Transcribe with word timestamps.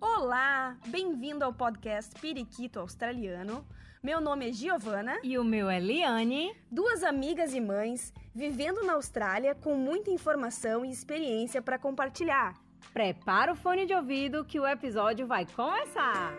Olá, 0.00 0.76
bem-vindo 0.86 1.44
ao 1.44 1.52
podcast 1.52 2.14
Periquito 2.20 2.78
Australiano. 2.78 3.66
Meu 4.02 4.20
nome 4.20 4.48
é 4.48 4.52
Giovana 4.52 5.18
E 5.24 5.36
o 5.38 5.44
meu 5.44 5.68
é 5.68 5.80
Liane. 5.80 6.54
duas 6.70 7.02
amigas 7.02 7.52
e 7.52 7.60
mães 7.60 8.12
vivendo 8.34 8.84
na 8.84 8.92
Austrália 8.94 9.54
com 9.56 9.74
muita 9.74 10.10
informação 10.10 10.84
e 10.84 10.90
experiência 10.90 11.60
para 11.60 11.78
compartilhar. 11.78 12.54
Prepara 12.92 13.52
o 13.52 13.56
fone 13.56 13.86
de 13.86 13.94
ouvido 13.94 14.44
que 14.44 14.60
o 14.60 14.66
episódio 14.66 15.26
vai 15.26 15.44
começar. 15.46 16.32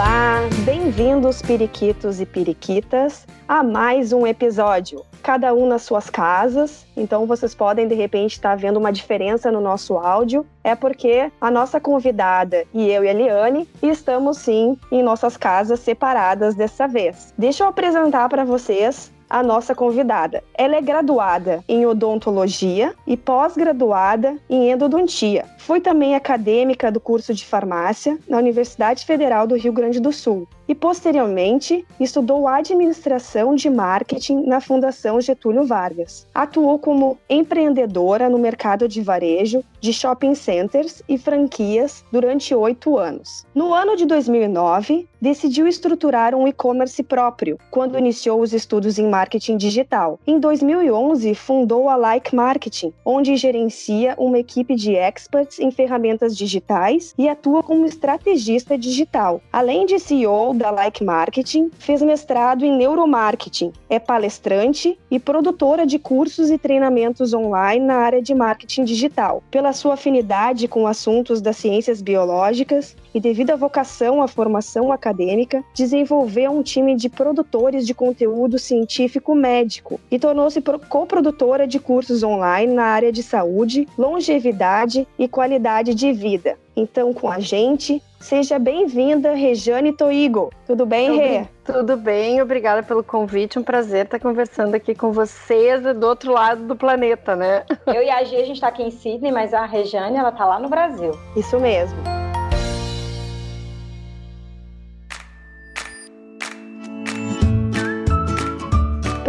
Olá, 0.00 0.48
bem-vindos 0.64 1.42
periquitos 1.42 2.22
e 2.22 2.24
periquitas 2.24 3.26
a 3.46 3.62
mais 3.62 4.14
um 4.14 4.26
episódio. 4.26 5.04
Cada 5.22 5.52
um 5.52 5.66
nas 5.66 5.82
suas 5.82 6.08
casas, 6.08 6.86
então 6.96 7.26
vocês 7.26 7.54
podem 7.54 7.86
de 7.86 7.94
repente 7.94 8.32
estar 8.32 8.56
vendo 8.56 8.78
uma 8.78 8.90
diferença 8.90 9.52
no 9.52 9.60
nosso 9.60 9.98
áudio. 9.98 10.46
É 10.64 10.74
porque 10.74 11.30
a 11.38 11.50
nossa 11.50 11.78
convidada 11.78 12.64
e 12.72 12.88
eu 12.88 13.04
e 13.04 13.10
a 13.10 13.12
Liane 13.12 13.68
estamos 13.82 14.38
sim 14.38 14.74
em 14.90 15.02
nossas 15.02 15.36
casas 15.36 15.80
separadas 15.80 16.54
dessa 16.54 16.88
vez. 16.88 17.34
Deixa 17.36 17.64
eu 17.64 17.68
apresentar 17.68 18.26
para 18.30 18.42
vocês 18.42 19.12
a 19.30 19.42
nossa 19.42 19.74
convidada. 19.74 20.42
Ela 20.52 20.76
é 20.76 20.82
graduada 20.82 21.64
em 21.68 21.86
odontologia 21.86 22.92
e 23.06 23.16
pós-graduada 23.16 24.36
em 24.50 24.70
endodontia. 24.72 25.46
Foi 25.58 25.80
também 25.80 26.16
acadêmica 26.16 26.90
do 26.90 26.98
curso 26.98 27.32
de 27.32 27.46
farmácia 27.46 28.18
na 28.28 28.38
Universidade 28.38 29.06
Federal 29.06 29.46
do 29.46 29.56
Rio 29.56 29.72
Grande 29.72 30.00
do 30.00 30.12
Sul 30.12 30.48
e 30.70 30.74
posteriormente 30.74 31.84
estudou 31.98 32.46
administração 32.46 33.56
de 33.56 33.68
marketing 33.68 34.44
na 34.46 34.60
Fundação 34.60 35.20
Getúlio 35.20 35.64
Vargas. 35.64 36.28
Atuou 36.32 36.78
como 36.78 37.18
empreendedora 37.28 38.28
no 38.30 38.38
mercado 38.38 38.86
de 38.86 39.02
varejo 39.02 39.64
de 39.80 39.92
shopping 39.92 40.32
centers 40.36 41.02
e 41.08 41.18
franquias 41.18 42.04
durante 42.12 42.54
oito 42.54 42.96
anos. 42.96 43.44
No 43.52 43.74
ano 43.74 43.96
de 43.96 44.06
2009, 44.06 45.08
decidiu 45.20 45.66
estruturar 45.66 46.36
um 46.36 46.46
e-commerce 46.46 47.02
próprio 47.02 47.58
quando 47.68 47.98
iniciou 47.98 48.40
os 48.40 48.52
estudos 48.52 48.96
em 48.96 49.08
marketing 49.08 49.56
digital. 49.56 50.20
Em 50.24 50.38
2011, 50.38 51.34
fundou 51.34 51.88
a 51.88 51.96
Like 51.96 52.32
Marketing, 52.32 52.92
onde 53.04 53.36
gerencia 53.36 54.14
uma 54.16 54.38
equipe 54.38 54.76
de 54.76 54.94
experts 54.94 55.58
em 55.58 55.72
ferramentas 55.72 56.36
digitais 56.36 57.12
e 57.18 57.28
atua 57.28 57.60
como 57.60 57.86
estrategista 57.86 58.78
digital. 58.78 59.40
Além 59.52 59.84
de 59.84 59.98
CEO 59.98 60.54
da 60.60 60.70
Like 60.70 61.02
Marketing, 61.02 61.70
fez 61.78 62.02
mestrado 62.02 62.66
em 62.66 62.76
neuromarketing, 62.76 63.72
é 63.88 63.98
palestrante 63.98 64.98
e 65.10 65.18
produtora 65.18 65.86
de 65.86 65.98
cursos 65.98 66.50
e 66.50 66.58
treinamentos 66.58 67.32
online 67.32 67.84
na 67.84 67.94
área 67.94 68.20
de 68.20 68.34
marketing 68.34 68.84
digital. 68.84 69.42
Pela 69.50 69.72
sua 69.72 69.94
afinidade 69.94 70.68
com 70.68 70.86
assuntos 70.86 71.40
das 71.40 71.56
ciências 71.56 72.02
biológicas 72.02 72.94
e 73.14 73.18
devido 73.18 73.50
à 73.50 73.56
vocação 73.56 74.22
à 74.22 74.28
formação 74.28 74.92
acadêmica, 74.92 75.64
desenvolveu 75.74 76.52
um 76.52 76.62
time 76.62 76.94
de 76.94 77.08
produtores 77.08 77.86
de 77.86 77.94
conteúdo 77.94 78.58
científico 78.58 79.34
médico 79.34 79.98
e 80.10 80.18
tornou-se 80.18 80.60
pro- 80.60 80.78
coprodutora 80.78 81.66
de 81.66 81.80
cursos 81.80 82.22
online 82.22 82.74
na 82.74 82.84
área 82.84 83.10
de 83.10 83.22
saúde, 83.22 83.88
longevidade 83.96 85.08
e 85.18 85.26
qualidade 85.26 85.94
de 85.94 86.12
vida. 86.12 86.58
Então, 86.80 87.12
com 87.12 87.30
a 87.30 87.38
gente, 87.38 88.02
seja 88.18 88.58
bem-vinda, 88.58 89.34
Rejane 89.34 89.92
Toigo. 89.92 90.50
Tudo 90.66 90.86
bem, 90.86 91.14
Rê? 91.14 91.46
Tudo 91.62 91.94
bem, 91.94 92.40
obrigada 92.40 92.82
pelo 92.82 93.04
convite. 93.04 93.58
Um 93.58 93.62
prazer 93.62 94.06
estar 94.06 94.18
conversando 94.18 94.74
aqui 94.74 94.94
com 94.94 95.12
vocês 95.12 95.82
do 95.94 96.06
outro 96.06 96.32
lado 96.32 96.62
do 96.62 96.74
planeta, 96.74 97.36
né? 97.36 97.64
Eu 97.86 98.02
e 98.02 98.08
a 98.08 98.24
Gi, 98.24 98.36
a 98.36 98.46
gente 98.46 98.60
tá 98.62 98.68
aqui 98.68 98.82
em 98.82 98.90
Sydney, 98.90 99.30
mas 99.30 99.52
a 99.52 99.66
Rejane, 99.66 100.16
ela 100.16 100.32
tá 100.32 100.46
lá 100.46 100.58
no 100.58 100.70
Brasil. 100.70 101.12
Isso 101.36 101.60
mesmo. 101.60 101.98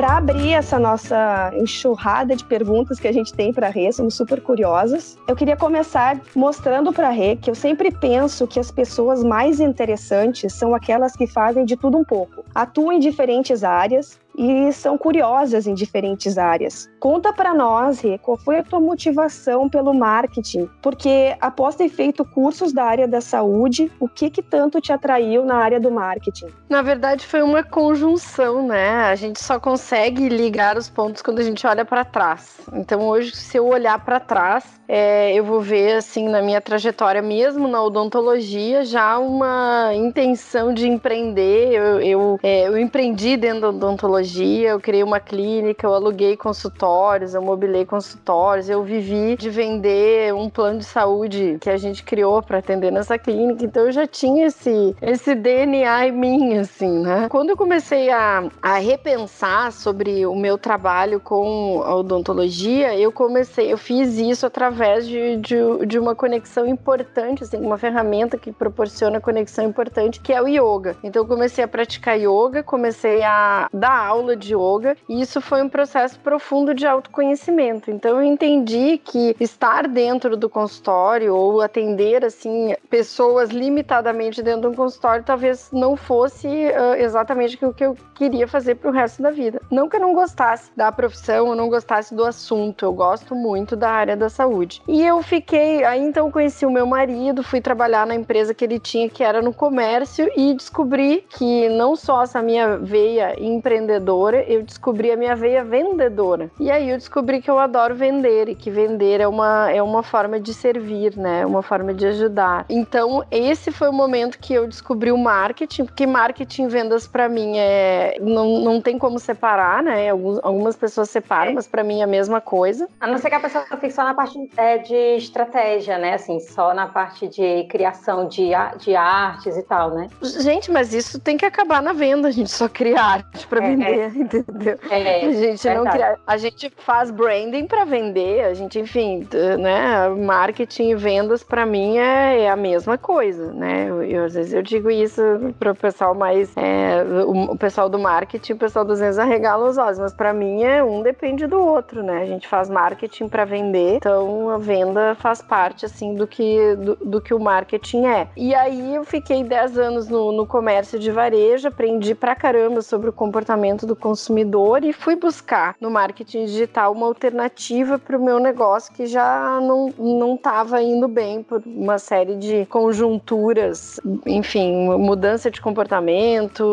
Para 0.02 0.18
abrir 0.18 0.54
essa 0.54 0.80
nossa 0.80 1.52
enxurrada 1.54 2.36
de 2.36 2.44
perguntas 2.44 3.00
que 3.00 3.08
a 3.08 3.12
gente 3.12 3.32
tem 3.32 3.54
para 3.54 3.68
a 3.68 3.70
Rê, 3.70 3.92
somos 3.92 4.16
super 4.16 4.42
curiosas. 4.42 5.16
Eu 5.28 5.36
queria 5.36 5.56
começar 5.56 6.20
mostrando 6.36 6.92
para 6.92 7.10
a 7.10 7.12
Rê 7.12 7.36
que 7.36 7.52
eu 7.52 7.54
sempre 7.54 7.92
penso 7.92 8.48
que 8.48 8.60
as 8.60 8.72
pessoas 8.72 9.24
mais 9.24 9.60
interessantes 9.60 10.54
são 10.54 10.74
aquelas 10.74 11.16
que 11.16 11.28
fazem 11.28 11.66
de 11.66 11.78
tudo 11.78 12.00
um 12.00 12.04
pouco, 12.04 12.44
atuam 12.56 12.94
em 12.94 13.00
diferentes 13.00 13.64
áreas 13.64 14.20
e 14.38 14.72
são 14.74 14.98
curiosas 14.98 15.68
em 15.68 15.74
diferentes 15.74 16.38
áreas. 16.38 16.90
Conta 17.00 17.34
para 17.34 17.54
nós, 17.54 18.00
Rê, 18.00 18.18
qual 18.18 18.38
foi 18.38 18.60
a 18.60 18.64
tua 18.64 18.80
motivação 18.80 19.70
pelo 19.70 19.94
marketing? 19.94 20.70
Porque 20.82 21.36
após 21.40 21.76
ter 21.76 21.90
feito 21.90 22.24
cursos 22.24 22.72
da 22.72 22.84
área 22.84 23.08
da 23.08 23.22
saúde, 23.22 23.92
o 24.00 24.08
que 24.08 24.30
que 24.30 24.42
tanto 24.42 24.80
te 24.80 24.94
atraiu 24.94 25.46
na 25.46 25.56
área 25.56 25.80
do 25.80 25.92
marketing? 25.92 26.48
Na 26.70 26.82
verdade, 26.82 27.26
foi 27.26 27.42
uma 27.42 27.64
conjunção, 27.64 28.66
né? 28.66 29.02
A 29.06 29.16
gente 29.16 29.42
só 29.42 29.60
consegue 29.60 30.30
ligar 30.30 30.78
os 30.78 30.90
pontos 30.90 31.22
quando 31.22 31.40
a 31.40 31.44
gente 31.44 31.66
olha 31.68 31.84
para 31.84 32.06
trás. 32.06 32.62
Então, 32.74 33.08
hoje, 33.08 33.36
se 33.36 33.58
eu 33.58 33.68
olhar 33.68 34.04
para 34.04 34.20
trás, 34.20 34.82
é, 34.88 35.34
eu 35.34 35.44
vou 35.44 35.62
ver, 35.62 35.98
assim, 35.98 36.28
na 36.28 36.42
minha 36.42 36.60
trajetória, 36.60 37.22
mesmo 37.22 37.68
na 37.68 37.82
odontologia, 37.82 38.84
já 38.84 39.18
uma 39.18 39.92
intenção 39.94 40.74
de 40.74 40.88
empreender. 40.88 41.72
Eu, 41.74 42.02
eu, 42.02 42.40
é, 42.44 42.68
eu 42.68 42.78
empreendi 42.78 43.38
dentro 43.38 43.62
da 43.62 43.70
odontologia, 43.70 44.21
eu 44.70 44.80
criei 44.80 45.04
uma 45.04 45.20
clínica, 45.20 45.86
eu 45.86 45.94
aluguei 45.94 46.38
consultórios, 46.38 47.34
eu 47.34 47.42
mobilei 47.42 47.86
consultórios, 47.86 48.70
eu 48.70 48.84
vivi 48.84 49.36
de 49.36 49.50
vender 49.50 50.34
um 50.34 50.50
plano 50.50 50.80
de 50.80 50.86
saúde 50.86 51.58
que 51.60 51.70
a 51.70 51.78
gente 51.78 52.04
criou 52.04 52.42
para 52.42 52.60
atender 52.60 52.92
nessa 52.92 53.18
clínica. 53.18 53.66
Então, 53.66 53.86
eu 53.86 53.92
já 53.92 54.08
tinha 54.08 54.48
esse, 54.48 54.96
esse 55.02 55.36
DNA 55.36 56.08
em 56.08 56.12
mim, 56.12 56.58
assim, 56.58 57.00
né? 57.00 57.28
Quando 57.30 57.50
eu 57.52 57.58
comecei 57.58 58.10
a, 58.10 58.50
a 58.62 58.78
repensar 58.78 59.72
sobre 59.72 60.26
o 60.26 60.36
meu 60.36 60.58
trabalho 60.58 61.20
com 61.20 61.82
a 61.84 61.96
odontologia, 61.96 62.98
eu 62.98 63.12
comecei, 63.12 63.72
eu 63.72 63.78
fiz 63.78 64.18
isso 64.18 64.46
através 64.46 65.08
de, 65.08 65.38
de, 65.38 65.86
de 65.88 66.00
uma 66.00 66.16
conexão 66.16 66.68
importante, 66.68 67.44
assim, 67.44 67.58
uma 67.58 67.78
ferramenta 67.78 68.38
que 68.38 68.52
proporciona 68.52 69.22
conexão 69.22 69.66
importante, 69.66 70.20
que 70.20 70.34
é 70.34 70.42
o 70.42 70.48
yoga. 70.48 70.96
Então 71.04 71.24
eu 71.24 71.28
comecei 71.28 71.64
a 71.64 71.68
praticar 71.68 72.18
yoga, 72.20 72.64
comecei 72.64 73.24
a 73.24 73.68
dar 73.74 74.11
aula 74.12 74.36
de 74.36 74.54
yoga, 74.54 74.96
e 75.08 75.22
isso 75.22 75.40
foi 75.42 75.62
um 75.62 75.70
processo 75.70 76.20
profundo 76.20 76.74
de 76.74 76.86
autoconhecimento. 76.86 77.90
Então 77.90 78.18
eu 78.18 78.24
entendi 78.24 78.98
que 78.98 79.36
estar 79.40 79.88
dentro 79.88 80.36
do 80.36 80.50
consultório 80.50 81.36
ou 81.36 81.62
atender 81.62 82.26
assim 82.26 82.76
pessoas 82.90 83.50
limitadamente 83.50 84.44
dentro 84.44 84.62
de 84.62 84.68
um 84.68 84.76
consultório 84.76 85.24
talvez 85.24 85.70
não 85.72 85.96
fosse 85.96 86.48
uh, 86.48 86.96
exatamente 86.98 87.64
o 87.64 87.74
que 87.74 87.86
eu 87.86 87.96
queria 88.16 88.48
fazer 88.48 88.76
para 88.76 88.90
o 88.90 88.94
resto 88.94 89.22
da 89.22 89.32
vida. 89.32 89.62
Não 89.72 89.88
que 89.88 89.96
eu 89.96 90.02
não 90.02 90.14
gostasse 90.14 90.70
da 90.76 90.92
profissão, 90.92 91.48
eu 91.48 91.56
não 91.56 91.70
gostasse 91.70 92.14
do 92.14 92.24
assunto, 92.24 92.86
eu 92.86 92.94
gosto 92.94 93.34
muito 93.34 93.76
da 93.76 93.90
área 93.90 94.16
da 94.16 94.30
saúde. 94.30 94.82
E 94.88 95.04
eu 95.06 95.22
fiquei, 95.24 95.84
aí 95.84 96.02
então 96.02 96.30
conheci 96.32 96.66
o 96.66 96.72
meu 96.72 96.86
marido, 96.86 97.44
fui 97.44 97.62
trabalhar 97.62 98.06
na 98.06 98.16
empresa 98.16 98.54
que 98.54 98.64
ele 98.64 98.80
tinha, 98.80 99.10
que 99.10 99.24
era 99.24 99.42
no 99.42 99.54
comércio, 99.54 100.30
e 100.36 100.54
descobri 100.54 101.26
que 101.30 101.70
não 101.70 101.96
só 101.96 102.24
essa 102.24 102.42
minha 102.42 102.78
veia 102.78 103.36
empreendedora, 103.42 104.01
eu 104.48 104.64
descobri 104.64 105.12
a 105.12 105.18
minha 105.18 105.36
veia 105.36 105.64
vendedora. 105.64 106.50
E 106.60 106.70
aí 106.72 106.90
eu 106.90 106.98
descobri 106.98 107.42
que 107.42 107.50
eu 107.50 107.60
adoro 107.60 107.96
vender 107.96 108.50
e 108.50 108.56
que 108.56 108.70
vender 108.70 109.22
é 109.22 109.28
uma, 109.28 109.72
é 109.72 109.82
uma 109.82 110.04
forma 110.04 110.40
de 110.40 110.54
servir, 110.54 111.18
né? 111.18 111.46
Uma 111.46 111.62
forma 111.62 111.94
de 111.94 112.06
ajudar. 112.08 112.66
Então, 112.70 113.24
esse 113.32 113.72
foi 113.72 113.90
o 113.90 113.94
momento 113.94 114.40
que 114.40 114.54
eu 114.54 114.68
descobri 114.68 115.12
o 115.12 115.18
marketing, 115.18 115.86
porque 115.86 116.06
marketing 116.06 116.64
e 116.64 116.68
vendas 116.68 117.08
para 117.08 117.28
mim 117.30 117.58
é 117.58 118.18
não, 118.22 118.60
não 118.60 118.82
tem 118.82 118.98
como 118.98 119.20
separar, 119.20 119.84
né? 119.84 120.10
Alguns, 120.10 120.40
algumas 120.44 120.76
pessoas 120.76 121.10
separam, 121.10 121.54
mas 121.54 121.68
para 121.68 121.84
mim 121.84 122.02
é 122.02 122.04
a 122.04 122.08
mesma 122.08 122.42
coisa. 122.42 122.88
A 123.00 123.08
não 123.08 123.18
ser 123.18 123.30
que 123.30 123.36
a 123.36 123.40
pessoa 123.40 123.66
fique 123.66 123.92
só 123.92 124.04
na 124.04 124.14
parte 124.14 124.38
é, 124.58 124.78
de 124.78 125.18
estratégia, 125.18 125.98
né? 125.98 126.14
Assim, 126.14 126.40
só 126.40 126.74
na 126.74 126.88
parte 126.88 127.28
de 127.28 127.66
criação 127.66 128.28
de, 128.28 128.50
de 128.80 128.96
artes 128.96 129.58
e 129.58 129.64
tal, 129.64 129.92
né? 129.92 130.08
Gente, 130.22 130.72
mas 130.72 130.94
isso 130.94 131.20
tem 131.20 131.38
que 131.38 131.46
acabar 131.46 131.82
na 131.82 131.94
venda, 131.94 132.28
a 132.28 132.32
gente 132.32 132.52
só 132.52 132.68
cria 132.68 133.02
arte 133.02 133.48
para 133.48 133.64
É, 133.64 133.70
vender. 133.70 133.91
Vender, 133.92 134.14
entendeu? 134.20 134.80
É, 134.90 135.26
a 135.26 135.32
gente 135.32 135.70
não 135.70 135.84
a 136.26 136.38
gente 136.38 136.72
faz 136.78 137.12
branding 137.12 137.68
para 137.68 137.86
vender, 137.86 138.44
a 138.46 138.54
gente, 138.54 138.80
enfim, 138.80 139.28
né? 139.60 140.10
Marketing 140.10 140.90
e 140.90 140.96
vendas 140.96 141.44
para 141.44 141.66
mim 141.66 141.98
é, 141.98 142.42
é, 142.42 142.50
a 142.50 142.56
mesma 142.56 142.98
coisa, 142.98 143.52
né? 143.54 143.88
Eu, 143.90 144.04
eu, 144.04 144.26
às 144.26 144.34
vezes 144.34 144.54
eu 144.54 144.62
digo 144.62 144.90
isso 144.90 145.22
para 145.60 145.72
o 145.72 145.76
pessoal 145.76 146.14
mais, 146.14 146.56
é, 146.56 147.04
o, 147.26 147.52
o, 147.54 147.58
pessoal 147.58 147.90
do 147.90 148.00
marketing, 148.00 148.54
o 148.54 148.58
pessoal 148.58 148.86
dos 148.86 149.00
vezes 149.00 149.20
arregala 149.20 149.68
os 149.70 149.78
olhos, 149.78 150.00
mas 150.00 150.14
para 150.14 150.34
mim 150.34 150.64
é 150.64 150.84
um 150.84 151.02
depende 151.02 151.48
do 151.48 151.60
outro, 151.60 152.04
né? 152.04 152.22
A 152.22 152.26
gente 152.26 152.48
faz 152.48 152.70
marketing 152.70 153.28
para 153.28 153.46
vender, 153.46 153.98
então 153.98 154.50
a 154.50 154.58
venda 154.58 155.16
faz 155.16 155.42
parte 155.42 155.86
assim 155.86 156.16
do 156.16 156.28
que 156.28 156.76
do, 156.76 156.96
do 156.96 157.22
que 157.22 157.34
o 157.34 157.40
marketing 157.40 158.06
é. 158.06 158.28
E 158.36 158.54
aí 158.54 158.96
eu 158.96 159.04
fiquei 159.04 159.44
10 159.44 159.78
anos 159.78 160.08
no, 160.08 160.32
no 160.32 160.46
comércio 160.46 161.00
de 161.00 161.12
varejo, 161.12 161.68
aprendi 161.68 162.16
pra 162.16 162.36
caramba 162.36 162.82
sobre 162.82 163.10
o 163.10 163.14
comportamento 163.14 163.81
do 163.86 163.96
consumidor 163.96 164.84
e 164.84 164.94
fui 164.94 165.16
buscar 165.16 165.76
no 165.80 165.90
marketing 165.90 166.46
digital 166.46 166.94
uma 166.94 167.08
alternativa 167.08 167.98
para 167.98 168.18
o 168.18 168.24
meu 168.24 168.40
negócio 168.40 168.94
que 168.94 169.06
já 169.06 169.60
não 169.62 169.94
não 169.98 170.36
estava 170.36 170.82
indo 170.82 171.08
bem 171.08 171.44
por 171.44 171.62
uma 171.66 171.98
série 171.98 172.36
de 172.36 172.66
conjunturas, 172.68 174.00
enfim, 174.26 174.90
mudança 174.98 175.50
de 175.50 175.62
comportamento, 175.62 176.64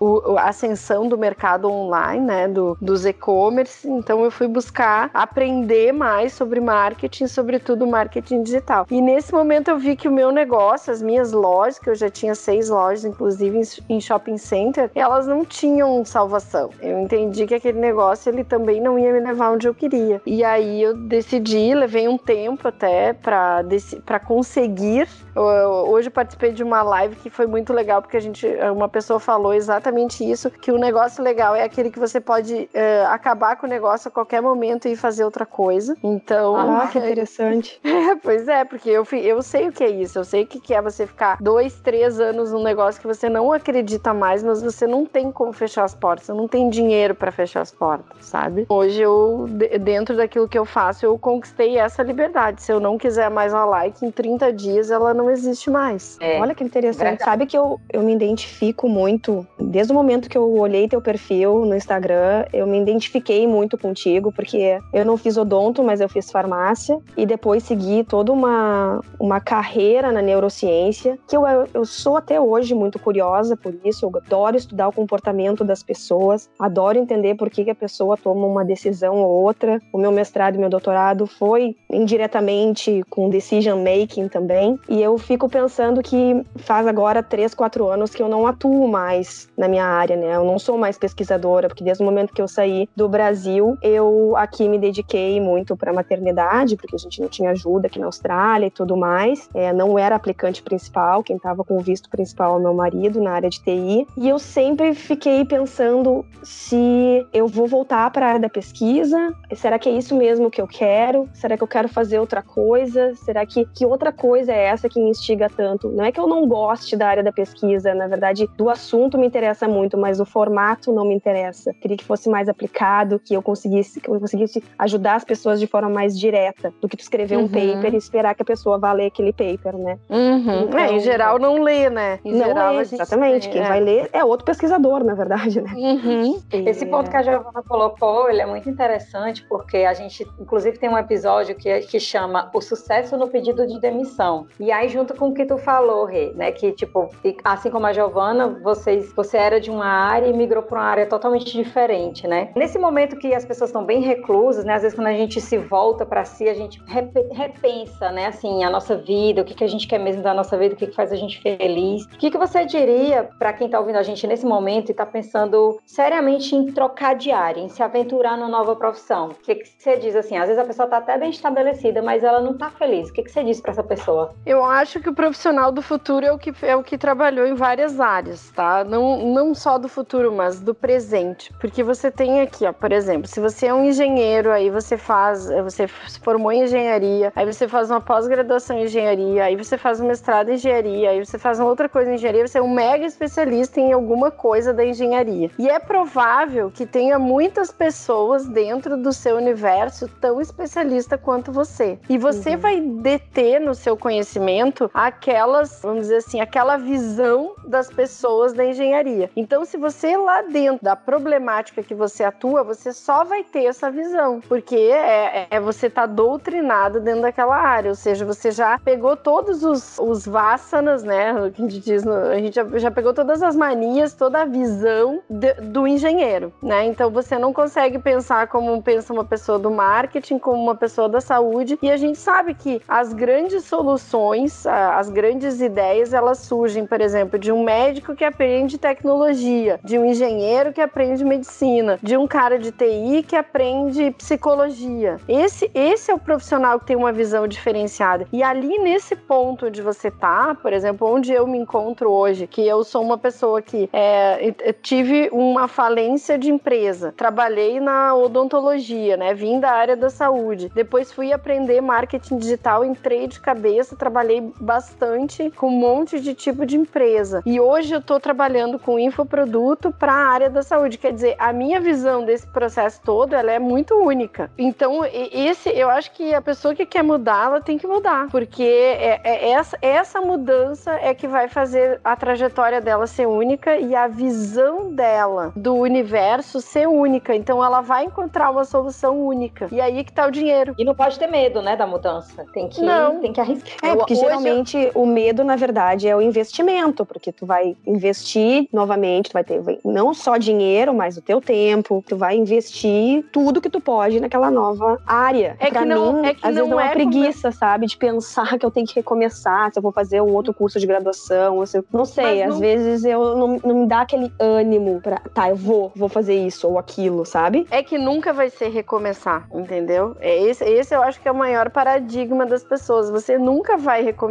uh, 0.00 0.36
a 0.38 0.48
ascensão 0.48 1.08
do 1.08 1.16
mercado 1.16 1.70
online, 1.70 2.24
né, 2.24 2.48
do, 2.48 2.76
dos 2.80 3.04
e-commerce. 3.04 3.88
Então 3.88 4.24
eu 4.24 4.30
fui 4.30 4.48
buscar 4.48 5.10
aprender 5.14 5.92
mais 5.92 6.32
sobre 6.32 6.60
marketing, 6.60 7.26
sobretudo 7.26 7.86
marketing 7.86 8.42
digital. 8.42 8.86
E 8.90 9.00
nesse 9.00 9.32
momento 9.32 9.68
eu 9.68 9.78
vi 9.78 9.96
que 9.96 10.08
o 10.08 10.12
meu 10.12 10.30
negócio, 10.30 10.92
as 10.92 11.02
minhas 11.02 11.32
lojas, 11.32 11.78
que 11.78 11.90
eu 11.90 11.94
já 11.94 12.08
tinha 12.08 12.34
seis 12.34 12.68
lojas, 12.68 13.04
inclusive 13.04 13.60
em 13.88 14.00
shopping 14.00 14.38
center, 14.38 14.90
elas 14.94 15.26
não 15.26 15.44
tinham 15.44 16.04
salvação. 16.28 16.70
Eu 16.80 17.00
entendi 17.00 17.46
que 17.46 17.54
aquele 17.54 17.78
negócio 17.80 18.30
ele 18.30 18.44
também 18.44 18.80
não 18.80 18.98
ia 18.98 19.12
me 19.12 19.20
levar 19.20 19.52
onde 19.52 19.66
eu 19.66 19.74
queria. 19.74 20.20
E 20.26 20.44
aí 20.44 20.82
eu 20.82 20.94
decidi, 20.94 21.74
levei 21.74 22.06
um 22.06 22.18
tempo 22.18 22.68
até 22.68 23.14
para 23.14 24.20
conseguir. 24.24 25.08
Hoje 25.38 26.10
participei 26.10 26.52
de 26.52 26.62
uma 26.62 26.82
live 26.82 27.16
que 27.16 27.30
foi 27.30 27.46
muito 27.46 27.72
legal 27.72 28.02
porque 28.02 28.16
a 28.16 28.20
gente, 28.20 28.46
uma 28.74 28.88
pessoa 28.88 29.20
falou 29.20 29.54
exatamente 29.54 30.28
isso, 30.28 30.50
que 30.50 30.72
o 30.72 30.78
negócio 30.78 31.22
legal 31.22 31.54
é 31.54 31.62
aquele 31.62 31.90
que 31.90 31.98
você 31.98 32.20
pode 32.20 32.54
uh, 32.54 33.08
acabar 33.08 33.56
com 33.56 33.66
o 33.66 33.68
negócio 33.68 34.08
a 34.08 34.10
qualquer 34.10 34.40
momento 34.40 34.88
e 34.88 34.96
fazer 34.96 35.24
outra 35.24 35.46
coisa. 35.46 35.96
Então, 36.02 36.56
ah, 36.56 36.88
que 36.92 36.98
interessante. 36.98 37.80
É, 38.08 38.14
pois 38.14 38.46
é, 38.48 38.64
porque 38.64 38.88
eu, 38.88 39.06
eu 39.12 39.42
sei 39.42 39.68
o 39.68 39.72
que 39.72 39.82
é 39.82 39.90
isso. 39.90 40.18
Eu 40.18 40.24
sei 40.24 40.44
o 40.44 40.46
que 40.46 40.72
é 40.72 40.80
você 40.80 41.06
ficar 41.06 41.36
dois, 41.40 41.78
três 41.80 42.20
anos 42.20 42.52
num 42.52 42.62
negócio 42.62 43.00
que 43.00 43.06
você 43.06 43.28
não 43.28 43.52
acredita 43.52 44.14
mais, 44.14 44.42
mas 44.42 44.62
você 44.62 44.86
não 44.86 45.04
tem 45.04 45.32
como 45.32 45.52
fechar 45.52 45.84
as 45.84 45.94
portas, 45.94 46.26
você 46.26 46.32
não 46.32 46.46
tem 46.46 46.70
dinheiro 46.70 47.14
para 47.14 47.32
fechar 47.32 47.60
as 47.60 47.72
portas, 47.72 48.16
sabe? 48.20 48.66
Hoje 48.68 49.02
eu, 49.02 49.46
dentro 49.80 50.16
daquilo 50.16 50.48
que 50.48 50.58
eu 50.58 50.64
faço, 50.64 51.04
eu 51.04 51.18
conquistei 51.18 51.76
essa 51.76 52.02
liberdade. 52.02 52.62
Se 52.62 52.72
eu 52.72 52.80
não 52.80 52.96
quiser 52.96 53.30
mais 53.30 53.52
uma 53.52 53.64
like, 53.64 54.04
em 54.04 54.10
30 54.10 54.52
dias 54.52 54.90
ela 54.90 55.12
não 55.12 55.27
existe 55.30 55.70
mais. 55.70 56.16
É, 56.20 56.40
Olha 56.40 56.54
que 56.54 56.64
interessante. 56.64 57.02
Verdade. 57.02 57.24
Sabe 57.24 57.46
que 57.46 57.56
eu, 57.56 57.80
eu 57.92 58.02
me 58.02 58.14
identifico 58.14 58.88
muito, 58.88 59.46
desde 59.58 59.92
o 59.92 59.94
momento 59.94 60.28
que 60.28 60.38
eu 60.38 60.52
olhei 60.58 60.88
teu 60.88 61.00
perfil 61.00 61.64
no 61.64 61.74
Instagram, 61.74 62.44
eu 62.52 62.66
me 62.66 62.80
identifiquei 62.80 63.46
muito 63.46 63.76
contigo, 63.76 64.32
porque 64.32 64.78
eu 64.92 65.04
não 65.04 65.16
fiz 65.16 65.36
odonto, 65.36 65.82
mas 65.82 66.00
eu 66.00 66.08
fiz 66.08 66.30
farmácia, 66.30 66.98
e 67.16 67.26
depois 67.26 67.62
segui 67.62 68.04
toda 68.04 68.32
uma, 68.32 69.00
uma 69.18 69.40
carreira 69.40 70.12
na 70.12 70.22
neurociência, 70.22 71.18
que 71.28 71.36
eu, 71.36 71.42
eu 71.74 71.84
sou 71.84 72.16
até 72.16 72.40
hoje 72.40 72.74
muito 72.74 72.98
curiosa 72.98 73.56
por 73.56 73.74
isso, 73.84 74.06
eu 74.06 74.12
adoro 74.14 74.56
estudar 74.56 74.88
o 74.88 74.92
comportamento 74.92 75.64
das 75.64 75.82
pessoas, 75.82 76.48
adoro 76.58 76.98
entender 76.98 77.34
por 77.34 77.50
que, 77.50 77.64
que 77.64 77.70
a 77.70 77.74
pessoa 77.74 78.16
toma 78.16 78.46
uma 78.46 78.64
decisão 78.64 79.16
ou 79.16 79.42
outra. 79.42 79.80
O 79.92 79.98
meu 79.98 80.12
mestrado 80.12 80.54
e 80.54 80.58
meu 80.58 80.70
doutorado 80.70 81.26
foi 81.26 81.76
indiretamente 81.90 83.02
com 83.10 83.28
decision 83.28 83.82
making 83.82 84.28
também, 84.28 84.78
e 84.88 85.02
eu 85.02 85.17
fico 85.18 85.48
pensando 85.48 86.02
que 86.02 86.44
faz 86.56 86.86
agora 86.86 87.22
três, 87.22 87.54
quatro 87.54 87.88
anos 87.88 88.14
que 88.14 88.22
eu 88.22 88.28
não 88.28 88.46
atuo 88.46 88.88
mais 88.88 89.48
na 89.56 89.68
minha 89.68 89.84
área, 89.84 90.16
né? 90.16 90.36
Eu 90.36 90.44
não 90.44 90.58
sou 90.58 90.78
mais 90.78 90.98
pesquisadora, 90.98 91.68
porque 91.68 91.84
desde 91.84 92.02
o 92.02 92.06
momento 92.06 92.32
que 92.32 92.42
eu 92.42 92.48
saí 92.48 92.88
do 92.94 93.08
Brasil, 93.08 93.76
eu 93.82 94.34
aqui 94.36 94.68
me 94.68 94.78
dediquei 94.78 95.40
muito 95.40 95.76
para 95.76 95.92
maternidade, 95.92 96.76
porque 96.76 96.96
a 96.96 96.98
gente 96.98 97.20
não 97.20 97.28
tinha 97.28 97.50
ajuda 97.50 97.86
aqui 97.86 97.98
na 97.98 98.06
Austrália 98.06 98.66
e 98.66 98.70
tudo 98.70 98.96
mais. 98.96 99.48
É, 99.54 99.72
não 99.72 99.98
era 99.98 100.16
aplicante 100.16 100.62
principal, 100.62 101.22
quem 101.22 101.36
estava 101.36 101.64
com 101.64 101.78
o 101.78 101.80
visto 101.80 102.08
principal 102.08 102.58
é 102.58 102.62
meu 102.62 102.74
marido 102.74 103.20
na 103.20 103.32
área 103.32 103.48
de 103.48 103.60
TI. 103.60 104.06
E 104.16 104.28
eu 104.28 104.38
sempre 104.38 104.94
fiquei 104.94 105.44
pensando 105.44 106.24
se 106.42 107.26
eu 107.32 107.46
vou 107.46 107.66
voltar 107.66 108.10
para 108.10 108.26
a 108.26 108.28
área 108.30 108.40
da 108.40 108.48
pesquisa. 108.48 109.34
Será 109.54 109.78
que 109.78 109.88
é 109.88 109.92
isso 109.92 110.16
mesmo 110.16 110.50
que 110.50 110.60
eu 110.60 110.66
quero? 110.66 111.28
Será 111.32 111.56
que 111.56 111.62
eu 111.62 111.68
quero 111.68 111.88
fazer 111.88 112.18
outra 112.18 112.42
coisa? 112.42 113.14
Será 113.14 113.44
que 113.46 113.66
que 113.74 113.86
outra 113.86 114.12
coisa 114.12 114.52
é 114.52 114.64
essa 114.64 114.88
que 114.88 114.97
me 114.98 115.10
instiga 115.10 115.48
tanto? 115.48 115.88
Não 115.88 116.04
é 116.04 116.12
que 116.12 116.20
eu 116.20 116.26
não 116.26 116.46
goste 116.46 116.96
da 116.96 117.08
área 117.08 117.22
da 117.22 117.32
pesquisa, 117.32 117.94
na 117.94 118.06
verdade, 118.06 118.48
do 118.56 118.68
assunto 118.68 119.18
me 119.18 119.26
interessa 119.26 119.68
muito, 119.68 119.96
mas 119.96 120.20
o 120.20 120.24
formato 120.24 120.92
não 120.92 121.04
me 121.04 121.14
interessa. 121.14 121.72
Queria 121.74 121.96
que 121.96 122.04
fosse 122.04 122.28
mais 122.28 122.48
aplicado, 122.48 123.18
que 123.18 123.34
eu 123.34 123.42
conseguisse, 123.42 124.00
que 124.00 124.08
eu 124.08 124.18
conseguisse 124.18 124.62
ajudar 124.78 125.16
as 125.16 125.24
pessoas 125.24 125.60
de 125.60 125.66
forma 125.66 125.88
mais 125.88 126.18
direta 126.18 126.72
do 126.80 126.88
que 126.88 126.96
tu 126.96 127.00
escrever 127.00 127.36
uhum. 127.36 127.44
um 127.44 127.48
paper 127.48 127.94
e 127.94 127.96
esperar 127.96 128.34
que 128.34 128.42
a 128.42 128.44
pessoa 128.44 128.78
vá 128.78 128.92
ler 128.92 129.06
aquele 129.06 129.32
paper, 129.32 129.76
né? 129.76 129.98
Uhum. 130.08 130.64
Então, 130.64 130.80
é, 130.80 130.92
em 130.92 131.00
geral 131.00 131.38
não 131.38 131.62
lê, 131.62 131.90
né? 131.90 132.18
Em 132.24 132.32
não 132.32 132.46
geral, 132.46 132.74
lê, 132.74 132.82
exatamente. 132.82 133.48
Quem 133.48 133.62
é. 133.62 133.68
vai 133.68 133.80
ler 133.80 134.10
é 134.12 134.24
outro 134.24 134.44
pesquisador, 134.44 135.04
na 135.04 135.14
verdade, 135.14 135.60
né? 135.60 135.72
Uhum. 135.74 136.40
Esse 136.52 136.86
ponto 136.86 137.10
que 137.10 137.16
a 137.16 137.22
Giovana 137.22 137.62
colocou, 137.66 138.28
ele 138.28 138.40
é 138.40 138.46
muito 138.46 138.68
interessante 138.68 139.44
porque 139.48 139.78
a 139.78 139.94
gente, 139.94 140.26
inclusive, 140.40 140.78
tem 140.78 140.88
um 140.88 140.98
episódio 140.98 141.54
que, 141.54 141.80
que 141.80 142.00
chama 142.00 142.50
O 142.54 142.60
Sucesso 142.60 143.16
no 143.16 143.28
Pedido 143.28 143.66
de 143.66 143.80
Demissão. 143.80 144.46
E 144.58 144.70
aí, 144.72 144.87
junto 144.88 145.14
com 145.14 145.28
o 145.28 145.34
que 145.34 145.44
tu 145.44 145.58
falou, 145.58 146.04
Rê, 146.04 146.32
né? 146.34 146.52
Que, 146.52 146.72
tipo, 146.72 147.08
assim 147.44 147.70
como 147.70 147.86
a 147.86 147.92
Giovana, 147.92 148.58
vocês, 148.62 149.12
você 149.12 149.36
era 149.36 149.60
de 149.60 149.70
uma 149.70 149.86
área 149.86 150.26
e 150.26 150.32
migrou 150.32 150.62
para 150.62 150.78
uma 150.78 150.86
área 150.86 151.06
totalmente 151.06 151.52
diferente, 151.52 152.26
né? 152.26 152.50
Nesse 152.56 152.78
momento 152.78 153.16
que 153.16 153.34
as 153.34 153.44
pessoas 153.44 153.70
estão 153.70 153.84
bem 153.84 154.00
reclusas, 154.00 154.64
né? 154.64 154.74
Às 154.74 154.82
vezes 154.82 154.96
quando 154.96 155.08
a 155.08 155.12
gente 155.12 155.40
se 155.40 155.58
volta 155.58 156.04
para 156.04 156.24
si, 156.24 156.48
a 156.48 156.54
gente 156.54 156.82
repensa, 157.30 158.10
né? 158.10 158.26
Assim, 158.26 158.64
a 158.64 158.70
nossa 158.70 158.96
vida, 158.96 159.42
o 159.42 159.44
que, 159.44 159.54
que 159.54 159.64
a 159.64 159.68
gente 159.68 159.86
quer 159.86 159.98
mesmo 159.98 160.22
da 160.22 160.34
nossa 160.34 160.56
vida, 160.56 160.74
o 160.74 160.76
que, 160.76 160.86
que 160.86 160.94
faz 160.94 161.12
a 161.12 161.16
gente 161.16 161.40
feliz. 161.40 162.04
O 162.04 162.18
que, 162.18 162.30
que 162.30 162.38
você 162.38 162.64
diria 162.64 163.28
para 163.38 163.52
quem 163.52 163.66
está 163.66 163.78
ouvindo 163.78 163.96
a 163.96 164.02
gente 164.02 164.26
nesse 164.26 164.46
momento 164.46 164.88
e 164.88 164.92
está 164.92 165.06
pensando 165.06 165.80
seriamente 165.84 166.54
em 166.54 166.66
trocar 166.72 167.14
de 167.14 167.30
área, 167.30 167.60
em 167.60 167.68
se 167.68 167.82
aventurar 167.82 168.36
numa 168.36 168.48
nova 168.48 168.74
profissão? 168.76 169.28
O 169.28 169.34
que, 169.34 169.54
que 169.56 169.68
você 169.68 169.96
diz 169.96 170.14
assim? 170.16 170.36
Às 170.36 170.48
vezes 170.48 170.62
a 170.62 170.66
pessoa 170.66 170.86
está 170.86 170.98
até 170.98 171.18
bem 171.18 171.30
estabelecida, 171.30 172.02
mas 172.02 172.22
ela 172.22 172.40
não 172.40 172.52
está 172.52 172.70
feliz. 172.70 173.08
O 173.08 173.12
que, 173.12 173.22
que 173.22 173.30
você 173.30 173.42
diz 173.44 173.60
para 173.60 173.72
essa 173.72 173.82
pessoa? 173.82 174.34
Eu 174.46 174.64
acho 174.64 174.77
que 174.86 175.08
o 175.08 175.14
profissional 175.14 175.72
do 175.72 175.82
futuro 175.82 176.24
é 176.24 176.32
o 176.32 176.38
que, 176.38 176.52
é 176.62 176.76
o 176.76 176.82
que 176.82 176.96
trabalhou 176.96 177.46
em 177.46 177.54
várias 177.54 177.98
áreas, 177.98 178.50
tá? 178.50 178.84
Não, 178.84 179.26
não 179.26 179.54
só 179.54 179.78
do 179.78 179.88
futuro, 179.88 180.32
mas 180.32 180.60
do 180.60 180.74
presente. 180.74 181.52
Porque 181.60 181.82
você 181.82 182.10
tem 182.10 182.40
aqui, 182.40 182.64
ó, 182.66 182.72
por 182.72 182.92
exemplo, 182.92 183.26
se 183.26 183.40
você 183.40 183.66
é 183.66 183.74
um 183.74 183.84
engenheiro, 183.84 184.50
aí 184.50 184.70
você 184.70 184.96
faz, 184.96 185.48
você 185.48 185.88
se 186.06 186.20
formou 186.20 186.52
em 186.52 186.62
engenharia, 186.62 187.32
aí 187.34 187.46
você 187.46 187.66
faz 187.66 187.90
uma 187.90 188.00
pós-graduação 188.00 188.78
em 188.78 188.84
engenharia, 188.84 189.44
aí 189.44 189.56
você 189.56 189.76
faz 189.76 190.00
um 190.00 190.06
mestrado 190.06 190.50
em 190.50 190.54
engenharia, 190.54 191.10
aí 191.10 191.24
você 191.24 191.38
faz 191.38 191.58
uma 191.58 191.68
outra 191.68 191.88
coisa 191.88 192.10
em 192.10 192.14
engenharia, 192.14 192.46
você 192.46 192.58
é 192.58 192.62
um 192.62 192.72
mega 192.72 193.04
especialista 193.04 193.80
em 193.80 193.92
alguma 193.92 194.30
coisa 194.30 194.72
da 194.72 194.84
engenharia. 194.84 195.50
E 195.58 195.68
é 195.68 195.78
provável 195.78 196.70
que 196.70 196.86
tenha 196.86 197.18
muitas 197.18 197.72
pessoas 197.72 198.46
dentro 198.46 198.96
do 198.96 199.12
seu 199.12 199.36
universo 199.36 200.08
tão 200.20 200.40
especialista 200.40 201.18
quanto 201.18 201.50
você. 201.50 201.98
E 202.08 202.18
você 202.18 202.50
uhum. 202.50 202.58
vai 202.58 202.80
deter 202.80 203.60
no 203.60 203.74
seu 203.74 203.96
conhecimento 203.96 204.67
aquelas, 204.92 205.80
vamos 205.82 206.02
dizer 206.02 206.16
assim, 206.16 206.40
aquela 206.40 206.76
visão 206.76 207.54
das 207.64 207.90
pessoas 207.90 208.52
da 208.52 208.64
engenharia. 208.64 209.30
Então, 209.36 209.64
se 209.64 209.76
você 209.76 210.16
lá 210.16 210.42
dentro 210.42 210.84
da 210.84 210.96
problemática 210.96 211.82
que 211.82 211.94
você 211.94 212.24
atua, 212.24 212.62
você 212.62 212.92
só 212.92 213.24
vai 213.24 213.44
ter 213.44 213.64
essa 213.64 213.90
visão, 213.90 214.40
porque 214.48 214.76
é, 214.76 215.46
é 215.50 215.60
você 215.60 215.88
tá 215.88 216.06
doutrinado 216.06 217.00
dentro 217.00 217.22
daquela 217.22 217.56
área, 217.56 217.90
ou 217.90 217.94
seja, 217.94 218.24
você 218.24 218.50
já 218.50 218.78
pegou 218.78 219.16
todos 219.16 219.62
os, 219.64 219.98
os 219.98 220.26
vassanas, 220.26 221.02
né? 221.02 221.32
O 221.32 221.50
que 221.50 221.62
a 221.62 221.68
gente 221.68 221.80
diz, 221.80 222.06
a 222.06 222.36
gente 222.36 222.54
já, 222.54 222.64
já 222.78 222.90
pegou 222.90 223.12
todas 223.12 223.42
as 223.42 223.56
manias, 223.56 224.14
toda 224.14 224.42
a 224.42 224.44
visão 224.44 225.20
de, 225.28 225.54
do 225.54 225.86
engenheiro, 225.86 226.52
né? 226.62 226.86
Então 226.86 227.10
você 227.10 227.38
não 227.38 227.52
consegue 227.52 227.98
pensar 227.98 228.48
como 228.48 228.82
pensa 228.82 229.12
uma 229.12 229.24
pessoa 229.24 229.58
do 229.58 229.70
marketing, 229.70 230.38
como 230.38 230.62
uma 230.62 230.74
pessoa 230.74 231.08
da 231.08 231.20
saúde, 231.20 231.78
e 231.82 231.90
a 231.90 231.96
gente 231.96 232.18
sabe 232.18 232.54
que 232.54 232.80
as 232.88 233.12
grandes 233.12 233.64
soluções, 233.64 234.57
as 234.66 235.10
grandes 235.10 235.60
ideias, 235.60 236.12
elas 236.12 236.38
surgem, 236.38 236.86
por 236.86 237.00
exemplo, 237.00 237.38
de 237.38 237.52
um 237.52 237.62
médico 237.62 238.14
que 238.14 238.24
aprende 238.24 238.78
tecnologia, 238.78 239.80
de 239.84 239.98
um 239.98 240.04
engenheiro 240.04 240.72
que 240.72 240.80
aprende 240.80 241.24
medicina, 241.24 241.98
de 242.02 242.16
um 242.16 242.26
cara 242.26 242.58
de 242.58 242.72
TI 242.72 243.24
que 243.26 243.36
aprende 243.36 244.10
psicologia. 244.12 245.16
Esse, 245.28 245.70
esse 245.74 246.10
é 246.10 246.14
o 246.14 246.18
profissional 246.18 246.78
que 246.78 246.86
tem 246.86 246.96
uma 246.96 247.12
visão 247.12 247.46
diferenciada. 247.46 248.26
E 248.32 248.42
ali 248.42 248.78
nesse 248.78 249.14
ponto 249.16 249.66
onde 249.66 249.82
você 249.82 250.10
tá, 250.10 250.54
por 250.54 250.72
exemplo, 250.72 251.08
onde 251.08 251.32
eu 251.32 251.46
me 251.46 251.58
encontro 251.58 252.10
hoje, 252.10 252.46
que 252.46 252.66
eu 252.66 252.84
sou 252.84 253.02
uma 253.02 253.18
pessoa 253.18 253.60
que 253.60 253.88
é, 253.92 254.52
tive 254.82 255.28
uma 255.32 255.68
falência 255.68 256.38
de 256.38 256.50
empresa. 256.50 257.12
Trabalhei 257.16 257.80
na 257.80 258.14
odontologia, 258.14 259.16
né? 259.16 259.34
Vim 259.34 259.60
da 259.60 259.70
área 259.70 259.96
da 259.96 260.10
saúde. 260.10 260.70
Depois 260.74 261.12
fui 261.12 261.32
aprender 261.32 261.80
marketing 261.80 262.38
digital, 262.38 262.84
entrei 262.84 263.26
de 263.26 263.40
cabeça, 263.40 263.96
trabalhei 263.96 264.47
bastante 264.60 265.50
com 265.50 265.68
um 265.68 265.78
monte 265.78 266.20
de 266.20 266.34
tipo 266.34 266.66
de 266.66 266.76
empresa. 266.76 267.42
E 267.44 267.60
hoje 267.60 267.94
eu 267.94 268.00
tô 268.00 268.20
trabalhando 268.20 268.78
com 268.78 268.98
infoproduto 268.98 269.92
para 269.92 270.12
a 270.12 270.28
área 270.28 270.50
da 270.50 270.62
saúde. 270.62 270.98
Quer 270.98 271.12
dizer, 271.12 271.36
a 271.38 271.52
minha 271.52 271.80
visão 271.80 272.24
desse 272.24 272.46
processo 272.46 273.00
todo, 273.02 273.34
ela 273.34 273.50
é 273.50 273.58
muito 273.58 273.94
única. 273.94 274.50
Então, 274.58 275.04
esse, 275.04 275.68
eu 275.70 275.90
acho 275.90 276.12
que 276.12 276.34
a 276.34 276.40
pessoa 276.40 276.74
que 276.74 276.86
quer 276.86 277.02
mudar, 277.02 277.46
ela 277.46 277.60
tem 277.60 277.78
que 277.78 277.86
mudar, 277.86 278.28
porque 278.30 278.62
é, 278.62 279.20
é 279.24 279.50
essa, 279.50 279.78
essa 279.80 280.20
mudança 280.20 280.92
é 280.92 281.14
que 281.14 281.26
vai 281.26 281.48
fazer 281.48 282.00
a 282.04 282.14
trajetória 282.16 282.80
dela 282.80 283.06
ser 283.06 283.26
única 283.26 283.76
e 283.76 283.94
a 283.94 284.06
visão 284.06 284.92
dela 284.92 285.52
do 285.56 285.74
universo 285.74 286.60
ser 286.60 286.86
única. 286.86 287.34
Então, 287.34 287.64
ela 287.64 287.80
vai 287.80 288.04
encontrar 288.04 288.50
uma 288.50 288.64
solução 288.64 289.20
única. 289.20 289.68
E 289.72 289.80
aí 289.80 290.04
que 290.04 290.12
tá 290.12 290.26
o 290.26 290.30
dinheiro. 290.30 290.74
E 290.78 290.84
não 290.84 290.94
pode 290.94 291.18
ter 291.18 291.26
medo, 291.26 291.62
né, 291.62 291.76
da 291.76 291.86
mudança. 291.86 292.44
Tem 292.52 292.68
que, 292.68 292.80
não. 292.82 293.20
Tem 293.20 293.32
que 293.32 293.40
arriscar. 293.40 293.76
É, 293.82 293.96
porque 293.96 294.14
Hoje 294.14 294.37
geralmente 294.42 294.76
eu... 294.76 295.02
o 295.02 295.06
medo, 295.06 295.44
na 295.44 295.56
verdade, 295.56 296.08
é 296.08 296.16
o 296.16 296.20
investimento, 296.20 297.04
porque 297.04 297.32
tu 297.32 297.46
vai 297.46 297.76
investir 297.86 298.68
novamente, 298.72 299.30
tu 299.30 299.34
vai 299.34 299.44
ter 299.44 299.60
não 299.84 300.14
só 300.14 300.36
dinheiro, 300.36 300.94
mas 300.94 301.16
o 301.16 301.22
teu 301.22 301.40
tempo, 301.40 302.04
tu 302.06 302.16
vai 302.16 302.36
investir 302.36 303.24
tudo 303.32 303.60
que 303.60 303.70
tu 303.70 303.80
pode 303.80 304.20
naquela 304.20 304.50
nova 304.50 305.00
área. 305.06 305.56
É 305.58 305.70
pra 305.70 305.82
que 305.82 305.86
não, 305.86 306.22
mim, 306.22 306.26
é 306.26 306.34
que 306.34 306.46
às 306.46 306.54
não 306.54 306.62
vezes 306.62 306.70
não 306.70 306.80
é 306.80 306.88
preguiça, 306.90 307.52
sabe? 307.52 307.86
De 307.86 307.96
pensar 307.96 308.58
que 308.58 308.64
eu 308.64 308.70
tenho 308.70 308.86
que 308.86 308.94
recomeçar, 308.94 309.72
se 309.72 309.78
eu 309.78 309.82
vou 309.82 309.92
fazer 309.92 310.20
um 310.20 310.34
outro 310.34 310.52
curso 310.52 310.78
de 310.78 310.86
graduação, 310.86 311.64
se 311.66 311.82
não 311.92 312.04
sei, 312.04 312.42
às 312.42 312.58
vezes 312.58 313.04
eu 313.04 313.36
não, 313.36 313.60
não 313.64 313.74
me 313.80 313.86
dá 313.86 314.02
aquele 314.02 314.32
ânimo 314.38 315.00
pra, 315.00 315.18
tá, 315.34 315.50
eu 315.50 315.56
vou, 315.56 315.92
vou 315.94 316.08
fazer 316.08 316.34
isso 316.34 316.68
ou 316.68 316.78
aquilo, 316.78 317.24
sabe? 317.24 317.66
É 317.70 317.82
que 317.82 317.98
nunca 317.98 318.32
vai 318.32 318.50
ser 318.50 318.68
recomeçar, 318.68 319.48
entendeu? 319.52 320.16
É 320.20 320.42
esse, 320.42 320.64
esse 320.64 320.94
eu 320.94 321.02
acho 321.02 321.20
que 321.20 321.28
é 321.28 321.32
o 321.32 321.34
maior 321.34 321.70
paradigma 321.70 322.46
das 322.46 322.64
pessoas. 322.64 323.10
Você 323.10 323.38
nunca 323.38 323.76
vai 323.76 324.02
recomeçar. 324.02 324.27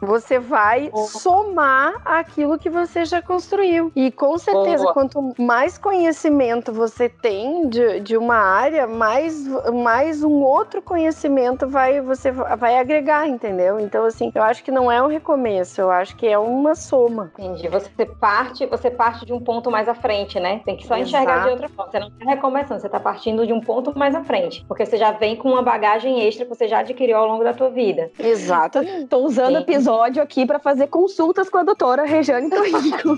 Você 0.00 0.38
vai 0.38 0.90
oh. 0.92 1.04
somar 1.04 2.00
aquilo 2.04 2.58
que 2.58 2.70
você 2.70 3.04
já 3.04 3.20
construiu. 3.20 3.92
E 3.94 4.10
com 4.10 4.38
certeza, 4.38 4.84
oh. 4.88 4.92
quanto 4.92 5.34
mais 5.38 5.78
conhecimento 5.78 6.72
você 6.72 7.08
tem 7.08 7.68
de, 7.68 8.00
de 8.00 8.16
uma 8.16 8.36
área, 8.36 8.86
mais, 8.86 9.46
mais 9.72 10.22
um 10.22 10.42
outro 10.42 10.80
conhecimento 10.82 11.68
vai 11.68 12.00
você 12.00 12.30
vai 12.30 12.78
agregar, 12.78 13.28
entendeu? 13.28 13.78
Então, 13.80 14.04
assim, 14.04 14.30
eu 14.34 14.42
acho 14.42 14.62
que 14.62 14.70
não 14.70 14.90
é 14.90 15.02
um 15.02 15.06
recomeço, 15.06 15.80
eu 15.80 15.90
acho 15.90 16.16
que 16.16 16.26
é 16.26 16.38
uma 16.38 16.74
soma. 16.74 17.32
Entendi. 17.38 17.68
Você 17.68 18.06
parte, 18.06 18.66
você 18.66 18.90
parte 18.90 19.24
de 19.24 19.32
um 19.32 19.40
ponto 19.40 19.70
mais 19.70 19.88
à 19.88 19.94
frente, 19.94 20.38
né? 20.38 20.60
Tem 20.64 20.76
que 20.76 20.86
só 20.86 20.96
Exato. 20.96 21.08
enxergar 21.08 21.44
de 21.44 21.50
outra 21.50 21.68
forma. 21.68 21.90
Você 21.90 21.98
não 21.98 22.08
está 22.08 22.24
recomeçando, 22.30 22.80
você 22.80 22.86
está 22.86 23.00
partindo 23.00 23.46
de 23.46 23.52
um 23.52 23.60
ponto 23.60 23.96
mais 23.98 24.14
à 24.14 24.22
frente. 24.24 24.64
Porque 24.66 24.84
você 24.84 24.96
já 24.96 25.12
vem 25.12 25.36
com 25.36 25.50
uma 25.50 25.62
bagagem 25.62 26.26
extra 26.26 26.44
que 26.44 26.54
você 26.54 26.68
já 26.68 26.80
adquiriu 26.80 27.16
ao 27.16 27.26
longo 27.26 27.44
da 27.44 27.52
tua 27.52 27.70
vida. 27.70 28.10
Exato. 28.18 28.80
Estou 28.80 29.24
usando 29.40 29.54
o 29.54 29.58
episódio 29.58 30.22
aqui 30.22 30.44
para 30.44 30.58
fazer 30.58 30.88
consultas 30.88 31.48
com 31.48 31.56
a 31.58 31.62
doutora 31.64 32.04
Rejane 32.04 32.50
Torrico. 32.50 33.16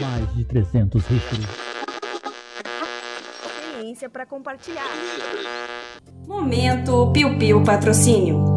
Mais 0.00 0.34
de 0.34 0.44
300 0.44 1.04
registros. 1.04 1.46
Experiência 3.44 4.08
para 4.08 4.24
compartilhar. 4.24 4.86
Momento 6.26 7.10
Piu 7.12 7.36
Piu 7.38 7.64
Patrocínio. 7.64 8.56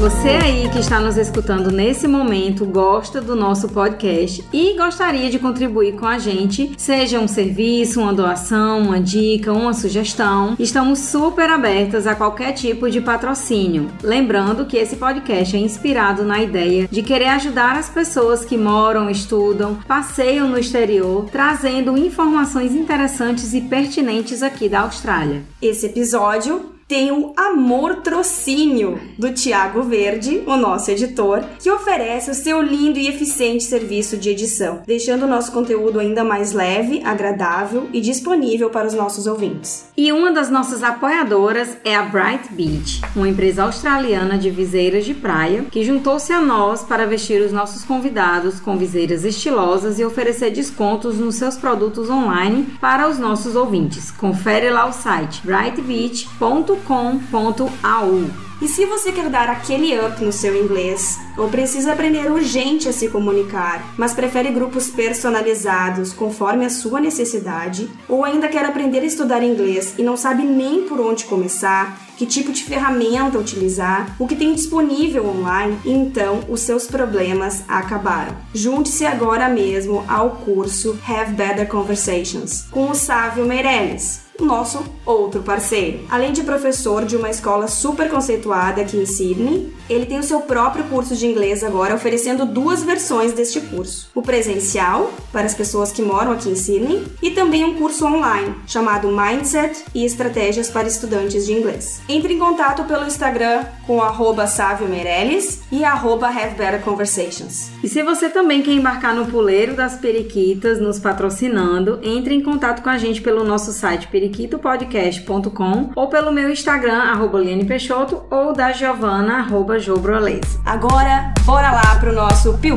Você 0.00 0.30
aí 0.30 0.66
que 0.70 0.78
está 0.78 0.98
nos 0.98 1.18
escutando 1.18 1.70
nesse 1.70 2.08
momento 2.08 2.64
gosta 2.64 3.20
do 3.20 3.36
nosso 3.36 3.68
podcast 3.68 4.42
e 4.50 4.74
gostaria 4.74 5.28
de 5.28 5.38
contribuir 5.38 5.92
com 5.96 6.06
a 6.06 6.18
gente, 6.18 6.72
seja 6.78 7.20
um 7.20 7.28
serviço, 7.28 8.00
uma 8.00 8.10
doação, 8.10 8.80
uma 8.80 8.98
dica, 8.98 9.52
uma 9.52 9.74
sugestão, 9.74 10.56
estamos 10.58 11.00
super 11.00 11.50
abertas 11.50 12.06
a 12.06 12.14
qualquer 12.14 12.52
tipo 12.52 12.90
de 12.90 13.02
patrocínio. 13.02 13.90
Lembrando 14.02 14.64
que 14.64 14.78
esse 14.78 14.96
podcast 14.96 15.54
é 15.54 15.60
inspirado 15.60 16.24
na 16.24 16.42
ideia 16.42 16.88
de 16.90 17.02
querer 17.02 17.28
ajudar 17.28 17.76
as 17.76 17.90
pessoas 17.90 18.42
que 18.42 18.56
moram, 18.56 19.10
estudam, 19.10 19.74
passeiam 19.86 20.48
no 20.48 20.58
exterior, 20.58 21.28
trazendo 21.30 21.98
informações 21.98 22.74
interessantes 22.74 23.52
e 23.52 23.60
pertinentes 23.60 24.42
aqui 24.42 24.66
da 24.66 24.80
Austrália. 24.80 25.42
Esse 25.60 25.84
episódio 25.84 26.79
tem 26.90 27.12
o 27.12 27.32
Amor 27.36 28.02
Trocínio, 28.02 29.00
do 29.16 29.32
Tiago 29.32 29.80
Verde, 29.84 30.42
o 30.44 30.56
nosso 30.56 30.90
editor, 30.90 31.44
que 31.60 31.70
oferece 31.70 32.32
o 32.32 32.34
seu 32.34 32.60
lindo 32.60 32.98
e 32.98 33.06
eficiente 33.06 33.62
serviço 33.62 34.16
de 34.16 34.30
edição, 34.30 34.82
deixando 34.84 35.22
o 35.22 35.28
nosso 35.28 35.52
conteúdo 35.52 36.00
ainda 36.00 36.24
mais 36.24 36.52
leve, 36.52 37.00
agradável 37.04 37.88
e 37.92 38.00
disponível 38.00 38.70
para 38.70 38.88
os 38.88 38.94
nossos 38.94 39.28
ouvintes. 39.28 39.88
E 39.96 40.10
uma 40.10 40.32
das 40.32 40.50
nossas 40.50 40.82
apoiadoras 40.82 41.76
é 41.84 41.94
a 41.94 42.02
Bright 42.02 42.52
Beach, 42.52 43.00
uma 43.14 43.28
empresa 43.28 43.62
australiana 43.62 44.36
de 44.36 44.50
viseiras 44.50 45.04
de 45.04 45.14
praia 45.14 45.66
que 45.70 45.84
juntou-se 45.84 46.32
a 46.32 46.40
nós 46.40 46.82
para 46.82 47.06
vestir 47.06 47.40
os 47.40 47.52
nossos 47.52 47.84
convidados 47.84 48.58
com 48.58 48.76
viseiras 48.76 49.24
estilosas 49.24 50.00
e 50.00 50.04
oferecer 50.04 50.50
descontos 50.50 51.20
nos 51.20 51.36
seus 51.36 51.56
produtos 51.56 52.10
online 52.10 52.66
para 52.80 53.08
os 53.08 53.16
nossos 53.16 53.54
ouvintes. 53.54 54.10
Confere 54.10 54.70
lá 54.70 54.88
o 54.88 54.92
site 54.92 55.40
brightbeach.com 55.44 56.79
com.au. 56.80 58.50
E 58.62 58.68
se 58.68 58.84
você 58.84 59.10
quer 59.10 59.30
dar 59.30 59.48
aquele 59.48 59.98
up 59.98 60.22
no 60.22 60.30
seu 60.30 60.54
inglês, 60.54 61.18
ou 61.38 61.48
precisa 61.48 61.94
aprender 61.94 62.30
urgente 62.30 62.90
a 62.90 62.92
se 62.92 63.08
comunicar, 63.08 63.94
mas 63.96 64.12
prefere 64.12 64.52
grupos 64.52 64.88
personalizados 64.88 66.12
conforme 66.12 66.66
a 66.66 66.70
sua 66.70 67.00
necessidade, 67.00 67.88
ou 68.06 68.22
ainda 68.22 68.48
quer 68.48 68.66
aprender 68.66 68.98
a 68.98 69.06
estudar 69.06 69.42
inglês 69.42 69.94
e 69.96 70.02
não 70.02 70.14
sabe 70.14 70.42
nem 70.42 70.82
por 70.82 71.00
onde 71.00 71.24
começar, 71.24 71.98
que 72.18 72.26
tipo 72.26 72.52
de 72.52 72.62
ferramenta 72.62 73.38
utilizar, 73.38 74.14
o 74.18 74.26
que 74.26 74.36
tem 74.36 74.52
disponível 74.52 75.26
online, 75.26 75.78
então 75.86 76.40
os 76.46 76.60
seus 76.60 76.86
problemas 76.86 77.64
acabaram. 77.66 78.36
Junte-se 78.52 79.06
agora 79.06 79.48
mesmo 79.48 80.04
ao 80.06 80.32
curso 80.32 80.98
Have 81.08 81.32
Better 81.32 81.66
Conversations 81.66 82.66
com 82.70 82.90
o 82.90 82.94
Sávio 82.94 83.46
Meirelles 83.46 84.28
nosso 84.44 84.82
outro 85.04 85.42
parceiro. 85.42 86.00
Além 86.10 86.32
de 86.32 86.42
professor 86.42 87.04
de 87.04 87.16
uma 87.16 87.30
escola 87.30 87.68
super 87.68 88.08
conceituada 88.08 88.82
aqui 88.82 88.96
em 88.96 89.06
Sydney, 89.06 89.72
ele 89.88 90.06
tem 90.06 90.18
o 90.18 90.22
seu 90.22 90.40
próprio 90.42 90.84
curso 90.84 91.16
de 91.16 91.26
inglês 91.26 91.64
agora, 91.64 91.94
oferecendo 91.94 92.46
duas 92.46 92.82
versões 92.82 93.32
deste 93.32 93.60
curso: 93.60 94.08
o 94.14 94.22
presencial, 94.22 95.12
para 95.32 95.46
as 95.46 95.54
pessoas 95.54 95.92
que 95.92 96.02
moram 96.02 96.32
aqui 96.32 96.48
em 96.48 96.54
Sydney, 96.54 97.04
e 97.22 97.30
também 97.30 97.64
um 97.64 97.74
curso 97.74 98.06
online, 98.06 98.54
chamado 98.66 99.08
Mindset 99.08 99.84
e 99.94 100.04
Estratégias 100.04 100.70
para 100.70 100.88
Estudantes 100.88 101.46
de 101.46 101.52
Inglês. 101.52 102.00
Entre 102.08 102.34
em 102.34 102.38
contato 102.38 102.84
pelo 102.84 103.06
Instagram 103.06 103.64
com 103.86 104.00
arroba 104.00 104.46
Meirelles 104.88 105.62
e 105.72 105.84
arroba 105.84 106.28
Have 106.28 106.54
Better 106.56 106.80
Conversations. 106.82 107.70
E 107.82 107.88
se 107.88 108.02
você 108.02 108.28
também 108.28 108.62
quer 108.62 108.72
embarcar 108.72 109.14
no 109.14 109.26
puleiro 109.26 109.74
das 109.74 109.96
periquitas, 109.96 110.80
nos 110.80 110.98
patrocinando, 110.98 111.98
entre 112.02 112.34
em 112.34 112.42
contato 112.42 112.82
com 112.82 112.88
a 112.88 112.98
gente 112.98 113.20
pelo 113.20 113.44
nosso 113.44 113.72
site 113.72 114.08
periquitopodcast.com 114.30 115.90
ou 115.94 116.08
pelo 116.08 116.32
meu 116.32 116.50
Instagram, 116.50 116.98
arroba 116.98 117.38
Liane 117.38 117.64
Peixoto, 117.64 118.22
ou 118.30 118.52
da 118.52 118.72
Giovana, 118.72 119.38
arroba 119.38 119.78
Jobroles. 119.78 120.58
Agora, 120.64 121.34
bora 121.44 121.70
lá 121.70 121.96
pro 121.98 122.12
nosso 122.12 122.56
Piu 122.58 122.74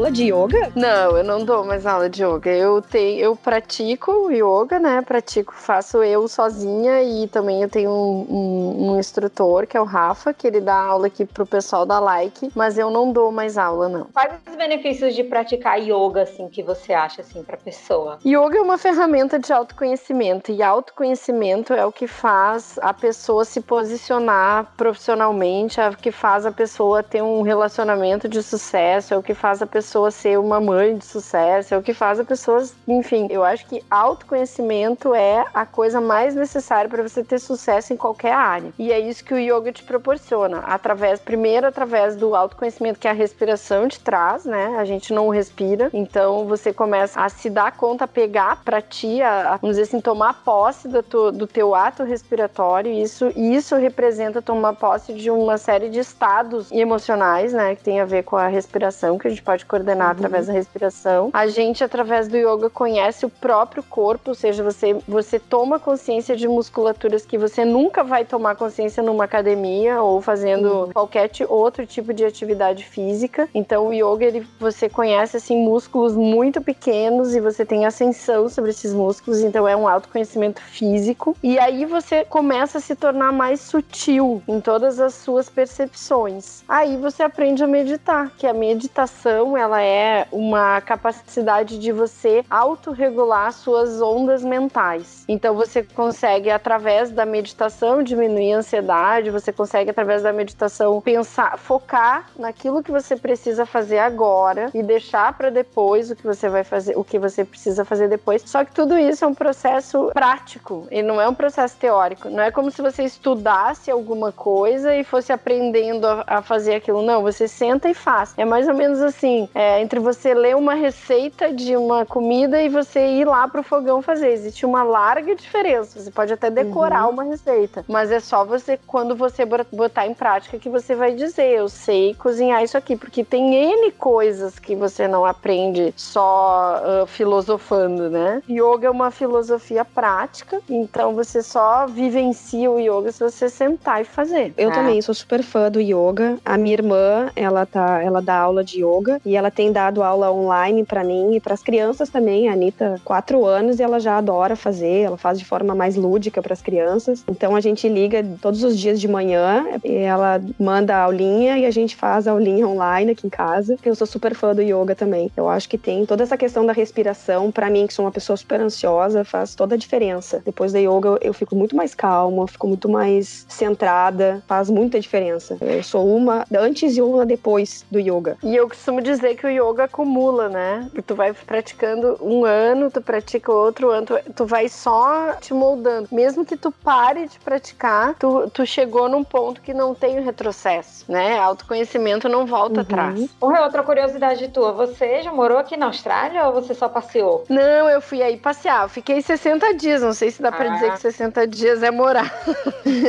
aula 0.00 0.10
de 0.10 0.32
yoga? 0.32 0.72
Não, 0.74 1.18
eu 1.18 1.22
não 1.22 1.44
dou 1.44 1.62
mais 1.62 1.84
aula 1.84 2.08
de 2.08 2.24
yoga. 2.24 2.50
Eu 2.50 2.80
tenho, 2.80 3.20
eu 3.20 3.36
pratico 3.36 4.30
yoga, 4.30 4.78
né? 4.78 5.02
Pratico, 5.02 5.52
faço 5.54 6.02
eu 6.02 6.26
sozinha 6.26 7.02
e 7.02 7.28
também 7.28 7.60
eu 7.60 7.68
tenho 7.68 7.90
um, 7.90 8.26
um, 8.30 8.90
um 8.92 8.98
instrutor 8.98 9.66
que 9.66 9.76
é 9.76 9.80
o 9.80 9.84
Rafa, 9.84 10.32
que 10.32 10.46
ele 10.46 10.60
dá 10.60 10.74
aula 10.74 11.08
aqui 11.08 11.26
pro 11.26 11.44
pessoal 11.44 11.84
da 11.84 12.00
Like, 12.00 12.50
mas 12.54 12.78
eu 12.78 12.90
não 12.90 13.12
dou 13.12 13.30
mais 13.30 13.58
aula, 13.58 13.90
não. 13.90 14.06
Quais 14.06 14.32
os 14.48 14.56
benefícios 14.56 15.14
de 15.14 15.22
praticar 15.22 15.78
yoga, 15.78 16.22
assim, 16.22 16.48
que 16.48 16.62
você 16.62 16.94
acha, 16.94 17.20
assim, 17.20 17.42
pra 17.42 17.58
pessoa? 17.58 18.18
Yoga 18.24 18.56
é 18.56 18.60
uma 18.62 18.78
ferramenta 18.78 19.38
de 19.38 19.52
autoconhecimento 19.52 20.50
e 20.50 20.62
autoconhecimento 20.62 21.74
é 21.74 21.84
o 21.84 21.92
que 21.92 22.06
faz 22.06 22.78
a 22.80 22.94
pessoa 22.94 23.44
se 23.44 23.60
posicionar 23.60 24.72
profissionalmente, 24.78 25.78
é 25.78 25.90
o 25.90 25.96
que 25.96 26.10
faz 26.10 26.46
a 26.46 26.52
pessoa 26.52 27.02
ter 27.02 27.22
um 27.22 27.42
relacionamento 27.42 28.26
de 28.26 28.42
sucesso, 28.42 29.12
é 29.12 29.18
o 29.18 29.22
que 29.22 29.34
faz 29.34 29.60
a 29.60 29.66
pessoa 29.66 29.89
pessoa 29.90 30.12
ser 30.12 30.38
uma 30.38 30.60
mãe 30.60 30.96
de 30.96 31.04
sucesso, 31.04 31.74
é 31.74 31.76
o 31.76 31.82
que 31.82 31.92
faz 31.92 32.20
a 32.20 32.24
pessoa, 32.24 32.64
enfim, 32.86 33.26
eu 33.28 33.42
acho 33.42 33.66
que 33.66 33.82
autoconhecimento 33.90 35.12
é 35.12 35.44
a 35.52 35.66
coisa 35.66 36.00
mais 36.00 36.32
necessária 36.32 36.88
para 36.88 37.02
você 37.02 37.24
ter 37.24 37.40
sucesso 37.40 37.92
em 37.92 37.96
qualquer 37.96 38.32
área. 38.32 38.70
E 38.78 38.92
é 38.92 39.00
isso 39.00 39.24
que 39.24 39.34
o 39.34 39.38
yoga 39.38 39.72
te 39.72 39.82
proporciona, 39.82 40.60
através 40.60 41.18
primeiro 41.18 41.66
através 41.66 42.14
do 42.14 42.36
autoconhecimento 42.36 43.00
que 43.00 43.08
a 43.08 43.12
respiração 43.12 43.88
te 43.88 43.98
traz, 43.98 44.44
né? 44.44 44.76
A 44.78 44.84
gente 44.84 45.12
não 45.12 45.28
respira, 45.28 45.90
então 45.92 46.46
você 46.46 46.72
começa 46.72 47.20
a 47.20 47.28
se 47.28 47.50
dar 47.50 47.72
conta, 47.76 48.04
a 48.04 48.08
pegar 48.08 48.62
para 48.64 48.80
ti, 48.80 49.20
a, 49.20 49.54
a, 49.54 49.56
vamos 49.56 49.76
dizer 49.76 49.88
assim, 49.88 50.00
tomar 50.00 50.44
posse 50.44 50.86
do, 50.86 51.02
tu, 51.02 51.32
do 51.32 51.48
teu 51.48 51.74
ato 51.74 52.04
respiratório. 52.04 52.92
Isso, 52.92 53.32
isso 53.34 53.74
representa 53.74 54.40
tomar 54.40 54.74
posse 54.74 55.14
de 55.14 55.32
uma 55.32 55.58
série 55.58 55.88
de 55.88 55.98
estados 55.98 56.70
emocionais, 56.70 57.52
né? 57.52 57.74
Que 57.74 57.82
tem 57.82 57.98
a 57.98 58.04
ver 58.04 58.22
com 58.22 58.36
a 58.36 58.46
respiração, 58.46 59.18
que 59.18 59.26
a 59.26 59.30
gente 59.30 59.42
pode 59.42 59.66
coordenar 59.80 60.08
uhum. 60.08 60.12
através 60.12 60.46
da 60.46 60.52
respiração. 60.52 61.30
A 61.32 61.46
gente, 61.46 61.82
através 61.82 62.28
do 62.28 62.36
yoga, 62.36 62.68
conhece 62.68 63.24
o 63.24 63.30
próprio 63.30 63.82
corpo, 63.82 64.30
ou 64.30 64.34
seja, 64.34 64.62
você, 64.62 64.94
você 65.08 65.38
toma 65.38 65.78
consciência 65.78 66.36
de 66.36 66.46
musculaturas 66.46 67.24
que 67.24 67.38
você 67.38 67.64
nunca 67.64 68.04
vai 68.04 68.24
tomar 68.24 68.54
consciência 68.54 69.02
numa 69.02 69.24
academia 69.24 70.02
ou 70.02 70.20
fazendo 70.20 70.66
uhum. 70.66 70.92
qualquer 70.92 71.30
outro 71.48 71.86
tipo 71.86 72.12
de 72.12 72.24
atividade 72.24 72.84
física. 72.84 73.48
Então, 73.54 73.88
o 73.88 73.92
yoga, 73.92 74.24
ele, 74.24 74.46
você 74.58 74.88
conhece, 74.88 75.36
assim, 75.36 75.56
músculos 75.56 76.14
muito 76.14 76.60
pequenos 76.60 77.34
e 77.34 77.40
você 77.40 77.64
tem 77.64 77.86
ascensão 77.86 78.48
sobre 78.48 78.70
esses 78.70 78.92
músculos, 78.92 79.40
então 79.40 79.66
é 79.66 79.76
um 79.76 79.88
autoconhecimento 79.88 80.60
físico. 80.60 81.36
E 81.42 81.58
aí 81.58 81.84
você 81.84 82.24
começa 82.24 82.78
a 82.78 82.80
se 82.80 82.94
tornar 82.94 83.32
mais 83.32 83.60
sutil 83.60 84.42
em 84.46 84.60
todas 84.60 85.00
as 85.00 85.14
suas 85.14 85.48
percepções. 85.48 86.62
Aí 86.68 86.96
você 86.96 87.22
aprende 87.22 87.62
a 87.62 87.66
meditar, 87.66 88.30
que 88.36 88.46
a 88.46 88.52
meditação, 88.52 89.56
ela 89.60 89.82
é 89.82 90.26
uma 90.32 90.80
capacidade 90.80 91.78
de 91.78 91.92
você 91.92 92.44
autorregular 92.48 93.52
suas 93.52 94.00
ondas 94.00 94.42
mentais. 94.42 95.24
Então 95.28 95.54
você 95.54 95.82
consegue 95.82 96.50
através 96.50 97.10
da 97.10 97.26
meditação 97.26 98.02
diminuir 98.02 98.54
a 98.54 98.58
ansiedade, 98.58 99.30
você 99.30 99.52
consegue 99.52 99.90
através 99.90 100.22
da 100.22 100.32
meditação 100.32 101.00
pensar, 101.00 101.58
focar 101.58 102.30
naquilo 102.38 102.82
que 102.82 102.90
você 102.90 103.16
precisa 103.16 103.66
fazer 103.66 103.98
agora 103.98 104.70
e 104.72 104.82
deixar 104.82 105.32
para 105.36 105.50
depois 105.50 106.10
o 106.10 106.16
que 106.16 106.24
você 106.24 106.48
vai 106.48 106.64
fazer, 106.64 106.96
o 106.96 107.04
que 107.04 107.18
você 107.18 107.44
precisa 107.44 107.84
fazer 107.84 108.08
depois. 108.08 108.42
Só 108.46 108.64
que 108.64 108.72
tudo 108.72 108.98
isso 108.98 109.24
é 109.24 109.28
um 109.28 109.34
processo 109.34 110.10
prático 110.14 110.86
e 110.90 111.02
não 111.02 111.20
é 111.20 111.28
um 111.28 111.34
processo 111.34 111.76
teórico. 111.76 112.30
Não 112.30 112.42
é 112.42 112.50
como 112.50 112.70
se 112.70 112.80
você 112.80 113.02
estudasse 113.02 113.90
alguma 113.90 114.32
coisa 114.32 114.94
e 114.94 115.04
fosse 115.04 115.32
aprendendo 115.32 116.06
a, 116.06 116.24
a 116.26 116.42
fazer 116.42 116.74
aquilo. 116.74 117.02
Não, 117.02 117.22
você 117.22 117.46
senta 117.46 117.88
e 117.88 117.94
faz. 117.94 118.34
É 118.36 118.44
mais 118.44 118.68
ou 118.68 118.74
menos 118.74 119.00
assim, 119.02 119.48
é, 119.54 119.80
entre 119.80 119.98
você 120.00 120.34
ler 120.34 120.56
uma 120.56 120.74
receita 120.74 121.52
de 121.52 121.76
uma 121.76 122.06
comida 122.06 122.62
e 122.62 122.68
você 122.68 123.00
ir 123.00 123.26
lá 123.26 123.48
pro 123.48 123.62
fogão 123.62 124.02
fazer. 124.02 124.30
Existe 124.30 124.64
uma 124.64 124.82
larga 124.82 125.34
diferença. 125.34 126.00
Você 126.00 126.10
pode 126.10 126.32
até 126.32 126.50
decorar 126.50 127.06
uhum. 127.06 127.12
uma 127.12 127.24
receita, 127.24 127.84
mas 127.88 128.10
é 128.10 128.20
só 128.20 128.44
você 128.44 128.78
quando 128.86 129.14
você 129.14 129.44
botar 129.72 130.06
em 130.06 130.14
prática 130.14 130.58
que 130.58 130.68
você 130.68 130.94
vai 130.94 131.12
dizer, 131.14 131.58
eu 131.58 131.68
sei 131.68 132.14
cozinhar 132.14 132.62
isso 132.62 132.76
aqui, 132.76 132.96
porque 132.96 133.24
tem 133.24 133.54
N 133.54 133.90
coisas 133.92 134.58
que 134.58 134.74
você 134.74 135.06
não 135.08 135.24
aprende 135.24 135.92
só 135.96 136.80
uh, 136.82 137.06
filosofando, 137.06 138.08
né? 138.10 138.42
Yoga 138.48 138.86
é 138.86 138.90
uma 138.90 139.10
filosofia 139.10 139.84
prática, 139.84 140.60
então 140.68 141.14
você 141.14 141.42
só 141.42 141.86
vivencia 141.86 142.70
o 142.70 142.78
yoga 142.78 143.12
se 143.12 143.20
você 143.20 143.48
sentar 143.48 144.00
e 144.02 144.04
fazer. 144.04 144.52
Eu 144.56 144.70
é. 144.70 144.72
também 144.72 145.02
sou 145.02 145.14
super 145.14 145.42
fã 145.42 145.70
do 145.70 145.80
yoga. 145.80 146.38
A 146.44 146.56
minha 146.56 146.74
irmã, 146.74 147.30
ela 147.34 147.66
tá, 147.66 148.02
ela 148.02 148.20
dá 148.20 148.36
aula 148.36 148.62
de 148.62 148.84
yoga 148.84 149.20
e 149.24 149.36
ela 149.40 149.50
tem 149.50 149.72
dado 149.72 150.02
aula 150.02 150.30
online 150.30 150.84
para 150.84 151.02
mim 151.02 151.34
e 151.34 151.40
para 151.40 151.54
as 151.54 151.62
crianças 151.62 152.10
também. 152.10 152.48
A 152.48 152.52
Anitta, 152.52 153.00
quatro 153.04 153.46
anos 153.46 153.80
e 153.80 153.82
ela 153.82 153.98
já 153.98 154.18
adora 154.18 154.54
fazer. 154.54 155.00
Ela 155.00 155.16
faz 155.16 155.38
de 155.38 155.44
forma 155.44 155.74
mais 155.74 155.96
lúdica 155.96 156.42
para 156.42 156.52
as 156.52 156.60
crianças. 156.60 157.24
Então 157.28 157.56
a 157.56 157.60
gente 157.60 157.88
liga 157.88 158.24
todos 158.40 158.62
os 158.62 158.78
dias 158.78 159.00
de 159.00 159.08
manhã 159.08 159.66
e 159.82 159.94
ela 159.94 160.40
manda 160.58 160.94
a 160.94 161.04
aulinha 161.04 161.58
e 161.58 161.64
a 161.64 161.70
gente 161.70 161.96
faz 161.96 162.28
a 162.28 162.32
aulinha 162.32 162.68
online 162.68 163.12
aqui 163.12 163.26
em 163.26 163.30
casa. 163.30 163.76
Eu 163.82 163.94
sou 163.94 164.06
super 164.06 164.34
fã 164.34 164.54
do 164.54 164.62
yoga 164.62 164.94
também. 164.94 165.30
Eu 165.36 165.48
acho 165.48 165.68
que 165.68 165.78
tem 165.78 166.04
toda 166.04 166.22
essa 166.22 166.36
questão 166.36 166.66
da 166.66 166.72
respiração 166.72 167.50
para 167.50 167.70
mim 167.70 167.86
que 167.86 167.94
sou 167.94 168.04
uma 168.04 168.12
pessoa 168.12 168.36
super 168.36 168.60
ansiosa 168.60 169.24
faz 169.24 169.54
toda 169.54 169.74
a 169.74 169.78
diferença. 169.78 170.42
Depois 170.44 170.72
da 170.72 170.78
yoga 170.78 171.18
eu 171.22 171.32
fico 171.32 171.56
muito 171.56 171.74
mais 171.74 171.94
calma, 171.94 172.46
fico 172.46 172.68
muito 172.68 172.88
mais 172.88 173.46
centrada, 173.48 174.42
faz 174.46 174.68
muita 174.68 175.00
diferença. 175.00 175.56
Eu 175.60 175.82
sou 175.82 176.06
uma 176.06 176.44
antes 176.54 176.96
e 176.96 177.00
uma 177.00 177.24
depois 177.24 177.86
do 177.90 177.98
yoga. 177.98 178.36
E 178.42 178.54
eu 178.54 178.68
costumo 178.68 179.00
dizer 179.00 179.29
que 179.34 179.46
o 179.46 179.50
yoga 179.50 179.84
acumula, 179.84 180.48
né? 180.48 180.88
Tu 181.06 181.14
vai 181.14 181.32
praticando 181.32 182.18
um 182.20 182.44
ano, 182.44 182.90
tu 182.90 183.00
pratica 183.00 183.52
outro 183.52 183.90
ano, 183.90 184.06
tu, 184.06 184.32
tu 184.34 184.46
vai 184.46 184.68
só 184.68 185.34
te 185.40 185.52
moldando. 185.54 186.08
Mesmo 186.12 186.44
que 186.44 186.56
tu 186.56 186.70
pare 186.70 187.26
de 187.26 187.38
praticar, 187.38 188.14
tu, 188.18 188.50
tu 188.50 188.66
chegou 188.66 189.08
num 189.08 189.24
ponto 189.24 189.60
que 189.60 189.74
não 189.74 189.94
tem 189.94 190.18
o 190.18 190.24
retrocesso, 190.24 191.10
né? 191.10 191.38
Autoconhecimento 191.38 192.28
não 192.28 192.46
volta 192.46 192.76
uhum. 192.76 192.80
atrás. 192.80 193.28
Outra 193.40 193.82
curiosidade 193.82 194.48
tua, 194.48 194.72
você 194.72 195.22
já 195.22 195.32
morou 195.32 195.58
aqui 195.58 195.76
na 195.76 195.86
Austrália 195.86 196.46
ou 196.46 196.52
você 196.52 196.74
só 196.74 196.88
passeou? 196.88 197.44
Não, 197.48 197.88
eu 197.88 198.00
fui 198.00 198.22
aí 198.22 198.36
passear. 198.36 198.84
Eu 198.84 198.88
fiquei 198.88 199.22
60 199.22 199.74
dias, 199.74 200.02
não 200.02 200.12
sei 200.12 200.30
se 200.30 200.42
dá 200.42 200.48
ah. 200.48 200.52
pra 200.52 200.68
dizer 200.68 200.92
que 200.92 201.00
60 201.00 201.46
dias 201.46 201.82
é 201.82 201.90
morar. 201.90 202.32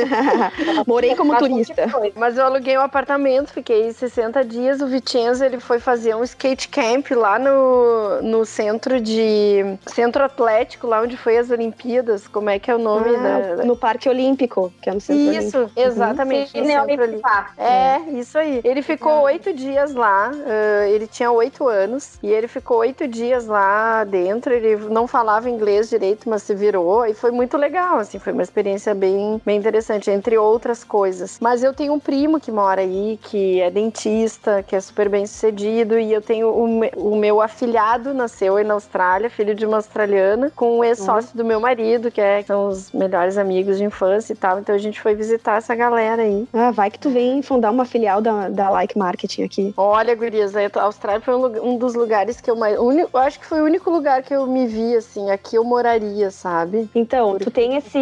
Morei 0.86 1.14
como 1.14 1.36
turista. 1.36 1.86
Mas 2.14 2.36
eu 2.36 2.44
aluguei 2.44 2.76
um 2.76 2.82
apartamento, 2.82 3.52
fiquei 3.52 3.92
60 3.92 4.44
dias. 4.44 4.80
O 4.80 4.86
Vicenzo, 4.86 5.44
ele 5.44 5.60
foi 5.60 5.78
fazer 5.78 6.11
um 6.16 6.24
skate 6.24 6.68
camp 6.68 7.10
lá 7.12 7.38
no, 7.38 8.22
no 8.22 8.44
centro 8.44 9.00
de... 9.00 9.78
Centro 9.86 10.24
Atlético, 10.24 10.86
lá 10.86 11.02
onde 11.02 11.16
foi 11.16 11.36
as 11.38 11.50
Olimpíadas. 11.50 12.26
Como 12.28 12.50
é 12.50 12.58
que 12.58 12.70
é 12.70 12.74
o 12.74 12.78
nome? 12.78 13.14
Ah, 13.16 13.56
da... 13.56 13.64
No 13.64 13.76
Parque 13.76 14.08
Olímpico, 14.08 14.72
que 14.80 14.90
é 14.90 14.94
no 14.94 15.00
centro 15.00 15.34
Isso, 15.34 15.58
Olímpico. 15.58 15.80
exatamente. 15.80 16.56
Uhum. 16.56 16.62
No 16.62 16.68
centro 16.68 17.20
É, 17.56 17.98
isso 18.12 18.38
aí. 18.38 18.60
Ele 18.64 18.82
ficou 18.82 19.22
oito 19.22 19.52
dias 19.52 19.94
lá. 19.94 20.30
Uh, 20.32 20.84
ele 20.88 21.06
tinha 21.06 21.30
oito 21.30 21.68
anos. 21.68 22.18
E 22.22 22.30
ele 22.30 22.48
ficou 22.48 22.78
oito 22.78 23.06
dias 23.06 23.46
lá 23.46 24.04
dentro. 24.04 24.52
Ele 24.52 24.76
não 24.88 25.06
falava 25.06 25.48
inglês 25.48 25.88
direito, 25.88 26.28
mas 26.28 26.42
se 26.42 26.54
virou. 26.54 27.06
E 27.06 27.14
foi 27.14 27.30
muito 27.30 27.56
legal, 27.56 27.98
assim. 27.98 28.18
Foi 28.18 28.32
uma 28.32 28.42
experiência 28.42 28.94
bem, 28.94 29.40
bem 29.44 29.58
interessante, 29.58 30.10
entre 30.10 30.36
outras 30.38 30.84
coisas. 30.84 31.38
Mas 31.40 31.62
eu 31.62 31.72
tenho 31.72 31.92
um 31.92 32.00
primo 32.00 32.40
que 32.40 32.50
mora 32.50 32.80
aí, 32.80 33.18
que 33.22 33.60
é 33.60 33.70
dentista, 33.70 34.62
que 34.62 34.76
é 34.76 34.80
super 34.80 35.08
bem 35.08 35.26
sucedido. 35.26 35.98
E 36.02 36.12
eu 36.12 36.20
tenho 36.20 36.48
o, 36.48 37.12
o 37.12 37.16
meu 37.16 37.40
afilhado, 37.40 38.12
nasceu 38.12 38.56
aí 38.56 38.64
na 38.64 38.74
Austrália, 38.74 39.30
filho 39.30 39.54
de 39.54 39.64
uma 39.64 39.76
australiana, 39.76 40.50
com 40.54 40.78
um 40.78 40.84
ex-sócio 40.84 41.30
uhum. 41.30 41.36
do 41.36 41.44
meu 41.44 41.60
marido, 41.60 42.10
que 42.10 42.20
é, 42.20 42.42
são 42.42 42.68
os 42.68 42.90
melhores 42.92 43.38
amigos 43.38 43.78
de 43.78 43.84
infância 43.84 44.32
e 44.32 44.36
tal. 44.36 44.58
Então 44.58 44.74
a 44.74 44.78
gente 44.78 45.00
foi 45.00 45.14
visitar 45.14 45.56
essa 45.56 45.74
galera 45.74 46.22
aí. 46.22 46.46
Ah, 46.52 46.70
vai 46.70 46.90
que 46.90 46.98
tu 46.98 47.10
vem 47.10 47.42
fundar 47.42 47.70
uma 47.70 47.84
filial 47.84 48.20
da, 48.20 48.48
da 48.48 48.70
Like 48.70 48.98
Marketing 48.98 49.44
aqui. 49.44 49.74
Olha, 49.76 50.14
gurias, 50.14 50.54
a 50.56 50.82
Austrália 50.82 51.20
foi 51.20 51.34
um, 51.34 51.72
um 51.72 51.78
dos 51.78 51.94
lugares 51.94 52.40
que 52.40 52.50
eu 52.50 52.56
mais. 52.56 52.76
Eu 52.76 53.08
acho 53.14 53.38
que 53.38 53.46
foi 53.46 53.60
o 53.60 53.64
único 53.64 53.90
lugar 53.90 54.22
que 54.22 54.34
eu 54.34 54.46
me 54.46 54.66
vi, 54.66 54.96
assim, 54.96 55.30
aqui 55.30 55.56
eu 55.56 55.64
moraria, 55.64 56.30
sabe? 56.30 56.88
Então, 56.94 57.38
tu 57.38 57.50
tem 57.50 57.76
esse. 57.76 57.98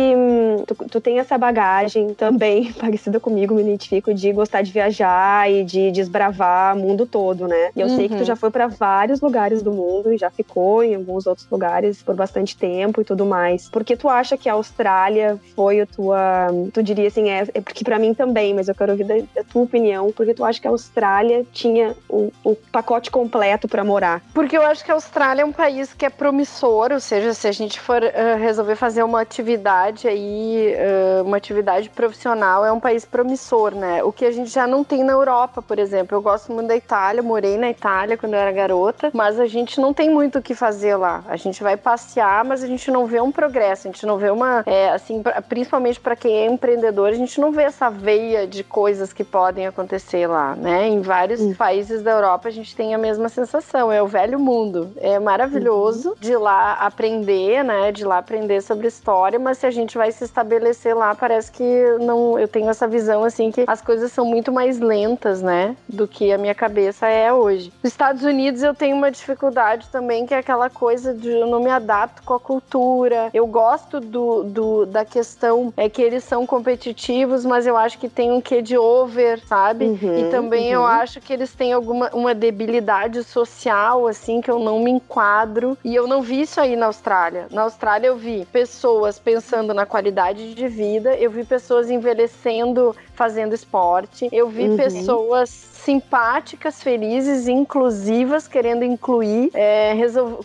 Tu, 0.66 0.74
tu 0.88 1.00
tem 1.00 1.18
essa 1.18 1.36
bagagem 1.36 2.14
também, 2.14 2.72
parecida 2.78 3.20
comigo, 3.20 3.54
me 3.54 3.62
identifico, 3.62 4.12
de 4.14 4.32
gostar 4.32 4.62
de 4.62 4.72
viajar 4.72 5.50
e 5.50 5.64
de 5.64 5.90
desbravar 5.90 6.76
o 6.76 6.80
mundo 6.80 7.06
todo, 7.06 7.46
né? 7.46 7.70
E 7.76 7.80
eu 7.80 7.88
uhum. 7.90 7.96
sei 7.96 8.08
que 8.08 8.14
tu 8.14 8.20
uhum. 8.20 8.24
já 8.24 8.36
foi 8.36 8.50
para 8.50 8.66
vários 8.66 9.20
lugares 9.20 9.62
do 9.62 9.72
mundo 9.72 10.12
e 10.12 10.18
já 10.18 10.30
ficou 10.30 10.82
em 10.82 10.94
alguns 10.94 11.26
outros 11.26 11.46
lugares 11.50 12.02
por 12.02 12.14
bastante 12.14 12.56
tempo 12.56 13.00
e 13.00 13.04
tudo 13.04 13.26
mais. 13.26 13.68
Por 13.68 13.84
que 13.84 13.96
tu 13.96 14.08
acha 14.08 14.36
que 14.36 14.48
a 14.48 14.54
Austrália 14.54 15.38
foi 15.54 15.80
a 15.80 15.86
tua. 15.86 16.48
Tu 16.72 16.82
diria 16.82 17.08
assim, 17.08 17.28
é, 17.28 17.46
é 17.54 17.60
porque 17.60 17.84
para 17.84 17.98
mim 17.98 18.14
também, 18.14 18.54
mas 18.54 18.68
eu 18.68 18.74
quero 18.74 18.92
ouvir 18.92 19.04
da, 19.04 19.14
da, 19.34 19.44
tua 19.44 19.62
opinião, 19.62 20.12
porque 20.12 20.34
tu 20.34 20.44
acha 20.44 20.60
que 20.60 20.66
a 20.66 20.70
Austrália 20.70 21.44
tinha 21.52 21.94
o, 22.08 22.32
o 22.44 22.54
pacote 22.54 23.10
completo 23.10 23.68
para 23.68 23.84
morar? 23.84 24.22
Porque 24.32 24.56
eu 24.56 24.62
acho 24.62 24.84
que 24.84 24.90
a 24.90 24.94
Austrália 24.94 25.42
é 25.42 25.44
um 25.44 25.52
país 25.52 25.92
que 25.92 26.06
é 26.06 26.10
promissor, 26.10 26.92
ou 26.92 27.00
seja, 27.00 27.34
se 27.34 27.48
a 27.48 27.52
gente 27.52 27.80
for 27.80 28.02
uh, 28.02 28.38
resolver 28.38 28.76
fazer 28.76 29.02
uma 29.02 29.20
atividade 29.20 30.08
aí, 30.08 30.74
uh, 30.74 31.24
uma 31.24 31.36
atividade 31.36 31.90
profissional, 31.90 32.64
é 32.64 32.72
um 32.72 32.80
país 32.80 33.04
promissor, 33.04 33.74
né? 33.74 34.02
O 34.02 34.12
que 34.12 34.24
a 34.24 34.30
gente 34.30 34.50
já 34.50 34.66
não 34.66 34.84
tem 34.84 35.02
na 35.02 35.12
Europa, 35.12 35.60
por 35.60 35.78
exemplo. 35.78 36.16
Eu 36.16 36.22
gosto 36.22 36.52
muito 36.52 36.68
da 36.68 36.76
Itália, 36.76 37.22
morei 37.22 37.56
na 37.56 37.70
Itália 37.70 37.79
quando 38.18 38.34
eu 38.34 38.40
era 38.40 38.52
garota, 38.52 39.10
mas 39.12 39.40
a 39.40 39.46
gente 39.46 39.80
não 39.80 39.92
tem 39.92 40.10
muito 40.10 40.38
o 40.38 40.42
que 40.42 40.54
fazer 40.54 40.96
lá. 40.96 41.24
A 41.28 41.36
gente 41.36 41.62
vai 41.62 41.76
passear, 41.76 42.44
mas 42.44 42.62
a 42.62 42.66
gente 42.66 42.90
não 42.90 43.06
vê 43.06 43.20
um 43.20 43.32
progresso, 43.32 43.88
a 43.88 43.90
gente 43.90 44.06
não 44.06 44.18
vê 44.18 44.30
uma, 44.30 44.62
é, 44.66 44.90
assim, 44.90 45.22
principalmente 45.48 45.98
para 46.00 46.16
quem 46.16 46.36
é 46.36 46.46
empreendedor, 46.46 47.08
a 47.08 47.14
gente 47.14 47.40
não 47.40 47.52
vê 47.52 47.62
essa 47.62 47.90
veia 47.90 48.46
de 48.46 48.62
coisas 48.62 49.12
que 49.12 49.24
podem 49.24 49.66
acontecer 49.66 50.26
lá, 50.26 50.54
né? 50.54 50.88
Em 50.88 51.00
vários 51.00 51.40
hum. 51.40 51.54
países 51.54 52.02
da 52.02 52.10
Europa 52.12 52.48
a 52.48 52.52
gente 52.52 52.74
tem 52.74 52.94
a 52.94 52.98
mesma 52.98 53.28
sensação, 53.28 53.90
é 53.90 54.02
o 54.02 54.06
velho 54.06 54.38
mundo. 54.38 54.90
É 54.96 55.18
maravilhoso 55.18 56.10
uhum. 56.10 56.14
de 56.20 56.36
lá 56.36 56.74
aprender, 56.74 57.64
né? 57.64 57.92
De 57.92 58.04
lá 58.04 58.18
aprender 58.18 58.60
sobre 58.62 58.86
história, 58.86 59.38
mas 59.38 59.58
se 59.58 59.66
a 59.66 59.70
gente 59.70 59.96
vai 59.96 60.12
se 60.12 60.24
estabelecer 60.24 60.94
lá, 60.94 61.14
parece 61.14 61.50
que 61.50 61.96
não. 62.00 62.38
Eu 62.38 62.48
tenho 62.48 62.68
essa 62.68 62.86
visão 62.86 63.24
assim 63.24 63.50
que 63.50 63.64
as 63.66 63.80
coisas 63.80 64.12
são 64.12 64.24
muito 64.24 64.52
mais 64.52 64.78
lentas, 64.78 65.42
né? 65.42 65.76
Do 65.88 66.06
que 66.06 66.32
a 66.32 66.38
minha 66.38 66.54
cabeça 66.54 67.06
é 67.06 67.32
hoje. 67.32 67.69
Nos 67.82 67.92
Estados 67.92 68.22
Unidos 68.22 68.62
eu 68.62 68.74
tenho 68.74 68.96
uma 68.96 69.10
dificuldade 69.10 69.88
também, 69.88 70.26
que 70.26 70.34
é 70.34 70.38
aquela 70.38 70.68
coisa 70.68 71.14
de 71.14 71.28
eu 71.28 71.46
não 71.46 71.60
me 71.60 71.70
adapto 71.70 72.22
com 72.22 72.34
a 72.34 72.40
cultura. 72.40 73.30
Eu 73.32 73.46
gosto 73.46 74.00
do, 74.00 74.44
do 74.44 74.86
da 74.86 75.04
questão 75.04 75.72
é 75.76 75.88
que 75.88 76.02
eles 76.02 76.24
são 76.24 76.46
competitivos, 76.46 77.44
mas 77.44 77.66
eu 77.66 77.76
acho 77.76 77.98
que 77.98 78.08
tem 78.08 78.30
um 78.32 78.40
quê 78.40 78.62
de 78.62 78.76
over, 78.76 79.40
sabe? 79.46 79.84
Uhum, 79.86 80.18
e 80.18 80.30
também 80.30 80.68
uhum. 80.68 80.82
eu 80.82 80.86
acho 80.86 81.20
que 81.20 81.32
eles 81.32 81.54
têm 81.54 81.72
alguma 81.72 82.10
uma 82.12 82.34
debilidade 82.34 83.22
social, 83.24 84.06
assim, 84.06 84.40
que 84.40 84.50
eu 84.50 84.58
não 84.58 84.80
me 84.80 84.90
enquadro. 84.90 85.76
E 85.84 85.94
eu 85.94 86.06
não 86.06 86.22
vi 86.22 86.42
isso 86.42 86.60
aí 86.60 86.76
na 86.76 86.86
Austrália. 86.86 87.46
Na 87.50 87.62
Austrália 87.62 88.08
eu 88.08 88.16
vi 88.16 88.46
pessoas 88.52 89.18
pensando 89.18 89.72
na 89.72 89.86
qualidade 89.86 90.54
de 90.54 90.68
vida, 90.68 91.14
eu 91.16 91.30
vi 91.30 91.44
pessoas 91.44 91.90
envelhecendo 91.90 92.94
fazendo 93.20 93.54
esporte, 93.54 94.30
eu 94.32 94.48
vi 94.48 94.62
uhum. 94.62 94.78
pessoas 94.78 95.50
simpáticas, 95.50 96.82
felizes, 96.82 97.46
inclusivas, 97.48 98.48
querendo 98.48 98.82
incluir 98.82 99.50
é, 99.52 99.94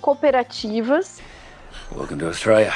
cooperativas. 0.01 1.21
Welcome 1.95 2.19
to 2.19 2.25
Australia. 2.25 2.73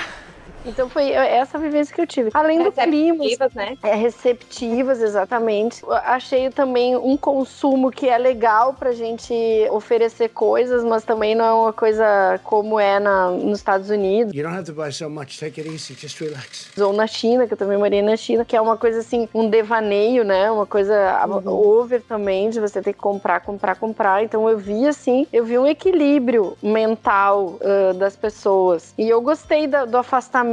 Então 0.65 0.89
foi 0.89 1.11
essa 1.11 1.57
vivência 1.57 1.93
que 1.93 2.01
eu 2.01 2.07
tive. 2.07 2.29
Além 2.33 2.63
do 2.63 2.71
clima. 2.71 3.23
né? 3.55 3.77
É, 3.83 3.95
receptivas, 3.95 5.01
exatamente. 5.01 5.83
Eu 5.83 5.93
achei 5.93 6.49
também 6.49 6.95
um 6.95 7.15
consumo 7.15 7.91
que 7.91 8.07
é 8.07 8.17
legal 8.17 8.73
pra 8.73 8.91
gente 8.91 9.33
oferecer 9.71 10.29
coisas, 10.29 10.83
mas 10.83 11.03
também 11.03 11.35
não 11.35 11.45
é 11.45 11.53
uma 11.53 11.73
coisa 11.73 12.39
como 12.43 12.79
é 12.79 12.99
na, 12.99 13.31
nos 13.31 13.59
Estados 13.59 13.89
Unidos. 13.89 14.33
You 14.33 14.43
don't 14.43 14.55
have 14.55 14.65
to 14.65 14.73
buy 14.73 14.91
so 14.91 15.09
much, 15.09 15.39
take 15.39 15.59
it 15.59 15.69
easy, 15.69 15.95
just 15.95 16.19
relax. 16.19 16.69
Ou 16.77 16.93
na 16.93 17.07
China, 17.07 17.47
que 17.47 17.53
eu 17.53 17.57
também 17.57 17.77
morei 17.77 18.01
na 18.01 18.17
China, 18.17 18.43
que 18.43 18.55
é 18.55 18.61
uma 18.61 18.77
coisa 18.77 18.99
assim, 18.99 19.27
um 19.33 19.49
devaneio, 19.49 20.23
né? 20.23 20.51
Uma 20.51 20.65
coisa 20.65 21.25
uhum. 21.25 21.47
over 21.47 22.01
também, 22.01 22.49
de 22.49 22.59
você 22.59 22.81
ter 22.81 22.93
que 22.93 22.99
comprar, 22.99 23.39
comprar, 23.41 23.75
comprar. 23.75 24.23
Então 24.23 24.49
eu 24.49 24.57
vi 24.57 24.87
assim, 24.87 25.25
eu 25.31 25.45
vi 25.45 25.57
um 25.57 25.65
equilíbrio 25.65 26.57
mental 26.61 27.59
uh, 27.61 27.93
das 27.95 28.15
pessoas. 28.15 28.93
E 28.97 29.07
eu 29.07 29.21
gostei 29.21 29.67
da, 29.67 29.85
do 29.85 29.97
afastamento 29.97 30.48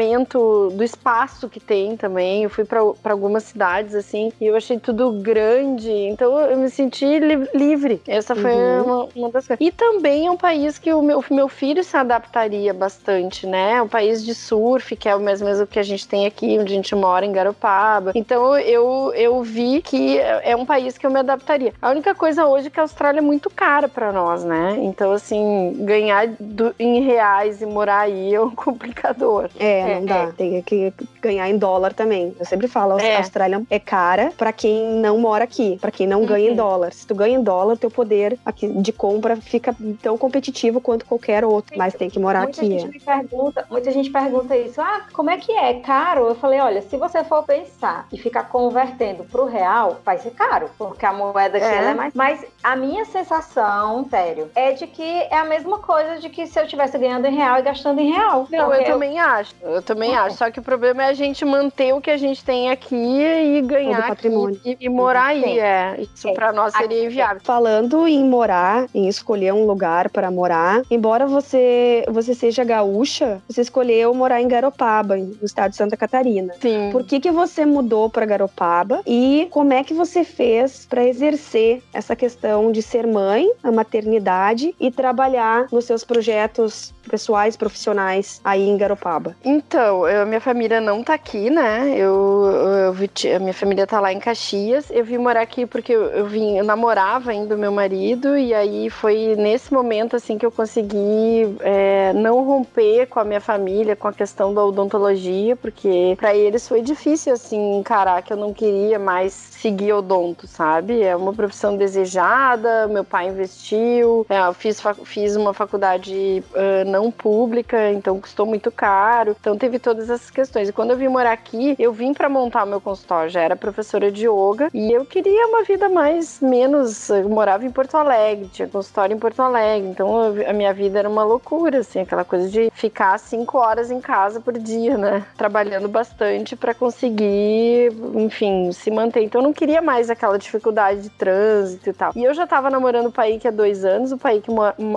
do 0.75 0.83
espaço 0.83 1.49
que 1.49 1.61
tem 1.61 1.97
também. 1.97 2.45
Eu 2.45 2.51
fui 2.51 2.65
para 2.65 3.13
algumas 3.13 3.45
cidades 3.45 3.95
assim 3.95 4.33
e 4.41 4.47
eu 4.47 4.57
achei 4.57 4.79
tudo 4.79 5.13
grande, 5.13 5.91
então 5.91 6.39
eu 6.39 6.57
me 6.57 6.71
senti 6.71 7.19
li 7.19 7.37
livre. 7.55 8.01
Essa 8.07 8.35
foi 8.35 8.53
uhum. 8.53 8.83
uma, 8.83 9.09
uma, 9.15 9.31
das 9.31 9.47
coisas. 9.47 9.67
E 9.67 9.71
também 9.71 10.27
é 10.27 10.31
um 10.31 10.37
país 10.37 10.79
que 10.79 10.93
o 10.93 11.03
meu, 11.03 11.25
meu 11.31 11.49
filho 11.49 11.83
se 11.83 11.97
adaptaria 11.97 12.73
bastante, 12.73 13.47
né? 13.47 13.75
É 13.75 13.83
um 13.83 13.89
país 13.89 14.25
de 14.25 14.35
surf, 14.35 14.95
que 14.97 15.09
é 15.09 15.15
o 15.15 15.21
mesmo, 15.21 15.47
mesmo 15.47 15.67
que 15.67 15.79
a 15.79 15.83
gente 15.83 16.07
tem 16.07 16.27
aqui, 16.27 16.59
onde 16.59 16.73
a 16.73 16.77
gente 16.77 16.95
mora, 16.95 17.25
em 17.25 17.33
Garopaba. 17.33 18.13
Então 18.15 18.57
eu, 18.59 19.13
eu 19.15 19.43
vi 19.43 19.81
que 19.83 20.19
é 20.19 20.55
um 20.57 20.67
país 20.67 20.99
que 20.99 21.07
eu 21.07 21.11
me 21.11 21.19
adaptaria. 21.19 21.73
A 21.81 21.91
única 21.91 22.15
coisa 22.15 22.47
hoje 22.47 22.69
é 22.69 22.71
que 22.71 22.81
a 22.81 22.83
Austrália 22.83 23.19
é 23.19 23.23
muito 23.23 23.51
cara 23.51 23.89
para 23.89 24.13
nós, 24.13 24.45
né? 24.45 24.77
Então, 24.81 25.13
assim, 25.13 25.77
ganhar 25.81 26.29
do, 26.39 26.75
em 26.79 27.01
reais 27.03 27.63
e 27.63 27.67
morar 27.67 28.01
aí 28.01 28.35
é 28.35 28.41
um 28.41 28.51
complicador. 28.55 29.49
É, 29.59 29.86
é, 29.91 29.95
não 29.95 30.07
dá. 30.07 30.17
É. 30.17 30.27
Tem 30.33 30.63
que 30.63 30.93
ganhar 31.21 31.49
em 31.49 31.59
dólar 31.59 31.93
também. 31.93 32.35
Eu 32.39 32.47
sempre 32.47 32.69
falo, 32.69 32.99
é. 32.99 33.17
a 33.17 33.19
Austrália 33.19 33.63
é 33.71 33.79
cara 33.79 34.33
para 34.37 34.53
quem 34.53 34.85
não 35.01 35.19
mora 35.19 35.45
aqui, 35.45 35.79
para 35.81 35.91
quem 35.91 36.07
não 36.07 36.21
uhum. 36.21 36.27
ganha 36.27 36.51
em 36.51 36.55
dólar. 36.55 36.93
Se 36.93 37.07
tu 37.07 37.15
ganha 37.15 37.39
em 37.39 37.43
dólar, 37.43 37.77
teu 37.77 37.91
poder 37.91 38.39
aqui 38.45 38.69
de 38.69 38.93
compra 38.93 39.37
fica 39.37 39.75
tão 40.03 40.17
competitivo 40.17 40.81
quanto 40.81 41.05
qualquer 41.05 41.45
outro, 41.45 41.77
mas 41.77 41.95
tem 41.95 42.11
que 42.11 42.19
morar 42.19 42.43
muita 42.43 42.61
aqui. 42.61 42.71
Gente 42.71 42.85
é. 42.85 42.89
me 42.89 43.01
pergunta, 43.01 43.67
muita 43.71 43.91
gente 43.91 44.11
pergunta 44.11 44.57
isso, 44.57 44.81
ah, 44.81 45.07
como 45.13 45.31
é 45.31 45.37
que 45.37 45.53
é? 45.53 45.75
Caro? 45.81 46.27
Eu 46.27 46.35
falei, 46.35 46.61
olha, 46.61 46.83
se 46.83 46.97
você 46.97 47.25
for 47.25 47.43
pensar 47.45 48.07
e 48.13 48.19
ficar 48.19 48.45
convertendo 48.45 49.25
pro 49.25 49.47
real, 49.47 50.01
vai 50.05 50.19
ser 50.19 50.31
caro, 50.31 50.71
porque 50.79 51.05
a 51.05 51.13
moeda 51.13 51.59
aqui 51.59 51.67
é. 51.67 51.91
é 51.91 51.95
mais... 51.95 52.15
Mas 52.15 52.45
a 52.63 52.77
minha 52.77 53.05
sensação, 53.05 54.07
sério, 54.09 54.51
é 54.55 54.73
de 54.73 54.87
que 54.87 55.03
é 55.03 55.37
a 55.37 55.45
mesma 55.45 55.79
coisa 55.79 56.19
de 56.19 56.29
que 56.29 56.47
se 56.47 56.59
eu 56.59 56.65
estivesse 56.65 56.99
ganhando 56.99 57.27
em 57.27 57.35
real 57.35 57.59
e 57.59 57.63
gastando 57.63 58.01
em 58.01 58.13
real. 58.13 58.47
Não, 58.51 58.73
eu 58.75 58.85
também 58.85 59.19
acho. 59.19 59.55
Eu 59.61 59.76
também 59.83 60.13
é. 60.13 60.17
acho. 60.17 60.37
Só 60.37 60.51
que 60.51 60.59
o 60.59 60.63
problema 60.63 61.05
é 61.05 61.09
a 61.09 61.15
gente 61.15 61.45
manter 61.45 61.95
o 61.95 62.01
que 62.01 62.11
a 62.11 62.17
gente 62.17 62.45
tem 62.45 62.71
aqui 62.71 62.95
e 62.95 63.61
ganhar 63.63 64.09
patrimônio. 64.09 64.57
Aqui, 64.57 64.77
e, 64.81 64.89
morar 64.89 65.27
aí. 65.27 65.59
É. 65.59 66.01
Isso 66.15 66.33
para 66.35 66.53
nós 66.53 66.73
seria 66.75 67.05
inviável. 67.05 67.41
Falando 67.45 68.07
em 68.07 68.25
morar, 68.25 68.87
em 68.95 69.09
escolher 69.09 69.53
um 69.53 69.67
lugar 69.67 70.11
para 70.11 70.31
morar, 70.31 70.83
embora 70.91 71.27
você, 71.27 72.05
você 72.09 72.35
seja 72.35 72.65
gaúcha, 72.65 73.41
você 73.49 73.61
escolheu 73.61 74.13
morar 74.15 74.41
em 74.41 74.49
Garopaba, 74.49 75.17
no 75.17 75.39
estado 75.43 75.71
de 75.71 75.77
Santa 75.77 75.97
Catarina. 75.97 76.55
Sim. 76.61 76.91
Por 76.93 77.05
que, 77.05 77.21
que 77.21 77.31
você 77.31 77.65
mudou 77.65 78.09
para 78.11 78.27
Garopaba 78.27 79.01
e 79.07 79.49
como 79.51 79.73
é 79.73 79.83
que 79.83 79.95
você 79.95 80.25
fez 80.25 80.87
para 80.87 81.05
exercer 81.05 81.83
essa 81.93 82.15
questão 82.17 82.71
de 82.73 82.83
ser 82.83 83.07
mãe, 83.07 83.51
a 83.63 83.71
maternidade 83.71 84.75
e 84.81 84.91
trabalhar 84.91 85.67
nos 85.71 85.85
seus 85.85 86.05
projetos 86.05 86.95
pessoais, 87.09 87.57
profissionais 87.57 88.41
aí 88.45 88.69
em 88.69 88.77
Garopaba? 88.77 89.37
Então, 89.45 90.09
eu, 90.09 90.27
minha 90.27 90.41
família 90.41 90.81
não 90.81 91.03
tá 91.03 91.15
aqui, 91.15 91.51
né? 91.51 91.95
Eu, 91.97 92.93
eu 92.93 93.37
a 93.37 93.39
minha 93.39 93.55
família 93.55 93.87
tá 93.87 94.01
lá 94.01 94.13
em 94.13 94.19
Caxias. 94.19 94.91
Eu 94.91 95.05
vim 95.05 95.19
morar 95.19 95.43
aqui 95.43 95.67
porque 95.67 95.93
eu, 95.93 96.05
eu 96.07 96.27
vim, 96.27 96.57
eu 96.57 96.65
namorava 96.65 97.31
ainda 97.31 97.55
o 97.55 97.59
meu 97.59 97.73
marido 97.73 98.37
e 98.37 98.53
aí 98.53 98.91
foi 98.91 99.35
nesse 99.37 99.73
momento 99.73 100.17
assim 100.17 100.39
que 100.39 100.47
eu 100.47 100.51
consegui 100.51 101.57
é, 101.61 102.13
não 102.13 102.45
romper 102.45 103.07
com 103.07 103.21
a 103.21 103.25
minha 103.25 103.41
família 103.41 103.97
com 103.97 104.09
a 104.09 104.13
questão 104.13 104.53
da 104.53 104.65
odontologia, 104.65 105.57
porque 105.57 106.15
para 106.19 106.35
eles 106.35 106.67
foi 106.69 106.83
difícil 106.83 107.33
assim 107.33 107.79
encarar 107.79 108.23
que 108.23 108.33
eu 108.33 108.37
não 108.37 108.53
queria 108.53 108.99
mais 108.99 109.33
seguir 109.33 109.93
odonto, 109.93 110.47
sabe? 110.47 111.03
É 111.03 111.15
uma 111.15 111.33
profissão 111.33 111.77
desejada, 111.77 112.87
meu 112.89 113.05
pai 113.05 113.29
investiu, 113.29 114.27
é, 114.29 114.39
eu 114.39 114.55
fiz, 114.55 114.83
fiz 115.05 115.37
uma 115.37 115.53
faculdade 115.53 116.43
uh, 116.53 116.91
não 116.97 117.11
pública, 117.11 117.93
então 117.93 118.19
custou 118.21 118.47
muito 118.47 118.71
caro. 118.71 119.37
Então 119.39 119.57
teve 119.57 119.79
todas 119.79 120.09
essas 120.09 120.31
questões. 120.31 120.69
E 120.69 120.73
quando 120.73 120.91
eu 120.91 120.97
vim 120.97 121.09
morar 121.09 121.33
aqui, 121.33 121.77
eu 121.79 121.93
vim 121.93 122.15
para 122.15 122.29
montar 122.29 122.65
o 122.65 122.67
meu 122.67 122.81
consultório. 122.81 123.31
Já 123.31 123.43
era 123.43 123.55
professora 123.55 124.11
de 124.11 124.27
yoga 124.27 124.71
e 124.73 124.91
eu 124.91 125.05
queria 125.05 125.47
uma 125.47 125.63
vida 125.63 125.89
mais 125.89 126.41
menos. 126.41 127.11
Eu 127.11 127.29
morava 127.29 127.65
em 127.65 127.71
Porto 127.71 127.97
Alegre, 127.97 128.49
tinha 128.49 128.69
consultório 128.69 129.15
em 129.15 129.19
Porto 129.19 129.41
Alegre. 129.41 129.89
Então 129.89 130.35
a 130.49 130.53
minha 130.53 130.73
vida 130.73 130.99
era 130.99 131.09
uma 131.09 131.25
loucura, 131.25 131.79
assim, 131.79 132.01
aquela 132.01 132.25
coisa 132.25 132.49
de 132.49 132.71
ficar 132.73 133.19
cinco 133.19 133.59
horas 133.59 133.91
em 133.91 134.01
casa 134.01 134.41
por 134.41 134.55
dia, 134.59 134.97
né? 134.97 135.25
Trabalhando 135.37 135.89
bastante 135.89 136.57
para 136.57 136.75
conseguir, 136.75 137.93
enfim, 138.15 138.73
se 138.73 138.91
manter. 138.91 139.23
Então 139.23 139.41
eu 139.41 139.47
não 139.47 139.53
queria 139.53 139.83
mais 139.83 140.09
aquela 140.09 140.39
dificuldade 140.39 141.03
de 141.03 141.11
trânsito 141.11 141.91
e 141.91 141.93
tal. 141.93 142.13
E 142.17 142.25
eu 142.25 142.33
já 142.33 142.47
tava 142.47 142.71
namorando 142.71 143.07
o 143.07 143.13
Paik 143.13 143.47
há 143.47 143.51
dois 143.51 143.85
anos, 143.85 144.13
o 144.13 144.19
Paik 144.19 144.47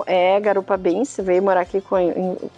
é 0.06 0.40
garupabense, 0.40 1.20
veio 1.20 1.42
morar 1.42 1.60
aqui 1.60 1.80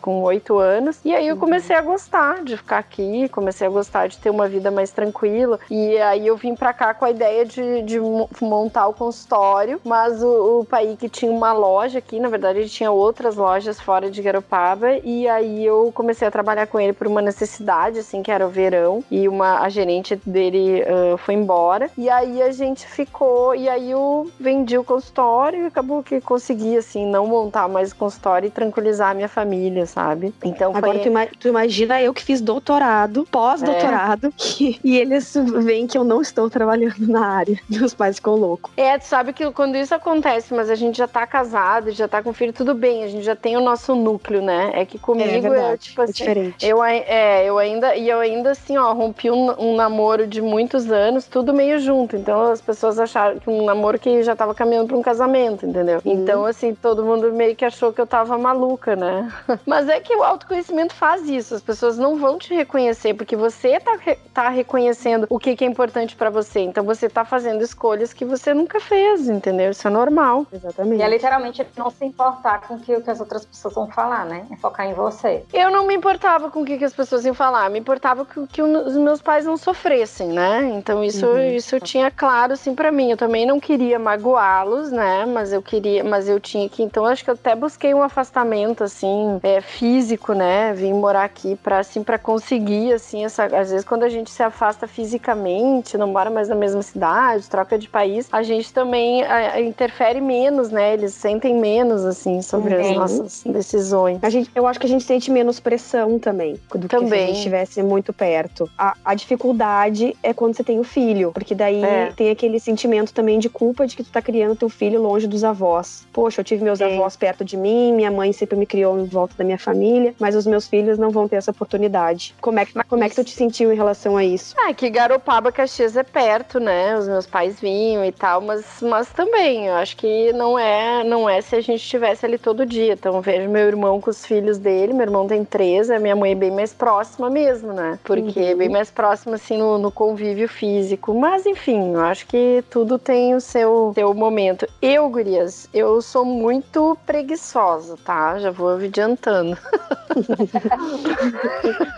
com 0.01 0.23
oito 0.23 0.59
anos. 0.59 1.01
E 1.05 1.15
aí 1.15 1.27
eu 1.27 1.37
comecei 1.37 1.75
a 1.75 1.81
gostar 1.81 2.43
de 2.45 2.57
ficar 2.57 2.79
aqui, 2.79 3.29
comecei 3.29 3.67
a 3.67 3.71
gostar 3.71 4.09
de 4.09 4.19
ter 4.19 4.31
uma 4.31 4.49
vida 4.49 4.71
mais 4.71 4.91
tranquila. 4.91 5.59
E 5.71 5.97
aí 5.99 6.27
eu 6.27 6.37
vim 6.37 6.55
pra 6.55 6.73
cá 6.73 6.95
com 6.95 7.05
a 7.05 7.11
ideia 7.11 7.45
de, 7.45 7.83
de 7.83 8.01
montar 8.41 8.87
o 8.87 8.93
consultório, 8.93 9.81
mas 9.85 10.23
o, 10.23 10.61
o 10.61 10.65
Pai 10.65 10.97
que 10.99 11.09
tinha 11.09 11.31
uma 11.31 11.53
loja 11.53 11.99
aqui, 11.99 12.21
na 12.21 12.29
verdade 12.29 12.59
ele 12.59 12.69
tinha 12.69 12.91
outras 12.91 13.37
lojas 13.37 13.81
fora 13.81 14.11
de 14.11 14.21
Garopaba, 14.23 14.97
e 15.03 15.29
aí 15.29 15.65
eu 15.65 15.91
comecei 15.95 16.27
a 16.27 16.31
trabalhar 16.31 16.67
com 16.67 16.79
ele 16.79 16.93
por 16.93 17.07
uma 17.07 17.23
necessidade, 17.23 17.99
assim, 17.99 18.23
que 18.23 18.31
era 18.31 18.47
o 18.47 18.51
verão, 18.51 19.03
e 19.11 19.29
uma, 19.29 19.61
a 19.61 19.69
gerente 19.69 20.17
dele 20.27 20.83
uh, 20.83 21.17
foi 21.19 21.35
embora, 21.35 21.91
e 21.97 22.09
aí 22.09 22.43
a 22.43 22.51
gente 22.53 22.87
ficou, 22.87 23.55
e 23.55 23.69
aí 23.69 23.91
eu 23.91 24.31
vendi 24.39 24.77
o 24.77 24.85
consultório 24.85 25.63
e 25.63 25.67
acabou 25.67 26.03
que 26.03 26.21
consegui, 26.21 26.77
assim, 26.77 27.07
não 27.07 27.27
montar 27.27 27.69
mais 27.69 27.93
o 27.93 27.97
consultório 27.97 28.47
e 28.47 28.51
tranquilizar 28.51 29.11
a 29.11 29.15
minha 29.15 29.22
família, 29.29 29.87
sabe? 29.87 30.33
Então 30.45 30.75
Agora 30.75 30.95
foi... 30.95 31.03
tu, 31.03 31.09
ima 31.09 31.27
tu, 31.39 31.49
imagina 31.49 32.01
eu 32.01 32.13
que 32.13 32.23
fiz 32.23 32.41
doutorado, 32.41 33.27
pós-doutorado, 33.31 34.29
é. 34.29 34.33
e 34.85 34.99
eles 34.99 35.35
veem 35.63 35.87
que 35.87 35.97
eu 35.97 36.05
não 36.05 36.21
estou 36.21 36.49
trabalhando 36.51 37.07
na 37.07 37.27
área. 37.27 37.59
Meus 37.69 37.95
pais 37.95 38.17
ficam 38.17 38.35
loucos. 38.35 38.73
É, 38.77 38.99
tu 38.99 39.05
sabe 39.05 39.33
que 39.33 39.51
quando 39.53 39.77
isso 39.77 39.95
acontece, 39.95 40.55
mas 40.55 40.71
a 40.71 40.75
gente 40.75 40.99
já 40.99 41.09
tá 41.09 41.27
casado, 41.27 41.91
já 41.91 42.09
tá 42.09 42.23
com 42.23 42.33
filho, 42.33 42.53
tudo 42.53 42.75
bem, 42.75 43.05
a 43.05 43.09
gente 43.09 43.25
já 43.25 43.37
tem 43.37 43.57
o 43.57 43.61
nosso 43.61 43.95
núcleo, 43.95 44.43
né? 44.43 44.71
É 44.75 44.85
que 44.85 44.99
comigo 44.99 45.31
é, 45.31 45.41
verdade, 45.41 45.83
tipo 45.83 46.01
é 46.01 46.05
assim, 46.05 46.13
diferente. 46.13 46.67
Eu, 46.67 46.83
é, 46.83 47.45
eu 47.45 47.59
ainda, 47.59 47.95
e 47.97 48.09
eu 48.09 48.21
ainda 48.21 48.51
assim, 48.51 48.77
ó, 48.77 48.93
rompi 48.93 49.31
um, 49.31 49.51
um 49.59 49.77
namoro 49.77 50.27
de 50.27 50.41
muitos 50.41 50.91
anos, 50.91 51.27
tudo 51.27 51.53
meio 51.53 51.79
junto. 51.79 52.17
Então 52.17 52.51
as 52.51 52.61
pessoas 52.61 52.99
acharam 52.99 53.39
que 53.39 53.49
um 53.49 53.65
namoro 53.65 53.99
que 53.99 54.23
já 54.23 54.35
tava 54.35 54.55
caminhando 54.55 54.89
para 54.89 54.97
um 54.97 55.03
casamento, 55.03 55.67
entendeu? 55.67 56.01
Uhum. 56.05 56.13
Então, 56.13 56.45
assim, 56.45 56.75
todo 56.75 57.05
mundo 57.05 57.33
meio 57.33 57.55
que 57.57 57.65
achou 57.65 57.93
que 57.93 58.01
eu 58.01 58.07
tava 58.07 58.37
maluca, 58.39 58.97
né? 58.97 59.12
Né? 59.13 59.33
Mas 59.67 59.89
é 59.89 60.01
que 60.01 60.15
o 60.17 60.23
autoconhecimento 60.23 60.95
faz 60.95 61.29
isso. 61.29 61.55
As 61.55 61.63
pessoas 61.63 61.99
não 61.99 62.17
vão 62.17 62.39
te 62.39 62.55
reconhecer, 62.55 63.15
porque 63.15 63.37
você 63.37 63.79
tá, 63.79 63.99
tá 64.33 64.49
reconhecendo 64.49 65.27
o 65.29 65.39
que, 65.39 65.55
que 65.55 65.65
é 65.65 65.67
importante 65.67 66.17
para 66.17 66.31
você. 66.31 66.61
Então 66.61 66.85
você 66.85 67.09
tá 67.09 67.25
fazendo 67.25 67.63
escolhas 67.63 68.13
que 68.13 68.25
você 68.25 68.55
nunca 68.55 68.81
fez, 68.81 69.29
entendeu? 69.29 69.71
Isso 69.71 69.87
é 69.87 69.91
normal. 69.91 70.47
Exatamente. 70.53 71.01
E 71.01 71.03
é 71.03 71.09
literalmente 71.09 71.67
não 71.77 71.91
se 71.91 72.05
importar 72.05 72.63
com 72.63 72.75
o 72.75 72.81
que, 72.81 73.01
que 73.01 73.11
as 73.11 73.21
outras 73.21 73.45
pessoas 73.45 73.75
vão 73.75 73.89
falar, 73.89 74.25
né? 74.25 74.47
É 74.51 74.57
focar 74.57 74.87
em 74.87 74.95
você. 74.95 75.45
Eu 75.53 75.71
não 75.71 75.87
me 75.87 75.95
importava 75.95 76.51
com 76.51 76.63
o 76.63 76.65
que, 76.65 76.79
que 76.79 76.85
as 76.85 76.95
pessoas 76.95 77.25
iam 77.25 77.35
falar, 77.35 77.69
me 77.71 77.79
importava 77.79 78.25
que, 78.25 78.47
que 78.47 78.63
os 78.63 78.97
meus 78.97 79.21
pais 79.21 79.45
não 79.45 79.57
sofressem, 79.57 80.29
né? 80.29 80.73
Então 80.75 81.05
isso, 81.05 81.27
uhum. 81.27 81.43
isso 81.53 81.77
eu 81.77 81.81
tinha 81.81 82.11
claro, 82.11 82.53
assim, 82.55 82.75
para 82.75 82.91
mim. 82.91 83.11
Eu 83.11 83.17
também 83.17 83.47
não 83.47 83.61
queria 83.61 83.99
magoá-los, 83.99 84.91
né? 84.91 85.27
Mas 85.27 85.53
eu 85.53 85.63
queria, 85.63 86.03
mas 86.05 86.29
eu 86.29 86.41
tinha 86.41 86.69
que. 86.69 86.83
Então 86.83 87.05
acho 87.05 87.25
que 87.25 87.31
eu 87.31 87.35
até 87.35 87.55
busquei 87.55 87.93
um 87.95 88.03
afastamento, 88.03 88.85
assim, 88.93 89.41
é, 89.43 89.61
físico, 89.61 90.35
né? 90.35 90.73
Vim 90.75 90.93
morar 90.93 91.25
aqui 91.25 91.57
para 91.57 91.79
assim, 91.79 92.03
para 92.03 92.19
conseguir, 92.19 92.93
assim, 92.93 93.25
essa. 93.25 93.45
Às 93.45 93.71
vezes 93.71 93.85
quando 93.85 94.05
a 94.05 94.09
gente 94.09 94.31
se 94.31 94.43
afasta 94.43 94.87
fisicamente, 94.87 95.97
não 95.97 96.09
mora 96.09 96.31
mais 96.31 96.49
na 96.49 96.55
mesma 96.55 96.83
cidade, 96.83 97.49
troca 97.49 97.79
de 97.79 97.89
país, 97.89 98.29
a 98.31 98.43
gente 98.43 98.73
também 98.73 99.23
a, 99.25 99.55
a, 99.55 99.61
interfere 99.61 100.21
menos, 100.21 100.71
né? 100.71 100.93
Eles 100.93 101.15
sentem 101.15 101.55
menos, 101.55 102.05
assim, 102.05 102.43
sobre 102.43 102.75
as 102.75 102.95
nossas 102.95 103.43
decisões. 103.45 104.19
A 104.23 104.31
gente, 104.31 104.51
eu 104.55 104.67
acho 104.67 104.79
que 104.79 104.87
a 104.87 104.89
gente 104.89 105.05
sente 105.05 105.31
menos 105.31 105.59
pressão 105.59 106.19
também 106.19 106.61
do 106.75 106.89
também. 106.89 107.09
que 107.09 107.09
se 107.09 107.15
a 107.15 107.27
gente 107.27 107.37
estivesse 107.37 107.83
muito 107.83 108.13
perto. 108.13 108.69
A, 108.77 108.95
a 109.05 109.15
dificuldade 109.15 110.17
é 110.23 110.33
quando 110.33 110.55
você 110.55 110.63
tem 110.65 110.79
o 110.79 110.85
filho, 110.85 111.33
porque 111.33 111.55
daí 111.55 111.83
é. 111.83 112.13
tem 112.15 112.31
aquele 112.31 112.61
sentimento 112.61 113.13
também 113.13 113.39
de 113.39 113.49
culpa 113.49 113.87
de 113.87 113.97
que 113.97 114.05
tu 114.05 114.11
tá 114.11 114.21
criando 114.21 114.57
teu 114.57 114.69
filho 114.69 115.01
longe 115.01 115.27
dos 115.27 115.45
avós. 115.45 116.07
Poxa, 116.13 116.41
eu 116.41 116.45
tive 116.45 116.63
meus 116.63 116.81
avós 116.81 117.17
perto 117.17 117.45
de 117.45 117.57
mim, 117.57 117.93
minha 117.93 118.11
mãe 118.11 118.33
sempre 118.33 118.57
me 118.57 118.67
criou 118.67 118.82
em 118.83 119.07
volta 119.07 119.35
da 119.37 119.45
minha 119.45 119.59
família, 119.59 120.15
mas 120.19 120.35
os 120.35 120.47
meus 120.47 120.67
filhos 120.67 120.99
não 120.99 121.11
vão 121.11 121.29
ter 121.29 121.37
essa 121.37 121.51
oportunidade. 121.51 122.35
Como 122.41 122.59
é 122.59 122.67
que, 122.67 122.73
como 122.85 123.05
é 123.05 123.09
que 123.09 123.15
tu 123.15 123.25
te 123.25 123.33
sentiu 123.33 123.73
em 123.73 123.77
relação 123.77 124.17
a 124.17 124.25
isso? 124.25 124.55
Ah, 124.59 124.73
que 124.75 124.91
Garopaba, 124.91 125.53
Caxias 125.53 125.97
é 125.97 126.03
perto, 126.03 126.59
né? 126.59 126.97
Os 126.97 127.09
meus 127.09 127.27
pais 127.27 127.61
vinham 127.61 128.05
e 128.05 128.13
tal, 128.13 128.41
mas, 128.41 128.65
mas 128.83 129.09
também, 129.11 129.67
eu 129.67 129.75
acho 129.75 129.97
que 129.97 130.33
não 130.33 130.59
é, 130.59 131.05
não 131.05 131.29
é 131.29 131.41
se 131.41 131.57
a 131.57 131.61
gente 131.61 131.81
estivesse 131.81 132.25
ali 132.25 132.39
todo 132.39 132.67
dia. 132.67 132.93
Então, 132.93 133.21
vejo 133.21 133.49
meu 133.49 133.67
irmão 133.67 134.01
com 134.01 134.11
os 134.11 134.25
filhos 134.25 134.59
dele, 134.59 134.93
meu 134.93 135.03
irmão 135.03 135.27
tem 135.27 135.45
três, 135.45 135.91
a 135.91 135.99
minha 135.99 136.17
mãe 136.17 136.33
é 136.33 136.35
bem 136.35 136.51
mais 136.51 136.73
próxima 136.73 137.31
mesmo, 137.31 137.73
né? 137.73 137.99
Porque 138.05 138.41
uhum. 138.41 138.49
é 138.49 138.55
bem 138.55 138.69
mais 138.69 138.91
próxima, 138.91 139.37
assim, 139.37 139.57
no, 139.57 139.79
no 139.79 139.91
convívio 139.91 140.49
físico. 140.49 141.15
Mas, 141.15 141.47
enfim, 141.47 141.95
eu 141.95 142.01
acho 142.01 142.27
que 142.27 142.65
tudo 142.71 142.99
tem 142.99 143.35
o 143.35 143.41
seu, 143.41 143.93
seu 143.95 144.15
momento. 144.15 144.67
Eu, 144.81 145.09
gurias, 145.09 145.69
eu 145.73 146.01
sou 146.01 146.25
muito 146.25 146.97
preguiçosa, 147.07 147.97
tá? 148.05 148.39
Já 148.39 148.51
vou 148.51 148.72
adiantando. 148.77 149.57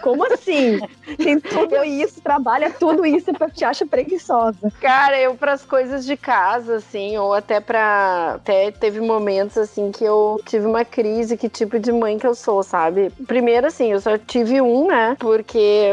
Como 0.03 0.25
assim? 0.33 0.79
Tem 1.17 1.41
tudo 1.41 1.83
isso, 1.85 2.21
trabalha 2.21 2.71
tudo 2.71 3.05
isso 3.05 3.33
pra 3.33 3.49
te 3.49 3.65
acha 3.65 3.87
preguiçosa. 3.87 4.73
Cara, 4.81 5.19
eu 5.19 5.35
pras 5.35 5.65
coisas 5.65 6.05
de 6.05 6.17
casa, 6.17 6.77
assim, 6.77 7.17
ou 7.19 7.33
até 7.33 7.61
pra. 7.61 8.35
Até 8.37 8.71
teve 8.71 9.01
momentos 9.01 9.59
assim 9.59 9.91
que 9.91 10.05
eu 10.05 10.41
tive 10.45 10.67
uma 10.67 10.85
crise, 10.85 11.37
que 11.37 11.49
tipo 11.49 11.79
de 11.79 11.93
mãe 11.93 12.19
que 12.19 12.27
eu 12.27 12.35
sou, 12.35 12.63
sabe? 12.63 13.11
Primeiro, 13.27 13.67
assim, 13.67 13.93
eu 13.93 14.01
só 14.01 14.17
tive 14.19 14.61
um, 14.61 14.89
né? 14.89 15.17
Porque, 15.19 15.89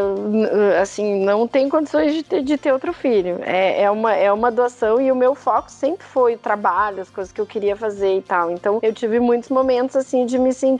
assim, 0.81 1.23
não 1.23 1.47
tem 1.47 1.69
condições 1.69 2.13
de 2.13 2.23
ter, 2.23 2.43
de 2.43 2.57
ter 2.57 2.71
outro 2.71 2.93
filho. 2.93 3.39
É, 3.43 3.83
é, 3.83 3.91
uma, 3.91 4.13
é 4.13 4.31
uma 4.31 4.51
doação 4.51 5.01
e 5.01 5.11
o 5.11 5.15
meu 5.15 5.35
foco 5.35 5.69
sempre 5.69 6.05
foi 6.05 6.35
o 6.35 6.39
trabalho, 6.39 7.01
as 7.01 7.09
coisas 7.09 7.31
que 7.31 7.39
eu 7.39 7.45
queria 7.45 7.75
fazer 7.75 8.17
e 8.17 8.21
tal. 8.21 8.51
Então, 8.51 8.79
eu 8.81 8.93
tive 8.93 9.19
muitos 9.19 9.49
momentos, 9.49 9.95
assim, 9.95 10.25
de 10.25 10.37
me 10.37 10.53
sentir 10.53 10.70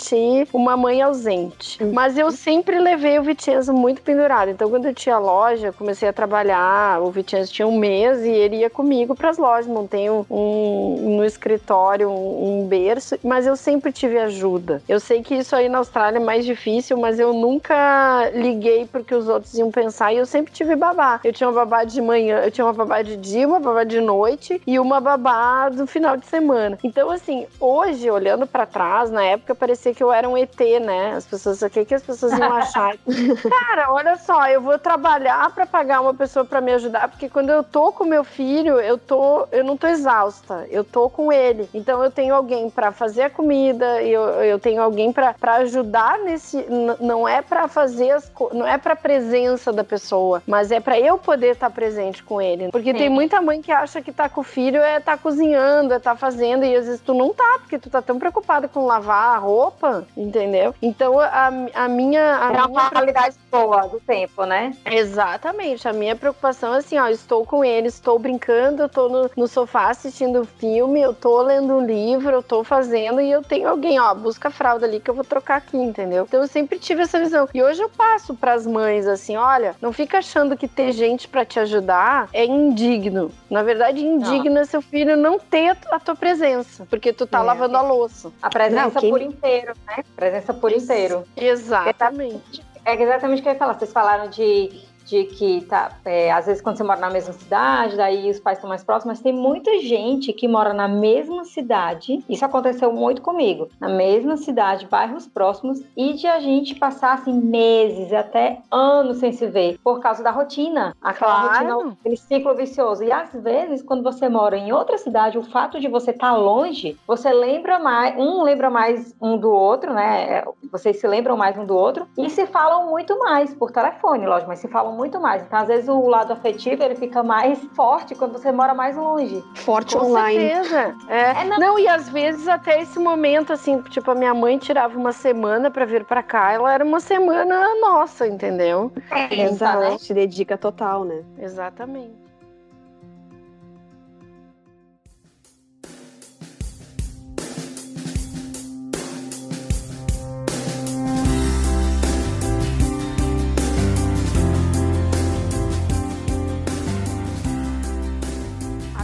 uma 0.53 0.77
mãe 0.77 1.01
ausente. 1.01 1.83
Mas 1.83 2.17
eu 2.17 2.31
sempre 2.31 2.79
levei 2.79 3.19
o 3.19 3.23
Vicenzo 3.23 3.73
muito 3.73 4.01
pendurado. 4.01 4.49
Então, 4.49 4.69
quando 4.69 4.85
eu 4.85 4.93
tinha 4.93 5.17
loja, 5.17 5.71
comecei 5.71 6.07
a 6.07 6.13
trabalhar, 6.13 7.01
o 7.01 7.11
Vicenzo 7.11 7.51
tinha 7.51 7.67
um 7.67 7.77
mês 7.77 8.23
e 8.23 8.29
ele 8.29 8.57
ia 8.57 8.69
comigo 8.69 9.15
para 9.15 9.29
as 9.29 9.37
lojas. 9.37 9.67
Montei 9.67 10.09
um, 10.09 10.25
um, 10.29 11.17
no 11.17 11.25
escritório 11.25 12.09
um, 12.09 12.61
um 12.61 12.67
berço, 12.67 13.17
mas 13.23 13.45
eu 13.45 13.55
sempre 13.55 13.91
tive 13.91 14.17
ajuda. 14.17 14.81
Eu 14.87 14.99
sei 14.99 15.21
que 15.21 15.35
isso 15.35 15.55
aí 15.55 15.69
na 15.69 15.79
Austrália 15.79 16.17
é 16.17 16.23
mais 16.23 16.45
difícil, 16.45 16.97
mas 16.97 17.19
eu 17.19 17.33
nunca 17.33 18.29
liguei 18.33 18.85
porque 18.85 19.13
os 19.13 19.27
outros 19.27 19.53
iam 19.55 19.71
pensar 19.71 20.13
e 20.13 20.17
eu 20.17 20.25
sempre 20.25 20.53
tive 20.53 20.75
babá. 20.75 21.19
Eu 21.23 21.33
tinha 21.33 21.49
uma 21.49 21.65
babá 21.65 21.83
de 21.83 22.01
manhã, 22.01 22.39
eu 22.39 22.51
tinha 22.51 22.65
uma 22.65 22.73
babá 22.73 23.01
de 23.01 23.17
dia, 23.17 23.47
uma 23.47 23.59
babá 23.59 23.83
de 23.83 23.99
noite 23.99 24.61
e 24.65 24.79
uma 24.79 24.99
babá 24.99 25.69
do 25.69 25.87
final 25.87 26.17
de 26.17 26.25
semana. 26.25 26.77
Então, 26.83 27.09
assim, 27.09 27.45
hoje, 27.59 28.09
olhando 28.09 28.45
para 28.45 28.65
trás, 28.65 29.09
na 29.09 29.23
época 29.23 29.55
parecia 29.55 29.80
que 29.93 30.03
eu 30.03 30.11
era 30.11 30.27
um 30.27 30.37
ET, 30.37 30.59
né? 30.81 31.15
As 31.15 31.25
pessoas, 31.25 31.61
o 31.61 31.69
que, 31.69 31.85
que 31.85 31.95
as 31.95 32.03
pessoas 32.03 32.33
iam 32.33 32.53
achar? 32.53 32.95
Cara, 33.49 33.91
olha 33.91 34.15
só, 34.17 34.47
eu 34.47 34.61
vou 34.61 34.77
trabalhar 34.77 35.49
para 35.53 35.65
pagar 35.65 36.01
uma 36.01 36.13
pessoa 36.13 36.45
para 36.45 36.61
me 36.61 36.71
ajudar, 36.73 37.07
porque 37.09 37.27
quando 37.27 37.49
eu 37.49 37.63
tô 37.63 37.91
com 37.91 38.05
meu 38.05 38.23
filho, 38.23 38.79
eu 38.79 38.97
tô, 38.97 39.47
eu 39.51 39.63
não 39.63 39.75
tô 39.75 39.87
exausta, 39.87 40.67
eu 40.69 40.83
tô 40.83 41.09
com 41.09 41.31
ele. 41.31 41.69
Então 41.73 42.03
eu 42.03 42.11
tenho 42.11 42.35
alguém 42.35 42.69
para 42.69 42.91
fazer 42.91 43.23
a 43.23 43.29
comida, 43.29 44.01
eu, 44.03 44.21
eu 44.43 44.59
tenho 44.59 44.81
alguém 44.81 45.11
para 45.11 45.35
ajudar 45.55 46.19
nesse, 46.19 46.65
não 46.99 47.27
é 47.27 47.41
para 47.41 47.67
fazer 47.67 48.11
as, 48.11 48.31
não 48.53 48.67
é 48.67 48.77
para 48.77 48.95
presença 48.95 49.73
da 49.73 49.83
pessoa, 49.83 50.43
mas 50.45 50.71
é 50.71 50.79
para 50.79 50.99
eu 50.99 51.17
poder 51.17 51.53
estar 51.53 51.69
tá 51.69 51.75
presente 51.75 52.23
com 52.23 52.41
ele. 52.41 52.69
Porque 52.71 52.91
Sim. 52.91 52.97
tem 52.97 53.09
muita 53.09 53.41
mãe 53.41 53.61
que 53.61 53.71
acha 53.71 54.01
que 54.01 54.11
tá 54.11 54.29
com 54.29 54.41
o 54.41 54.43
filho 54.43 54.81
é 54.81 54.99
tá 54.99 55.17
cozinhando, 55.17 55.93
é 55.93 55.99
tá 55.99 56.15
fazendo 56.15 56.65
e 56.65 56.75
às 56.75 56.85
vezes 56.85 57.01
tu 57.01 57.13
não 57.13 57.33
tá, 57.33 57.57
porque 57.59 57.79
tu 57.79 57.89
tá 57.89 58.01
tão 58.01 58.19
preocupada 58.19 58.67
com 58.67 58.85
lavar 58.85 59.35
a 59.35 59.37
roupa, 59.37 59.70
entendeu? 60.15 60.73
Então 60.81 61.19
a, 61.19 61.47
a 61.73 61.87
minha 61.87 62.37
a 62.37 62.47
é 62.47 62.51
minha 62.51 62.65
uma 62.65 62.89
qualidade 62.89 63.35
boa 63.51 63.87
do 63.87 63.99
tempo, 63.99 64.45
né? 64.45 64.75
Exatamente. 64.85 65.87
A 65.87 65.93
minha 65.93 66.15
preocupação 66.15 66.73
é 66.73 66.77
assim, 66.77 66.97
ó, 66.97 67.07
estou 67.07 67.45
com 67.45 67.63
ele, 67.63 67.87
estou 67.87 68.17
brincando, 68.17 68.83
eu 68.83 68.89
tô 68.89 69.09
no, 69.09 69.29
no 69.35 69.47
sofá 69.47 69.89
assistindo 69.89 70.45
filme, 70.45 71.01
eu 71.01 71.13
tô 71.13 71.41
lendo 71.41 71.73
um 71.73 71.85
livro, 71.85 72.31
eu 72.31 72.43
tô 72.43 72.63
fazendo 72.63 73.21
e 73.21 73.31
eu 73.31 73.41
tenho 73.41 73.67
alguém, 73.67 73.99
ó, 73.99 74.13
busca 74.13 74.47
a 74.47 74.51
fralda 74.51 74.85
ali 74.85 74.99
que 74.99 75.09
eu 75.09 75.13
vou 75.13 75.23
trocar 75.23 75.57
aqui, 75.57 75.77
entendeu? 75.77 76.25
Então 76.27 76.41
eu 76.41 76.47
sempre 76.47 76.79
tive 76.79 77.01
essa 77.01 77.19
visão. 77.19 77.47
E 77.53 77.61
hoje 77.61 77.81
eu 77.81 77.89
passo 77.89 78.33
para 78.35 78.53
as 78.53 78.65
mães 78.65 79.07
assim, 79.07 79.35
olha, 79.35 79.75
não 79.81 79.91
fica 79.91 80.19
achando 80.19 80.57
que 80.57 80.67
ter 80.67 80.91
gente 80.91 81.27
para 81.27 81.45
te 81.45 81.59
ajudar 81.59 82.29
é 82.33 82.45
indigno. 82.45 83.31
Na 83.49 83.63
verdade, 83.63 84.05
indigno 84.05 84.59
é 84.59 84.65
seu 84.65 84.81
filho 84.81 85.17
não 85.17 85.39
ter 85.39 85.77
a 85.91 85.99
tua 85.99 86.15
presença, 86.15 86.85
porque 86.89 87.13
tu 87.13 87.25
tá 87.25 87.39
é, 87.39 87.43
lavando 87.43 87.77
a 87.77 87.81
louça. 87.81 88.31
A 88.41 88.49
presença 88.49 88.83
não, 88.83 89.01
quem... 89.01 89.09
por 89.09 89.21
inteiro, 89.21 89.60
né? 89.65 90.03
Presença 90.15 90.53
por 90.53 90.71
inteiro. 90.71 91.23
Exatamente. 91.35 92.65
É 92.85 93.01
exatamente 93.01 93.39
o 93.39 93.43
que 93.43 93.49
eu 93.49 93.53
ia 93.53 93.59
falar. 93.59 93.77
Vocês 93.77 93.91
falaram 93.91 94.29
de 94.29 94.90
de 95.11 95.25
que 95.25 95.61
tá, 95.65 95.91
é, 96.05 96.31
às 96.31 96.45
vezes 96.45 96.61
quando 96.61 96.77
você 96.77 96.83
mora 96.83 97.01
na 97.01 97.09
mesma 97.09 97.33
cidade, 97.33 97.97
daí 97.97 98.29
os 98.29 98.39
pais 98.39 98.57
estão 98.57 98.69
mais 98.69 98.81
próximos, 98.81 99.17
mas 99.17 99.21
tem 99.21 99.33
muita 99.33 99.79
gente 99.79 100.31
que 100.31 100.47
mora 100.47 100.73
na 100.73 100.87
mesma 100.87 101.43
cidade, 101.43 102.23
isso 102.29 102.45
aconteceu 102.45 102.93
muito 102.93 103.21
comigo, 103.21 103.67
na 103.77 103.89
mesma 103.89 104.37
cidade, 104.37 104.87
bairros 104.87 105.27
próximos, 105.27 105.81
e 105.97 106.13
de 106.13 106.27
a 106.27 106.39
gente 106.39 106.75
passar 106.75 107.15
assim 107.15 107.33
meses, 107.33 108.13
até 108.13 108.59
anos 108.71 109.17
sem 109.17 109.33
se 109.33 109.45
ver, 109.47 109.77
por 109.83 109.99
causa 109.99 110.23
da 110.23 110.31
rotina, 110.31 110.95
aquela 111.01 111.49
claro. 111.49 111.75
rotina, 111.75 111.97
aquele 111.99 112.15
ciclo 112.15 112.55
vicioso. 112.55 113.03
E 113.03 113.11
às 113.11 113.33
vezes, 113.33 113.83
quando 113.83 114.03
você 114.03 114.29
mora 114.29 114.57
em 114.57 114.71
outra 114.71 114.97
cidade, 114.97 115.37
o 115.37 115.43
fato 115.43 115.79
de 115.79 115.89
você 115.89 116.11
estar 116.11 116.31
tá 116.31 116.37
longe, 116.37 116.97
você 117.05 117.33
lembra 117.33 117.79
mais, 117.79 118.15
um 118.17 118.43
lembra 118.43 118.69
mais 118.69 119.13
um 119.21 119.37
do 119.37 119.51
outro, 119.51 119.93
né? 119.93 120.43
Vocês 120.71 121.01
se 121.01 121.07
lembram 121.07 121.35
mais 121.35 121.57
um 121.57 121.65
do 121.65 121.75
outro 121.75 122.07
e 122.17 122.29
se 122.29 122.45
falam 122.47 122.89
muito 122.89 123.19
mais 123.19 123.53
por 123.53 123.71
telefone, 123.71 124.25
lógico, 124.25 124.47
mas 124.47 124.59
se 124.59 124.69
falam 124.69 125.00
muito 125.01 125.19
mais. 125.19 125.41
Então, 125.41 125.57
às 125.57 125.67
vezes, 125.67 125.89
o 125.89 126.07
lado 126.07 126.31
afetivo 126.31 126.83
ele 126.83 126.95
fica 126.95 127.23
mais 127.23 127.59
forte 127.73 128.13
quando 128.13 128.33
você 128.33 128.51
mora 128.51 128.73
mais 128.73 128.95
longe. 128.95 129.43
Forte 129.55 129.97
Com 129.97 130.05
online. 130.05 130.39
Certeza. 130.39 130.95
É. 131.09 131.41
é 131.41 131.43
não... 131.45 131.57
não, 131.57 131.79
e 131.79 131.87
às 131.87 132.07
vezes 132.07 132.47
até 132.47 132.81
esse 132.81 132.99
momento, 132.99 133.51
assim, 133.51 133.81
tipo, 133.81 134.11
a 134.11 134.15
minha 134.15 134.33
mãe 134.33 134.59
tirava 134.59 134.95
uma 134.97 135.11
semana 135.11 135.71
para 135.71 135.85
vir 135.85 136.05
para 136.05 136.21
cá, 136.21 136.51
ela 136.51 136.71
era 136.71 136.85
uma 136.85 136.99
semana 136.99 137.75
nossa, 137.81 138.27
entendeu? 138.27 138.91
É, 139.09 139.41
Exato. 139.41 139.79
Né? 139.79 139.97
Se 139.97 140.13
dedica 140.13 140.55
total, 140.55 141.03
né? 141.03 141.23
Exatamente. 141.39 142.30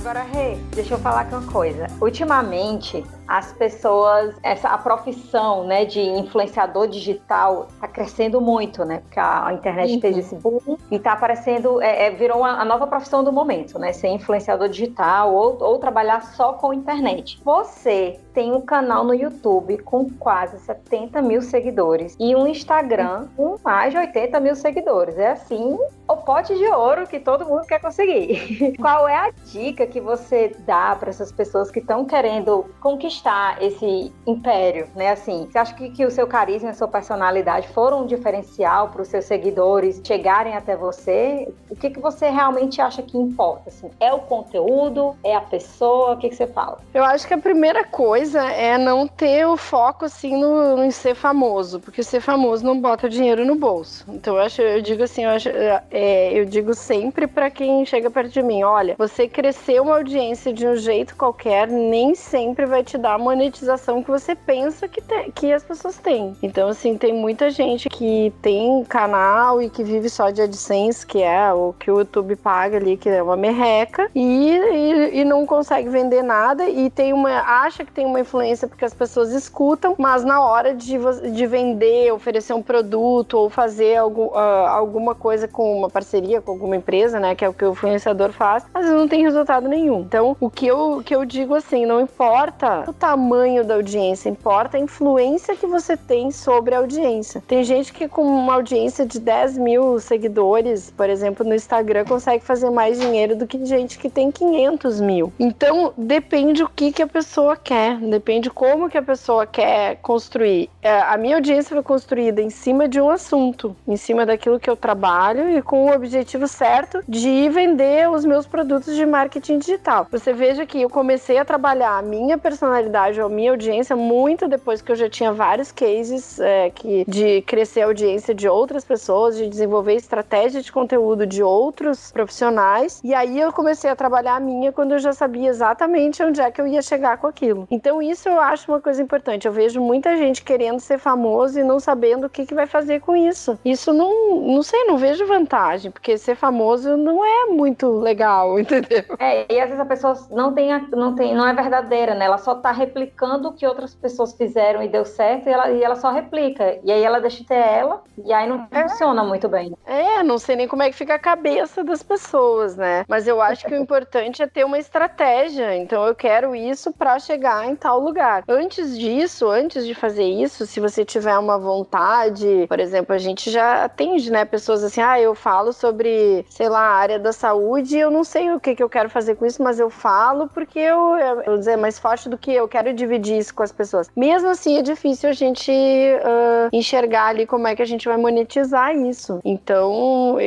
Agora 0.08 0.24
Rê, 0.24 0.56
deixa 0.74 0.94
eu 0.94 1.00
falar 1.00 1.22
aqui 1.22 1.36
uma 1.36 1.52
coisa. 1.52 1.86
Ultimamente, 2.00 3.04
as 3.28 3.52
pessoas, 3.52 4.36
essa 4.42 4.70
a 4.70 4.78
profissão, 4.78 5.66
né, 5.66 5.84
de 5.84 6.00
influenciador 6.00 6.88
digital 6.88 7.68
está 7.74 7.90
crescendo 7.90 8.40
muito, 8.40 8.86
né? 8.86 9.00
Porque 9.00 9.20
a, 9.20 9.52
internet 9.52 9.96
uhum. 9.96 10.02
fez 10.02 10.18
esse 10.18 10.36
boom 10.36 10.78
e 10.90 10.96
está 10.96 11.12
aparecendo, 11.12 11.82
é, 11.82 12.06
é, 12.06 12.12
virou 12.12 12.40
uma, 12.40 12.62
a 12.62 12.64
nova 12.64 12.88
profissão 12.88 13.22
do 13.22 13.34
momento, 13.34 13.78
né? 13.78 13.92
Ser 13.92 14.08
influenciador 14.08 14.70
digital 14.70 15.34
ou, 15.34 15.58
ou 15.62 15.78
trabalhar 15.78 16.22
só 16.22 16.54
com 16.54 16.74
internet. 16.74 17.42
Você 17.44 18.18
tem 18.34 18.54
um 18.54 18.62
canal 18.62 19.04
no 19.04 19.14
YouTube 19.14 19.80
com 19.80 20.10
quase 20.12 20.60
70 20.60 21.22
mil 21.22 21.42
seguidores 21.42 22.16
e 22.18 22.36
um 22.36 22.48
Instagram 22.48 23.28
com 23.36 23.58
mais 23.62 23.92
de 23.92 23.98
80 23.98 24.40
mil 24.40 24.56
seguidores. 24.56 25.18
É 25.18 25.32
assim 25.32 25.78
o 26.08 26.18
pote 26.18 26.56
de 26.56 26.66
ouro 26.68 27.06
que 27.08 27.20
todo 27.20 27.46
mundo 27.46 27.66
quer 27.66 27.82
conseguir. 27.82 28.76
Qual 28.80 29.08
é 29.08 29.16
a 29.16 29.32
dica 29.52 29.86
que 29.86 29.97
você 30.00 30.56
dá 30.60 30.96
para 30.96 31.10
essas 31.10 31.32
pessoas 31.32 31.72
que 31.72 31.80
estão 31.80 32.06
querendo 32.06 32.66
conquistar 32.80 33.62
esse 33.62 34.14
império, 34.26 34.88
né? 34.96 35.12
Assim, 35.12 35.48
você 35.50 35.58
acha 35.58 35.74
que, 35.74 35.90
que 35.90 36.06
o 36.06 36.12
seu 36.12 36.28
carisma 36.28 36.70
a 36.70 36.74
sua 36.74 36.88
personalidade 36.88 37.68
foram 37.70 38.04
um 38.04 38.06
diferencial 38.06 38.90
para 38.90 39.02
os 39.02 39.08
seus 39.08 39.26
seguidores 39.26 40.02
chegarem 40.04 40.56
até 40.56 40.76
você? 40.76 41.52
O 41.70 41.76
que, 41.76 41.90
que 41.90 42.00
você 42.00 42.30
realmente 42.30 42.82
acha 42.82 43.02
que 43.02 43.18
importa? 43.18 43.70
Assim, 43.70 43.90
é 44.00 44.14
o 44.14 44.20
conteúdo? 44.20 45.16
É 45.24 45.36
a 45.36 45.42
pessoa? 45.42 46.14
O 46.14 46.18
que, 46.18 46.30
que 46.30 46.36
você 46.36 46.48
fala? 46.48 46.80
Eu 46.94 47.04
acho 47.04 47.28
que 47.28 47.34
a 47.34 47.38
primeira 47.38 47.84
coisa 47.84 48.44
é 48.52 48.78
não 48.78 49.08
ter 49.08 49.46
o 49.46 49.58
foco 49.58 50.06
assim 50.06 50.40
no, 50.40 50.78
no 50.78 50.92
ser 50.92 51.16
famoso, 51.16 51.80
porque 51.80 52.04
ser 52.04 52.22
famoso 52.22 52.66
não 52.66 52.80
bota 52.80 53.10
dinheiro 53.10 53.46
no 53.46 53.56
bolso. 53.56 54.06
Então 54.10 54.36
eu 54.36 54.42
acho, 54.42 54.62
eu 54.62 54.82
digo 54.82 55.04
assim, 55.04 55.24
eu 55.24 55.30
acho 55.32 55.50
é, 55.92 56.38
eu 56.38 56.46
digo 56.46 56.74
sempre 56.74 57.28
para 57.28 57.50
quem 57.50 57.86
chega 57.86 58.10
perto 58.10 58.32
de 58.32 58.44
mim: 58.44 58.64
olha, 58.64 58.96
você 58.98 59.28
crescer 59.28 59.80
uma 59.88 59.98
audiência 59.98 60.54
de 60.54 60.68
um 60.68 60.76
jeito 60.76 61.16
qualquer 61.16 61.68
nem 61.68 62.14
sempre 62.14 62.66
vai 62.66 62.84
te 62.84 62.98
dar 62.98 63.16
a 63.16 63.18
monetização 63.18 64.04
que 64.04 64.12
você 64.12 64.36
pensa 64.36 64.88
que, 64.88 65.02
te, 65.02 65.32
que 65.32 65.52
as 65.52 65.64
pessoas 65.64 65.98
têm. 65.98 66.38
Então, 66.44 66.70
assim, 66.70 66.96
tem 66.98 67.14
muita 67.14 67.50
gente 67.50 67.90
que 67.90 68.32
tem 68.42 68.84
canal 68.86 69.62
e 69.62 69.70
que 69.70 69.84
vive 69.84 70.10
só 70.10 70.30
de 70.30 70.44
AdSense, 70.44 71.06
que 71.06 71.24
é 71.24 71.52
o 71.52 71.74
que 71.74 71.90
o 71.90 72.00
YouTube 72.00 72.36
paga 72.36 72.78
ali, 72.78 72.96
que 72.96 73.10
é 73.10 73.24
uma 73.24 73.36
merreca, 73.36 74.10
e, 74.14 74.52
e, 74.52 75.22
e 75.22 75.26
não 75.26 75.46
consegue 75.46 75.90
vender 75.90 76.22
nada 76.22 76.70
e 76.70 76.90
tem 76.90 77.12
uma. 77.12 77.42
acha 77.42 77.84
que 77.84 77.92
tem 77.92 78.06
uma 78.06 78.20
influência 78.20 78.68
porque 78.68 78.86
as 78.86 78.94
pessoas 78.94 79.32
escutam, 79.32 79.96
mas 79.98 80.24
na 80.24 80.44
hora 80.44 80.76
de, 80.76 80.98
de 81.34 81.48
vender, 81.48 82.12
oferecer 82.12 82.54
um 82.54 82.62
produto 82.62 83.34
ou 83.36 83.50
fazer 83.50 83.96
algo, 83.96 84.28
uh, 84.28 84.68
alguma 84.68 85.16
coisa 85.16 85.48
com 85.48 85.80
uma 85.80 85.88
uma 85.88 85.90
parceria 85.90 86.42
com 86.42 86.52
alguma 86.52 86.76
empresa, 86.76 87.20
né, 87.20 87.34
que 87.34 87.44
é 87.44 87.50
o 87.50 87.54
que 87.54 87.66
o 87.66 87.72
influenciador 87.72 88.32
faz, 88.32 88.66
às 88.74 88.84
vezes 88.84 88.98
não 88.98 89.08
tem 89.08 89.24
resultado 89.24 89.68
nenhum. 89.68 89.77
Então, 89.86 90.36
o 90.40 90.50
que 90.50 90.66
eu, 90.66 91.02
que 91.06 91.16
eu 91.16 91.26
digo 91.26 91.56
assim, 91.56 91.86
não 91.86 92.02
importa 92.02 92.84
o 92.88 92.94
tamanho 92.94 93.64
da 93.64 93.76
audiência, 93.76 94.30
importa 94.30 94.78
a 94.78 94.80
influência 94.80 95.56
que 95.56 95.68
você 95.68 95.96
tem 95.96 96.32
sobre 96.32 96.74
a 96.74 96.80
audiência. 96.80 97.44
Tem 97.48 97.64
gente 97.64 97.94
que 97.94 98.08
com 98.08 98.24
uma 98.24 98.54
audiência 98.54 99.06
de 99.06 99.20
10 99.20 99.58
mil 99.58 100.00
seguidores, 100.00 100.92
por 100.92 101.10
exemplo, 101.10 101.46
no 101.46 101.54
Instagram, 101.54 102.06
consegue 102.06 102.44
fazer 102.44 102.70
mais 102.70 103.00
dinheiro 103.00 103.36
do 103.36 103.46
que 103.46 103.64
gente 103.66 104.00
que 104.00 104.10
tem 104.10 104.32
500 104.32 105.02
mil. 105.02 105.32
Então, 105.40 105.94
depende 105.98 106.64
o 106.64 106.70
que, 106.70 106.92
que 106.92 107.02
a 107.02 107.08
pessoa 107.08 107.56
quer, 107.56 107.98
depende 107.98 108.50
como 108.50 108.90
que 108.90 108.98
a 108.98 109.04
pessoa 109.04 109.46
quer 109.46 109.98
construir. 109.98 110.70
É, 110.82 111.02
a 111.02 111.18
minha 111.18 111.36
audiência 111.36 111.76
foi 111.76 111.84
construída 111.84 112.42
em 112.42 112.50
cima 112.50 112.88
de 112.88 113.00
um 113.00 113.10
assunto, 113.10 113.76
em 113.88 113.98
cima 113.98 114.26
daquilo 114.26 114.60
que 114.60 114.70
eu 114.70 114.76
trabalho 114.76 115.50
e 115.50 115.62
com 115.62 115.86
o 115.86 115.94
objetivo 115.94 116.48
certo 116.48 117.04
de 117.08 117.50
vender 117.50 118.10
os 118.10 118.26
meus 118.26 118.48
produtos 118.48 118.96
de 118.96 119.06
marketing 119.06 119.60
digital. 119.68 120.08
Você 120.10 120.32
veja 120.34 120.66
que 120.66 120.82
eu 120.82 120.90
comecei 120.90 121.38
a 121.38 121.46
trabalhar 121.46 121.98
a 121.98 122.02
minha 122.02 122.38
personalidade 122.38 123.20
ou 123.20 123.28
a 123.28 123.30
minha 123.30 123.52
audiência 123.52 123.96
muito 123.96 124.48
depois 124.48 124.82
que 124.82 124.92
eu 124.92 124.96
já 124.96 125.10
tinha 125.10 125.34
vários 125.34 125.72
cases 125.72 126.40
é, 126.40 126.70
que, 126.70 127.04
de 127.08 127.42
crescer 127.42 127.82
a 127.82 127.86
audiência 127.86 128.34
de 128.34 128.48
outras 128.48 128.86
pessoas, 128.86 129.36
de 129.36 129.48
desenvolver 129.48 129.96
estratégia 129.96 130.62
de 130.62 130.72
conteúdo 130.72 131.28
de 131.28 131.44
outros 131.44 132.12
profissionais. 132.12 133.02
E 133.04 133.14
aí 133.14 133.40
eu 133.40 133.52
comecei 133.52 133.90
a 133.90 133.96
trabalhar 133.96 134.36
a 134.36 134.40
minha 134.40 134.72
quando 134.72 134.94
eu 134.94 135.00
já 135.00 135.12
sabia 135.12 135.50
exatamente 135.50 136.24
onde 136.24 136.40
é 136.40 136.50
que 136.50 136.62
eu 136.62 136.68
ia 136.68 136.82
chegar 136.82 137.18
com 137.18 137.28
aquilo. 137.28 137.68
Então 137.70 138.02
isso 138.02 138.30
eu 138.30 138.40
acho 138.40 138.72
uma 138.72 138.80
coisa 138.80 139.02
importante. 139.02 139.48
Eu 139.48 139.54
vejo 139.54 139.82
muita 139.82 140.16
gente 140.16 140.44
querendo 140.44 140.80
ser 140.80 140.98
famoso 140.98 141.60
e 141.60 141.64
não 141.64 141.80
sabendo 141.80 142.28
o 142.28 142.30
que, 142.30 142.46
que 142.46 142.56
vai 142.56 142.66
fazer 142.66 143.02
com 143.02 143.16
isso. 143.16 143.60
Isso 143.66 143.92
não, 143.92 144.42
não 144.42 144.64
sei, 144.64 144.86
não 144.86 144.98
vejo 144.98 145.26
vantagem 145.26 145.92
porque 145.92 146.18
ser 146.18 146.36
famoso 146.36 146.96
não 146.96 147.26
é 147.26 147.46
muito 147.48 147.90
legal, 148.00 148.58
entendeu? 148.60 149.04
É, 149.20 149.46
e 149.54 149.57
às 149.60 149.70
vezes 149.70 149.80
a 149.80 149.86
pessoa 149.86 150.14
não 150.32 150.54
tem, 150.54 150.70
não 150.92 151.16
tem, 151.16 151.36
não 151.36 151.48
é 151.48 151.54
verdadeira, 151.54 152.16
né? 152.16 152.26
Ela 152.26 152.38
só 152.38 152.56
tá 152.56 152.72
replicando 152.72 153.50
o 153.50 153.54
que 153.54 153.66
outras 153.66 153.96
pessoas 153.96 154.34
fizeram 154.34 154.82
e 154.82 154.88
deu 154.88 155.06
certo 155.06 155.48
e 155.48 155.52
ela, 155.52 155.72
e 155.72 155.84
ela 155.84 155.96
só 155.96 156.12
replica. 156.12 156.80
E 156.84 156.92
aí 156.92 157.04
ela 157.04 157.20
deixa 157.20 157.38
de 157.38 157.46
ter 157.46 157.56
ela 157.56 158.02
e 158.18 158.34
aí 158.34 158.48
não 158.48 158.68
é. 158.72 158.82
funciona 158.84 159.24
muito 159.24 159.48
bem. 159.48 159.76
É, 159.86 160.24
não 160.24 160.38
sei 160.38 160.56
nem 160.56 160.68
como 160.68 160.84
é 160.84 160.90
que 160.90 160.96
fica 160.96 161.16
a 161.16 161.20
cabeça 161.20 161.84
das 161.84 162.04
pessoas, 162.04 162.76
né? 162.76 163.06
Mas 163.08 163.28
eu 163.28 163.42
acho 163.42 163.66
que 163.66 163.74
o 163.74 163.78
importante 163.82 164.42
é 164.42 164.48
ter 164.48 164.66
uma 164.66 164.78
estratégia. 164.78 165.76
Então 165.76 166.06
eu 166.06 166.16
quero 166.16 166.56
isso 166.56 166.92
para 166.92 167.20
chegar 167.20 167.68
em 167.68 167.76
tal 167.76 168.00
lugar. 168.00 168.44
Antes 168.48 168.98
disso, 168.98 169.48
antes 169.48 169.86
de 169.86 169.94
fazer 169.94 170.24
isso, 170.24 170.66
se 170.66 170.80
você 170.80 171.04
tiver 171.04 171.38
uma 171.38 171.58
vontade, 171.58 172.66
por 172.68 172.80
exemplo, 172.80 173.14
a 173.14 173.18
gente 173.18 173.50
já 173.50 173.86
atende, 173.86 174.32
né, 174.32 174.46
pessoas 174.46 174.84
assim, 174.84 175.02
ah, 175.02 175.20
eu 175.20 175.34
falo 175.34 175.74
sobre, 175.74 176.46
sei 176.50 176.70
lá, 176.70 176.82
a 176.82 176.96
área 176.96 177.20
da 177.20 177.32
saúde, 177.34 177.98
eu 177.98 178.12
não 178.12 178.24
sei 178.24 178.52
o 178.52 178.60
que, 178.60 178.76
que 178.76 178.84
eu 178.84 178.90
quero 178.90 179.10
fazer 179.10 179.36
com 179.36 179.46
isso, 179.48 179.62
mas 179.64 179.80
eu 179.80 179.90
falo 179.90 180.48
porque 180.48 180.80
eu, 180.80 181.16
eu 181.18 181.44
vou 181.44 181.58
dizer, 181.58 181.72
é 181.72 181.78
mais 181.78 181.98
forte 181.98 182.30
do 182.30 182.38
que 182.38 182.52
eu 182.52 182.68
quero 182.68 182.94
dividir 182.94 183.38
isso 183.38 183.54
com 183.54 183.64
as 183.64 183.72
pessoas. 183.72 184.10
Mesmo 184.16 184.50
assim, 184.50 184.78
é 184.78 184.82
difícil 184.82 185.30
a 185.30 185.34
gente 185.34 185.72
uh, 185.72 186.70
enxergar 186.72 187.28
ali 187.28 187.46
como 187.46 187.68
é 187.68 187.76
que 187.76 187.82
a 187.82 187.86
gente 187.86 188.08
vai 188.08 188.18
monetizar 188.18 188.96
isso. 188.96 189.40
Então, 189.44 190.36
uh, 190.36 190.40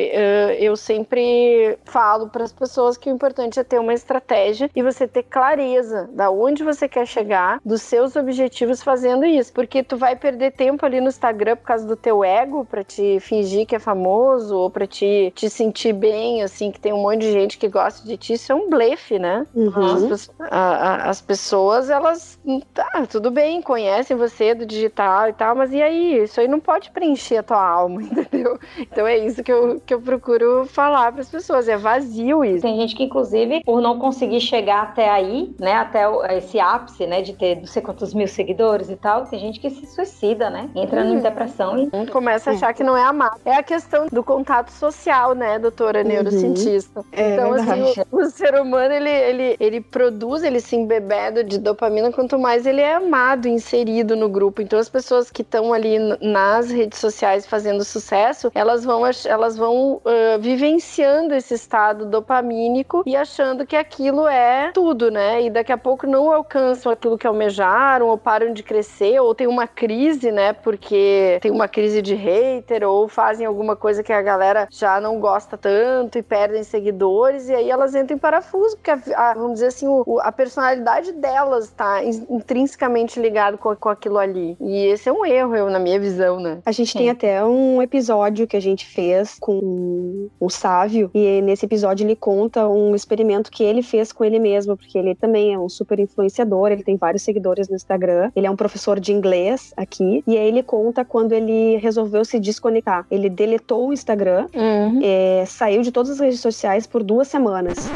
eu 0.59 0.77
sempre 0.77 1.79
falo 1.85 2.29
para 2.29 2.45
as 2.45 2.53
pessoas 2.53 2.97
que 2.97 3.11
o 3.11 3.13
importante 3.13 3.59
é 3.59 3.65
ter 3.65 3.79
uma 3.79 3.95
estratégia 3.95 4.71
e 4.75 4.83
você 4.83 5.07
ter 5.07 5.25
clareza 5.25 6.09
da 6.13 6.31
onde 6.31 6.63
você 6.63 6.89
quer 6.89 7.07
chegar, 7.07 7.61
dos 7.65 7.83
seus 7.83 8.17
objetivos 8.17 8.83
fazendo 8.83 9.25
isso, 9.25 9.53
porque 9.53 9.83
tu 9.83 9.97
vai 9.97 10.15
perder 10.15 10.53
tempo 10.53 10.85
ali 10.85 11.01
no 11.01 11.09
Instagram 11.09 11.57
por 11.57 11.65
causa 11.65 11.87
do 11.87 11.97
teu 11.97 12.23
ego 12.23 12.65
para 12.65 12.85
te 12.85 13.19
fingir 13.21 13.67
que 13.67 13.75
é 13.75 13.79
famoso 13.79 14.57
ou 14.57 14.71
para 14.71 14.87
te 14.87 15.11
te, 15.35 15.51
sentir 15.51 15.93
bem, 15.93 16.43
assim, 16.43 16.71
que 16.71 16.81
tem 16.81 16.93
um 16.93 17.03
monte 17.03 17.21
de 17.21 17.33
gente 17.33 17.59
que 17.59 17.69
gosta 17.69 18.07
de 18.07 18.17
ti, 18.17 18.35
isso 18.35 18.53
é 18.53 18.55
um 18.55 18.69
blefe, 18.91 19.19
né? 19.19 19.47
Uhum. 19.55 20.13
As, 20.13 20.31
a, 20.39 20.59
a, 20.59 21.11
as, 21.11 21.21
pessoas, 21.21 21.91
elas, 21.91 22.39
tá, 22.75 23.07
tudo 23.09 23.31
bem, 23.31 23.63
conhecem 23.63 24.17
você 24.17 24.55
do 24.55 24.67
digital 24.67 25.29
e 25.29 25.33
tal, 25.33 25.55
mas 25.55 25.73
e 25.73 25.83
aí? 25.83 26.23
Isso 26.23 26.41
aí 26.41 26.49
não 26.49 26.61
pode 26.61 26.91
preencher 26.91 27.39
a 27.39 27.43
tua 27.43 27.63
alma, 27.63 28.03
entendeu? 28.03 28.59
Então 28.79 29.07
é 29.07 29.19
isso 29.19 29.43
que 29.43 29.53
eu, 29.53 29.81
que 29.85 29.95
eu 29.95 30.01
procuro 30.01 30.67
falar 30.67 31.13
para 31.13 31.21
as 31.21 31.29
pessoas, 31.29 31.69
é 31.69 31.77
vazio 31.77 32.45
isso. 32.45 32.63
Tem 32.63 32.77
gente 32.77 32.95
que, 32.95 33.05
inclusive, 33.05 33.63
por 33.65 33.81
não 33.81 33.99
conseguir 33.99 34.41
chegar 34.41 34.83
até 34.83 35.09
aí, 35.09 35.55
né, 35.59 35.75
até 35.75 36.05
esse 36.37 36.59
ápice, 36.59 37.07
né, 37.07 37.23
de 37.23 37.33
ter 37.35 37.57
não 37.57 37.67
sei 37.67 37.83
quantos 37.83 38.15
mil 38.15 38.29
seguidores 38.29 38.91
e 38.91 38.97
tal, 38.97 39.25
tem 39.25 39.39
gente 39.39 39.61
que 39.61 39.71
se 39.71 39.87
suicida, 39.87 40.51
né? 40.51 40.71
Entra 40.75 41.03
hum. 41.03 41.15
em 41.15 41.19
depressão 41.21 41.79
e... 41.79 42.11
Começa 42.11 42.51
a 42.51 42.55
achar 42.55 42.75
que 42.75 42.83
não 42.83 42.97
é 42.97 43.05
amado. 43.05 43.41
É 43.45 43.55
a 43.55 43.63
questão 43.63 44.07
do 44.11 44.23
contato 44.23 44.71
social 44.71 44.91
social, 45.21 45.35
né, 45.35 45.59
doutora 45.59 46.03
uhum. 46.03 46.09
neurocientista? 46.09 47.05
É, 47.13 47.35
então, 47.35 47.53
assim, 47.55 48.05
o, 48.11 48.17
o, 48.17 48.31
ser 48.31 48.55
humano, 48.55 48.70
ele, 48.79 49.09
ele, 49.09 49.57
ele 49.59 49.81
produz, 49.81 50.43
ele 50.43 50.61
se 50.61 50.77
embebeda 50.77 51.43
de 51.43 51.59
dopamina 51.59 52.13
quanto 52.13 52.39
mais 52.39 52.67
ele 52.67 52.81
é 52.81 52.95
amado, 52.95 53.49
inserido 53.49 54.17
no 54.17 54.29
grupo. 54.29 54.63
Então, 54.63 54.79
as 54.79 54.89
pessoas 54.89 55.31
que 55.31 55.43
estão 55.43 55.73
ali 55.73 55.99
nas 56.21 56.71
redes 56.71 56.99
sociais 56.99 57.47
fazendo 57.47 57.85
sucesso, 57.85 58.51
elas 58.55 58.85
vão, 58.85 59.03
elas 59.27 59.57
vão 59.57 59.95
uh, 59.95 60.41
vivenciando 60.41 61.35
esse 61.35 61.55
estado 61.55 62.07
dopamínico 62.07 63.03
e 63.07 63.17
achando 63.17 63.67
que 63.67 63.77
aquilo 63.77 64.27
é 64.27 64.71
tudo, 64.73 65.11
né? 65.11 65.43
E 65.43 65.51
daqui 65.51 65.73
a 65.73 65.79
pouco 65.79 66.07
não 66.07 66.33
alcançam 66.33 66.93
aquilo 66.93 67.19
que 67.19 67.27
almejaram, 67.27 68.09
ou 68.09 68.19
param 68.19 68.53
de 68.53 68.63
crescer, 68.63 69.21
ou 69.21 69.35
tem 69.35 69.47
uma 69.47 69.67
crise, 69.67 70.31
né? 70.31 70.53
Porque 70.53 71.39
tem 71.41 71.51
uma 71.51 71.69
crise 71.69 72.03
de 72.03 72.15
hater, 72.15 72.87
ou 72.87 73.09
fazem 73.09 73.47
alguma 73.47 73.77
coisa 73.77 74.03
que 74.03 74.13
a 74.13 74.23
galera 74.23 74.69
já 74.71 75.01
não 75.01 75.19
gosta 75.19 75.57
tanto 75.57 76.19
e 76.19 76.23
perdem 76.23 76.63
seguidores, 76.63 77.49
e 77.49 77.55
aí 77.55 77.71
elas 77.71 77.95
entram 77.95 78.17
em 78.17 78.21
parafuso, 78.21 78.60
porque, 78.75 78.91
a, 78.91 79.01
a, 79.17 79.35
vamos 79.35 79.55
dizer 79.55 79.67
assim, 79.67 79.87
o, 79.87 80.19
a 80.21 80.33
personalidade 80.33 81.13
delas 81.13 81.67
está 81.67 82.03
intrinsecamente 82.05 83.21
ligada 83.21 83.57
com, 83.57 83.75
com 83.77 83.89
aquilo 83.89 84.19
ali. 84.19 84.57
E 84.61 84.87
esse 84.87 85.09
é 85.09 85.13
um 85.13 85.25
erro, 85.25 85.55
eu, 85.57 85.71
na 85.71 85.79
minha 85.79 85.99
visão, 85.99 86.41
né? 86.41 86.59
A 86.65 86.73
gente 86.73 86.93
Sim. 86.93 86.99
tem 86.99 87.11
até 87.11 87.45
um 87.45 87.81
episódio 87.81 88.47
que 88.47 88.57
a 88.57 88.61
gente 88.61 88.87
fez 88.87 89.37
com 89.41 90.29
o 90.39 90.51
Sávio, 90.51 91.11
e 91.15 91.41
nesse 91.43 91.67
episódio 91.67 92.05
ele 92.05 92.17
conta 92.17 92.69
um 92.69 92.95
experimento 92.95 93.51
que 93.51 93.63
ele 93.63 93.83
fez 93.83 94.13
com 94.13 94.25
ele 94.25 94.39
mesmo, 94.39 94.77
porque 94.77 94.99
ele 94.99 95.15
também 95.15 95.55
é 95.55 95.59
um 95.59 95.69
super 95.69 95.99
influenciador, 95.99 96.71
ele 96.71 96.83
tem 96.83 96.97
vários 96.97 97.23
seguidores 97.23 97.69
no 97.69 97.77
Instagram, 97.77 98.31
ele 98.35 98.47
é 98.47 98.51
um 98.51 98.57
professor 98.57 98.99
de 99.01 99.13
inglês 99.13 99.73
aqui, 99.77 100.23
e 100.27 100.37
aí 100.37 100.49
ele 100.49 100.63
conta 100.63 101.05
quando 101.05 101.33
ele 101.33 101.77
resolveu 101.77 102.25
se 102.25 102.39
desconectar. 102.39 103.07
Ele 103.11 103.29
deletou 103.29 103.89
o 103.89 103.93
Instagram, 103.93 104.49
Uhum. 104.55 105.01
É, 105.03 105.45
saiu 105.47 105.83
de 105.83 105.91
todas 105.91 106.13
as 106.13 106.21
redes 106.21 106.41
sociais 106.41 106.87
por 106.87 107.03
duas 107.03 107.29
semanas. 107.29 107.89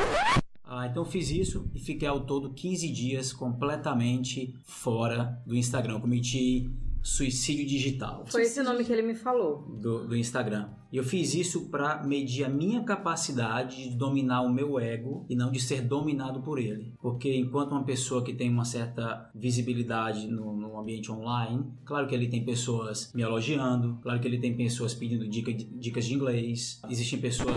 Ah, 0.77 0.89
então 0.89 1.05
eu 1.05 1.09
fiz 1.09 1.31
isso 1.31 1.71
e 1.73 1.79
fiquei 1.79 2.09
ao 2.09 2.27
todo 2.27 2.53
15 2.53 2.89
dias 2.89 3.33
completamente 3.33 4.59
fora 4.65 5.41
do 5.47 5.55
Instagram. 5.55 6.01
Cometi 6.01 6.69
suicídio 7.01 7.65
digital. 7.65 8.27
Foi 8.27 8.43
esse 8.43 8.61
nome 8.61 8.85
que 8.85 8.93
ele 8.93 9.03
me 9.03 9.15
falou. 9.15 9.63
Do, 9.81 10.09
do 10.09 10.17
Instagram. 10.17 10.69
E 10.95 10.97
eu 10.97 11.03
fiz 11.03 11.35
isso 11.35 11.69
para 11.71 12.05
medir 12.05 12.45
a 12.45 12.49
minha 12.49 12.85
capacidade 12.85 13.91
de 13.91 13.97
dominar 13.97 14.43
o 14.43 14.49
meu 14.49 14.79
ego 14.79 15.27
e 15.29 15.35
não 15.35 15.51
de 15.51 15.59
ser 15.59 15.81
dominado 15.83 16.41
por 16.41 16.57
ele. 16.57 16.95
Porque 17.03 17.35
enquanto 17.37 17.73
uma 17.73 17.83
pessoa 17.83 18.23
que 18.23 18.33
tem 18.33 18.49
uma 18.49 18.65
certa 18.65 19.29
visibilidade 19.35 20.29
no, 20.29 20.53
no 20.57 20.79
ambiente 20.79 21.11
online, 21.11 21.65
claro 21.85 22.07
que 22.07 22.15
ele 22.15 22.29
tem 22.29 22.45
pessoas 22.45 23.11
me 23.13 23.23
elogiando, 23.23 23.99
claro 24.03 24.21
que 24.21 24.29
ele 24.29 24.39
tem 24.39 24.55
pessoas 24.57 24.95
pedindo 24.95 25.27
dica, 25.29 25.53
dicas 25.53 26.05
de 26.07 26.15
inglês, 26.15 26.81
existem 26.89 27.19
pessoas. 27.19 27.57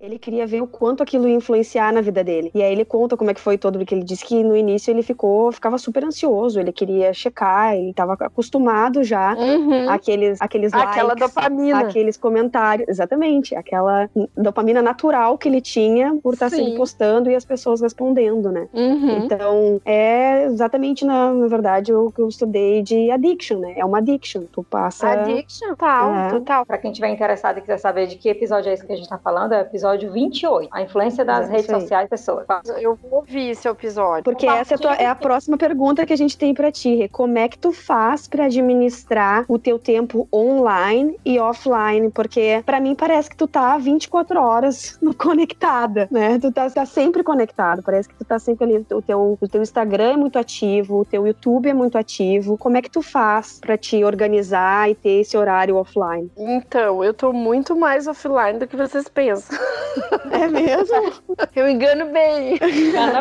Ele 0.00 0.18
queria 0.18 0.46
ver 0.46 0.62
o 0.62 0.66
quanto 0.66 1.02
aquilo 1.02 1.28
ia 1.28 1.34
influenciar 1.34 1.92
na 1.92 2.00
vida 2.00 2.24
dele. 2.24 2.50
E 2.54 2.62
aí 2.62 2.72
ele 2.72 2.86
conta 2.86 3.14
como 3.14 3.30
é 3.30 3.34
que 3.34 3.40
foi 3.42 3.58
todo, 3.58 3.78
porque 3.78 3.94
ele 3.94 4.04
disse 4.04 4.24
que 4.24 4.42
no 4.42 4.56
início 4.56 4.90
ele 4.90 5.02
ficou, 5.02 5.52
ficava 5.52 5.76
super 5.76 6.02
ansioso, 6.02 6.58
ele 6.58 6.72
queria 6.72 7.12
checar, 7.12 7.74
ele 7.76 7.90
estava 7.90 8.14
acostumado 8.14 9.04
já 9.04 9.34
Uhum. 9.36 9.90
àqueles, 9.90 10.40
aqueles 10.40 10.72
Aquela 10.72 11.08
likes, 11.14 11.28
dopamina. 11.28 11.80
aqueles 11.80 12.16
comentários, 12.16 12.69
exatamente, 12.86 13.54
aquela 13.54 14.08
dopamina 14.36 14.82
natural 14.82 15.36
que 15.38 15.48
ele 15.48 15.60
tinha 15.60 16.16
por 16.22 16.34
estar 16.34 16.50
Sim. 16.50 16.56
sempre 16.56 16.76
postando 16.76 17.30
e 17.30 17.34
as 17.34 17.44
pessoas 17.44 17.80
respondendo, 17.80 18.50
né? 18.50 18.68
Uhum. 18.72 19.24
Então, 19.24 19.80
é 19.84 20.44
exatamente, 20.44 21.04
na, 21.04 21.32
na 21.32 21.46
verdade, 21.48 21.92
o 21.92 22.10
que 22.10 22.20
eu 22.20 22.28
estudei 22.28 22.82
de 22.82 23.10
addiction, 23.10 23.58
né? 23.58 23.74
É 23.76 23.84
uma 23.84 23.98
addiction. 23.98 24.42
Tu 24.52 24.62
passa. 24.62 25.08
Addiction, 25.10 25.68
total, 25.70 26.14
É. 26.14 26.28
total. 26.30 26.66
Para 26.66 26.78
quem 26.78 26.92
tiver 26.92 27.08
interessado 27.08 27.58
e 27.58 27.60
quiser 27.60 27.78
saber 27.78 28.06
de 28.06 28.16
que 28.16 28.28
episódio 28.28 28.70
é 28.70 28.74
esse 28.74 28.84
que 28.86 28.92
a 28.92 28.96
gente 28.96 29.04
está 29.04 29.18
falando, 29.18 29.52
é 29.52 29.58
o 29.58 29.62
episódio 29.62 30.10
28, 30.12 30.68
a 30.72 30.82
influência 30.82 31.24
das 31.24 31.48
É, 31.48 31.52
redes 31.52 31.66
sociais 31.66 32.08
pessoas. 32.08 32.46
Eu 32.80 32.94
vou 32.96 33.20
ouvir 33.20 33.50
esse 33.50 33.68
episódio. 33.68 34.24
Porque 34.24 34.46
essa 34.46 34.74
é 34.74 34.76
a, 34.76 34.78
tua- 34.78 34.94
é 34.94 35.06
a 35.06 35.14
próxima 35.14 35.56
pergunta 35.56 36.04
que 36.06 36.12
a 36.12 36.16
gente 36.16 36.36
tem 36.36 36.52
pra 36.54 36.70
ti. 36.70 36.94
Rê. 36.94 37.08
Como 37.08 37.38
é 37.38 37.48
que 37.48 37.58
tu 37.58 37.72
faz 37.72 38.26
pra 38.28 38.44
administrar 38.46 39.44
o 39.48 39.58
teu 39.58 39.78
tempo 39.78 40.28
online 40.32 41.16
e 41.24 41.38
offline? 41.38 42.10
Porque 42.10 42.59
pra 42.62 42.80
mim 42.80 42.94
parece 42.94 43.28
que 43.30 43.36
tu 43.36 43.46
tá 43.46 43.76
24 43.78 44.40
horas 44.40 44.98
no- 45.00 45.14
conectada, 45.14 46.08
né? 46.10 46.38
Tu 46.38 46.50
tá, 46.52 46.68
tá 46.70 46.86
sempre 46.86 47.22
conectado. 47.22 47.82
Parece 47.82 48.08
que 48.08 48.14
tu 48.14 48.24
tá 48.24 48.38
sempre 48.38 48.64
ali. 48.64 48.86
O 48.92 49.02
teu, 49.02 49.38
o 49.40 49.48
teu 49.48 49.62
Instagram 49.62 50.12
é 50.12 50.16
muito 50.16 50.38
ativo, 50.38 51.00
o 51.00 51.04
teu 51.04 51.26
YouTube 51.26 51.68
é 51.68 51.74
muito 51.74 51.96
ativo. 51.98 52.56
Como 52.58 52.76
é 52.76 52.82
que 52.82 52.90
tu 52.90 53.02
faz 53.02 53.58
pra 53.60 53.76
te 53.76 54.02
organizar 54.04 54.90
e 54.90 54.94
ter 54.94 55.20
esse 55.20 55.36
horário 55.36 55.76
offline? 55.76 56.30
Então, 56.36 57.02
eu 57.04 57.12
tô 57.14 57.32
muito 57.32 57.76
mais 57.76 58.06
offline 58.06 58.58
do 58.58 58.66
que 58.66 58.76
vocês 58.76 59.08
pensam. 59.08 59.58
É 60.30 60.46
mesmo? 60.46 61.12
Eu 61.54 61.68
engano 61.68 62.06
bem. 62.12 62.56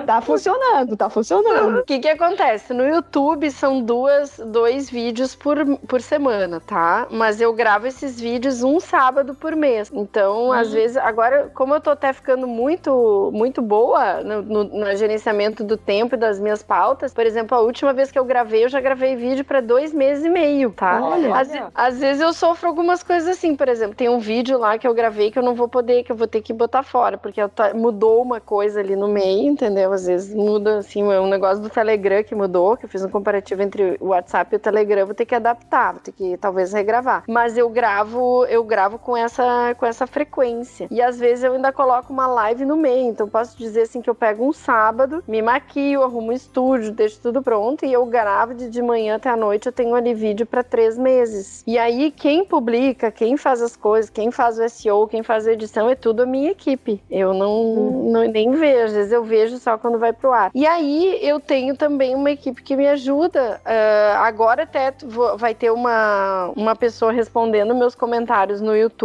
tá 0.05 0.21
funcionando, 0.21 0.95
tá 0.95 1.09
funcionando. 1.09 1.79
O 1.79 1.83
que 1.83 1.97
que 1.97 2.07
acontece? 2.07 2.73
No 2.73 2.85
YouTube 2.85 3.49
são 3.49 3.81
duas, 3.81 4.39
dois 4.45 4.87
vídeos 4.89 5.35
por, 5.35 5.57
por 5.87 5.99
semana, 6.01 6.59
tá? 6.59 7.07
Mas 7.09 7.41
eu 7.41 7.51
gravo 7.53 7.87
esses 7.87 8.19
vídeos 8.19 8.61
um 8.61 8.79
sábado 8.79 9.28
por 9.35 9.55
mês. 9.55 9.89
Então, 9.93 10.51
às 10.51 10.71
vezes, 10.73 10.97
agora, 10.97 11.49
como 11.53 11.73
eu 11.73 11.81
tô 11.81 11.89
até 11.89 12.11
ficando 12.13 12.47
muito, 12.47 13.29
muito 13.33 13.61
boa 13.61 14.21
no, 14.23 14.41
no- 14.41 14.63
no 14.63 14.95
gerenciamento 14.95 15.63
do 15.63 15.77
tempo 15.77 16.15
e 16.15 16.17
das 16.17 16.39
minhas 16.39 16.61
pautas, 16.63 17.13
por 17.13 17.25
exemplo, 17.25 17.57
a 17.57 17.61
última 17.61 17.93
vez 17.93 18.11
que 18.11 18.19
eu 18.19 18.25
gravei, 18.25 18.63
eu 18.65 18.69
já 18.69 18.79
gravei 18.81 19.15
vídeo 19.15 19.43
pra 19.45 19.61
dois 19.61 19.93
meses 19.93 20.25
e 20.25 20.29
meio, 20.29 20.71
tá? 20.71 20.99
Olha. 21.03 21.35
Às, 21.35 21.49
às 21.73 21.99
vezes 21.99 22.21
eu 22.21 22.33
sofro 22.33 22.67
algumas 22.67 23.03
coisas 23.03 23.27
assim, 23.29 23.55
por 23.55 23.67
exemplo, 23.67 23.95
tem 23.95 24.09
um 24.09 24.19
vídeo 24.19 24.57
lá 24.57 24.77
que 24.77 24.87
eu 24.87 24.93
gravei 24.93 25.31
que 25.31 25.39
eu 25.39 25.43
não 25.43 25.55
vou 25.55 25.67
poder, 25.67 26.03
que 26.03 26.11
eu 26.11 26.15
vou 26.15 26.27
ter 26.27 26.41
que 26.41 26.53
botar 26.53 26.83
fora, 26.83 27.17
porque 27.17 27.41
eu 27.41 27.49
ta- 27.49 27.73
mudou 27.73 28.21
uma 28.21 28.39
coisa 28.39 28.79
ali 28.79 28.95
no 28.95 29.07
meio, 29.07 29.49
entendeu? 29.51 29.91
Às 29.93 30.05
vezes 30.05 30.33
muda, 30.33 30.79
assim, 30.79 31.01
é 31.11 31.19
um 31.19 31.27
negócio 31.27 31.61
do 31.61 31.69
Telegram 31.69 32.23
que 32.23 32.35
mudou, 32.35 32.77
que 32.77 32.85
eu 32.85 32.89
fiz 32.89 33.03
um 33.03 33.09
comparativo 33.09 33.61
entre 33.61 33.97
o 33.99 34.07
WhatsApp 34.07 34.53
e 34.53 34.57
o 34.57 34.59
Telegram, 34.59 35.05
vou 35.05 35.15
ter 35.15 35.25
que 35.25 35.35
adaptar, 35.35 35.93
vou 35.93 36.01
ter 36.01 36.11
que 36.11 36.37
talvez 36.37 36.73
regravar. 36.73 37.23
Mas 37.27 37.57
eu 37.57 37.69
gravo, 37.69 38.45
eu 38.45 38.63
gravo 38.63 38.97
com 39.09 39.17
essa, 39.17 39.73
com 39.75 39.87
essa 39.87 40.05
frequência. 40.05 40.87
E 40.91 41.01
às 41.01 41.17
vezes 41.17 41.43
eu 41.43 41.53
ainda 41.53 41.71
coloco 41.71 42.13
uma 42.13 42.27
live 42.27 42.63
no 42.63 42.77
meio, 42.77 43.07
então 43.09 43.27
posso 43.27 43.57
dizer 43.57 43.81
assim 43.81 44.03
que 44.03 44.09
eu 44.09 44.13
pego 44.13 44.47
um 44.47 44.53
sábado, 44.53 45.23
me 45.27 45.41
maquio, 45.41 46.03
arrumo 46.03 46.27
um 46.29 46.31
estúdio, 46.31 46.91
deixo 46.91 47.19
tudo 47.19 47.41
pronto 47.41 47.83
e 47.87 47.91
eu 47.91 48.05
gravo 48.05 48.53
de, 48.53 48.69
de 48.69 48.81
manhã 48.83 49.15
até 49.15 49.29
a 49.31 49.35
noite, 49.35 49.65
eu 49.65 49.71
tenho 49.71 49.95
ali 49.95 50.13
vídeo 50.13 50.45
para 50.45 50.61
três 50.61 50.95
meses. 50.95 51.63
E 51.65 51.75
aí 51.79 52.11
quem 52.11 52.45
publica, 52.45 53.09
quem 53.09 53.35
faz 53.35 53.63
as 53.63 53.75
coisas, 53.75 54.11
quem 54.11 54.29
faz 54.29 54.59
o 54.59 54.69
SEO, 54.69 55.07
quem 55.07 55.23
faz 55.23 55.47
a 55.47 55.53
edição 55.53 55.89
é 55.89 55.95
tudo 55.95 56.21
a 56.21 56.25
minha 56.27 56.51
equipe. 56.51 57.01
Eu 57.09 57.33
não, 57.33 57.73
não 58.11 58.27
nem 58.27 58.51
vejo, 58.51 58.85
às 58.85 58.93
vezes 58.93 59.11
eu 59.11 59.23
vejo 59.23 59.57
só 59.57 59.75
quando 59.75 59.97
vai 59.97 60.13
pro 60.13 60.31
ar. 60.31 60.51
E 60.53 60.67
aí 60.67 61.17
eu 61.27 61.39
tenho 61.39 61.75
também 61.75 62.13
uma 62.13 62.29
equipe 62.29 62.61
que 62.61 62.75
me 62.75 62.87
ajuda. 62.87 63.59
Ah, 63.65 64.19
agora 64.21 64.63
até 64.63 64.93
vou- 65.03 65.35
vai 65.35 65.55
ter 65.55 65.71
uma, 65.71 66.51
uma 66.55 66.75
pessoa 66.75 67.11
respondendo 67.11 67.73
meus 67.73 67.95
comentários 67.95 68.61
no 68.61 68.75
YouTube, 68.77 68.98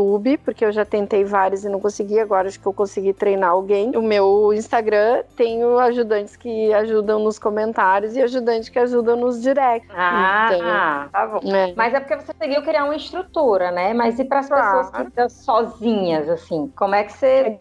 porque 0.45 0.64
eu 0.64 0.72
já 0.72 0.84
tentei 0.84 1.24
vários 1.24 1.64
e 1.64 1.68
não 1.68 1.78
consegui. 1.80 2.18
Agora 2.18 2.49
acho 2.49 2.59
que 2.59 2.66
eu 2.66 2.72
consegui 2.72 3.12
treinar 3.12 3.51
alguém. 3.51 3.92
O 3.97 4.03
meu 4.03 4.53
Instagram 4.53 5.22
tenho 5.36 5.78
ajudantes 5.78 6.36
que 6.36 6.72
ajudam 6.74 7.18
nos 7.20 7.38
comentários 7.38 8.16
e 8.16 8.22
ajudantes 8.22 8.68
que 8.68 8.78
ajudam 8.78 9.16
nos 9.16 9.40
directs. 9.40 9.88
Ah, 9.95 10.49
Então, 10.53 11.11
tá 11.12 11.26
bom. 11.26 11.55
É. 11.55 11.72
Mas 11.76 11.95
é 11.95 12.01
porque 12.01 12.16
você 12.16 12.32
conseguiu 12.32 12.62
criar 12.62 12.84
uma 12.84 12.97
estrutura, 12.97 13.70
né? 13.70 13.92
Mas 13.95 14.18
e 14.18 14.24
para 14.24 14.40
as 14.40 14.49
Claro. 14.49 14.78
pessoas 14.78 14.90
que 15.03 15.09
estão 15.09 15.28
sozinhas, 15.28 16.28
assim? 16.28 16.72
Como 16.76 16.95
é 16.95 17.05
que 17.05 17.12
você 17.12 17.59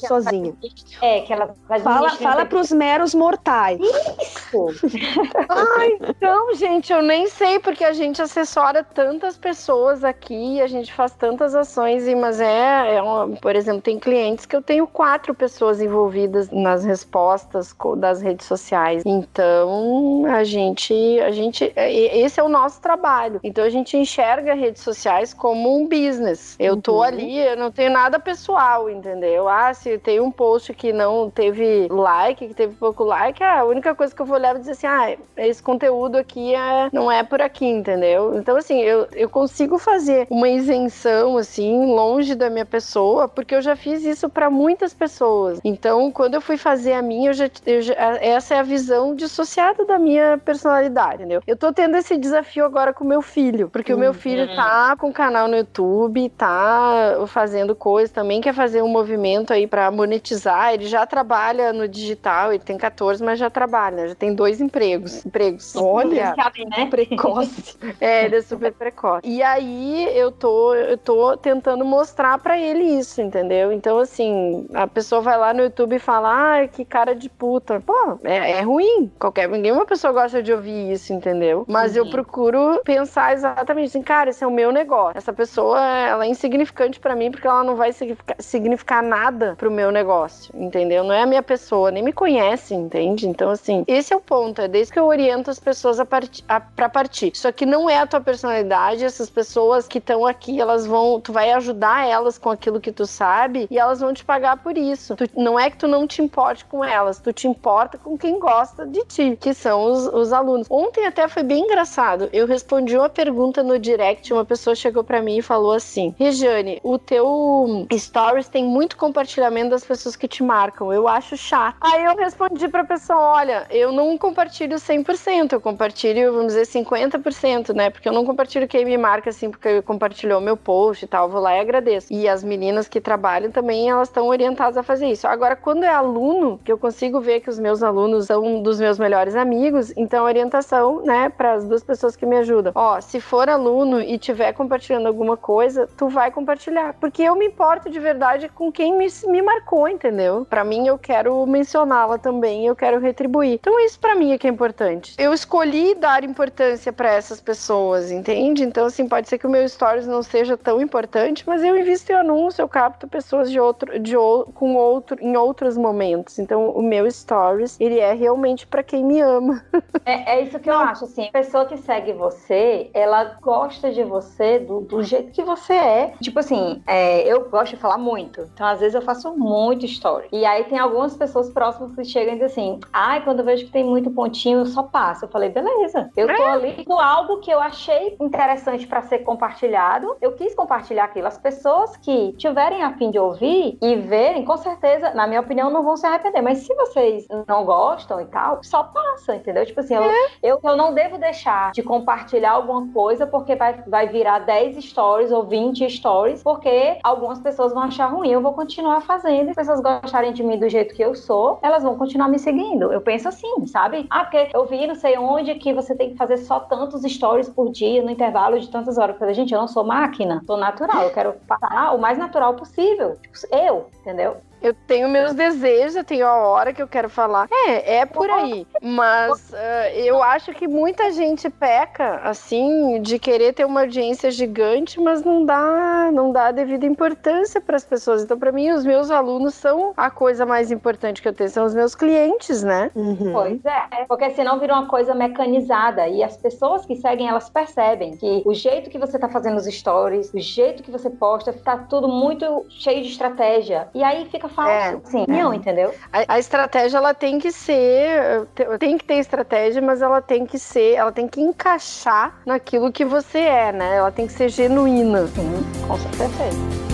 que 0.00 0.06
elas 0.06 0.24
sozinha. 0.24 0.52
administrem- 0.52 0.98
É, 1.02 1.20
que 1.20 1.32
elas 1.32 1.50
Fala, 1.82 2.10
fala 2.10 2.46
pros 2.46 2.70
meros 2.72 3.14
mortais. 3.14 3.80
isso. 3.80 4.66
Ai, 5.48 5.98
então, 6.08 6.54
gente, 6.54 6.92
eu 6.92 7.02
nem 7.02 7.26
sei 7.28 7.58
porque 7.58 7.84
a 7.84 7.92
gente 7.92 8.20
assessora 8.22 8.84
tantas 8.84 9.36
pessoas 9.36 10.04
aqui, 10.04 10.60
a 10.60 10.66
gente 10.66 10.92
faz 10.92 11.12
tantas 11.14 11.41
ações, 11.54 12.06
e- 12.06 12.14
mas 12.14 12.40
é, 12.40 12.94
é 12.96 13.02
uma- 13.02 13.28
por 13.36 13.54
exemplo, 13.56 13.82
tem 13.82 13.98
clientes 13.98 14.46
que 14.46 14.54
eu 14.56 14.62
tenho 14.62 14.86
quatro 14.86 15.34
pessoas 15.34 15.80
envolvidas 15.80 16.48
nas 16.50 16.84
respostas 16.84 17.74
das 17.98 18.20
redes 18.22 18.46
sociais. 18.46 19.02
Então, 19.04 20.24
a 20.26 20.44
gente, 20.44 20.94
a 21.20 21.30
gente, 21.30 21.72
e- 21.76 22.20
esse 22.24 22.38
é 22.40 22.42
o 22.42 22.48
nosso 22.48 22.80
trabalho. 22.80 23.40
Então, 23.42 23.64
a 23.64 23.68
gente 23.70 23.96
enxerga 23.96 24.54
redes 24.54 24.82
sociais 24.82 25.34
como 25.34 25.76
um 25.76 25.88
business. 25.88 26.56
Eu 26.58 26.76
tô 26.80 26.96
Uhum. 26.96 27.02
ali, 27.02 27.38
eu 27.38 27.56
não 27.56 27.70
tenho 27.70 27.90
nada 27.92 28.18
pessoal, 28.18 28.88
entendeu? 28.88 29.48
Ah, 29.48 29.72
se 29.74 29.98
tem 29.98 30.20
um 30.20 30.30
post 30.30 30.72
que 30.74 30.92
não 30.92 31.30
teve 31.30 31.88
like, 31.90 32.48
que 32.48 32.54
teve 32.54 32.74
pouco 32.76 33.04
like, 33.04 33.42
ah, 33.42 33.60
a 33.60 33.64
única 33.64 33.94
coisa 33.94 34.14
que 34.14 34.22
eu 34.22 34.26
vou 34.26 34.36
olhar 34.36 34.56
e 34.56 34.60
dizer 34.60 34.72
assim, 34.72 34.86
ah, 34.86 35.16
esse 35.36 35.62
conteúdo 35.62 36.16
aqui 36.16 36.54
é, 36.54 36.88
não 36.92 37.10
é 37.10 37.22
por 37.22 37.40
aqui, 37.42 37.66
entendeu? 37.66 38.34
Então, 38.38 38.56
assim, 38.56 38.80
eu, 38.80 39.06
eu 39.12 39.28
consigo 39.28 39.78
fazer 39.78 40.26
uma 40.30 40.48
isenção, 40.48 41.31
assim, 41.38 41.86
longe 41.86 42.34
da 42.34 42.48
minha 42.50 42.64
pessoa, 42.66 43.28
porque 43.28 43.54
eu 43.54 43.62
já 43.62 43.76
fiz 43.76 44.04
isso 44.04 44.28
para 44.28 44.50
muitas 44.50 44.94
pessoas. 44.94 45.58
Então, 45.64 46.10
quando 46.12 46.34
eu 46.34 46.40
fui 46.40 46.56
fazer 46.56 46.92
a 46.94 47.02
minha, 47.02 47.30
eu 47.30 47.34
já, 47.34 47.50
eu 47.66 47.82
já- 47.82 47.94
essa 48.20 48.54
é 48.54 48.58
a 48.58 48.62
visão 48.62 49.14
dissociada 49.14 49.84
da 49.84 49.98
minha 49.98 50.38
personalidade, 50.44 51.14
entendeu? 51.22 51.42
Eu 51.46 51.56
tô 51.56 51.72
tendo 51.72 51.96
esse 51.96 52.16
desafio 52.16 52.64
agora 52.64 52.92
com 52.92 53.04
o 53.04 53.08
meu 53.08 53.22
filho, 53.22 53.68
porque 53.70 53.92
o 53.92 53.98
meu 53.98 54.12
filho 54.14 54.46
tá 54.54 54.96
com 54.96 55.08
um 55.08 55.12
canal 55.12 55.48
no 55.48 55.56
YouTube, 55.56 56.28
tá 56.30 57.16
fazendo 57.26 57.74
coisas 57.74 58.10
também, 58.10 58.40
quer 58.40 58.54
fazer 58.54 58.82
um 58.82 58.88
movimento 58.88 59.52
aí 59.52 59.66
para 59.66 59.90
monetizar. 59.90 60.74
Ele 60.74 60.86
já 60.86 61.06
trabalha 61.06 61.72
no 61.72 61.88
digital, 61.88 62.52
ele 62.52 62.62
tem 62.62 62.76
14, 62.78 63.22
mas 63.22 63.38
já 63.38 63.50
trabalha, 63.50 64.08
já 64.08 64.14
tem 64.14 64.34
dois 64.34 64.60
empregos. 64.60 65.24
Empregos. 65.24 65.74
Olha, 65.76 66.34
Sabe, 66.34 66.64
né? 66.66 66.86
precoce. 66.86 67.76
É, 68.00 68.24
ele 68.24 68.36
é 68.36 68.42
super 68.42 68.72
precoce. 68.72 69.20
E 69.24 69.42
aí 69.42 70.08
eu 70.16 70.32
tô, 70.32 70.74
eu 70.74 70.96
tô 70.98 71.21
tentando 71.36 71.84
mostrar 71.84 72.38
pra 72.38 72.58
ele 72.58 72.84
isso, 72.84 73.20
entendeu? 73.20 73.72
Então, 73.72 73.98
assim, 73.98 74.66
a 74.74 74.86
pessoa 74.86 75.20
vai 75.20 75.36
lá 75.36 75.52
no 75.52 75.62
YouTube 75.62 75.96
e 75.96 75.98
fala, 75.98 76.28
ai, 76.30 76.68
que 76.68 76.84
cara 76.84 77.14
de 77.14 77.28
puta. 77.28 77.80
Pô, 77.80 78.18
é, 78.24 78.52
é 78.52 78.60
ruim. 78.60 79.10
Qualquer, 79.18 79.48
nenhuma 79.48 79.84
pessoa 79.84 80.12
gosta 80.12 80.42
de 80.42 80.52
ouvir 80.52 80.92
isso, 80.92 81.12
entendeu? 81.12 81.64
Mas 81.68 81.96
eu 81.96 82.08
procuro 82.08 82.80
pensar 82.84 83.32
exatamente 83.32 83.88
assim, 83.88 84.02
cara, 84.02 84.30
esse 84.30 84.44
é 84.44 84.46
o 84.46 84.50
meu 84.50 84.70
negócio. 84.72 85.18
Essa 85.18 85.32
pessoa, 85.32 85.80
ela 85.80 86.24
é 86.24 86.28
insignificante 86.28 87.00
pra 87.00 87.16
mim 87.16 87.30
porque 87.30 87.46
ela 87.46 87.64
não 87.64 87.76
vai 87.76 87.92
significar, 87.92 88.36
significar 88.38 89.02
nada 89.02 89.54
pro 89.58 89.70
meu 89.70 89.90
negócio, 89.90 90.52
entendeu? 90.54 91.04
Não 91.04 91.12
é 91.12 91.22
a 91.22 91.26
minha 91.26 91.42
pessoa, 91.42 91.90
nem 91.90 92.02
me 92.02 92.12
conhece, 92.12 92.74
entende? 92.74 93.26
Então, 93.26 93.50
assim, 93.50 93.84
esse 93.86 94.12
é 94.12 94.16
o 94.16 94.20
ponto. 94.20 94.60
É 94.60 94.68
desde 94.68 94.92
que 94.92 94.98
eu 94.98 95.06
oriento 95.06 95.50
as 95.50 95.58
pessoas 95.58 95.98
a 96.00 96.06
a, 96.48 96.60
pra 96.60 96.88
partir. 96.88 97.32
Isso 97.32 97.48
aqui 97.48 97.64
não 97.64 97.88
é 97.88 97.98
a 97.98 98.06
tua 98.06 98.20
personalidade. 98.20 99.04
Essas 99.04 99.30
pessoas 99.30 99.86
que 99.86 99.98
estão 99.98 100.26
aqui, 100.26 100.60
elas 100.60 100.86
vão 100.86 101.11
tu 101.20 101.32
vai 101.32 101.52
ajudar 101.52 102.06
elas 102.06 102.38
com 102.38 102.50
aquilo 102.50 102.80
que 102.80 102.92
tu 102.92 103.06
sabe 103.06 103.66
e 103.70 103.78
elas 103.78 104.00
vão 104.00 104.12
te 104.12 104.24
pagar 104.24 104.58
por 104.58 104.76
isso. 104.76 105.16
Tu, 105.16 105.28
não 105.36 105.58
é 105.58 105.70
que 105.70 105.76
tu 105.76 105.88
não 105.88 106.06
te 106.06 106.22
importe 106.22 106.64
com 106.64 106.84
elas, 106.84 107.18
tu 107.18 107.32
te 107.32 107.46
importa 107.46 107.98
com 107.98 108.16
quem 108.16 108.38
gosta 108.38 108.86
de 108.86 109.04
ti, 109.04 109.36
que 109.40 109.54
são 109.54 109.84
os, 109.84 110.06
os 110.06 110.32
alunos. 110.32 110.66
Ontem 110.70 111.06
até 111.06 111.26
foi 111.28 111.42
bem 111.42 111.64
engraçado. 111.64 112.28
Eu 112.32 112.46
respondi 112.46 112.96
uma 112.96 113.08
pergunta 113.08 113.62
no 113.62 113.78
direct, 113.78 114.32
uma 114.32 114.44
pessoa 114.44 114.74
chegou 114.74 115.04
para 115.04 115.22
mim 115.22 115.38
e 115.38 115.42
falou 115.42 115.72
assim: 115.72 116.14
Regiane, 116.18 116.80
o 116.82 116.98
teu 116.98 117.86
stories 117.92 118.48
tem 118.48 118.64
muito 118.64 118.96
compartilhamento 118.96 119.70
das 119.70 119.84
pessoas 119.84 120.16
que 120.16 120.28
te 120.28 120.42
marcam. 120.42 120.92
Eu 120.92 121.08
acho 121.08 121.36
chato. 121.36 121.76
Aí 121.80 122.04
eu 122.04 122.16
respondi 122.16 122.68
pra 122.68 122.84
pessoa: 122.84 123.18
olha, 123.18 123.66
eu 123.70 123.92
não 123.92 124.16
compartilho 124.18 124.76
100%, 124.76 125.52
eu 125.52 125.60
compartilho, 125.60 126.32
vamos 126.32 126.54
dizer, 126.54 126.66
50%, 126.66 127.74
né? 127.74 127.90
Porque 127.90 128.08
eu 128.08 128.12
não 128.12 128.24
compartilho 128.24 128.68
quem 128.68 128.84
me 128.84 128.96
marca 128.96 129.30
assim, 129.30 129.50
porque 129.50 129.82
compartilhou 129.82 130.40
meu 130.40 130.56
post 130.56 131.01
e 131.04 131.08
tal. 131.08 131.26
Eu 131.26 131.30
vou 131.30 131.40
lá 131.40 131.56
e 131.56 131.60
agradeço. 131.60 132.12
E 132.12 132.28
as 132.28 132.42
meninas 132.42 132.88
que 132.88 133.00
trabalham 133.00 133.50
também, 133.50 133.90
elas 133.90 134.08
estão 134.08 134.28
orientadas 134.28 134.76
a 134.76 134.82
fazer 134.82 135.06
isso. 135.06 135.26
Agora, 135.26 135.56
quando 135.56 135.84
é 135.84 135.88
aluno, 135.88 136.60
que 136.64 136.72
eu 136.72 136.78
consigo 136.78 137.20
ver 137.20 137.40
que 137.40 137.50
os 137.50 137.58
meus 137.58 137.82
alunos 137.82 138.26
são 138.26 138.44
um 138.44 138.62
dos 138.62 138.80
meus 138.80 138.98
melhores 138.98 139.34
amigos, 139.34 139.92
então 139.96 140.24
orientação, 140.24 141.02
né, 141.02 141.28
para 141.28 141.54
as 141.54 141.64
duas 141.64 141.82
pessoas 141.82 142.16
que 142.16 142.26
me 142.26 142.36
ajudam. 142.38 142.72
Ó, 142.74 143.00
se 143.00 143.20
for 143.20 143.48
aluno 143.48 144.00
e 144.00 144.18
tiver 144.18 144.52
compartilhando 144.52 145.06
alguma 145.06 145.36
coisa, 145.36 145.88
tu 145.96 146.08
vai 146.08 146.30
compartilhar. 146.30 146.94
Porque 146.94 147.22
eu 147.22 147.36
me 147.36 147.46
importo 147.46 147.90
de 147.90 147.98
verdade 147.98 148.48
com 148.48 148.70
quem 148.70 148.96
me, 148.96 149.06
me 149.26 149.42
marcou, 149.42 149.88
entendeu? 149.88 150.46
Para 150.48 150.64
mim, 150.64 150.86
eu 150.86 150.98
quero 150.98 151.44
mencioná-la 151.46 152.18
também, 152.18 152.66
eu 152.66 152.76
quero 152.76 152.98
retribuir. 152.98 153.54
Então, 153.54 153.78
isso 153.80 153.98
para 153.98 154.14
mim 154.14 154.32
é 154.32 154.38
que 154.38 154.46
é 154.46 154.50
importante. 154.50 155.14
Eu 155.18 155.32
escolhi 155.32 155.94
dar 155.94 156.24
importância 156.24 156.92
para 156.92 157.10
essas 157.10 157.40
pessoas, 157.40 158.10
entende? 158.10 158.62
Então, 158.64 158.86
assim, 158.86 159.08
pode 159.08 159.28
ser 159.28 159.38
que 159.38 159.46
o 159.46 159.50
meu 159.50 159.68
stories 159.68 160.06
não 160.06 160.22
seja 160.22 160.56
tão 160.56 160.80
importante, 160.92 161.42
mas 161.46 161.64
eu 161.64 161.74
invisto 161.78 162.12
em 162.12 162.14
anúncio, 162.14 162.60
eu 162.60 162.68
capto 162.68 163.08
pessoas 163.08 163.50
de 163.50 163.58
outro, 163.58 163.98
de 163.98 164.14
com 164.54 164.74
outro, 164.74 165.16
em 165.22 165.34
outros 165.38 165.78
momentos. 165.78 166.38
Então, 166.38 166.68
o 166.68 166.82
meu 166.82 167.10
stories, 167.10 167.80
ele 167.80 167.98
é 167.98 168.12
realmente 168.12 168.66
para 168.66 168.82
quem 168.82 169.02
me 169.02 169.20
ama. 169.20 169.64
É, 170.04 170.38
é 170.38 170.42
isso 170.42 170.58
que 170.58 170.68
eu 170.68 170.76
acho, 170.76 171.04
assim. 171.04 171.28
A 171.28 171.30
pessoa 171.30 171.64
que 171.64 171.76
segue 171.76 172.12
você, 172.12 172.90
ela 172.92 173.36
gosta 173.40 173.92
de 173.92 174.02
você 174.02 174.58
do, 174.58 174.80
do 174.80 175.00
jeito 175.00 175.30
que 175.30 175.42
você 175.42 175.74
é. 175.74 176.14
Tipo 176.20 176.40
assim, 176.40 176.82
é, 176.88 177.20
eu 177.20 177.48
gosto 177.48 177.76
de 177.76 177.80
falar 177.80 177.98
muito. 177.98 178.40
Então, 178.52 178.66
às 178.66 178.80
vezes, 178.80 178.96
eu 178.96 179.02
faço 179.02 179.32
muito 179.36 179.86
story. 179.86 180.26
E 180.32 180.44
aí 180.44 180.64
tem 180.64 180.76
algumas 180.76 181.16
pessoas 181.16 181.50
próximas 181.50 181.94
que 181.94 182.04
chegam 182.04 182.34
e 182.34 182.38
dizem 182.38 182.46
assim: 182.46 182.80
ai, 182.92 183.22
quando 183.22 183.40
eu 183.40 183.44
vejo 183.44 183.66
que 183.66 183.70
tem 183.70 183.84
muito 183.84 184.10
pontinho, 184.10 184.60
eu 184.60 184.66
só 184.66 184.82
passo. 184.82 185.26
Eu 185.26 185.28
falei, 185.28 185.50
beleza. 185.50 186.10
Eu 186.16 186.26
tô 186.26 186.42
é. 186.42 186.50
ali 186.50 186.84
com 186.84 186.98
algo 186.98 187.38
que 187.38 187.52
eu 187.52 187.60
achei 187.60 188.16
interessante 188.20 188.88
para 188.88 189.02
ser 189.02 189.20
compartilhado. 189.20 190.16
Eu 190.20 190.32
quis 190.32 190.52
compartilhar 190.52 190.71
aquilo. 190.72 191.26
As 191.26 191.38
pessoas 191.38 191.96
que 191.96 192.32
tiverem 192.32 192.82
a 192.82 192.92
fim 192.96 193.10
de 193.10 193.18
ouvir 193.18 193.78
e 193.80 193.96
verem, 193.96 194.44
com 194.44 194.56
certeza, 194.56 195.12
na 195.14 195.26
minha 195.26 195.40
opinião, 195.40 195.70
não 195.70 195.82
vão 195.82 195.96
se 195.96 196.06
arrepender. 196.06 196.42
Mas 196.42 196.58
se 196.58 196.74
vocês 196.74 197.26
não 197.46 197.64
gostam 197.64 198.20
e 198.20 198.26
tal, 198.26 198.62
só 198.62 198.84
passa, 198.84 199.36
entendeu? 199.36 199.64
Tipo 199.66 199.80
assim, 199.80 199.94
eu, 199.94 200.02
é. 200.02 200.30
eu, 200.42 200.60
eu 200.62 200.76
não 200.76 200.94
devo 200.94 201.18
deixar 201.18 201.72
de 201.72 201.82
compartilhar 201.82 202.52
alguma 202.52 202.92
coisa 202.92 203.26
porque 203.26 203.54
vai, 203.54 203.82
vai 203.86 204.08
virar 204.08 204.40
10 204.40 204.84
stories 204.84 205.30
ou 205.30 205.44
20 205.44 205.88
stories, 205.90 206.42
porque 206.42 206.98
algumas 207.02 207.40
pessoas 207.40 207.72
vão 207.72 207.82
achar 207.82 208.06
ruim. 208.06 208.30
Eu 208.30 208.40
vou 208.40 208.52
continuar 208.52 209.00
fazendo. 209.02 209.44
Se 209.44 209.50
as 209.50 209.56
pessoas 209.56 209.80
gostarem 209.80 210.32
de 210.32 210.42
mim 210.42 210.58
do 210.58 210.68
jeito 210.68 210.94
que 210.94 211.02
eu 211.02 211.14
sou, 211.14 211.58
elas 211.62 211.82
vão 211.82 211.96
continuar 211.96 212.28
me 212.28 212.38
seguindo. 212.38 212.92
Eu 212.92 213.00
penso 213.00 213.28
assim, 213.28 213.66
sabe? 213.66 214.06
Ah, 214.10 214.24
porque 214.24 214.48
eu 214.54 214.66
vi 214.66 214.86
não 214.86 214.94
sei 214.94 215.16
onde 215.18 215.54
que 215.56 215.72
você 215.72 215.94
tem 215.94 216.10
que 216.10 216.16
fazer 216.16 216.38
só 216.38 216.60
tantos 216.60 217.02
stories 217.02 217.48
por 217.48 217.70
dia 217.70 218.02
no 218.02 218.10
intervalo 218.10 218.58
de 218.58 218.68
tantas 218.70 218.98
horas. 218.98 219.14
Eu 219.14 219.18
falei, 219.18 219.34
gente, 219.34 219.52
eu 219.52 219.60
não 219.60 219.68
sou 219.68 219.84
máquina, 219.84 220.42
sou 220.46 220.56
natural. 220.62 221.04
Eu 221.04 221.10
quero 221.10 221.32
passar 221.46 221.94
o 221.94 221.98
mais 221.98 222.18
natural 222.18 222.54
possível. 222.54 223.18
Tipo, 223.22 223.54
eu, 223.54 223.90
entendeu? 224.00 224.40
Eu 224.62 224.74
tenho 224.86 225.08
meus 225.08 225.34
desejos, 225.34 225.96
eu 225.96 226.04
tenho 226.04 226.26
a 226.26 226.36
hora 226.36 226.72
que 226.72 226.80
eu 226.80 226.86
quero 226.86 227.08
falar. 227.08 227.48
É, 227.50 227.96
é 227.96 228.06
por 228.06 228.30
aí. 228.30 228.66
Mas 228.80 229.50
uh, 229.50 229.56
eu 229.96 230.22
acho 230.22 230.52
que 230.52 230.68
muita 230.68 231.10
gente 231.10 231.50
peca, 231.50 232.20
assim, 232.22 233.02
de 233.02 233.18
querer 233.18 233.52
ter 233.54 233.64
uma 233.64 233.80
audiência 233.80 234.30
gigante, 234.30 235.00
mas 235.00 235.24
não 235.24 235.44
dá, 235.44 236.10
não 236.12 236.30
dá 236.30 236.46
a 236.46 236.52
devida 236.52 236.86
importância 236.86 237.60
para 237.60 237.76
as 237.76 237.84
pessoas. 237.84 238.22
Então, 238.22 238.38
para 238.38 238.52
mim, 238.52 238.70
os 238.70 238.84
meus 238.84 239.10
alunos 239.10 239.54
são 239.54 239.92
a 239.96 240.10
coisa 240.10 240.46
mais 240.46 240.70
importante 240.70 241.20
que 241.20 241.28
eu 241.28 241.32
tenho, 241.32 241.50
são 241.50 241.64
os 241.64 241.74
meus 241.74 241.94
clientes, 241.94 242.62
né? 242.62 242.90
Uhum. 242.94 243.32
Pois 243.32 243.64
é, 243.64 244.04
porque 244.06 244.30
senão 244.30 244.60
vira 244.60 244.74
uma 244.74 244.86
coisa 244.86 245.14
mecanizada 245.14 246.06
e 246.06 246.22
as 246.22 246.36
pessoas 246.36 246.86
que 246.86 246.94
seguem, 246.96 247.28
elas 247.28 247.50
percebem 247.50 248.16
que 248.16 248.42
o 248.44 248.54
jeito 248.54 248.90
que 248.90 248.98
você 248.98 249.18
tá 249.18 249.28
fazendo 249.28 249.56
os 249.56 249.66
stories, 249.66 250.32
o 250.32 250.38
jeito 250.38 250.82
que 250.82 250.90
você 250.90 251.10
posta, 251.10 251.52
tá 251.52 251.76
tudo 251.76 252.06
muito 252.06 252.64
cheio 252.68 253.02
de 253.02 253.08
estratégia. 253.08 253.88
E 253.94 254.02
aí 254.02 254.26
fica 254.26 254.48
falso. 254.52 254.70
É, 254.70 255.00
sim. 255.04 255.24
Não, 255.28 255.52
entendeu? 255.52 255.94
A, 256.12 256.34
a, 256.34 256.38
estratégia 256.38 256.98
ela 256.98 257.14
tem 257.14 257.38
que 257.38 257.50
ser, 257.50 258.46
tem 258.78 258.98
que 258.98 259.04
ter 259.04 259.14
estratégia, 259.14 259.82
mas 259.82 260.02
ela 260.02 260.20
tem 260.20 260.46
que 260.46 260.58
ser, 260.58 260.94
ela 260.94 261.12
tem 261.12 261.26
que 261.26 261.40
encaixar 261.40 262.40
naquilo 262.46 262.92
que 262.92 263.04
você 263.04 263.38
é, 263.38 263.72
né? 263.72 263.96
Ela 263.96 264.10
tem 264.10 264.26
que 264.26 264.32
ser 264.32 264.48
genuína. 264.48 265.26
Sim, 265.28 265.64
com 265.86 265.96
certeza. 265.96 266.91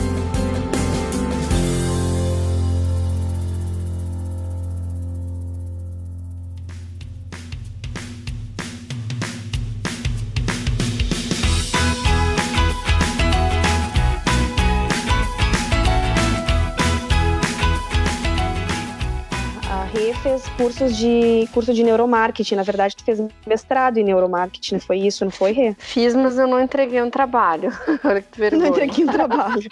Fez 20.19 20.49
cursos 20.57 20.97
de 20.97 21.49
curso 21.53 21.73
de 21.73 21.83
neuromarketing. 21.83 22.57
Na 22.57 22.63
verdade, 22.63 22.97
tu 22.97 23.05
fez 23.05 23.21
mestrado 23.47 23.99
em 23.99 24.05
neuromarketing, 24.05 24.79
foi 24.79 24.99
isso, 24.99 25.25
não 25.25 25.31
foi, 25.31 25.53
Rê? 25.53 25.75
Fiz, 25.79 26.15
mas 26.15 26.39
eu 26.39 26.47
não 26.47 26.61
entreguei 26.61 27.01
um 27.03 27.11
trabalho. 27.11 27.73
Olha 28.05 28.21
que 28.21 28.39
vergonha. 28.39 28.63
Não 28.63 28.69
entreguei 28.71 29.05
um 29.05 29.09
trabalho. 29.09 29.69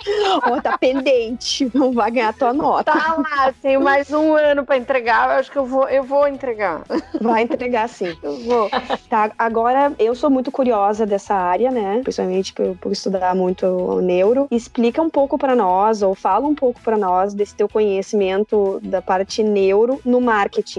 Oh, 0.46 0.60
tá 0.60 0.78
pendente, 0.78 1.70
não 1.74 1.92
vai 1.92 2.10
ganhar 2.10 2.32
tua 2.32 2.52
nota. 2.52 2.92
Tá 2.92 3.16
lá, 3.16 3.52
tenho 3.60 3.80
mais 3.80 4.12
um 4.12 4.34
ano 4.34 4.64
para 4.64 4.76
entregar, 4.76 5.30
eu 5.30 5.40
acho 5.40 5.50
que 5.50 5.58
eu 5.58 5.66
vou, 5.66 5.88
eu 5.88 6.04
vou 6.04 6.28
entregar. 6.28 6.82
Vai 7.20 7.42
entregar 7.42 7.88
sim. 7.88 8.16
Eu 8.22 8.40
vou. 8.44 8.68
Tá, 9.08 9.30
agora 9.38 9.92
eu 9.98 10.14
sou 10.14 10.28
muito 10.28 10.50
curiosa 10.50 11.06
dessa 11.06 11.34
área, 11.34 11.70
né? 11.70 12.00
Principalmente 12.02 12.52
por, 12.52 12.76
por 12.76 12.92
estudar 12.92 13.34
muito 13.34 13.64
o 13.66 14.00
neuro. 14.00 14.48
Explica 14.50 15.00
um 15.00 15.10
pouco 15.10 15.38
para 15.38 15.54
nós, 15.54 16.02
ou 16.02 16.14
fala 16.14 16.46
um 16.46 16.54
pouco 16.54 16.80
para 16.80 16.96
nós 16.96 17.34
desse 17.34 17.54
teu 17.54 17.68
conhecimento 17.68 18.80
da 18.82 19.00
parte 19.00 19.42
neuro 19.42 20.00
no 20.04 20.20
marketing. 20.20 20.35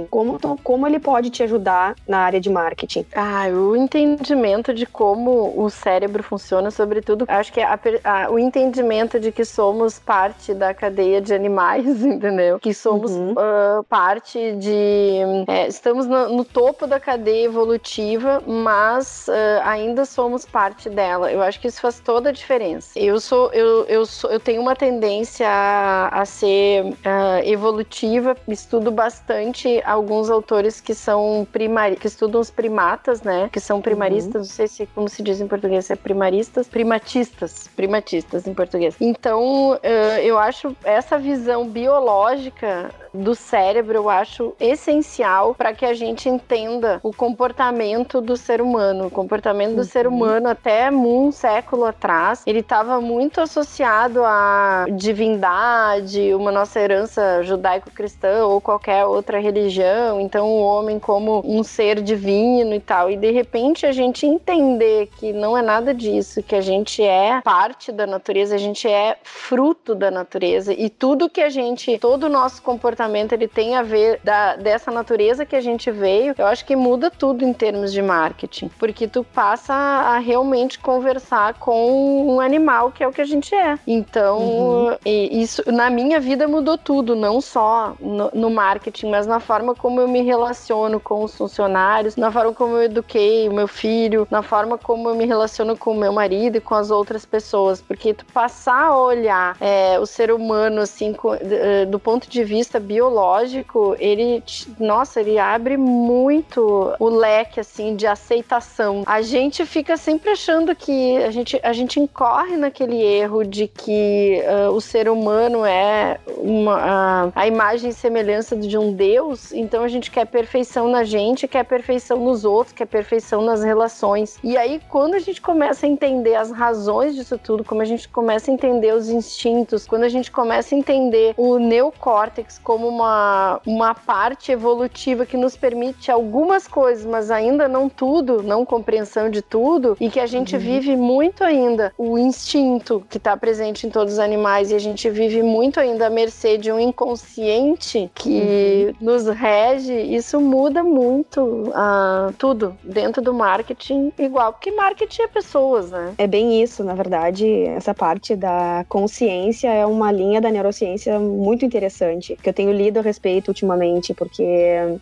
Como, 0.10 0.40
como 0.64 0.88
ele 0.88 1.00
pode 1.00 1.30
te 1.30 1.44
ajudar 1.44 1.96
na 2.08 2.20
área 2.20 2.40
de 2.40 2.50
marketing? 2.50 3.06
Ah, 3.16 3.48
o 3.48 3.76
entendimento 3.76 4.74
de 4.74 4.86
como 4.86 5.54
o 5.56 5.70
cérebro 5.70 6.24
funciona, 6.24 6.72
sobretudo, 6.72 7.26
acho 7.28 7.52
que 7.52 7.62
a, 7.62 7.80
a, 8.04 8.30
o 8.30 8.38
entendimento 8.38 9.20
de 9.20 9.32
que 9.32 9.46
somos 9.46 10.00
parte 10.00 10.54
da 10.54 10.74
cadeia 10.74 11.22
de 11.22 11.34
animais, 11.34 11.86
entendeu? 12.04 12.60
Que 12.60 12.74
somos 12.74 13.12
uhum. 13.12 13.32
uh, 13.32 13.84
parte 13.86 14.54
de. 14.54 15.20
É, 15.48 15.68
estamos 15.68 16.06
no, 16.06 16.30
no, 16.30 16.46
topo 16.46 16.88
da 16.88 17.00
cadeia 17.00 17.46
evolutiva, 17.46 18.42
mas 18.46 19.28
uh, 19.28 19.62
ainda 19.64 20.06
somos 20.06 20.46
parte 20.46 20.90
dela. 20.90 21.32
Eu 21.32 21.42
acho 21.42 21.60
que 21.60 21.68
isso 21.68 21.82
faz 21.82 22.00
toda 22.00 22.30
a 22.30 22.32
diferença. 22.32 22.98
Eu 22.98 23.20
sou, 23.20 23.52
eu, 23.54 23.86
eu, 23.86 24.06
sou, 24.06 24.30
eu 24.32 24.40
tenho 24.40 24.62
uma 24.62 24.76
tendência 24.76 25.48
a, 25.48 26.22
a 26.22 26.26
ser 26.26 26.86
uh, 26.86 27.44
evolutiva, 27.44 28.36
estudo 28.48 28.92
bastante 28.92 29.47
bastante 29.48 29.82
alguns 29.86 30.30
autores 30.30 30.82
que 30.82 30.94
são 30.94 31.48
primari 31.52 31.96
que 31.96 32.08
estudam 32.08 32.42
os 32.42 32.50
primatas, 32.50 33.22
né? 33.22 33.50
Que 33.52 33.60
são 33.60 33.82
primaristas, 33.82 34.34
uhum. 34.34 34.42
não 34.42 34.46
sei 34.46 34.68
se 34.68 34.86
como 34.88 35.10
se 35.10 35.24
diz 35.24 35.40
em 35.40 35.48
português, 35.48 35.90
é 35.90 35.96
primaristas, 35.96 36.68
primatistas, 36.68 37.68
primatistas 37.76 38.48
em 38.48 38.54
português. 38.54 38.96
Então, 39.00 39.74
uh, 39.74 40.20
eu 40.22 40.38
acho 40.38 40.76
essa 40.84 41.18
visão 41.18 41.68
biológica 41.68 42.92
do 43.18 43.36
cérebro, 43.36 43.96
eu 43.96 44.10
acho 44.10 44.54
essencial 44.60 45.56
para 45.56 45.74
que 45.74 45.86
a 45.86 45.94
gente 45.94 46.30
entenda 46.30 47.00
o 47.04 47.14
comportamento 47.14 48.22
do 48.22 48.38
ser 48.38 48.62
humano. 48.62 49.08
O 49.08 49.12
comportamento 49.12 49.76
do 49.76 49.84
ser 49.84 50.08
uhum. 50.08 50.16
humano 50.16 50.48
até 50.50 50.92
um 50.92 51.32
século 51.32 51.86
atrás, 51.86 52.44
ele 52.46 52.60
estava 52.60 53.02
muito 53.02 53.42
associado 53.42 54.24
à 54.24 54.86
divindade, 54.92 56.34
uma 56.34 56.52
nossa 56.52 56.80
herança 56.80 57.44
judaico-cristã 57.44 58.46
ou 58.46 58.62
qualquer 58.62 59.06
outra 59.06 59.40
religião. 59.40 60.22
Então, 60.22 60.48
o 60.48 60.62
homem 60.62 61.00
como 61.00 61.42
um 61.46 61.64
ser 61.64 62.02
divino 62.02 62.74
e 62.74 62.80
tal. 62.80 63.10
E 63.10 63.18
de 63.18 63.32
repente 63.32 63.86
a 63.86 63.92
gente 63.92 64.26
entender 64.26 65.10
que 65.18 65.34
não 65.34 65.58
é 65.58 65.62
nada 65.62 65.94
disso, 65.94 66.44
que 66.44 66.56
a 66.56 66.62
gente 66.62 67.02
é 67.02 67.42
parte 67.42 67.92
da 67.92 68.06
natureza, 68.06 68.56
a 68.56 68.58
gente 68.58 68.88
é 68.88 69.18
fruto 69.24 69.96
da 69.96 70.12
natureza 70.12 70.74
e 70.74 70.90
tudo 70.90 71.30
que 71.30 71.42
a 71.42 71.50
gente, 71.50 71.98
todo 72.00 72.26
o 72.26 72.30
nosso 72.30 72.62
comportamento 72.62 73.07
ele 73.34 73.48
tem 73.48 73.76
a 73.76 73.84
ver 73.84 74.20
da, 74.24 74.56
dessa 74.56 74.92
natureza 74.92 75.46
que 75.46 75.56
a 75.56 75.62
gente 75.62 75.90
veio, 75.92 76.36
eu 76.38 76.46
acho 76.46 76.66
que 76.66 76.76
muda 76.76 77.10
tudo 77.10 77.44
em 77.44 77.54
termos 77.54 77.92
de 77.92 78.02
marketing, 78.02 78.70
porque 78.80 79.08
tu 79.08 79.24
passa 79.24 79.74
a 79.74 80.18
realmente 80.18 80.80
conversar 80.80 81.56
com 81.56 82.36
um 82.36 82.40
animal 82.40 82.92
que 82.92 83.04
é 83.04 83.08
o 83.08 83.12
que 83.12 83.22
a 83.22 83.26
gente 83.26 83.54
é. 83.54 83.78
Então, 83.86 84.40
uhum. 84.40 84.98
isso 85.06 85.64
na 85.72 85.90
minha 85.90 86.20
vida 86.20 86.48
mudou 86.48 86.78
tudo, 86.78 87.16
não 87.16 87.42
só 87.42 87.96
no, 88.00 88.30
no 88.34 88.50
marketing, 88.50 89.10
mas 89.10 89.28
na 89.28 89.40
forma 89.40 89.76
como 89.76 90.02
eu 90.02 90.08
me 90.08 90.22
relaciono 90.22 91.00
com 91.00 91.24
os 91.24 91.36
funcionários, 91.36 92.16
na 92.16 92.32
forma 92.32 92.54
como 92.54 92.76
eu 92.76 92.84
eduquei 92.84 93.48
o 93.48 93.54
meu 93.54 93.68
filho, 93.68 94.28
na 94.30 94.42
forma 94.42 94.78
como 94.78 95.10
eu 95.10 95.16
me 95.16 95.26
relaciono 95.26 95.78
com 95.78 95.92
o 95.92 95.98
meu 95.98 96.12
marido 96.12 96.58
e 96.58 96.62
com 96.62 96.76
as 96.76 96.92
outras 96.92 97.26
pessoas, 97.26 97.82
porque 97.82 98.14
tu 98.14 98.26
passar 98.26 98.88
a 98.88 98.98
olhar 99.00 99.58
é, 99.60 100.00
o 100.00 100.06
ser 100.06 100.32
humano 100.32 100.82
assim 100.82 101.16
eh, 101.42 101.86
do 101.86 102.00
ponto 102.00 102.30
de 102.30 102.44
vista 102.44 102.80
biológico, 102.88 103.96
ele, 104.00 104.42
nossa, 104.80 105.20
ele 105.20 105.38
abre 105.38 105.76
muito 105.76 106.94
o 106.98 107.10
leque 107.10 107.60
assim 107.60 107.96
de 107.96 108.08
aceitação. 108.08 109.04
A 109.06 109.22
gente 109.22 109.66
fica 109.66 109.98
sempre 109.98 110.30
achando 110.30 110.74
que 110.74 111.18
a 111.18 111.32
gente 111.32 111.60
a 111.62 111.74
gente 111.74 112.00
incorre 112.00 112.56
naquele 112.56 113.02
erro 113.02 113.44
de 113.44 113.68
que 113.68 114.42
uh, 114.46 114.72
o 114.72 114.80
ser 114.80 115.10
humano 115.10 115.66
é 115.66 116.18
uma, 116.38 117.28
uh, 117.28 117.32
a 117.36 117.46
imagem 117.46 117.90
e 117.90 117.94
semelhança 117.94 118.56
de 118.56 118.78
um 118.78 118.94
Deus, 118.94 119.52
então 119.52 119.84
a 119.84 119.88
gente 119.88 120.10
quer 120.10 120.26
perfeição 120.26 120.88
na 120.88 121.04
gente, 121.04 121.48
quer 121.48 121.66
perfeição 121.66 122.18
nos 122.18 122.46
outros, 122.46 122.74
quer 122.74 122.86
perfeição 122.86 123.42
nas 123.42 123.64
relações. 123.64 124.38
E 124.44 124.58
aí 124.58 124.80
quando 124.88 125.16
a 125.16 125.20
gente 125.20 125.42
começa 125.42 125.86
a 125.86 125.90
entender 125.90 126.36
as 126.36 126.52
razões 126.52 127.16
disso 127.16 127.38
tudo, 127.38 127.64
como 127.64 127.82
a 127.82 127.86
gente 127.86 128.08
começa 128.08 128.50
a 128.50 128.54
entender 128.54 128.94
os 128.94 129.10
instintos, 129.10 129.86
quando 129.86 130.04
a 130.04 130.10
gente 130.10 130.32
começa 130.32 130.74
a 130.74 130.78
entender 130.78 131.34
o 131.36 131.58
neocórtex 131.58 132.60
como 132.64 132.77
uma, 132.86 133.62
uma 133.66 133.96
parte 133.96 134.52
evolutiva 134.52 135.26
que 135.26 135.38
nos 135.38 135.56
permite 135.56 136.12
algumas 136.12 136.68
coisas, 136.68 137.06
mas 137.06 137.32
ainda 137.32 137.68
não 137.68 137.88
tudo, 137.90 138.44
não 138.44 138.66
compreensão 138.66 139.30
de 139.30 139.42
tudo, 139.42 139.96
e 140.00 140.10
que 140.10 140.20
a 140.20 140.28
gente 140.28 140.56
uhum. 140.56 140.62
vive 140.62 140.96
muito 140.96 141.44
ainda 141.44 141.94
o 141.98 142.18
instinto 142.18 143.04
que 143.10 143.18
está 143.18 143.36
presente 143.38 143.88
em 143.88 143.90
todos 143.90 144.14
os 144.14 144.20
animais, 144.20 144.72
e 144.72 144.76
a 144.76 144.80
gente 144.80 145.10
vive 145.10 145.42
muito 145.42 145.80
ainda 145.80 146.08
à 146.08 146.10
mercê 146.10 146.58
de 146.58 146.72
um 146.72 146.80
inconsciente 146.80 148.10
que 148.14 148.94
uhum. 149.02 149.06
nos 149.06 149.28
rege, 149.28 149.94
isso 149.94 150.40
muda 150.40 150.84
muito 150.84 151.42
uh, 151.42 152.34
tudo 152.38 152.76
dentro 152.84 153.22
do 153.22 153.34
marketing, 153.34 154.12
igual, 154.18 154.54
porque 154.54 154.72
marketing 154.72 155.22
é 155.24 155.28
pessoas, 155.28 155.92
né? 155.92 156.14
É 156.18 156.28
bem 156.28 156.62
isso, 156.62 156.84
na 156.84 156.94
verdade, 156.94 157.64
essa 157.66 157.94
parte 157.94 158.36
da 158.36 158.86
consciência 158.90 159.70
é 159.70 159.86
uma 159.86 160.12
linha 160.12 160.42
da 160.42 160.52
neurociência 160.52 161.20
muito 161.20 161.66
interessante, 161.66 162.38
que 162.42 162.50
eu 162.50 162.54
tenho 162.54 162.67
lido 162.72 163.00
a 163.00 163.02
respeito 163.02 163.50
ultimamente, 163.50 164.14
porque 164.14 164.44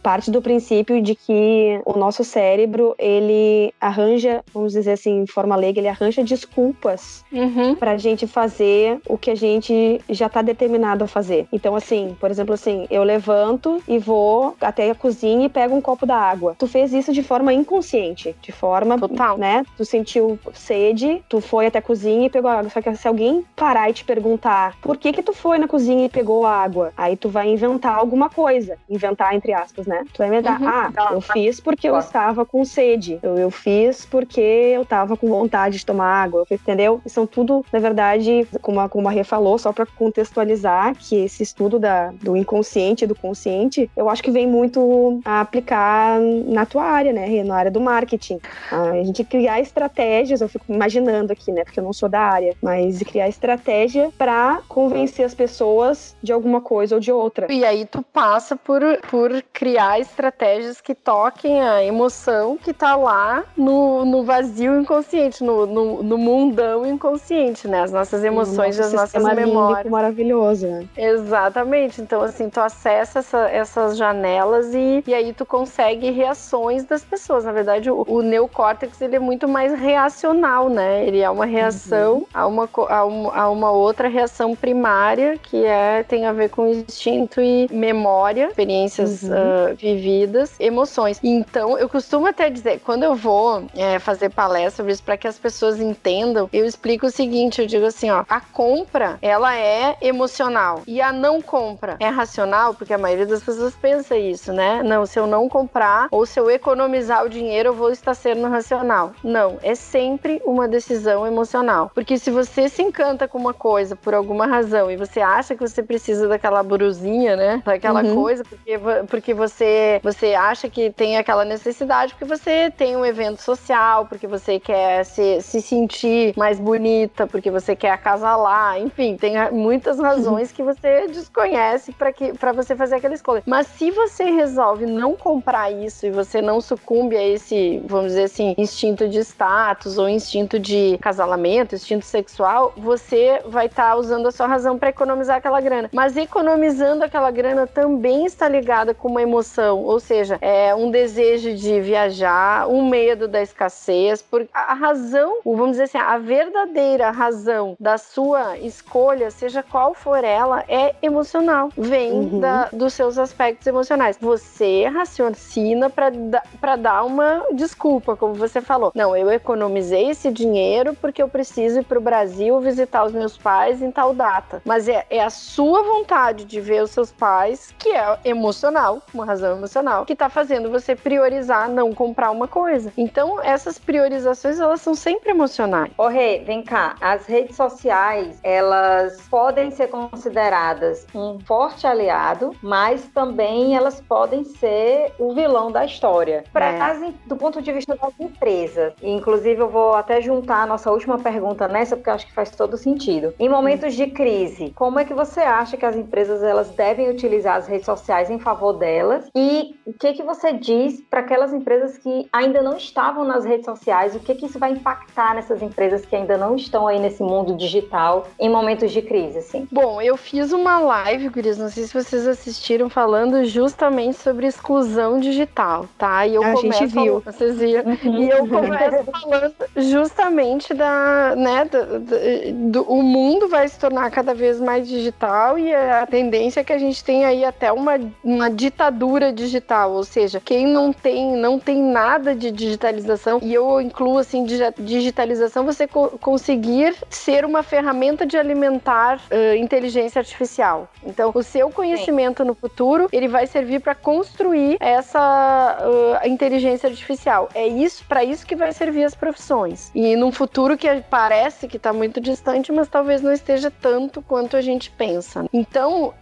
parte 0.02 0.32
do 0.32 0.42
princípio 0.42 1.02
de 1.02 1.16
que 1.16 1.80
o 1.86 1.98
nosso 1.98 2.24
cérebro, 2.24 2.96
ele 2.98 3.74
arranja, 3.80 4.44
vamos 4.54 4.74
dizer 4.74 4.92
assim, 4.92 5.24
de 5.24 5.32
forma 5.32 5.56
leiga, 5.56 5.80
ele 5.80 5.88
arranja 5.88 6.24
desculpas 6.24 7.24
uhum. 7.32 7.76
pra 7.76 7.98
gente 7.98 8.28
fazer 8.28 9.00
o 9.08 9.18
que 9.18 9.32
a 9.32 9.36
gente 9.36 10.02
já 10.10 10.30
tá 10.30 10.42
determinado 10.42 11.04
a 11.04 11.08
fazer. 11.08 11.48
Então, 11.52 11.76
assim, 11.76 12.16
por 12.20 12.32
exemplo, 12.32 12.54
assim, 12.54 12.88
eu 12.90 13.04
levanto 13.04 13.82
e 13.88 13.98
vou 13.98 14.56
até 14.62 14.90
a 14.90 14.96
cozinha 14.96 15.46
e 15.46 15.50
pego 15.50 15.76
um 15.76 15.82
copo 15.82 16.06
da 16.06 16.18
água. 16.18 16.56
Tu 16.58 16.68
fez 16.68 16.94
isso 16.94 17.12
de 17.14 17.24
forma 17.24 17.54
inconsciente, 17.54 18.36
de 18.42 18.52
forma, 18.52 18.98
Total. 18.98 19.38
né? 19.38 19.64
Tu 19.78 19.86
sentiu 19.86 20.40
sede, 20.54 21.24
tu 21.30 21.42
foi 21.42 21.68
até 21.68 21.80
a 21.80 21.82
cozinha 21.82 22.26
e 22.26 22.30
pegou 22.30 22.50
a 22.50 22.56
água. 22.56 22.70
Só 22.70 22.82
que 22.82 22.96
se 22.96 23.08
alguém 23.08 23.46
parar 23.56 23.90
e 23.90 23.94
te 23.94 24.04
perguntar 24.04 24.78
por 24.82 24.98
que 24.98 25.14
que 25.14 25.24
tu 25.24 25.34
foi 25.34 25.58
na 25.58 25.68
cozinha 25.68 26.06
e 26.06 26.10
pegou 26.10 26.46
a 26.46 26.52
água, 26.52 26.92
aí 26.98 27.16
tu 27.16 27.30
vai 27.30 27.50
inventar 27.56 27.98
alguma 27.98 28.30
coisa. 28.30 28.78
Inventar, 28.90 29.34
entre 29.34 29.54
aspas, 29.54 29.86
né? 29.86 30.04
Tu 30.14 30.18
vai 30.20 30.28
inventar, 30.28 30.62
uhum. 30.62 30.68
ah, 30.68 30.92
eu 31.12 31.22
fiz 31.22 31.60
porque 31.60 31.90
eu 31.90 31.98
estava 31.98 32.46
com 32.46 32.64
sede. 32.64 33.20
Eu, 33.24 33.38
eu 33.38 33.52
fiz 33.52 34.06
porque 34.06 34.42
eu 34.42 34.84
estava 34.84 35.18
com 35.18 35.28
vontade 35.28 35.78
de 35.78 35.86
tomar 35.86 36.24
água. 36.24 36.46
Entendeu? 36.50 37.02
E 37.06 37.10
são 37.10 37.26
tudo, 37.26 37.66
na 37.72 37.80
verdade, 37.80 38.48
como 38.62 38.80
a, 38.80 38.90
como 38.90 39.08
a 39.08 39.12
Rê 39.12 39.24
falou, 39.24 39.58
só 39.58 39.72
para 39.72 39.86
contextualizar 39.86 40.96
que 40.96 41.16
esse 41.24 41.44
estudo 41.44 41.80
da, 41.80 42.12
do 42.22 42.36
inconsciente 42.36 43.06
e 43.06 43.08
do 43.08 43.16
consciente, 43.16 43.90
eu 43.96 44.10
acho 44.10 44.22
que 44.22 44.32
vem 44.32 44.48
muito 44.48 45.20
a 45.24 45.42
aplicar 45.42 46.20
na 46.20 46.66
tua 46.66 46.84
área, 46.84 47.14
né, 47.14 47.26
Rê? 47.26 47.44
Na 47.44 47.56
área 47.56 47.72
do 47.72 47.80
marketing. 47.80 48.40
A 48.72 49.04
gente 49.04 49.24
criar 49.24 49.60
estratégias, 49.60 50.42
eu 50.42 50.50
fico 50.50 50.66
imaginando 50.68 51.32
aqui, 51.32 51.52
né? 51.52 51.64
Porque 51.64 51.80
eu 51.80 51.84
não 51.84 51.94
sou 51.94 52.10
da 52.10 52.22
área, 52.22 52.56
mas 52.62 53.00
criar 53.04 53.28
estratégia 53.30 54.12
para 54.18 54.62
convencer 54.68 55.26
as 55.26 55.34
pessoas 55.34 56.16
de 56.22 56.32
alguma 56.32 56.62
coisa 56.62 56.96
ou 56.96 57.02
de 57.02 57.12
outra. 57.12 57.45
E 57.50 57.66
aí 57.66 57.86
tu 57.86 58.02
passa 58.02 58.56
por, 58.56 58.82
por 59.10 59.44
criar 59.54 60.00
estratégias 60.00 60.82
que 60.82 60.94
toquem 60.94 61.62
a 61.62 61.84
emoção 61.84 62.58
que 62.58 62.74
tá 62.74 62.96
lá 62.96 63.44
no, 63.56 64.06
no 64.06 64.24
vazio 64.24 64.80
inconsciente, 64.80 65.44
no, 65.44 65.66
no, 65.66 66.04
no 66.04 66.18
mundão 66.18 66.86
inconsciente, 66.86 67.68
né? 67.68 67.82
As 67.82 67.92
nossas 67.92 68.24
emoções 68.24 68.78
e 68.78 68.82
as 68.82 68.94
nossas 68.94 69.24
memórias. 69.36 69.92
maravilhoso, 69.92 70.68
né? 70.68 70.88
Exatamente. 70.98 72.02
Então, 72.02 72.22
assim, 72.22 72.50
tu 72.50 72.60
acessa 72.60 73.20
essa, 73.20 73.50
essas 73.50 73.98
janelas 73.98 74.74
e, 74.74 75.04
e 75.06 75.14
aí 75.14 75.34
tu 75.34 75.46
consegue 75.46 76.12
reações 76.12 76.84
das 76.86 77.04
pessoas. 77.04 77.46
Na 77.46 77.52
verdade, 77.52 77.90
o, 77.90 78.06
o 78.08 78.22
neocórtex, 78.22 79.02
ele 79.02 79.16
é 79.16 79.20
muito 79.20 79.48
mais 79.48 79.74
reacional, 79.74 80.70
né? 80.70 81.06
Ele 81.06 81.20
é 81.20 81.30
uma 81.30 81.46
reação 81.46 82.18
uhum. 82.18 82.26
a, 82.34 82.48
uma, 82.48 82.70
a, 82.90 83.06
uma, 83.06 83.36
a 83.36 83.50
uma 83.50 83.72
outra 83.72 84.08
reação 84.08 84.56
primária 84.56 85.38
que 85.38 85.66
é, 85.66 86.04
tem 86.04 86.26
a 86.26 86.34
ver 86.34 86.50
com 86.50 86.68
instinto 86.68 87.35
e 87.42 87.68
memória, 87.72 88.48
experiências 88.48 89.24
uhum. 89.24 89.30
uh, 89.30 89.76
vividas, 89.76 90.56
emoções. 90.60 91.20
Então, 91.24 91.78
eu 91.78 91.90
costumo 91.90 92.28
até 92.28 92.50
dizer, 92.50 92.80
quando 92.84 93.04
eu 93.04 93.16
vou 93.16 93.66
é, 93.76 94.00
fazer 94.00 94.30
palestra 94.30 94.78
sobre 94.78 94.92
isso 94.94 95.04
para 95.04 95.18
que 95.18 95.28
as 95.28 95.38
pessoas 95.38 95.80
entendam, 95.80 96.50
eu 96.52 96.66
explico 96.66 97.08
o 97.08 97.12
seguinte, 97.12 97.62
eu 97.62 97.68
digo 97.68 97.86
assim, 97.86 98.10
ó, 98.10 98.24
a 98.28 98.40
compra, 98.40 99.18
ela 99.22 99.56
é 99.58 99.98
emocional 100.02 100.82
e 100.88 101.02
a 101.02 101.12
não 101.12 101.42
compra 101.42 101.98
é 102.00 102.08
racional, 102.10 102.74
porque 102.74 102.94
a 102.94 102.98
maioria 102.98 103.26
das 103.26 103.44
pessoas 103.44 103.76
pensa 103.76 104.18
isso, 104.18 104.54
né? 104.54 104.84
Não, 104.84 105.06
se 105.06 105.20
eu 105.20 105.28
não 105.28 105.48
comprar 105.50 106.08
ou 106.12 106.26
se 106.26 106.40
eu 106.40 106.50
economizar 106.50 107.26
o 107.26 107.30
dinheiro, 107.30 107.70
eu 107.70 107.74
vou 107.74 107.92
estar 107.92 108.14
sendo 108.14 108.48
racional. 108.48 109.14
Não, 109.24 109.58
é 109.62 109.76
sempre 109.76 110.42
uma 110.46 110.68
decisão 110.68 111.26
emocional. 111.26 111.92
Porque 111.94 112.18
se 112.18 112.30
você 112.32 112.70
se 112.70 112.82
encanta 112.82 113.28
com 113.28 113.38
uma 113.38 113.54
coisa 113.54 113.96
por 113.96 114.14
alguma 114.14 114.46
razão 114.46 114.90
e 114.92 114.98
você 114.98 115.22
acha 115.22 115.56
que 115.56 115.62
você 115.62 115.82
precisa 115.82 116.28
daquela 116.28 116.64
brusinha, 116.64 117.25
né? 117.34 117.62
Daquela 117.64 118.04
uhum. 118.04 118.16
coisa, 118.16 118.44
porque, 118.44 118.80
porque 119.08 119.34
você, 119.34 120.02
você 120.04 120.34
acha 120.34 120.70
que 120.70 120.92
tem 120.92 121.18
aquela 121.18 121.46
necessidade, 121.46 122.14
porque 122.14 122.26
você 122.26 122.70
tem 122.70 122.98
um 122.98 123.06
evento 123.06 123.42
social, 123.42 124.06
porque 124.06 124.28
você 124.28 124.60
quer 124.60 125.06
se, 125.06 125.42
se 125.42 125.62
sentir 125.62 126.34
mais 126.36 126.60
bonita, 126.60 127.26
porque 127.26 127.50
você 127.50 127.76
quer 127.76 127.92
acasalar, 127.92 128.80
enfim, 128.80 129.16
tem 129.16 129.34
muitas 129.52 130.00
razões 130.00 130.52
que 130.52 130.62
você 130.62 131.08
desconhece 131.08 131.94
para 131.94 132.52
você 132.52 132.76
fazer 132.76 132.96
aquela 132.96 133.14
escolha. 133.14 133.44
Mas 133.46 133.68
se 133.68 133.92
você 133.92 134.26
resolve 134.26 134.86
não 134.86 135.16
comprar 135.16 135.72
isso 135.72 136.06
e 136.06 136.12
você 136.12 136.42
não 136.42 136.60
sucumbe 136.60 137.16
a 137.16 137.24
esse, 137.24 137.82
vamos 137.86 138.08
dizer 138.08 138.24
assim, 138.24 138.54
instinto 138.58 139.08
de 139.08 139.20
status 139.20 139.98
ou 139.98 140.10
instinto 140.10 140.60
de 140.60 140.98
casalamento, 141.02 141.76
instinto 141.76 142.06
sexual, 142.06 142.74
você 142.76 143.42
vai 143.46 143.68
estar 143.68 143.92
tá 143.92 143.96
usando 143.96 144.28
a 144.28 144.32
sua 144.32 144.48
razão 144.48 144.78
para 144.78 144.90
economizar 144.90 145.38
aquela 145.38 145.62
grana. 145.62 145.90
Mas 145.94 146.18
economizando 146.18 147.04
aquela 147.16 147.32
grana 147.32 147.66
também 147.66 148.26
está 148.26 148.50
ligada 148.50 148.94
com 148.94 149.08
uma 149.08 149.22
emoção, 149.22 149.84
ou 149.84 150.02
seja, 150.02 150.38
é 150.42 150.76
um 150.76 150.92
desejo 150.92 151.56
de 151.56 151.80
viajar, 151.80 152.68
um 152.68 152.90
medo 152.90 153.26
da 153.26 153.42
escassez, 153.42 154.22
porque 154.22 154.50
a 154.54 154.74
razão, 154.74 155.40
vamos 155.46 155.72
dizer 155.72 155.84
assim, 155.84 155.98
a 155.98 156.18
verdadeira 156.18 157.12
razão 157.12 157.78
da 157.80 157.98
sua 157.98 158.58
escolha, 158.58 159.32
seja 159.32 159.64
qual 159.64 159.94
for 159.94 160.26
ela, 160.26 160.66
é 160.68 160.94
emocional. 161.02 161.70
Vem 161.78 162.12
uhum. 162.12 162.40
da, 162.42 162.68
dos 162.74 162.94
seus 162.94 163.18
aspectos 163.18 163.66
emocionais. 163.66 164.18
Você 164.20 164.86
raciocina 164.88 165.90
para 165.90 166.76
dar 166.76 167.06
uma 167.06 167.46
desculpa, 167.54 168.18
como 168.18 168.34
você 168.34 168.60
falou. 168.60 168.92
Não, 168.94 169.16
eu 169.16 169.32
economizei 169.32 170.10
esse 170.10 170.30
dinheiro 170.30 170.94
porque 171.00 171.24
eu 171.24 171.30
preciso 171.30 171.80
ir 171.80 171.86
para 171.86 171.98
o 171.98 172.02
Brasil 172.02 172.60
visitar 172.60 173.06
os 173.06 173.14
meus 173.14 173.38
pais 173.38 173.82
em 173.82 173.90
tal 173.90 174.14
data. 174.14 174.62
Mas 174.66 174.90
é, 174.90 175.06
é 175.10 175.24
a 175.24 175.30
sua 175.30 175.82
vontade 175.82 176.44
de 176.44 176.60
ver 176.60 176.84
os 176.84 176.92
seus 176.96 177.12
pais, 177.12 177.76
que 177.78 177.90
é 177.90 178.18
emocional, 178.24 179.02
uma 179.14 179.26
razão 179.26 179.58
emocional, 179.58 180.06
que 180.06 180.14
está 180.14 180.30
fazendo 180.30 180.72
você 180.72 180.96
priorizar 180.96 181.70
não 181.70 181.94
comprar 181.94 182.32
uma 182.32 182.48
coisa. 182.48 182.92
Então, 182.98 183.42
essas 183.44 183.78
priorizações, 183.78 184.60
elas 184.60 184.82
são 184.82 184.96
sempre 184.96 185.30
emocionais. 185.30 185.92
Ô, 185.98 186.08
Rê, 186.08 186.40
vem 186.40 186.64
cá. 186.64 186.96
As 187.02 187.26
redes 187.26 187.56
sociais, 187.56 188.40
elas 188.42 189.22
podem 189.30 189.70
ser 189.72 189.90
consideradas 189.90 191.06
um 191.14 191.40
forte 191.40 191.86
aliado, 191.86 192.56
mas 192.62 193.08
também 193.14 193.76
elas 193.76 194.02
podem 194.02 194.44
ser 194.46 195.14
o 195.20 195.34
vilão 195.34 195.72
da 195.72 195.86
história. 195.86 196.46
Pra, 196.54 196.72
é. 196.72 196.82
as, 196.82 197.14
do 197.26 197.36
ponto 197.36 197.62
de 197.62 197.72
vista 197.74 197.96
das 197.96 198.14
empresas, 198.20 198.94
inclusive 199.04 199.60
eu 199.60 199.70
vou 199.70 199.94
até 199.94 200.22
juntar 200.22 200.64
a 200.64 200.66
nossa 200.66 200.90
última 200.90 201.20
pergunta 201.20 201.68
nessa, 201.68 201.98
porque 201.98 202.10
eu 202.10 202.14
acho 202.14 202.28
que 202.28 202.34
faz 202.34 202.50
todo 202.52 202.78
sentido. 202.78 203.34
Em 203.38 203.50
momentos 203.50 203.94
de 203.94 204.08
crise, 204.08 204.72
como 204.76 205.00
é 205.00 205.04
que 205.04 205.14
você 205.14 205.42
acha 205.42 205.76
que 205.76 205.86
as 205.86 205.96
empresas 205.96 206.42
elas 206.42 206.70
devem 206.70 206.85
devem 206.86 207.10
utilizar 207.10 207.56
as 207.58 207.68
redes 207.68 207.86
sociais 207.86 208.30
em 208.30 208.38
favor 208.38 208.74
delas? 208.74 209.28
E 209.36 209.76
o 209.86 209.94
que, 209.94 210.14
que 210.14 210.24
você 210.24 210.54
diz 210.54 211.02
para 211.10 211.22
aquelas 211.22 211.52
empresas 211.52 211.98
que 211.98 212.28
ainda 212.32 212.62
não 212.62 212.78
estavam 212.78 213.26
nas 213.26 213.44
redes 213.44 213.66
sociais? 213.66 214.16
O 214.16 214.20
que, 214.20 214.36
que 214.36 214.46
isso 214.46 214.60
vai 214.60 214.72
impactar 214.72 215.34
nessas 215.34 215.62
empresas 215.64 216.06
que 216.06 216.16
ainda 216.16 216.38
não 216.38 216.56
estão 216.56 216.88
aí 216.88 217.00
nesse 217.00 217.24
mundo 217.24 217.56
digital 217.56 218.28
em 218.40 218.50
momentos 218.50 218.92
de 218.92 219.02
crise? 219.02 219.40
Assim? 219.40 219.68
Bom, 219.72 220.00
eu 220.00 220.16
fiz 220.16 220.52
uma 220.52 220.78
live, 220.80 221.30
Guris, 221.30 221.58
não 221.58 221.70
sei 221.70 221.86
se 221.86 221.94
vocês 221.94 222.28
assistiram, 222.28 222.90
falando 222.90 223.44
justamente 223.46 224.18
sobre 224.18 224.46
exclusão 224.46 225.20
digital, 225.20 225.88
tá? 225.98 226.28
E 226.28 226.36
eu 226.36 226.44
a 226.44 226.52
começo 226.52 226.80
gente 226.80 226.94
viu. 226.94 227.20
Vocês 227.22 227.58
viram. 227.58 227.84
Uhum. 227.86 228.24
E 228.24 228.30
eu 228.30 228.48
começo 228.48 229.12
falando 229.12 229.56
justamente 229.78 230.74
da, 230.74 231.36
né, 231.36 231.66
do, 231.66 232.00
do, 232.00 232.72
do, 232.72 232.82
o 232.84 233.02
mundo 233.02 233.48
vai 233.48 233.68
se 233.68 233.80
tornar 233.80 234.12
cada 234.12 234.34
vez 234.34 234.60
mais 234.60 234.88
digital 234.88 235.58
e 235.58 235.74
a 235.74 236.06
tendência 236.06 236.60
é 236.60 236.64
que 236.64 236.75
a 236.76 236.80
gente 236.80 237.04
tenha 237.04 237.28
aí 237.28 237.44
até 237.44 237.72
uma, 237.72 238.00
uma 238.24 238.50
ditadura 238.50 239.32
digital, 239.32 239.92
ou 239.94 240.04
seja, 240.04 240.42
quem 240.44 240.68
não 240.68 240.92
tem 240.92 241.36
não 241.36 241.60
tem 241.60 241.82
nada 241.82 242.36
de 242.36 242.52
digitalização 242.52 243.40
e 243.42 243.54
eu 243.54 243.82
incluo 243.82 244.18
assim 244.18 244.46
digitalização 244.80 245.66
você 245.66 245.88
co 245.88 246.10
conseguir 246.20 246.96
ser 247.10 247.46
uma 247.46 247.64
ferramenta 247.64 248.26
de 248.26 248.38
alimentar 248.38 249.18
uh, 249.18 249.56
inteligência 249.56 250.20
artificial. 250.20 250.90
Então, 251.04 251.32
o 251.34 251.44
seu 251.44 251.70
conhecimento 251.70 252.44
Sim. 252.44 252.48
no 252.48 252.56
futuro 252.56 253.08
ele 253.12 253.28
vai 253.28 253.48
servir 253.48 253.80
para 253.82 253.96
construir 253.96 254.78
essa 254.80 255.78
uh, 255.82 256.28
inteligência 256.28 256.90
artificial. 256.90 257.50
É 257.54 257.68
isso 257.68 258.04
para 258.08 258.24
isso 258.24 258.46
que 258.46 258.56
vai 258.56 258.72
servir 258.72 259.04
as 259.04 259.16
profissões. 259.16 259.92
E 259.94 260.16
num 260.16 260.32
futuro 260.32 260.78
que 260.78 260.88
parece 261.10 261.68
que 261.68 261.78
está 261.78 261.92
muito 261.94 262.20
distante, 262.20 262.72
mas 262.72 262.88
talvez 262.88 263.22
não 263.22 263.32
esteja 263.32 263.72
tanto 263.72 264.22
quanto 264.22 264.58
a 264.58 264.62
gente 264.62 264.92
pensa. 264.92 265.46
Então, 265.54 266.08
uh, 266.08 266.14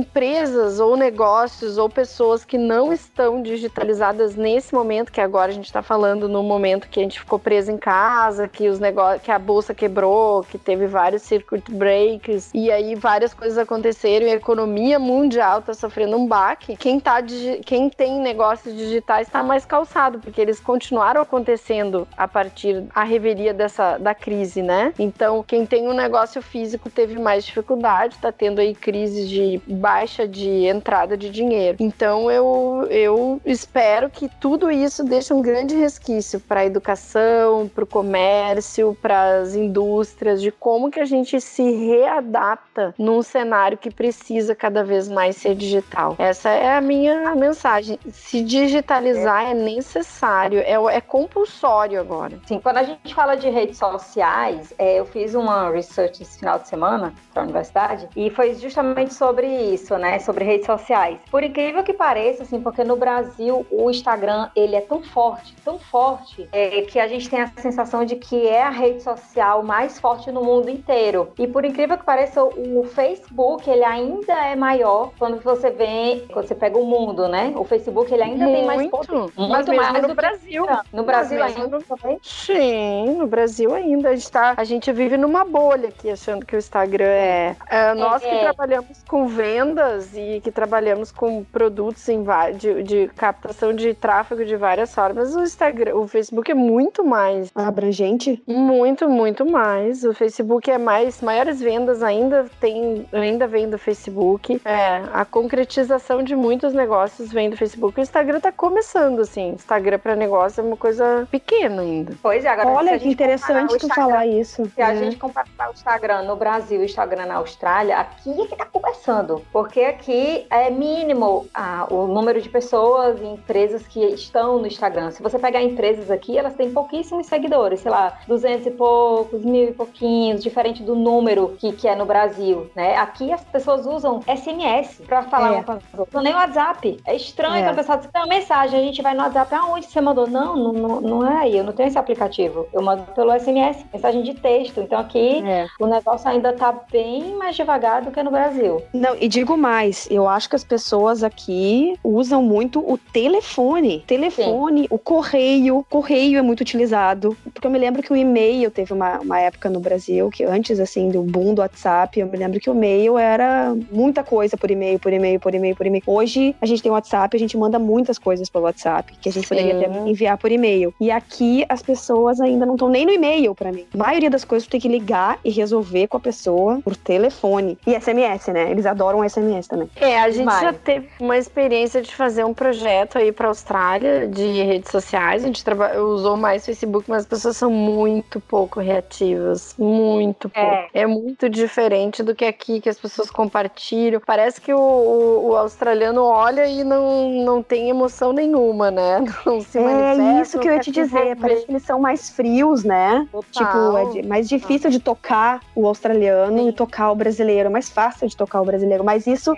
empresas 0.00 0.80
ou 0.80 0.96
negócios 0.96 1.76
ou 1.76 1.88
pessoas 1.88 2.44
que 2.44 2.56
não 2.56 2.92
estão 2.92 3.42
digitalizadas 3.42 4.34
nesse 4.34 4.74
momento, 4.74 5.12
que 5.12 5.20
agora 5.20 5.50
a 5.50 5.54
gente 5.54 5.66
está 5.66 5.82
falando 5.82 6.28
no 6.28 6.42
momento 6.42 6.88
que 6.88 6.98
a 6.98 7.02
gente 7.02 7.20
ficou 7.20 7.38
preso 7.38 7.70
em 7.70 7.76
casa, 7.76 8.48
que 8.48 8.68
os 8.68 8.80
negócios, 8.80 9.22
que 9.22 9.30
a 9.30 9.38
bolsa 9.38 9.74
quebrou, 9.74 10.42
que 10.42 10.58
teve 10.58 10.86
vários 10.86 11.22
circuit 11.22 11.70
breaks 11.70 12.50
e 12.54 12.70
aí 12.70 12.94
várias 12.94 13.34
coisas 13.34 13.58
aconteceram 13.58 14.26
e 14.26 14.30
a 14.30 14.34
economia 14.34 14.98
mundial 14.98 15.60
está 15.60 15.74
sofrendo 15.74 16.16
um 16.16 16.26
baque. 16.26 16.76
Quem 16.76 16.98
tá 16.98 17.20
quem 17.66 17.90
tem 17.90 18.18
negócios 18.20 18.74
digitais 18.74 19.26
está 19.26 19.42
mais 19.42 19.66
calçado, 19.66 20.18
porque 20.20 20.40
eles 20.40 20.58
continuaram 20.58 21.20
acontecendo 21.20 22.08
a 22.16 22.26
partir 22.26 22.84
a 22.94 23.04
revelia 23.04 23.52
dessa 23.52 23.98
da 23.98 24.14
crise, 24.14 24.62
né? 24.62 24.94
Então, 24.98 25.42
quem 25.42 25.66
tem 25.66 25.86
um 25.86 25.92
negócio 25.92 26.40
físico 26.40 26.88
teve 26.88 27.18
mais 27.18 27.44
dificuldade, 27.44 28.14
está 28.14 28.32
tendo 28.32 28.60
aí 28.60 28.74
crises 28.74 29.28
de 29.28 29.60
baixa 29.90 30.28
de 30.28 30.66
entrada 30.66 31.16
de 31.16 31.28
dinheiro. 31.30 31.76
Então, 31.80 32.30
eu, 32.30 32.86
eu 32.88 33.40
espero 33.44 34.08
que 34.08 34.28
tudo 34.40 34.70
isso 34.70 35.02
deixe 35.02 35.34
um 35.34 35.42
grande 35.42 35.74
resquício 35.74 36.38
para 36.38 36.60
a 36.60 36.64
educação, 36.64 37.68
para 37.74 37.82
o 37.82 37.86
comércio, 37.86 38.96
para 39.02 39.40
as 39.40 39.56
indústrias, 39.56 40.40
de 40.40 40.52
como 40.52 40.92
que 40.92 41.00
a 41.00 41.04
gente 41.04 41.40
se 41.40 41.68
readapta 41.88 42.94
num 42.96 43.20
cenário 43.20 43.76
que 43.76 43.90
precisa 43.90 44.54
cada 44.54 44.84
vez 44.84 45.08
mais 45.08 45.36
ser 45.36 45.56
digital. 45.56 46.14
Essa 46.18 46.50
é 46.50 46.76
a 46.76 46.80
minha 46.80 47.34
mensagem. 47.34 47.98
Se 48.12 48.44
digitalizar 48.44 49.48
é, 49.48 49.50
é 49.50 49.54
necessário, 49.54 50.60
é, 50.60 50.74
é 50.96 51.00
compulsório 51.00 51.98
agora. 51.98 52.38
Sim, 52.46 52.60
quando 52.60 52.76
a 52.76 52.84
gente 52.84 53.12
fala 53.12 53.34
de 53.34 53.50
redes 53.50 53.76
sociais, 53.76 54.72
é, 54.78 55.00
eu 55.00 55.04
fiz 55.04 55.34
uma 55.34 55.68
research 55.68 56.22
esse 56.22 56.38
final 56.38 56.60
de 56.60 56.68
semana 56.68 57.12
para 57.32 57.42
a 57.42 57.44
universidade 57.44 58.08
e 58.14 58.30
foi 58.30 58.54
justamente 58.54 59.12
sobre 59.12 59.46
isso, 59.80 59.96
né? 59.96 60.18
Sobre 60.18 60.44
redes 60.44 60.66
sociais. 60.66 61.18
Por 61.30 61.42
incrível 61.42 61.82
que 61.82 61.92
pareça, 61.92 62.42
assim, 62.42 62.60
porque 62.60 62.84
no 62.84 62.96
Brasil 62.96 63.66
o 63.70 63.90
Instagram 63.90 64.48
ele 64.54 64.76
é 64.76 64.80
tão 64.80 65.02
forte, 65.02 65.54
tão 65.64 65.78
forte, 65.78 66.48
é, 66.52 66.82
que 66.82 66.98
a 66.98 67.08
gente 67.08 67.28
tem 67.28 67.40
a 67.40 67.46
sensação 67.56 68.04
de 68.04 68.16
que 68.16 68.46
é 68.46 68.62
a 68.62 68.70
rede 68.70 69.02
social 69.02 69.62
mais 69.62 69.98
forte 69.98 70.30
no 70.30 70.42
mundo 70.42 70.68
inteiro. 70.68 71.32
E 71.38 71.46
por 71.46 71.64
incrível 71.64 71.96
que 71.96 72.04
pareça, 72.04 72.42
o 72.42 72.84
Facebook 72.84 73.68
ele 73.68 73.84
ainda 73.84 74.32
é 74.32 74.54
maior 74.54 75.12
quando 75.18 75.40
você 75.40 75.70
vê, 75.70 76.24
quando 76.32 76.46
você 76.46 76.54
pega 76.54 76.78
o 76.78 76.84
mundo, 76.84 77.28
né? 77.28 77.52
O 77.56 77.64
Facebook 77.64 78.12
ele 78.12 78.22
ainda 78.22 78.44
muito, 78.44 78.56
tem 78.56 78.66
mais 78.66 78.90
poder, 78.90 79.32
muito 79.36 79.74
mais 79.74 80.02
no 80.02 80.14
Brasil. 80.14 80.66
No 80.92 81.04
Brasil 81.04 81.42
ainda 81.42 81.78
no... 81.78 81.82
também? 81.82 82.18
Sim, 82.22 83.16
no 83.18 83.26
Brasil 83.26 83.74
ainda. 83.74 84.10
A 84.10 84.14
gente, 84.14 84.30
tá, 84.30 84.54
a 84.56 84.64
gente 84.64 84.92
vive 84.92 85.16
numa 85.16 85.44
bolha 85.44 85.88
aqui, 85.88 86.10
achando 86.10 86.44
que 86.44 86.54
o 86.54 86.58
Instagram 86.58 87.04
é. 87.04 87.56
é 87.68 87.94
nós 87.94 88.22
é, 88.22 88.30
que 88.30 88.38
trabalhamos 88.40 89.02
com 89.08 89.26
vendas 89.70 90.10
e 90.14 90.40
que 90.40 90.50
trabalhamos 90.50 91.12
com 91.12 91.44
produtos 91.44 92.08
em, 92.08 92.24
de, 92.56 92.82
de 92.82 93.08
captação 93.16 93.72
de 93.72 93.94
tráfego 93.94 94.44
de 94.44 94.56
várias 94.56 94.94
formas, 94.94 95.34
o 95.34 95.42
Instagram, 95.42 95.94
o 95.94 96.06
Facebook 96.06 96.50
é 96.50 96.54
muito 96.54 97.04
mais 97.04 97.50
abrangente. 97.54 98.42
Muito, 98.46 99.08
muito 99.08 99.46
mais. 99.46 100.04
O 100.04 100.12
Facebook 100.12 100.70
é 100.70 100.78
mais. 100.78 101.20
Maiores 101.20 101.60
vendas 101.60 102.02
ainda 102.02 102.46
tem, 102.60 103.06
ainda 103.12 103.46
vem 103.46 103.68
do 103.68 103.78
Facebook. 103.78 104.60
É, 104.64 105.02
a 105.12 105.24
concretização 105.24 106.22
de 106.22 106.34
muitos 106.34 106.72
negócios 106.72 107.32
vem 107.32 107.50
do 107.50 107.56
Facebook. 107.56 107.98
O 107.98 108.02
Instagram 108.02 108.40
tá 108.40 108.52
começando, 108.52 109.20
assim. 109.20 109.50
Instagram 109.50 109.98
para 109.98 110.16
negócio 110.16 110.60
é 110.60 110.64
uma 110.64 110.76
coisa 110.76 111.26
pequena 111.30 111.82
ainda. 111.82 112.12
Pois 112.22 112.44
é, 112.44 112.48
agora 112.48 112.70
Olha 112.70 112.98
que 112.98 113.08
interessante 113.08 113.76
tu 113.78 113.88
falar 113.88 114.26
isso. 114.26 114.64
Se 114.74 114.82
a 114.82 114.92
é. 114.92 114.96
gente 114.96 115.16
comparar 115.16 115.68
o 115.68 115.72
Instagram 115.72 116.22
no 116.22 116.36
Brasil 116.36 116.80
e 116.80 116.82
o 116.82 116.84
Instagram 116.84 117.26
na 117.26 117.36
Austrália, 117.36 117.98
aqui 117.98 118.30
é 118.40 118.46
que 118.46 118.56
tá 118.56 118.66
começando. 118.66 119.42
Porque 119.60 119.80
aqui 119.80 120.46
é 120.48 120.70
mínimo 120.70 121.46
ah, 121.52 121.86
o 121.90 122.06
número 122.06 122.40
de 122.40 122.48
pessoas 122.48 123.20
e 123.20 123.26
empresas 123.26 123.86
que 123.86 124.00
estão 124.06 124.58
no 124.58 124.66
Instagram. 124.66 125.10
Se 125.10 125.22
você 125.22 125.38
pegar 125.38 125.62
empresas 125.62 126.10
aqui, 126.10 126.38
elas 126.38 126.54
têm 126.54 126.72
pouquíssimos 126.72 127.26
seguidores, 127.26 127.80
sei 127.80 127.90
lá, 127.90 128.20
200 128.26 128.68
e 128.68 128.70
poucos, 128.70 129.44
mil 129.44 129.68
e 129.68 129.72
pouquinhos, 129.72 130.42
diferente 130.42 130.82
do 130.82 130.94
número 130.94 131.54
que, 131.58 131.72
que 131.72 131.86
é 131.86 131.94
no 131.94 132.06
Brasil, 132.06 132.70
né? 132.74 132.96
Aqui 132.96 133.30
as 133.30 133.44
pessoas 133.44 133.84
usam 133.84 134.22
SMS 134.22 135.02
para 135.06 135.24
falar 135.24 135.58
é. 135.58 135.62
com 135.62 135.72
as 135.72 135.82
outras, 135.94 136.24
nem 136.24 136.32
WhatsApp. 136.32 136.98
É 137.04 137.14
estranho 137.14 137.56
é. 137.56 137.62
quando 137.64 137.74
a 137.74 137.74
pessoa 137.74 137.98
diz, 137.98 138.08
uma 138.14 138.26
mensagem, 138.26 138.80
a 138.80 138.82
gente 138.82 139.02
vai 139.02 139.12
no 139.12 139.20
WhatsApp, 139.20 139.54
aonde 139.56 139.84
você 139.84 140.00
mandou? 140.00 140.26
Não, 140.26 140.56
não, 140.56 141.00
não 141.02 141.30
é 141.30 141.36
aí, 141.36 141.58
eu 141.58 141.64
não 141.64 141.74
tenho 141.74 141.88
esse 141.88 141.98
aplicativo. 141.98 142.66
Eu 142.72 142.80
mando 142.80 143.02
pelo 143.14 143.38
SMS, 143.38 143.84
mensagem 143.92 144.22
de 144.22 144.32
texto. 144.32 144.80
Então 144.80 144.98
aqui 144.98 145.46
é. 145.46 145.66
o 145.78 145.86
negócio 145.86 146.26
ainda 146.30 146.50
tá 146.54 146.74
bem 146.90 147.36
mais 147.36 147.54
devagar 147.54 148.00
do 148.00 148.10
que 148.10 148.22
no 148.22 148.30
Brasil. 148.30 148.82
Não, 148.94 149.14
e 149.16 149.28
digo 149.28 149.49
mais, 149.56 150.06
eu 150.10 150.28
acho 150.28 150.48
que 150.48 150.56
as 150.56 150.64
pessoas 150.64 151.22
aqui 151.22 151.94
usam 152.02 152.42
muito 152.42 152.80
o 152.80 152.98
telefone. 152.98 154.04
Telefone, 154.06 154.82
Sim. 154.82 154.88
o 154.90 154.98
correio. 154.98 155.84
Correio 155.88 156.38
é 156.38 156.42
muito 156.42 156.60
utilizado. 156.60 157.36
Porque 157.52 157.66
eu 157.66 157.70
me 157.70 157.78
lembro 157.78 158.02
que 158.02 158.12
o 158.12 158.16
e-mail 158.16 158.70
teve 158.70 158.92
uma, 158.92 159.18
uma 159.20 159.40
época 159.40 159.68
no 159.68 159.80
Brasil 159.80 160.30
que 160.30 160.44
antes, 160.44 160.78
assim, 160.80 161.10
do 161.10 161.22
boom 161.22 161.54
do 161.54 161.60
WhatsApp, 161.60 162.18
eu 162.18 162.26
me 162.26 162.36
lembro 162.36 162.60
que 162.60 162.70
o 162.70 162.74
e-mail 162.74 163.18
era 163.18 163.74
muita 163.90 164.22
coisa 164.22 164.56
por 164.56 164.70
e-mail, 164.70 164.98
por 164.98 165.12
e-mail, 165.12 165.40
por 165.40 165.54
e-mail, 165.54 165.76
por 165.76 165.86
e-mail. 165.86 166.02
Hoje 166.06 166.54
a 166.60 166.66
gente 166.66 166.82
tem 166.82 166.90
o 166.90 166.94
WhatsApp, 166.94 167.36
a 167.36 167.40
gente 167.40 167.56
manda 167.56 167.78
muitas 167.78 168.18
coisas 168.18 168.48
pelo 168.48 168.64
WhatsApp, 168.64 169.12
que 169.20 169.28
a 169.28 169.32
gente 169.32 169.46
Sim. 169.46 169.54
poderia 169.54 169.76
até 169.76 170.08
enviar 170.08 170.38
por 170.38 170.50
e-mail. 170.50 170.94
E 171.00 171.10
aqui 171.10 171.64
as 171.68 171.82
pessoas 171.82 172.40
ainda 172.40 172.66
não 172.66 172.74
estão 172.74 172.88
nem 172.88 173.06
no 173.06 173.12
e-mail 173.12 173.54
para 173.54 173.72
mim. 173.72 173.86
A 173.92 173.96
maioria 173.96 174.30
das 174.30 174.44
coisas 174.44 174.66
tu 174.66 174.70
tem 174.70 174.80
que 174.80 174.88
ligar 174.88 175.38
e 175.44 175.50
resolver 175.50 176.06
com 176.06 176.16
a 176.16 176.20
pessoa 176.20 176.80
por 176.82 176.96
telefone. 176.96 177.78
E 177.86 177.98
SMS, 177.98 178.48
né? 178.52 178.70
Eles 178.70 178.86
adoram 178.86 179.24
SMS 179.30 179.68
também. 179.68 179.88
É, 179.96 180.20
a 180.20 180.30
gente 180.30 180.46
Vai. 180.46 180.62
já 180.62 180.72
teve 180.72 181.08
uma 181.20 181.38
experiência 181.38 182.02
de 182.02 182.14
fazer 182.14 182.44
um 182.44 182.54
projeto 182.54 183.18
aí 183.18 183.32
pra 183.32 183.48
Austrália 183.48 184.26
de 184.26 184.62
redes 184.62 184.90
sociais. 184.90 185.44
A 185.44 185.46
gente 185.46 185.64
usou 185.98 186.36
mais 186.36 186.64
Facebook, 186.66 187.08
mas 187.08 187.22
as 187.22 187.26
pessoas 187.26 187.56
são 187.56 187.70
muito 187.70 188.40
pouco 188.40 188.80
reativas. 188.80 189.74
Muito 189.78 190.48
pouco. 190.48 190.68
É. 190.68 190.88
é 190.94 191.06
muito 191.06 191.48
diferente 191.48 192.22
do 192.22 192.34
que 192.34 192.44
aqui, 192.44 192.80
que 192.80 192.88
as 192.88 192.98
pessoas 192.98 193.30
compartilham. 193.30 194.20
Parece 194.24 194.60
que 194.60 194.72
o, 194.72 194.78
o, 194.78 195.48
o 195.48 195.56
australiano 195.56 196.22
olha 196.24 196.66
e 196.66 196.84
não, 196.84 197.30
não 197.44 197.62
tem 197.62 197.88
emoção 197.88 198.32
nenhuma, 198.32 198.90
né? 198.90 199.24
Não 199.46 199.60
se 199.60 199.78
é 199.78 200.40
isso 200.40 200.58
que 200.58 200.68
eu 200.68 200.74
ia 200.74 200.80
te 200.80 200.90
dizer. 200.90 201.36
Parece 201.36 201.64
que 201.64 201.72
eles 201.72 201.82
são 201.82 201.98
mais 201.98 202.30
frios, 202.30 202.84
né? 202.84 203.26
Total. 203.32 204.04
Tipo, 204.04 204.18
é 204.18 204.22
mais 204.22 204.48
difícil 204.48 204.90
de 204.90 204.98
tocar 204.98 205.60
o 205.74 205.86
australiano 205.86 206.58
Sim. 206.58 206.68
e 206.68 206.72
tocar 206.72 207.10
o 207.10 207.14
brasileiro. 207.14 207.68
É 207.68 207.72
mais 207.72 207.88
fácil 207.88 208.28
de 208.28 208.36
tocar 208.36 208.60
o 208.60 208.64
brasileiro. 208.64 209.02
Mas 209.02 209.19
isso 209.26 209.54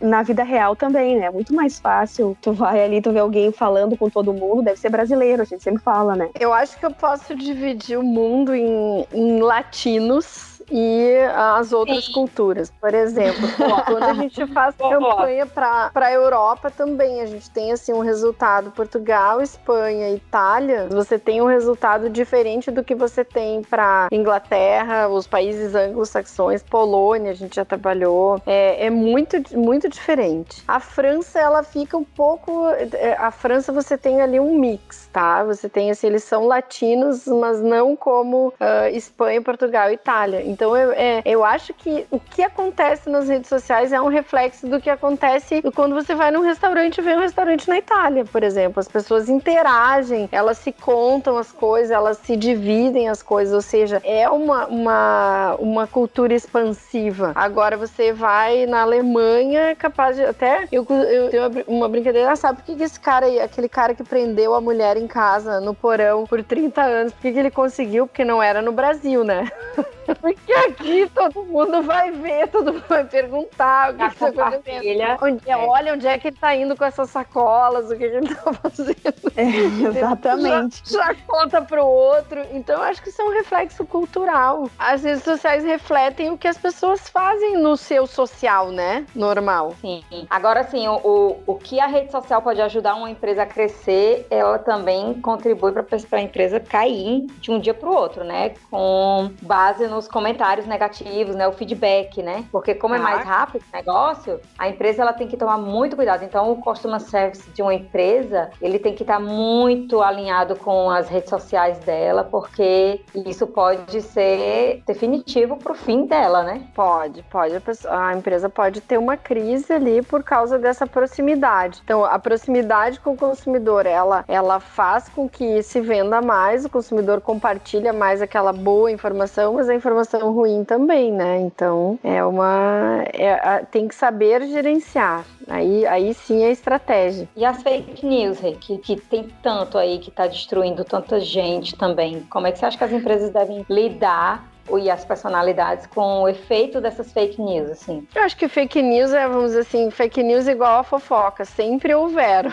na 0.00 0.22
vida 0.22 0.42
real 0.42 0.74
também, 0.74 1.18
né? 1.18 1.26
É 1.26 1.30
muito 1.30 1.54
mais 1.54 1.78
fácil. 1.78 2.36
Tu 2.40 2.52
vai 2.52 2.82
ali, 2.82 3.00
tu 3.00 3.12
vê 3.12 3.18
alguém 3.18 3.52
falando 3.52 3.96
com 3.96 4.08
todo 4.08 4.32
mundo, 4.32 4.62
deve 4.62 4.78
ser 4.78 4.88
brasileiro, 4.88 5.42
a 5.42 5.44
gente 5.44 5.62
sempre 5.62 5.82
fala, 5.82 6.16
né? 6.16 6.30
Eu 6.38 6.52
acho 6.52 6.78
que 6.78 6.86
eu 6.86 6.90
posso 6.90 7.34
dividir 7.34 7.98
o 7.98 8.02
mundo 8.02 8.54
em, 8.54 9.06
em 9.12 9.40
latinos 9.40 10.49
e 10.70 11.16
as 11.34 11.72
outras 11.72 12.04
Sim. 12.06 12.12
culturas. 12.12 12.72
Por 12.80 12.94
exemplo, 12.94 13.40
quando 13.86 14.04
a 14.04 14.14
gente 14.14 14.46
faz 14.48 14.74
campanha 14.76 15.46
para 15.46 15.90
a 15.94 16.12
Europa 16.12 16.70
também, 16.70 17.20
a 17.20 17.26
gente 17.26 17.50
tem 17.50 17.72
assim 17.72 17.92
um 17.92 18.00
resultado 18.00 18.70
Portugal, 18.70 19.40
Espanha, 19.40 20.10
Itália, 20.10 20.88
você 20.90 21.18
tem 21.18 21.40
um 21.42 21.46
resultado 21.46 22.08
diferente 22.08 22.70
do 22.70 22.84
que 22.84 22.94
você 22.94 23.24
tem 23.24 23.62
para 23.62 24.08
Inglaterra, 24.12 25.08
os 25.08 25.26
países 25.26 25.74
anglo-saxões, 25.74 26.62
Polônia, 26.62 27.32
a 27.32 27.34
gente 27.34 27.56
já 27.56 27.64
trabalhou. 27.64 28.40
É, 28.46 28.86
é 28.86 28.90
muito, 28.90 29.36
muito 29.56 29.88
diferente. 29.88 30.62
A 30.66 30.80
França, 30.80 31.38
ela 31.38 31.62
fica 31.62 31.96
um 31.96 32.04
pouco. 32.04 32.68
É, 32.94 33.16
a 33.18 33.30
França, 33.30 33.72
você 33.72 33.96
tem 33.96 34.20
ali 34.20 34.38
um 34.38 34.58
mix, 34.58 35.08
tá? 35.12 35.44
Você 35.44 35.68
tem 35.68 35.90
assim, 35.90 36.06
eles 36.06 36.24
são 36.24 36.46
latinos, 36.46 37.26
mas 37.26 37.60
não 37.60 37.96
como 37.96 38.48
uh, 38.48 38.88
Espanha, 38.92 39.42
Portugal 39.42 39.90
e 39.90 39.94
Itália. 39.94 40.42
Então 40.60 40.76
eu, 40.76 40.92
é, 40.92 41.22
eu 41.24 41.42
acho 41.42 41.72
que 41.72 42.06
o 42.10 42.20
que 42.20 42.42
acontece 42.42 43.08
nas 43.08 43.30
redes 43.30 43.48
sociais 43.48 43.94
é 43.94 44.00
um 44.00 44.08
reflexo 44.08 44.66
do 44.66 44.78
que 44.78 44.90
acontece 44.90 45.62
quando 45.74 45.94
você 45.94 46.14
vai 46.14 46.30
num 46.30 46.42
restaurante 46.42 46.98
e 46.98 47.00
vê 47.00 47.16
um 47.16 47.20
restaurante 47.20 47.66
na 47.66 47.78
Itália, 47.78 48.26
por 48.26 48.42
exemplo. 48.42 48.78
As 48.78 48.86
pessoas 48.86 49.30
interagem, 49.30 50.28
elas 50.30 50.58
se 50.58 50.70
contam 50.70 51.38
as 51.38 51.50
coisas, 51.50 51.90
elas 51.90 52.18
se 52.18 52.36
dividem 52.36 53.08
as 53.08 53.22
coisas, 53.22 53.54
ou 53.54 53.62
seja, 53.62 54.02
é 54.04 54.28
uma, 54.28 54.66
uma, 54.66 55.56
uma 55.58 55.86
cultura 55.86 56.34
expansiva. 56.34 57.32
Agora 57.34 57.78
você 57.78 58.12
vai 58.12 58.66
na 58.66 58.82
Alemanha, 58.82 59.70
é 59.70 59.74
capaz 59.74 60.16
de. 60.16 60.26
Até 60.26 60.68
eu, 60.70 60.86
eu 60.90 61.30
tenho 61.30 61.64
uma 61.68 61.88
brincadeira, 61.88 62.36
sabe 62.36 62.58
por 62.58 62.66
que, 62.66 62.76
que 62.76 62.82
esse 62.82 63.00
cara 63.00 63.24
aí, 63.24 63.40
aquele 63.40 63.68
cara 63.68 63.94
que 63.94 64.04
prendeu 64.04 64.54
a 64.54 64.60
mulher 64.60 64.98
em 64.98 65.06
casa, 65.06 65.58
no 65.58 65.72
porão, 65.72 66.26
por 66.26 66.44
30 66.44 66.82
anos, 66.82 67.12
por 67.14 67.22
que, 67.22 67.32
que 67.32 67.38
ele 67.38 67.50
conseguiu? 67.50 68.06
Porque 68.06 68.26
não 68.26 68.42
era 68.42 68.60
no 68.60 68.72
Brasil, 68.72 69.24
né? 69.24 69.50
Porque 70.20 70.49
aqui 70.52 71.10
todo 71.14 71.44
mundo 71.44 71.82
vai 71.82 72.10
ver, 72.10 72.48
todo 72.48 72.72
mundo 72.72 72.84
vai 72.88 73.04
perguntar 73.04 73.92
o 73.92 73.96
que, 73.96 74.04
está 74.04 74.28
acontecendo. 74.28 75.18
Onde, 75.22 75.50
é. 75.50 75.56
Olha 75.56 75.94
onde 75.94 76.06
é 76.06 76.18
que 76.18 76.28
ele 76.28 76.36
tá 76.36 76.54
indo 76.54 76.76
com 76.76 76.84
essas 76.84 77.10
sacolas, 77.10 77.86
o 77.86 77.96
que, 77.96 78.08
que 78.08 78.16
ele 78.16 78.34
tá 78.34 78.52
fazendo. 78.54 79.32
É, 79.36 79.88
exatamente. 79.88 80.82
Já, 80.90 81.00
já 81.00 81.14
conta 81.26 81.62
pro 81.62 81.84
outro. 81.84 82.40
Então, 82.52 82.76
eu 82.76 82.82
acho 82.82 83.02
que 83.02 83.08
isso 83.08 83.20
é 83.20 83.24
um 83.24 83.32
reflexo 83.32 83.84
cultural. 83.84 84.68
As 84.78 85.02
redes 85.02 85.22
sociais 85.22 85.64
refletem 85.64 86.30
o 86.30 86.38
que 86.38 86.48
as 86.48 86.58
pessoas 86.58 87.08
fazem 87.08 87.56
no 87.56 87.76
seu 87.76 88.06
social, 88.06 88.70
né? 88.70 89.06
Normal. 89.14 89.74
Sim. 89.80 90.02
Agora, 90.28 90.64
sim, 90.64 90.86
o, 90.88 90.96
o, 90.96 91.42
o 91.46 91.54
que 91.56 91.80
a 91.80 91.86
rede 91.86 92.10
social 92.10 92.42
pode 92.42 92.60
ajudar 92.60 92.94
uma 92.94 93.10
empresa 93.10 93.42
a 93.42 93.46
crescer, 93.46 94.26
ela 94.30 94.58
também 94.58 95.20
contribui 95.20 95.72
para 95.72 95.84
a 96.12 96.20
empresa 96.20 96.60
cair 96.60 97.26
de 97.40 97.50
um 97.50 97.60
dia 97.60 97.74
pro 97.74 97.92
outro, 97.92 98.24
né? 98.24 98.54
Com 98.70 99.30
base 99.42 99.86
nos 99.86 100.08
comentários 100.08 100.29
negativos, 100.66 101.34
né? 101.34 101.46
O 101.46 101.52
feedback, 101.52 102.22
né? 102.22 102.44
Porque 102.50 102.74
como 102.74 102.94
é 102.94 102.98
ah. 102.98 103.02
mais 103.02 103.24
rápido 103.24 103.62
o 103.72 103.76
negócio, 103.76 104.40
a 104.58 104.68
empresa 104.68 105.02
ela 105.02 105.12
tem 105.12 105.28
que 105.28 105.36
tomar 105.36 105.58
muito 105.58 105.96
cuidado. 105.96 106.24
Então, 106.24 106.50
o 106.50 106.56
customer 106.56 107.00
service 107.00 107.48
de 107.50 107.62
uma 107.62 107.74
empresa, 107.74 108.50
ele 108.60 108.78
tem 108.78 108.94
que 108.94 109.02
estar 109.02 109.14
tá 109.14 109.20
muito 109.20 110.00
alinhado 110.02 110.56
com 110.56 110.90
as 110.90 111.08
redes 111.08 111.30
sociais 111.30 111.78
dela, 111.80 112.24
porque 112.24 113.00
isso 113.14 113.46
pode 113.46 114.02
ser 114.02 114.82
definitivo 114.86 115.56
para 115.56 115.72
o 115.72 115.74
fim 115.74 116.06
dela, 116.06 116.42
né? 116.42 116.62
Pode, 116.74 117.22
pode. 117.24 117.54
A 117.88 118.14
empresa 118.14 118.48
pode 118.48 118.80
ter 118.80 118.98
uma 118.98 119.16
crise 119.16 119.72
ali 119.72 120.02
por 120.02 120.22
causa 120.22 120.58
dessa 120.58 120.86
proximidade. 120.86 121.80
Então, 121.84 122.04
a 122.04 122.18
proximidade 122.18 123.00
com 123.00 123.12
o 123.12 123.16
consumidor, 123.16 123.86
ela, 123.86 124.24
ela 124.28 124.60
faz 124.60 125.08
com 125.08 125.28
que 125.28 125.62
se 125.62 125.80
venda 125.80 126.20
mais, 126.20 126.64
o 126.64 126.70
consumidor 126.70 127.20
compartilha 127.20 127.92
mais 127.92 128.22
aquela 128.22 128.52
boa 128.52 128.90
informação, 128.90 129.54
mas 129.54 129.68
a 129.68 129.74
informação 129.74 130.19
ruim 130.28 130.64
também, 130.64 131.12
né? 131.12 131.40
Então 131.40 131.98
é 132.04 132.22
uma. 132.24 133.04
É, 133.12 133.64
tem 133.70 133.88
que 133.88 133.94
saber 133.94 134.46
gerenciar. 134.46 135.24
Aí, 135.48 135.86
aí 135.86 136.14
sim 136.14 136.44
é 136.44 136.50
estratégia. 136.50 137.28
E 137.36 137.44
as 137.44 137.62
fake 137.62 138.06
news, 138.06 138.38
Rê, 138.38 138.52
que, 138.52 138.78
que 138.78 138.96
tem 138.96 139.28
tanto 139.42 139.78
aí 139.78 139.98
que 139.98 140.10
está 140.10 140.26
destruindo 140.26 140.84
tanta 140.84 141.18
gente 141.20 141.76
também. 141.76 142.20
Como 142.30 142.46
é 142.46 142.52
que 142.52 142.58
você 142.58 142.66
acha 142.66 142.78
que 142.78 142.84
as 142.84 142.92
empresas 142.92 143.30
devem 143.30 143.64
lidar 143.68 144.48
e 144.78 144.90
as 144.90 145.04
personalidades 145.04 145.86
com 145.86 146.22
o 146.22 146.28
efeito 146.28 146.80
dessas 146.80 147.12
fake 147.12 147.40
news, 147.40 147.70
assim? 147.70 148.06
Eu 148.14 148.22
acho 148.22 148.36
que 148.36 148.48
fake 148.48 148.80
news 148.82 149.12
é, 149.12 149.26
vamos 149.26 149.46
dizer 149.46 149.60
assim, 149.60 149.90
fake 149.90 150.22
news 150.22 150.46
igual 150.46 150.80
a 150.80 150.84
fofoca, 150.84 151.44
sempre 151.44 151.94
houveram. 151.94 152.52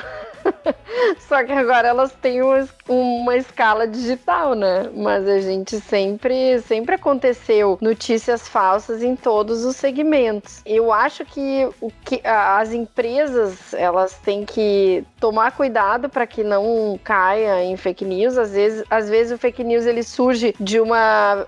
Só 1.20 1.44
que 1.44 1.52
agora 1.52 1.88
elas 1.88 2.12
têm 2.14 2.42
uma, 2.42 2.68
uma, 2.88 3.36
escala 3.36 3.88
digital, 3.88 4.56
né? 4.56 4.90
Mas 4.96 5.28
a 5.28 5.40
gente 5.40 5.80
sempre, 5.80 6.60
sempre 6.62 6.96
aconteceu 6.96 7.78
notícias 7.82 8.48
falsas 8.48 9.04
em 9.04 9.16
todos 9.16 9.66
os 9.66 9.76
segmentos. 9.76 10.62
Eu 10.66 10.92
acho 10.92 11.26
que, 11.26 11.70
o 11.82 11.92
que 12.04 12.22
as 12.26 12.74
empresas 12.74 13.74
elas 13.74 14.18
têm 14.20 14.46
que 14.46 15.04
tomar 15.20 15.52
cuidado 15.52 16.10
para 16.10 16.26
que 16.26 16.44
não 16.44 17.00
caia 17.04 17.64
em 17.64 17.76
fake 17.78 18.06
news. 18.06 18.38
Às 18.38 18.52
vezes, 18.52 18.84
às 18.90 19.10
vezes 19.10 19.34
o 19.34 19.38
fake 19.38 19.64
news 19.64 19.86
ele 19.86 20.04
surge 20.04 20.56
de 20.60 20.80
uma, 20.80 21.46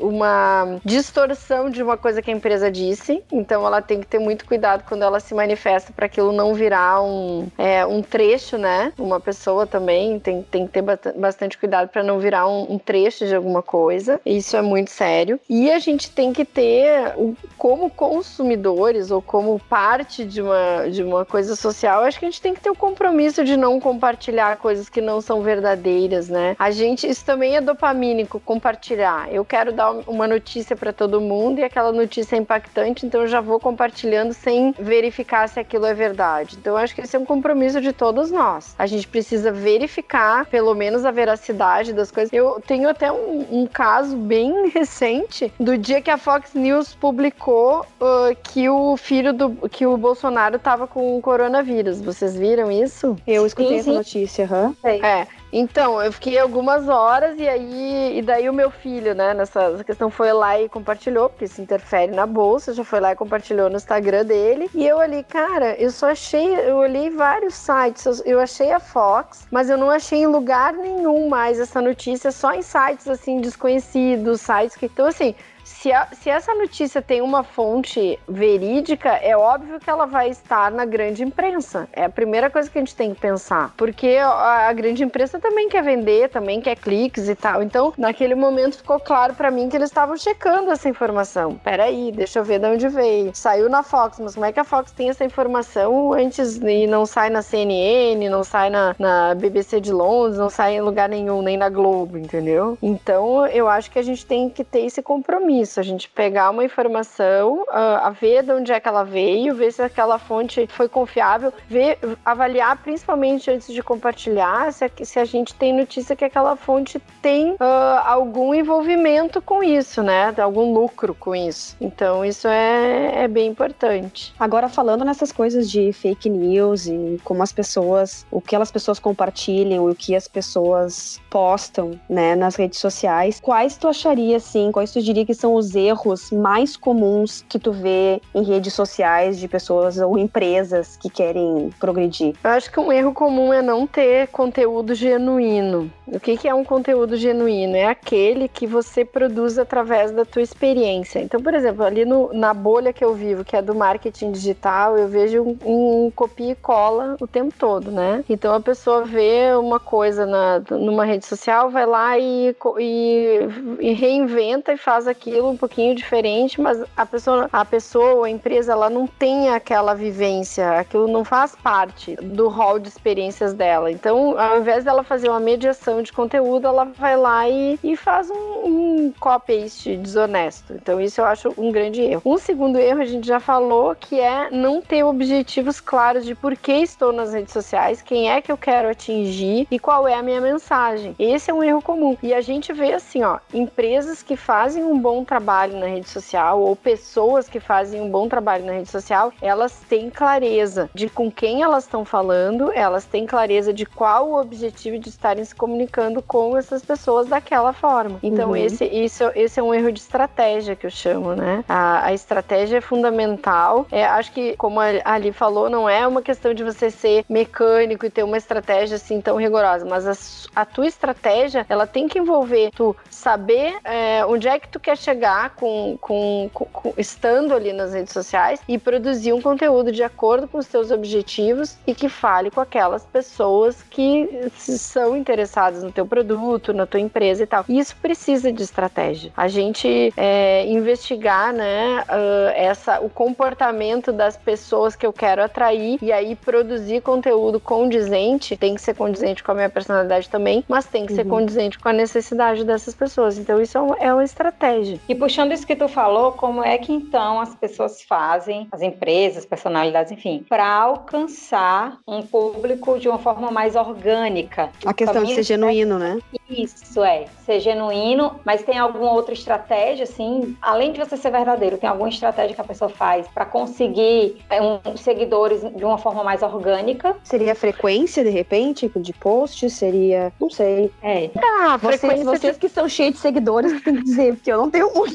uma 0.00 0.78
distorção 0.84 1.70
de 1.70 1.82
uma 1.82 1.96
coisa 1.96 2.22
que 2.22 2.30
a 2.30 2.34
empresa 2.34 2.70
disse. 2.70 3.22
Então 3.30 3.66
ela 3.66 3.82
tem 3.82 4.00
que 4.00 4.06
ter 4.06 4.18
muito 4.18 4.44
cuidado 4.44 4.84
quando 4.88 5.02
ela 5.02 5.20
se 5.20 5.34
manifesta 5.34 5.92
para 5.92 6.06
aquilo 6.06 6.32
não 6.32 6.54
virar 6.54 7.02
um, 7.02 7.48
é, 7.58 7.84
um 7.84 8.02
trecho 8.02 8.37
trecho, 8.38 8.56
né? 8.56 8.92
Uma 8.96 9.18
pessoa 9.18 9.66
também 9.66 10.18
tem, 10.20 10.42
tem 10.42 10.66
que 10.66 10.72
ter 10.72 10.82
bastante 11.16 11.58
cuidado 11.58 11.88
para 11.88 12.02
não 12.02 12.18
virar 12.20 12.48
um, 12.48 12.74
um, 12.74 12.78
trecho 12.78 13.26
de 13.26 13.34
alguma 13.34 13.62
coisa. 13.62 14.20
Isso 14.24 14.56
é 14.56 14.62
muito 14.62 14.90
sério. 14.90 15.40
E 15.48 15.70
a 15.70 15.78
gente 15.78 16.10
tem 16.10 16.32
que 16.32 16.44
ter, 16.44 17.14
como 17.56 17.90
consumidores 17.90 19.10
ou 19.10 19.20
como 19.20 19.58
parte 19.58 20.24
de 20.24 20.40
uma, 20.40 20.88
de 20.88 21.02
uma 21.02 21.24
coisa 21.24 21.56
social, 21.56 22.04
acho 22.04 22.18
que 22.18 22.24
a 22.24 22.30
gente 22.30 22.40
tem 22.40 22.54
que 22.54 22.60
ter 22.60 22.70
o 22.70 22.76
compromisso 22.76 23.44
de 23.44 23.56
não 23.56 23.80
compartilhar 23.80 24.56
coisas 24.56 24.88
que 24.88 25.00
não 25.00 25.20
são 25.20 25.42
verdadeiras, 25.42 26.28
né? 26.28 26.54
A 26.58 26.70
gente, 26.70 27.08
isso 27.08 27.24
também 27.24 27.56
é 27.56 27.60
dopamínico, 27.60 28.40
compartilhar. 28.40 29.32
Eu 29.32 29.44
quero 29.44 29.72
dar 29.72 29.90
uma 30.06 30.28
notícia 30.28 30.76
para 30.76 30.92
todo 30.92 31.20
mundo 31.20 31.58
e 31.58 31.64
aquela 31.64 31.90
notícia 31.90 32.36
é 32.36 32.38
impactante, 32.38 33.04
então 33.04 33.22
eu 33.22 33.28
já 33.28 33.40
vou 33.40 33.58
compartilhando 33.58 34.32
sem 34.32 34.72
verificar 34.78 35.48
se 35.48 35.58
aquilo 35.58 35.86
é 35.86 35.94
verdade. 35.94 36.56
Então 36.60 36.76
acho 36.76 36.94
que 36.94 37.00
esse 37.00 37.16
é 37.16 37.18
um 37.18 37.24
compromisso 37.24 37.80
de 37.80 37.92
todos 37.92 38.27
todos 38.28 38.30
nós. 38.30 38.74
A 38.78 38.86
gente 38.86 39.08
precisa 39.08 39.50
verificar, 39.50 40.46
pelo 40.46 40.74
menos, 40.74 41.04
a 41.04 41.10
veracidade 41.10 41.92
das 41.92 42.10
coisas. 42.10 42.32
Eu 42.32 42.60
tenho 42.66 42.88
até 42.88 43.10
um, 43.10 43.46
um 43.50 43.66
caso 43.66 44.16
bem 44.16 44.68
recente 44.70 45.52
do 45.58 45.76
dia 45.76 46.00
que 46.00 46.10
a 46.10 46.18
Fox 46.18 46.54
News 46.54 46.94
publicou 46.94 47.80
uh, 48.00 48.36
que 48.42 48.68
o 48.68 48.96
filho 48.96 49.32
do 49.32 49.68
que 49.68 49.86
o 49.86 49.96
Bolsonaro 49.96 50.56
estava 50.56 50.86
com 50.86 51.16
o 51.16 51.22
coronavírus. 51.22 52.00
Vocês 52.00 52.36
viram 52.36 52.70
isso? 52.70 53.16
Eu 53.26 53.46
escutei 53.46 53.78
sim, 53.78 53.82
sim. 53.82 53.90
essa 53.90 53.98
notícia, 53.98 54.48
uhum. 54.50 54.74
É. 54.84 55.26
Então, 55.52 56.02
eu 56.02 56.12
fiquei 56.12 56.38
algumas 56.38 56.88
horas 56.88 57.38
e 57.38 57.48
aí 57.48 58.18
e 58.18 58.22
daí 58.22 58.48
o 58.48 58.52
meu 58.52 58.70
filho, 58.70 59.14
né, 59.14 59.32
nessa 59.32 59.82
questão 59.84 60.10
foi 60.10 60.32
lá 60.32 60.60
e 60.60 60.68
compartilhou, 60.68 61.28
porque 61.30 61.46
isso 61.46 61.62
interfere 61.62 62.12
na 62.12 62.26
bolsa, 62.26 62.74
já 62.74 62.84
foi 62.84 63.00
lá 63.00 63.12
e 63.12 63.16
compartilhou 63.16 63.70
no 63.70 63.76
Instagram 63.76 64.24
dele. 64.24 64.68
E 64.74 64.86
eu 64.86 65.00
ali, 65.00 65.22
cara, 65.24 65.74
eu 65.80 65.90
só 65.90 66.10
achei, 66.10 66.54
eu 66.68 66.76
olhei 66.76 67.10
vários 67.10 67.54
sites, 67.54 68.22
eu 68.26 68.38
achei 68.40 68.72
a 68.72 68.80
Fox, 68.80 69.46
mas 69.50 69.70
eu 69.70 69.78
não 69.78 69.90
achei 69.90 70.20
em 70.20 70.26
lugar 70.26 70.74
nenhum 70.74 71.28
mais 71.28 71.58
essa 71.58 71.80
notícia, 71.80 72.30
só 72.30 72.52
em 72.52 72.62
sites 72.62 73.08
assim 73.08 73.40
desconhecidos, 73.40 74.40
sites 74.40 74.76
que 74.76 74.86
então 74.86 75.06
assim, 75.06 75.34
se, 75.80 75.92
a, 75.92 76.08
se 76.12 76.28
essa 76.28 76.52
notícia 76.54 77.00
tem 77.00 77.22
uma 77.22 77.44
fonte 77.44 78.18
verídica, 78.28 79.10
é 79.10 79.36
óbvio 79.36 79.78
que 79.78 79.88
ela 79.88 80.06
vai 80.06 80.28
estar 80.28 80.72
na 80.72 80.84
grande 80.84 81.22
imprensa. 81.22 81.88
É 81.92 82.04
a 82.04 82.08
primeira 82.08 82.50
coisa 82.50 82.68
que 82.68 82.78
a 82.78 82.80
gente 82.80 82.96
tem 82.96 83.14
que 83.14 83.20
pensar. 83.20 83.72
Porque 83.76 84.16
a, 84.20 84.68
a 84.68 84.72
grande 84.72 85.04
imprensa 85.04 85.38
também 85.38 85.68
quer 85.68 85.84
vender, 85.84 86.30
também 86.30 86.60
quer 86.60 86.74
cliques 86.74 87.28
e 87.28 87.34
tal. 87.36 87.62
Então, 87.62 87.92
naquele 87.96 88.34
momento 88.34 88.78
ficou 88.78 88.98
claro 88.98 89.34
para 89.34 89.52
mim 89.52 89.68
que 89.68 89.76
eles 89.76 89.88
estavam 89.88 90.16
checando 90.16 90.72
essa 90.72 90.88
informação. 90.88 91.54
Peraí, 91.62 92.10
deixa 92.10 92.40
eu 92.40 92.44
ver 92.44 92.58
de 92.58 92.66
onde 92.66 92.88
veio. 92.88 93.30
Saiu 93.32 93.68
na 93.68 93.84
Fox, 93.84 94.18
mas 94.18 94.34
como 94.34 94.46
é 94.46 94.52
que 94.52 94.58
a 94.58 94.64
Fox 94.64 94.90
tem 94.90 95.10
essa 95.10 95.24
informação 95.24 96.12
antes 96.12 96.56
e 96.56 96.88
não 96.88 97.06
sai 97.06 97.30
na 97.30 97.40
CNN, 97.40 98.28
não 98.28 98.42
sai 98.42 98.68
na, 98.68 98.96
na 98.98 99.34
BBC 99.36 99.80
de 99.80 99.92
Londres, 99.92 100.38
não 100.38 100.50
sai 100.50 100.74
em 100.74 100.80
lugar 100.80 101.08
nenhum, 101.08 101.40
nem 101.40 101.56
na 101.56 101.68
Globo, 101.68 102.18
entendeu? 102.18 102.76
Então, 102.82 103.46
eu 103.46 103.68
acho 103.68 103.92
que 103.92 103.98
a 104.00 104.02
gente 104.02 104.26
tem 104.26 104.50
que 104.50 104.64
ter 104.64 104.80
esse 104.80 105.00
compromisso 105.00 105.67
isso, 105.68 105.78
a 105.78 105.82
gente 105.82 106.08
pegar 106.08 106.50
uma 106.50 106.64
informação, 106.64 107.62
uh, 107.62 107.98
a 108.02 108.10
ver 108.10 108.42
de 108.42 108.52
onde 108.52 108.72
é 108.72 108.80
que 108.80 108.88
ela 108.88 109.04
veio, 109.04 109.54
ver 109.54 109.70
se 109.70 109.82
aquela 109.82 110.18
fonte 110.18 110.66
foi 110.68 110.88
confiável, 110.88 111.52
ver, 111.68 111.98
avaliar 112.24 112.78
principalmente 112.82 113.50
antes 113.50 113.72
de 113.72 113.82
compartilhar 113.82 114.72
se 114.72 114.84
a, 114.84 114.90
se 115.02 115.18
a 115.18 115.24
gente 115.24 115.54
tem 115.54 115.72
notícia 115.72 116.16
que 116.16 116.24
aquela 116.24 116.56
fonte 116.56 117.00
tem 117.20 117.52
uh, 117.52 117.58
algum 118.04 118.54
envolvimento 118.54 119.42
com 119.42 119.62
isso, 119.62 120.02
né? 120.02 120.34
Algum 120.38 120.72
lucro 120.72 121.14
com 121.14 121.34
isso. 121.34 121.76
Então 121.80 122.24
isso 122.24 122.48
é, 122.48 123.24
é 123.24 123.28
bem 123.28 123.48
importante. 123.48 124.34
Agora 124.38 124.68
falando 124.68 125.04
nessas 125.04 125.30
coisas 125.30 125.70
de 125.70 125.92
fake 125.92 126.30
news 126.30 126.86
e 126.86 127.20
como 127.22 127.42
as 127.42 127.52
pessoas, 127.52 128.26
o 128.30 128.40
que 128.40 128.56
as 128.56 128.70
pessoas 128.70 128.98
compartilham 128.98 129.88
e 129.88 129.92
o 129.92 129.94
que 129.94 130.14
as 130.14 130.26
pessoas 130.26 131.20
postam, 131.28 131.98
né, 132.08 132.34
nas 132.34 132.56
redes 132.56 132.78
sociais, 132.78 133.38
quais 133.40 133.76
tu 133.76 133.86
acharia 133.86 134.38
assim, 134.38 134.72
quais 134.72 134.92
tu 134.92 135.02
diria 135.02 135.26
que 135.26 135.34
são 135.34 135.54
os 135.58 135.74
erros 135.74 136.30
mais 136.30 136.76
comuns 136.76 137.44
que 137.48 137.58
tu 137.58 137.72
vê 137.72 138.20
em 138.34 138.42
redes 138.42 138.72
sociais 138.72 139.38
de 139.38 139.48
pessoas 139.48 139.98
ou 139.98 140.16
empresas 140.16 140.96
que 140.96 141.10
querem 141.10 141.70
progredir? 141.78 142.34
Eu 142.42 142.50
acho 142.50 142.70
que 142.70 142.80
um 142.80 142.92
erro 142.92 143.12
comum 143.12 143.52
é 143.52 143.60
não 143.60 143.86
ter 143.86 144.28
conteúdo 144.28 144.94
genuíno. 144.94 145.90
O 146.06 146.18
que, 146.18 146.36
que 146.36 146.48
é 146.48 146.54
um 146.54 146.64
conteúdo 146.64 147.16
genuíno? 147.16 147.76
É 147.76 147.84
aquele 147.84 148.48
que 148.48 148.66
você 148.66 149.04
produz 149.04 149.58
através 149.58 150.10
da 150.10 150.24
tua 150.24 150.40
experiência. 150.40 151.20
Então, 151.20 151.42
por 151.42 151.52
exemplo, 151.52 151.84
ali 151.84 152.04
no, 152.04 152.32
na 152.32 152.54
bolha 152.54 152.92
que 152.92 153.04
eu 153.04 153.14
vivo, 153.14 153.44
que 153.44 153.56
é 153.56 153.60
do 153.60 153.74
marketing 153.74 154.32
digital, 154.32 154.96
eu 154.96 155.08
vejo 155.08 155.42
um, 155.42 156.06
um 156.06 156.10
copia 156.10 156.52
e 156.52 156.54
cola 156.54 157.16
o 157.20 157.26
tempo 157.26 157.54
todo, 157.58 157.90
né? 157.90 158.24
Então 158.28 158.54
a 158.54 158.60
pessoa 158.60 159.04
vê 159.04 159.52
uma 159.58 159.78
coisa 159.78 160.24
na, 160.24 160.62
numa 160.70 161.04
rede 161.04 161.26
social, 161.26 161.70
vai 161.70 161.84
lá 161.84 162.18
e, 162.18 162.54
e, 162.78 163.38
e 163.80 163.92
reinventa 163.92 164.72
e 164.72 164.76
faz 164.76 165.06
aquilo 165.06 165.47
um 165.50 165.56
pouquinho 165.56 165.94
diferente, 165.94 166.60
mas 166.60 166.82
a 166.96 167.06
pessoa, 167.06 167.48
a 167.52 167.64
pessoa, 167.64 168.26
a 168.26 168.30
empresa, 168.30 168.72
ela 168.72 168.88
não 168.90 169.06
tem 169.06 169.50
aquela 169.50 169.94
vivência, 169.94 170.78
aquilo 170.78 171.08
não 171.08 171.24
faz 171.24 171.56
parte 171.56 172.16
do 172.16 172.48
hall 172.48 172.78
de 172.78 172.88
experiências 172.88 173.52
dela. 173.52 173.90
Então, 173.90 174.38
ao 174.38 174.58
invés 174.60 174.84
dela 174.84 175.02
fazer 175.02 175.28
uma 175.28 175.40
mediação 175.40 176.02
de 176.02 176.12
conteúdo, 176.12 176.66
ela 176.66 176.84
vai 176.84 177.16
lá 177.16 177.48
e, 177.48 177.78
e 177.82 177.96
faz 177.96 178.30
um, 178.30 178.34
um 178.34 179.12
copy-paste 179.18 179.96
desonesto. 179.96 180.74
Então, 180.74 181.00
isso 181.00 181.20
eu 181.20 181.24
acho 181.24 181.52
um 181.56 181.72
grande 181.72 182.02
erro. 182.02 182.22
Um 182.24 182.38
segundo 182.38 182.78
erro, 182.78 183.00
a 183.00 183.04
gente 183.04 183.26
já 183.26 183.40
falou, 183.40 183.94
que 183.94 184.20
é 184.20 184.50
não 184.50 184.80
ter 184.80 185.02
objetivos 185.02 185.80
claros 185.80 186.24
de 186.24 186.34
por 186.34 186.56
que 186.56 186.72
estou 186.72 187.12
nas 187.12 187.32
redes 187.32 187.52
sociais, 187.52 188.02
quem 188.02 188.30
é 188.30 188.40
que 188.40 188.52
eu 188.52 188.56
quero 188.56 188.88
atingir 188.88 189.66
e 189.70 189.78
qual 189.78 190.06
é 190.06 190.14
a 190.14 190.22
minha 190.22 190.40
mensagem. 190.40 191.14
Esse 191.18 191.50
é 191.50 191.54
um 191.54 191.62
erro 191.62 191.82
comum. 191.82 192.16
E 192.22 192.34
a 192.34 192.40
gente 192.40 192.72
vê 192.72 192.92
assim, 192.92 193.22
ó, 193.22 193.38
empresas 193.52 194.22
que 194.22 194.36
fazem 194.36 194.84
um 194.84 194.98
bom 194.98 195.24
trabalho 195.24 195.37
na 195.40 195.86
rede 195.86 196.08
social 196.08 196.60
ou 196.60 196.74
pessoas 196.74 197.48
que 197.48 197.60
fazem 197.60 198.00
um 198.00 198.10
bom 198.10 198.28
trabalho 198.28 198.64
na 198.64 198.72
rede 198.72 198.90
social, 198.90 199.32
elas 199.40 199.80
têm 199.88 200.10
clareza 200.10 200.90
de 200.94 201.08
com 201.08 201.30
quem 201.30 201.62
elas 201.62 201.84
estão 201.84 202.04
falando, 202.04 202.72
elas 202.72 203.04
têm 203.04 203.26
clareza 203.26 203.72
de 203.72 203.86
qual 203.86 204.30
o 204.30 204.40
objetivo 204.40 204.98
de 204.98 205.08
estarem 205.08 205.44
se 205.44 205.54
comunicando 205.54 206.22
com 206.22 206.56
essas 206.56 206.84
pessoas 206.84 207.28
daquela 207.28 207.72
forma. 207.72 208.18
Então, 208.22 208.50
uhum. 208.50 208.56
esse, 208.56 208.84
isso, 208.84 209.24
esse 209.34 209.60
é 209.60 209.62
um 209.62 209.72
erro 209.72 209.92
de 209.92 210.00
estratégia 210.00 210.74
que 210.74 210.86
eu 210.86 210.90
chamo, 210.90 211.34
né? 211.34 211.64
A, 211.68 212.06
a 212.06 212.12
estratégia 212.12 212.78
é 212.78 212.80
fundamental. 212.80 213.86
É, 213.90 214.04
acho 214.04 214.32
que, 214.32 214.56
como 214.56 214.80
a 214.80 214.88
Ali 215.04 215.32
falou, 215.32 215.70
não 215.70 215.88
é 215.88 216.06
uma 216.06 216.22
questão 216.22 216.52
de 216.52 216.64
você 216.64 216.90
ser 216.90 217.24
mecânico 217.28 218.06
e 218.06 218.10
ter 218.10 218.22
uma 218.22 218.36
estratégia 218.36 218.96
assim 218.96 219.20
tão 219.20 219.36
rigorosa, 219.36 219.84
mas 219.84 220.48
a, 220.54 220.62
a 220.62 220.64
tua 220.64 220.86
estratégia, 220.86 221.64
ela 221.68 221.86
tem 221.86 222.08
que 222.08 222.18
envolver 222.18 222.70
tu 222.74 222.96
saber 223.10 223.76
é, 223.84 224.24
onde 224.26 224.48
é 224.48 224.58
que 224.58 224.68
tu 224.68 224.80
quer 224.80 224.96
chegar 224.96 225.27
com, 225.56 225.98
com, 226.00 226.50
com, 226.52 226.64
com, 226.66 226.94
estando 226.96 227.54
ali 227.54 227.72
nas 227.72 227.92
redes 227.92 228.12
sociais 228.12 228.60
e 228.66 228.78
produzir 228.78 229.32
um 229.32 229.42
conteúdo 229.42 229.92
de 229.92 230.02
acordo 230.02 230.48
com 230.48 230.58
os 230.58 230.66
teus 230.66 230.90
objetivos 230.90 231.76
e 231.86 231.94
que 231.94 232.08
fale 232.08 232.50
com 232.50 232.60
aquelas 232.60 233.04
pessoas 233.04 233.82
que 233.90 234.50
são 234.56 235.16
interessadas 235.16 235.82
no 235.82 235.92
teu 235.92 236.06
produto, 236.06 236.72
na 236.72 236.86
tua 236.86 237.00
empresa 237.00 237.42
e 237.42 237.46
tal. 237.46 237.64
E 237.68 237.78
isso 237.78 237.96
precisa 238.00 238.52
de 238.52 238.62
estratégia. 238.62 239.32
A 239.36 239.48
gente 239.48 240.12
é, 240.16 240.66
investigar, 240.66 241.52
né, 241.52 242.04
uh, 242.08 242.52
essa, 242.54 243.00
o 243.00 243.10
comportamento 243.10 244.12
das 244.12 244.36
pessoas 244.36 244.96
que 244.96 245.06
eu 245.06 245.12
quero 245.12 245.42
atrair 245.42 245.98
e 246.00 246.12
aí 246.12 246.34
produzir 246.34 247.02
conteúdo 247.02 247.60
condizente, 247.60 248.56
tem 248.56 248.74
que 248.74 248.80
ser 248.80 248.94
condizente 248.94 249.42
com 249.42 249.52
a 249.52 249.54
minha 249.54 249.70
personalidade 249.70 250.28
também, 250.28 250.64
mas 250.68 250.86
tem 250.86 251.04
que 251.04 251.12
uhum. 251.12 251.16
ser 251.16 251.24
condizente 251.26 251.78
com 251.78 251.88
a 251.88 251.92
necessidade 251.92 252.64
dessas 252.64 252.94
pessoas. 252.94 253.38
Então 253.38 253.60
isso 253.60 253.76
é 253.98 254.12
uma 254.12 254.24
estratégia. 254.24 254.98
E 255.08 255.14
puxando 255.18 255.52
isso 255.52 255.66
que 255.66 255.76
tu 255.76 255.88
falou, 255.88 256.32
como 256.32 256.62
é 256.62 256.78
que 256.78 256.92
então 256.92 257.40
as 257.40 257.54
pessoas 257.54 258.02
fazem, 258.02 258.68
as 258.72 258.82
empresas, 258.82 259.44
personalidades, 259.44 260.12
enfim, 260.12 260.44
para 260.48 260.66
alcançar 260.66 261.98
um 262.06 262.22
público 262.22 262.98
de 262.98 263.08
uma 263.08 263.18
forma 263.18 263.50
mais 263.50 263.76
orgânica? 263.76 264.70
A 264.84 264.94
questão 264.94 265.24
de 265.24 265.34
ser 265.34 265.42
genuíno, 265.42 265.98
né? 265.98 266.18
Isso 266.48 267.02
é, 267.02 267.26
ser 267.44 267.60
genuíno, 267.60 268.40
mas 268.44 268.62
tem 268.62 268.78
alguma 268.78 269.12
outra 269.12 269.34
estratégia, 269.34 270.04
assim, 270.04 270.56
além 270.62 270.92
de 270.92 270.98
você 270.98 271.16
ser 271.16 271.30
verdadeiro, 271.30 271.76
tem 271.76 271.88
alguma 271.88 272.08
estratégia 272.08 272.54
que 272.54 272.60
a 272.60 272.64
pessoa 272.64 272.88
faz 272.88 273.28
para 273.28 273.44
conseguir 273.44 274.36
é, 274.48 274.60
um, 274.62 274.96
seguidores 274.96 275.60
de 275.60 275.84
uma 275.84 275.98
forma 275.98 276.24
mais 276.24 276.42
orgânica? 276.42 277.16
Seria 277.22 277.52
a 277.52 277.54
frequência, 277.54 278.24
de 278.24 278.30
repente, 278.30 278.90
de 278.96 279.12
post? 279.12 279.68
Seria, 279.70 280.32
não 280.40 280.48
sei. 280.48 280.90
É. 281.02 281.30
Ah, 281.36 281.76
vocês, 281.76 282.22
vocês 282.22 282.54
de... 282.54 282.60
que 282.60 282.68
são 282.68 282.88
cheios 282.88 283.14
de 283.14 283.20
seguidores, 283.20 283.72
tem 283.82 283.96
que 283.96 284.02
dizer, 284.02 284.34
porque 284.34 284.52
eu 284.52 284.58
não 284.58 284.70
tenho 284.70 284.92
muito. 284.94 285.07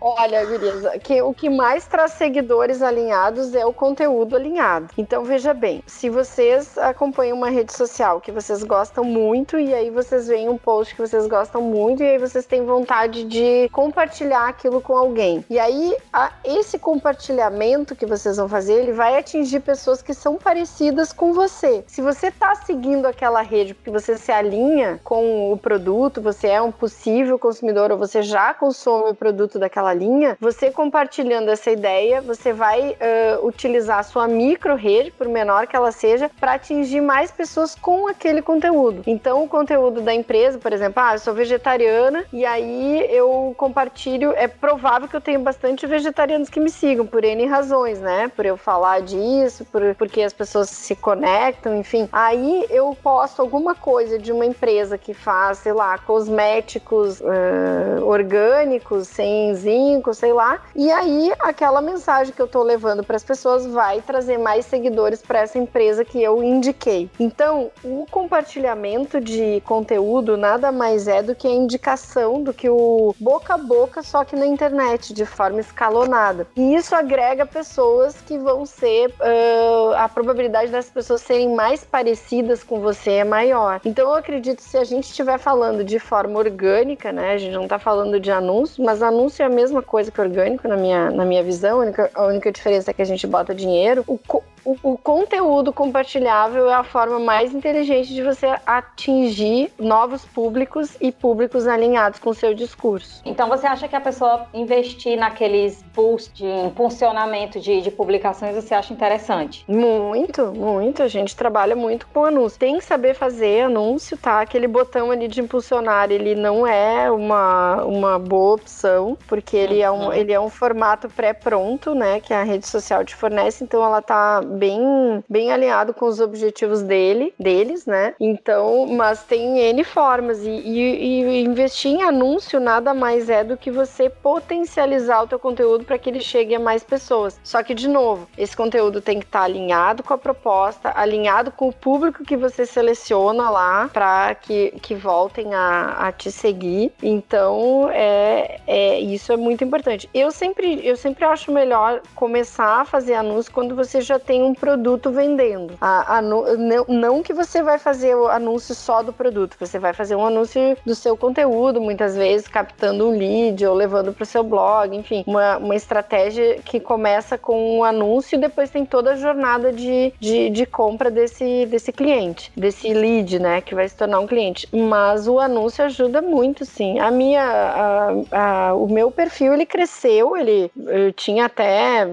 Olha, 0.00 0.44
beleza, 0.46 0.98
que 0.98 1.20
o 1.22 1.32
que 1.32 1.48
mais 1.48 1.86
traz 1.86 2.12
seguidores 2.12 2.82
alinhados 2.82 3.54
é 3.54 3.64
o 3.64 3.72
conteúdo 3.72 4.36
alinhado. 4.36 4.88
Então, 4.96 5.24
veja 5.24 5.54
bem, 5.54 5.82
se 5.86 6.08
vocês 6.08 6.76
acompanham 6.78 7.36
uma 7.36 7.50
rede 7.50 7.72
social 7.72 8.20
que 8.20 8.32
vocês 8.32 8.62
gostam 8.62 9.04
muito 9.04 9.58
e 9.58 9.74
aí 9.74 9.90
vocês 9.90 10.28
veem 10.28 10.48
um 10.48 10.58
post 10.58 10.94
que 10.94 11.00
vocês 11.00 11.26
gostam 11.26 11.62
muito 11.62 12.02
e 12.02 12.06
aí 12.06 12.18
vocês 12.18 12.46
têm 12.46 12.64
vontade 12.64 13.24
de 13.24 13.68
compartilhar 13.72 14.48
aquilo 14.48 14.80
com 14.80 14.96
alguém. 14.96 15.44
E 15.48 15.58
aí, 15.58 15.96
a, 16.12 16.32
esse 16.44 16.78
compartilhamento 16.78 17.94
que 17.94 18.06
vocês 18.06 18.36
vão 18.36 18.48
fazer, 18.48 18.74
ele 18.74 18.92
vai 18.92 19.18
atingir 19.18 19.60
pessoas 19.60 20.02
que 20.02 20.14
são 20.14 20.36
parecidas 20.36 21.12
com 21.12 21.32
você. 21.32 21.84
Se 21.86 22.00
você 22.02 22.28
está 22.28 22.54
seguindo 22.54 23.06
aquela 23.06 23.42
rede 23.42 23.74
porque 23.74 23.90
você 23.90 24.16
se 24.16 24.32
alinha 24.32 25.00
com 25.04 25.52
o 25.52 25.56
produto, 25.56 26.20
você 26.20 26.48
é 26.48 26.62
um 26.62 26.72
possível 26.72 27.38
consumidor 27.38 27.90
ou 27.90 27.98
você 27.98 28.22
já 28.22 28.54
consome 28.54 28.95
o 29.00 29.14
produto 29.14 29.58
daquela 29.58 29.92
linha, 29.92 30.36
você 30.40 30.70
compartilhando 30.70 31.50
essa 31.50 31.70
ideia, 31.70 32.20
você 32.20 32.52
vai 32.52 32.90
uh, 32.90 33.46
utilizar 33.46 33.98
a 33.98 34.02
sua 34.02 34.28
micro 34.28 34.74
rede, 34.74 35.10
por 35.10 35.28
menor 35.28 35.66
que 35.66 35.76
ela 35.76 35.92
seja, 35.92 36.30
para 36.40 36.54
atingir 36.54 37.00
mais 37.00 37.30
pessoas 37.30 37.74
com 37.74 38.08
aquele 38.08 38.42
conteúdo. 38.42 39.02
Então, 39.06 39.42
o 39.42 39.48
conteúdo 39.48 40.00
da 40.00 40.14
empresa, 40.14 40.58
por 40.58 40.72
exemplo, 40.72 41.02
ah, 41.02 41.14
eu 41.14 41.18
sou 41.18 41.34
vegetariana 41.34 42.24
e 42.32 42.44
aí 42.44 43.06
eu 43.10 43.54
compartilho, 43.56 44.32
é 44.36 44.46
provável 44.46 45.08
que 45.08 45.16
eu 45.16 45.20
tenha 45.20 45.38
bastante 45.38 45.86
vegetarianos 45.86 46.48
que 46.48 46.60
me 46.60 46.70
sigam 46.70 47.06
por 47.06 47.24
N 47.24 47.46
razões, 47.46 48.00
né? 48.00 48.30
Por 48.34 48.46
eu 48.46 48.56
falar 48.56 49.00
disso, 49.02 49.64
por, 49.66 49.94
porque 49.96 50.22
as 50.22 50.32
pessoas 50.32 50.68
se 50.68 50.94
conectam, 50.94 51.76
enfim. 51.76 52.08
Aí 52.12 52.66
eu 52.70 52.96
posto 53.02 53.40
alguma 53.40 53.74
coisa 53.74 54.18
de 54.18 54.32
uma 54.32 54.44
empresa 54.44 54.98
que 54.98 55.14
faz, 55.14 55.58
sei 55.58 55.72
lá, 55.72 55.98
cosméticos 55.98 57.20
uh, 57.20 58.04
orgânicos, 58.04 58.85
sem 59.04 59.54
zinco, 59.54 60.14
sei 60.14 60.32
lá. 60.32 60.62
E 60.74 60.90
aí 60.90 61.32
aquela 61.40 61.80
mensagem 61.80 62.32
que 62.32 62.40
eu 62.40 62.48
tô 62.48 62.62
levando 62.62 63.02
para 63.02 63.16
as 63.16 63.24
pessoas 63.24 63.66
vai 63.66 64.00
trazer 64.00 64.38
mais 64.38 64.66
seguidores 64.66 65.22
para 65.22 65.40
essa 65.40 65.58
empresa 65.58 66.04
que 66.04 66.22
eu 66.22 66.42
indiquei. 66.42 67.10
Então, 67.18 67.70
o 67.84 68.06
compartilhamento 68.10 69.20
de 69.20 69.62
conteúdo 69.64 70.36
nada 70.36 70.70
mais 70.70 71.08
é 71.08 71.22
do 71.22 71.34
que 71.34 71.46
a 71.46 71.50
indicação 71.50 72.42
do 72.42 72.52
que 72.52 72.68
o 72.68 73.14
boca 73.18 73.54
a 73.54 73.58
boca, 73.58 74.02
só 74.02 74.24
que 74.24 74.36
na 74.36 74.46
internet, 74.46 75.12
de 75.12 75.24
forma 75.24 75.60
escalonada. 75.60 76.46
E 76.56 76.74
isso 76.74 76.94
agrega 76.94 77.46
pessoas 77.46 78.20
que 78.20 78.38
vão 78.38 78.64
ser. 78.64 79.10
Uh, 79.10 79.94
a 79.96 80.08
probabilidade 80.08 80.70
das 80.70 80.88
pessoas 80.88 81.20
serem 81.22 81.54
mais 81.54 81.84
parecidas 81.84 82.62
com 82.62 82.80
você 82.80 83.12
é 83.12 83.24
maior. 83.24 83.80
Então, 83.84 84.08
eu 84.08 84.14
acredito 84.14 84.58
que 84.58 84.68
se 84.68 84.76
a 84.76 84.84
gente 84.84 85.04
estiver 85.04 85.38
falando 85.38 85.84
de 85.84 85.98
forma 85.98 86.38
orgânica, 86.38 87.12
né? 87.12 87.32
A 87.32 87.38
gente 87.38 87.54
não 87.54 87.64
está 87.64 87.78
falando 87.78 88.20
de 88.20 88.30
anúncio, 88.30 88.65
mas 88.78 89.02
anúncio 89.02 89.42
é 89.42 89.46
a 89.46 89.50
mesma 89.50 89.82
coisa 89.82 90.10
que 90.10 90.20
orgânico 90.20 90.66
na 90.68 90.76
minha, 90.76 91.10
na 91.10 91.24
minha 91.24 91.42
visão. 91.42 91.80
A 91.80 91.84
única, 91.84 92.10
a 92.14 92.26
única 92.26 92.52
diferença 92.52 92.90
é 92.90 92.94
que 92.94 93.02
a 93.02 93.06
gente 93.06 93.26
bota 93.26 93.54
dinheiro. 93.54 94.04
O, 94.06 94.18
o, 94.66 94.76
o, 94.82 94.98
conteúdo 94.98 95.72
compartilhável 95.72 96.68
é 96.68 96.74
a 96.74 96.82
forma 96.82 97.20
mais 97.20 97.54
inteligente 97.54 98.12
de 98.12 98.22
você 98.22 98.56
atingir 98.66 99.72
novos 99.78 100.24
públicos 100.24 100.96
e 101.00 101.12
públicos 101.12 101.68
alinhados 101.68 102.18
com 102.18 102.30
o 102.30 102.34
seu 102.34 102.52
discurso. 102.52 103.22
Então 103.24 103.48
você 103.48 103.66
acha 103.66 103.86
que 103.86 103.94
a 103.94 104.00
pessoa 104.00 104.46
investir 104.52 105.16
naqueles 105.16 105.82
boosts 105.94 106.32
de 106.34 106.46
impulsionamento 106.46 107.60
de, 107.60 107.80
de 107.80 107.90
publicações 107.92 108.56
você 108.56 108.74
acha 108.74 108.92
interessante? 108.92 109.64
Muito, 109.68 110.46
muito. 110.52 111.02
A 111.02 111.08
gente 111.08 111.36
trabalha 111.36 111.76
muito 111.76 112.06
com 112.08 112.24
anúncio. 112.24 112.58
Tem 112.58 112.78
que 112.78 112.84
saber 112.84 113.14
fazer 113.14 113.62
anúncio, 113.62 114.16
tá? 114.16 114.40
Aquele 114.40 114.66
botão 114.66 115.12
ali 115.12 115.28
de 115.28 115.40
impulsionar, 115.40 116.10
ele 116.10 116.34
não 116.34 116.66
é 116.66 117.08
uma, 117.10 117.84
uma 117.84 118.18
boa 118.18 118.54
opção, 118.54 119.16
porque 119.28 119.56
ele, 119.56 119.76
uhum. 119.76 119.82
é 119.82 119.90
um, 119.90 120.04
uhum. 120.06 120.12
ele 120.12 120.32
é 120.32 120.40
um 120.40 120.50
formato 120.50 121.08
pré-pronto, 121.08 121.94
né? 121.94 122.18
Que 122.18 122.34
a 122.34 122.42
rede 122.42 122.66
social 122.66 123.04
te 123.04 123.14
fornece, 123.14 123.62
então 123.62 123.84
ela 123.84 124.02
tá 124.02 124.40
bem, 124.56 125.24
bem 125.28 125.52
alinhado 125.52 125.94
com 125.94 126.06
os 126.06 126.20
objetivos 126.20 126.82
dele, 126.82 127.32
deles, 127.38 127.86
né? 127.86 128.14
Então, 128.18 128.86
mas 128.86 129.22
tem 129.22 129.58
N 129.58 129.84
formas 129.84 130.42
e, 130.44 130.50
e, 130.50 131.24
e 131.24 131.44
investir 131.44 131.92
em 131.92 132.02
anúncio 132.02 132.58
nada 132.58 132.92
mais 132.94 133.28
é 133.28 133.44
do 133.44 133.56
que 133.56 133.70
você 133.70 134.08
potencializar 134.08 135.22
o 135.22 135.26
teu 135.26 135.38
conteúdo 135.38 135.84
para 135.84 135.98
que 135.98 136.10
ele 136.10 136.20
chegue 136.20 136.54
a 136.54 136.60
mais 136.60 136.82
pessoas. 136.82 137.38
Só 137.42 137.62
que, 137.62 137.74
de 137.74 137.88
novo, 137.88 138.28
esse 138.36 138.56
conteúdo 138.56 139.00
tem 139.00 139.18
que 139.18 139.26
estar 139.26 139.40
tá 139.40 139.44
alinhado 139.44 140.02
com 140.02 140.14
a 140.14 140.18
proposta, 140.18 140.92
alinhado 140.94 141.50
com 141.50 141.68
o 141.68 141.72
público 141.72 142.24
que 142.24 142.36
você 142.36 142.64
seleciona 142.64 143.50
lá 143.50 143.90
para 143.92 144.34
que, 144.34 144.72
que 144.82 144.94
voltem 144.94 145.54
a, 145.54 145.96
a 145.98 146.12
te 146.12 146.30
seguir. 146.30 146.92
Então, 147.02 147.88
é, 147.92 148.60
é, 148.66 149.00
isso 149.00 149.32
é 149.32 149.36
muito 149.36 149.64
importante. 149.64 150.08
Eu 150.12 150.30
sempre, 150.30 150.80
eu 150.86 150.96
sempre 150.96 151.24
acho 151.24 151.52
melhor 151.52 152.00
começar 152.14 152.80
a 152.80 152.84
fazer 152.84 153.14
anúncio 153.14 153.52
quando 153.52 153.74
você 153.74 154.00
já 154.00 154.18
tem 154.18 154.45
um 154.46 154.54
produto 154.54 155.10
vendendo. 155.10 155.74
A, 155.80 156.18
a, 156.18 156.22
não, 156.22 157.22
que 157.22 157.32
você 157.32 157.62
vai 157.62 157.78
fazer 157.78 158.14
o 158.14 158.28
anúncio 158.28 158.74
só 158.74 159.02
do 159.02 159.12
produto, 159.12 159.56
você 159.58 159.78
vai 159.78 159.92
fazer 159.92 160.14
um 160.14 160.24
anúncio 160.24 160.76
do 160.84 160.94
seu 160.94 161.16
conteúdo, 161.16 161.80
muitas 161.80 162.16
vezes 162.16 162.46
captando 162.46 163.08
um 163.08 163.18
lead 163.18 163.66
ou 163.66 163.74
levando 163.74 164.12
para 164.12 164.22
o 164.22 164.26
seu 164.26 164.44
blog, 164.44 164.96
enfim, 164.96 165.24
uma, 165.26 165.56
uma 165.56 165.74
estratégia 165.74 166.58
que 166.64 166.78
começa 166.78 167.36
com 167.36 167.78
um 167.78 167.84
anúncio 167.84 168.36
e 168.36 168.40
depois 168.40 168.70
tem 168.70 168.84
toda 168.84 169.12
a 169.12 169.16
jornada 169.16 169.72
de, 169.72 170.12
de, 170.20 170.50
de 170.50 170.66
compra 170.66 171.10
desse, 171.10 171.66
desse 171.66 171.92
cliente, 171.92 172.52
desse 172.56 172.92
lead, 172.92 173.38
né, 173.38 173.60
que 173.60 173.74
vai 173.74 173.88
se 173.88 173.96
tornar 173.96 174.20
um 174.20 174.26
cliente. 174.26 174.68
Mas 174.72 175.26
o 175.26 175.40
anúncio 175.40 175.84
ajuda 175.84 176.22
muito, 176.22 176.64
sim. 176.64 176.98
A 177.00 177.10
minha, 177.10 177.42
a, 177.42 178.68
a, 178.68 178.74
o 178.74 178.86
meu 178.88 179.10
perfil 179.10 179.52
ele 179.52 179.66
cresceu, 179.66 180.36
ele 180.36 180.70
eu 180.76 181.12
tinha 181.12 181.46
até 181.46 182.06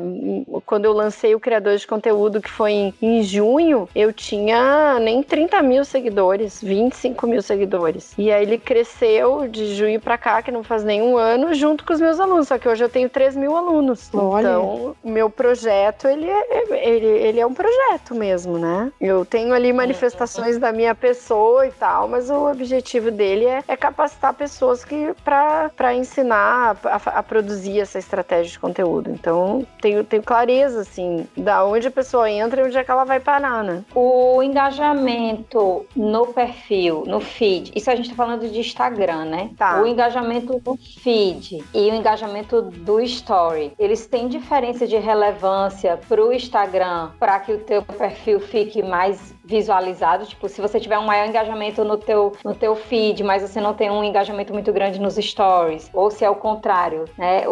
quando 0.65 0.85
eu 0.85 0.93
lancei 0.93 1.35
o 1.35 1.39
criador 1.39 1.75
de 1.77 1.85
conteúdo 1.85 2.22
que 2.41 2.49
foi 2.49 2.71
em, 2.71 2.93
em 3.01 3.23
junho, 3.23 3.87
eu 3.95 4.11
tinha 4.11 4.99
nem 4.99 5.21
30 5.23 5.61
mil 5.61 5.85
seguidores, 5.85 6.61
25 6.61 7.27
mil 7.27 7.41
seguidores. 7.41 8.13
E 8.17 8.31
aí 8.31 8.43
ele 8.43 8.57
cresceu 8.57 9.47
de 9.47 9.75
junho 9.75 9.99
para 9.99 10.17
cá, 10.17 10.41
que 10.41 10.51
não 10.51 10.63
faz 10.63 10.83
nenhum 10.83 11.17
ano, 11.17 11.53
junto 11.53 11.85
com 11.85 11.93
os 11.93 12.01
meus 12.01 12.19
alunos. 12.19 12.47
Só 12.47 12.57
que 12.57 12.67
hoje 12.67 12.83
eu 12.83 12.89
tenho 12.89 13.09
3 13.09 13.35
mil 13.35 13.55
alunos. 13.55 14.09
Olha. 14.13 14.41
Então, 14.41 14.95
o 15.03 15.09
meu 15.09 15.29
projeto, 15.29 16.07
ele 16.07 16.29
é, 16.29 16.87
ele, 16.87 17.05
ele 17.05 17.39
é 17.39 17.45
um 17.45 17.53
projeto 17.53 18.15
mesmo, 18.15 18.57
né? 18.57 18.91
Eu 18.99 19.25
tenho 19.25 19.53
ali 19.53 19.71
manifestações 19.73 20.57
da 20.57 20.71
minha 20.71 20.93
pessoa 20.93 21.65
e 21.67 21.71
tal, 21.71 22.07
mas 22.07 22.29
o 22.29 22.49
objetivo 22.51 23.11
dele 23.11 23.45
é, 23.45 23.63
é 23.67 23.75
capacitar 23.75 24.33
pessoas 24.33 24.83
que 24.85 25.13
para 25.23 25.93
ensinar 25.93 26.77
a, 26.83 26.89
a, 26.89 27.19
a, 27.19 27.23
produzir 27.23 27.79
essa 27.79 27.99
estratégia 27.99 28.51
de 28.51 28.59
conteúdo. 28.59 29.09
Então, 29.09 29.65
tenho, 29.81 30.03
tenho 30.03 30.23
clareza, 30.23 30.81
assim, 30.81 31.27
da 31.35 31.65
onde 31.65 31.87
a 31.87 31.91
pessoa 31.91 32.02
entra 32.27 32.61
e 32.61 32.65
onde 32.65 32.77
é 32.77 32.83
que 32.83 32.91
ela 32.91 33.03
vai 33.03 33.19
parar, 33.19 33.63
né? 33.63 33.83
O 33.93 34.41
engajamento 34.41 35.85
no 35.95 36.27
perfil, 36.27 37.03
no 37.05 37.19
feed, 37.19 37.71
isso 37.75 37.89
a 37.89 37.95
gente 37.95 38.09
tá 38.09 38.15
falando 38.15 38.49
de 38.49 38.59
Instagram, 38.59 39.25
né? 39.25 39.49
Tá. 39.57 39.81
O 39.81 39.87
engajamento 39.87 40.61
no 40.65 40.77
feed 40.77 41.63
e 41.73 41.89
o 41.89 41.95
engajamento 41.95 42.61
do 42.61 42.99
story, 43.01 43.73
eles 43.79 44.05
têm 44.05 44.27
diferença 44.27 44.87
de 44.87 44.97
relevância 44.97 45.99
pro 46.07 46.33
Instagram 46.33 47.11
para 47.19 47.39
que 47.39 47.53
o 47.53 47.59
teu 47.59 47.81
perfil 47.81 48.39
fique 48.39 48.81
mais 48.81 49.32
visualizado, 49.43 50.25
tipo, 50.25 50.47
se 50.47 50.61
você 50.61 50.79
tiver 50.79 50.97
um 50.97 51.05
maior 51.05 51.27
engajamento 51.27 51.83
no 51.83 51.97
teu, 51.97 52.33
no 52.43 52.55
teu 52.55 52.75
feed, 52.75 53.23
mas 53.23 53.41
você 53.41 53.59
não 53.59 53.73
tem 53.73 53.91
um 53.91 54.03
engajamento 54.03 54.53
muito 54.53 54.71
grande 54.71 54.99
nos 54.99 55.15
stories, 55.15 55.89
ou 55.93 56.09
se 56.09 56.23
é 56.23 56.29
o 56.29 56.35
contrário, 56.35 57.05
né? 57.17 57.43